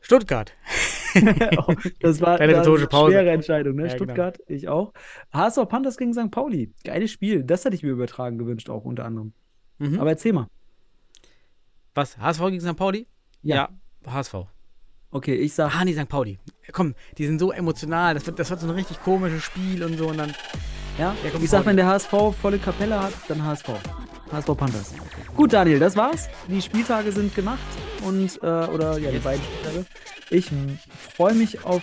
Stuttgart. 0.00 0.52
Oh, 1.58 1.74
das 2.00 2.20
war 2.20 2.38
das 2.38 2.66
eine 2.66 2.86
Pause. 2.86 3.12
schwere 3.12 3.30
Entscheidung, 3.30 3.76
ne? 3.76 3.82
Ja, 3.82 3.88
genau. 3.94 3.96
Stuttgart, 4.04 4.38
ich 4.46 4.68
auch. 4.68 4.92
HSV 5.32 5.68
Panthers 5.68 5.96
gegen 5.96 6.12
St. 6.14 6.30
Pauli. 6.30 6.72
Geiles 6.84 7.10
Spiel. 7.10 7.42
Das 7.44 7.64
hätte 7.64 7.74
ich 7.76 7.82
mir 7.82 7.90
übertragen 7.90 8.38
gewünscht, 8.38 8.68
auch 8.70 8.84
unter 8.84 9.04
anderem. 9.04 9.32
Mhm. 9.78 10.00
Aber 10.00 10.10
erzähl 10.10 10.32
mal. 10.32 10.48
Was? 11.94 12.18
HSV 12.18 12.40
gegen 12.46 12.60
St. 12.60 12.76
Pauli? 12.76 13.06
Ja. 13.42 13.68
Ja, 14.04 14.12
HSV. 14.12 14.34
Okay, 15.10 15.34
ich 15.34 15.54
sag, 15.54 15.74
Ah, 15.74 15.84
nee, 15.84 15.94
St. 15.94 16.08
Pauli. 16.08 16.38
Komm, 16.72 16.94
die 17.16 17.26
sind 17.26 17.38
so 17.38 17.52
emotional. 17.52 18.14
Das 18.14 18.26
wird, 18.26 18.38
das 18.38 18.50
wird 18.50 18.60
so 18.60 18.66
ein 18.66 18.74
richtig 18.74 19.00
komisches 19.02 19.42
Spiel 19.44 19.82
und 19.84 19.96
so. 19.96 20.08
Und 20.08 20.18
dann. 20.18 20.34
ja, 20.98 21.14
Ja, 21.24 21.30
komm, 21.32 21.42
ich 21.42 21.48
sag, 21.50 21.58
Pauli. 21.60 21.68
wenn 21.70 21.76
der 21.76 21.86
HSV 21.86 22.10
volle 22.40 22.58
Kapelle 22.58 23.02
hat, 23.02 23.12
dann 23.28 23.42
HSV. 23.44 23.68
HSV 24.32 24.56
Panthers. 24.56 24.92
Gut, 25.36 25.52
Daniel, 25.52 25.78
das 25.78 25.96
war's. 25.96 26.28
Die 26.48 26.60
Spieltage 26.62 27.12
sind 27.12 27.34
gemacht 27.34 27.58
und, 28.04 28.36
äh, 28.42 28.46
oder 28.46 28.98
ja, 28.98 29.08
die 29.10 29.16
Jetzt. 29.16 29.24
beiden 29.24 29.42
Spieltage. 29.44 29.86
Ich 30.30 30.50
freue 31.16 31.34
mich 31.34 31.64
auf 31.64 31.82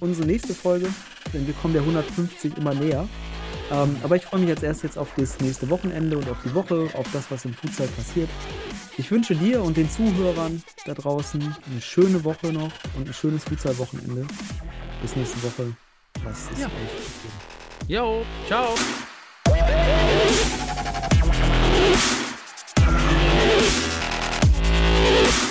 unsere 0.00 0.26
nächste 0.26 0.54
Folge, 0.54 0.86
denn 1.32 1.46
wir 1.46 1.54
kommen 1.54 1.74
der 1.74 1.82
150 1.82 2.56
immer 2.56 2.74
näher. 2.74 3.08
Ähm, 3.72 3.96
aber 4.02 4.16
ich 4.16 4.24
freue 4.26 4.40
mich 4.40 4.50
als 4.50 4.62
erstes 4.62 4.82
jetzt 4.82 4.98
auf 4.98 5.08
das 5.16 5.40
nächste 5.40 5.70
Wochenende 5.70 6.18
und 6.18 6.28
auf 6.28 6.36
die 6.44 6.54
Woche, 6.54 6.88
auf 6.94 7.06
das, 7.12 7.30
was 7.30 7.44
im 7.46 7.54
Futsal 7.54 7.88
passiert. 7.88 8.28
Ich 8.98 9.10
wünsche 9.10 9.34
dir 9.34 9.62
und 9.62 9.76
den 9.76 9.90
Zuhörern 9.90 10.62
da 10.84 10.94
draußen 10.94 11.40
eine 11.42 11.80
schöne 11.80 12.22
Woche 12.24 12.52
noch 12.52 12.70
und 12.96 13.08
ein 13.08 13.14
schönes 13.14 13.42
Futsal-Wochenende. 13.44 14.26
Bis 15.02 15.16
nächste 15.16 15.42
Woche. 15.42 15.72
Was 16.22 16.42
ist 16.52 16.60
Ja. 16.60 16.66
euch? 16.66 17.88
Jo, 17.88 18.22
ciao. 18.46 18.74
Peace. 25.14 25.43